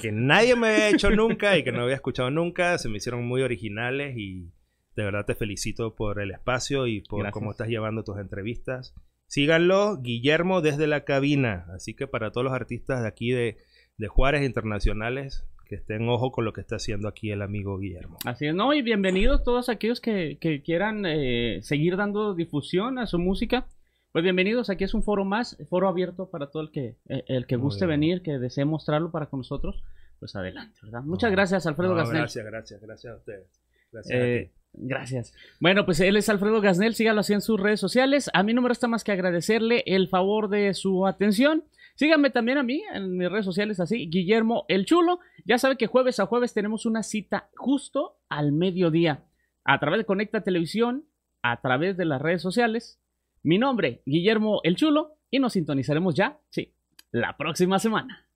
que 0.00 0.12
nadie 0.12 0.54
me 0.56 0.68
había 0.68 0.90
hecho 0.90 1.10
nunca 1.10 1.58
y 1.58 1.64
que 1.64 1.72
no 1.72 1.82
había 1.82 1.96
escuchado 1.96 2.30
nunca, 2.30 2.78
se 2.78 2.88
me 2.88 2.98
hicieron 2.98 3.26
muy 3.26 3.42
originales 3.42 4.16
y 4.16 4.52
de 4.94 5.04
verdad 5.04 5.24
te 5.24 5.34
felicito 5.34 5.94
por 5.94 6.20
el 6.20 6.30
espacio 6.30 6.86
y 6.86 7.00
por 7.00 7.30
cómo 7.30 7.50
estás 7.50 7.68
llevando 7.68 8.04
tus 8.04 8.18
entrevistas. 8.18 8.94
Síganlo, 9.30 9.98
Guillermo 10.02 10.60
desde 10.60 10.88
la 10.88 11.04
cabina. 11.04 11.66
Así 11.72 11.94
que 11.94 12.08
para 12.08 12.32
todos 12.32 12.44
los 12.44 12.52
artistas 12.52 13.02
de 13.02 13.06
aquí 13.06 13.30
de, 13.30 13.58
de 13.96 14.08
Juárez 14.08 14.42
Internacionales, 14.44 15.46
que 15.68 15.76
estén 15.76 16.08
ojo 16.08 16.32
con 16.32 16.44
lo 16.44 16.52
que 16.52 16.60
está 16.60 16.76
haciendo 16.76 17.06
aquí 17.06 17.30
el 17.30 17.40
amigo 17.40 17.78
Guillermo. 17.78 18.16
Así 18.24 18.46
es, 18.46 18.56
no, 18.56 18.74
y 18.74 18.82
bienvenidos 18.82 19.44
todos 19.44 19.68
aquellos 19.68 20.00
que, 20.00 20.36
quieran 20.64 21.06
eh, 21.06 21.60
seguir 21.62 21.96
dando 21.96 22.34
difusión 22.34 22.98
a 22.98 23.06
su 23.06 23.20
música. 23.20 23.68
Pues 24.10 24.24
bienvenidos, 24.24 24.68
aquí 24.68 24.82
es 24.82 24.94
un 24.94 25.04
foro 25.04 25.24
más, 25.24 25.56
foro 25.68 25.86
abierto 25.86 26.28
para 26.28 26.50
todo 26.50 26.64
el 26.64 26.72
que, 26.72 26.96
eh, 27.08 27.22
el 27.28 27.46
que 27.46 27.54
guste 27.54 27.86
venir, 27.86 28.22
que 28.22 28.40
desee 28.40 28.64
mostrarlo 28.64 29.12
para 29.12 29.26
con 29.26 29.38
nosotros, 29.38 29.80
pues 30.18 30.34
adelante, 30.34 30.80
¿verdad? 30.82 31.02
Muchas 31.02 31.30
gracias, 31.30 31.68
Alfredo 31.68 31.94
no, 31.94 32.04
Gracias, 32.04 32.44
gracias, 32.44 32.80
gracias 32.80 33.14
a 33.14 33.16
ustedes. 33.16 33.62
Gracias. 33.92 34.20
Eh, 34.20 34.50
gracias. 34.72 35.34
Bueno, 35.58 35.84
pues 35.84 36.00
él 36.00 36.16
es 36.16 36.28
Alfredo 36.28 36.60
Gasnel, 36.60 36.94
sígalo 36.94 37.20
así 37.20 37.32
en 37.32 37.40
sus 37.40 37.60
redes 37.60 37.80
sociales. 37.80 38.30
A 38.34 38.42
mí 38.42 38.54
no 38.54 38.62
me 38.62 38.68
resta 38.68 38.88
más 38.88 39.04
que 39.04 39.12
agradecerle 39.12 39.82
el 39.86 40.08
favor 40.08 40.48
de 40.48 40.74
su 40.74 41.06
atención. 41.06 41.64
Síganme 41.94 42.30
también 42.30 42.58
a 42.58 42.62
mí 42.62 42.82
en 42.94 43.16
mis 43.16 43.30
redes 43.30 43.44
sociales 43.44 43.78
así, 43.80 44.08
Guillermo 44.08 44.64
el 44.68 44.86
Chulo. 44.86 45.20
Ya 45.44 45.58
sabe 45.58 45.76
que 45.76 45.86
jueves 45.86 46.18
a 46.18 46.26
jueves 46.26 46.54
tenemos 46.54 46.86
una 46.86 47.02
cita 47.02 47.50
justo 47.56 48.16
al 48.28 48.52
mediodía 48.52 49.24
a 49.64 49.78
través 49.78 49.98
de 49.98 50.04
Conecta 50.06 50.40
Televisión, 50.42 51.04
a 51.42 51.60
través 51.60 51.96
de 51.96 52.06
las 52.06 52.22
redes 52.22 52.42
sociales. 52.42 52.98
Mi 53.42 53.58
nombre, 53.58 54.02
Guillermo 54.06 54.60
el 54.64 54.76
Chulo, 54.76 55.16
y 55.30 55.38
nos 55.38 55.52
sintonizaremos 55.52 56.14
ya, 56.14 56.38
sí, 56.48 56.72
la 57.12 57.36
próxima 57.36 57.78
semana. 57.78 58.26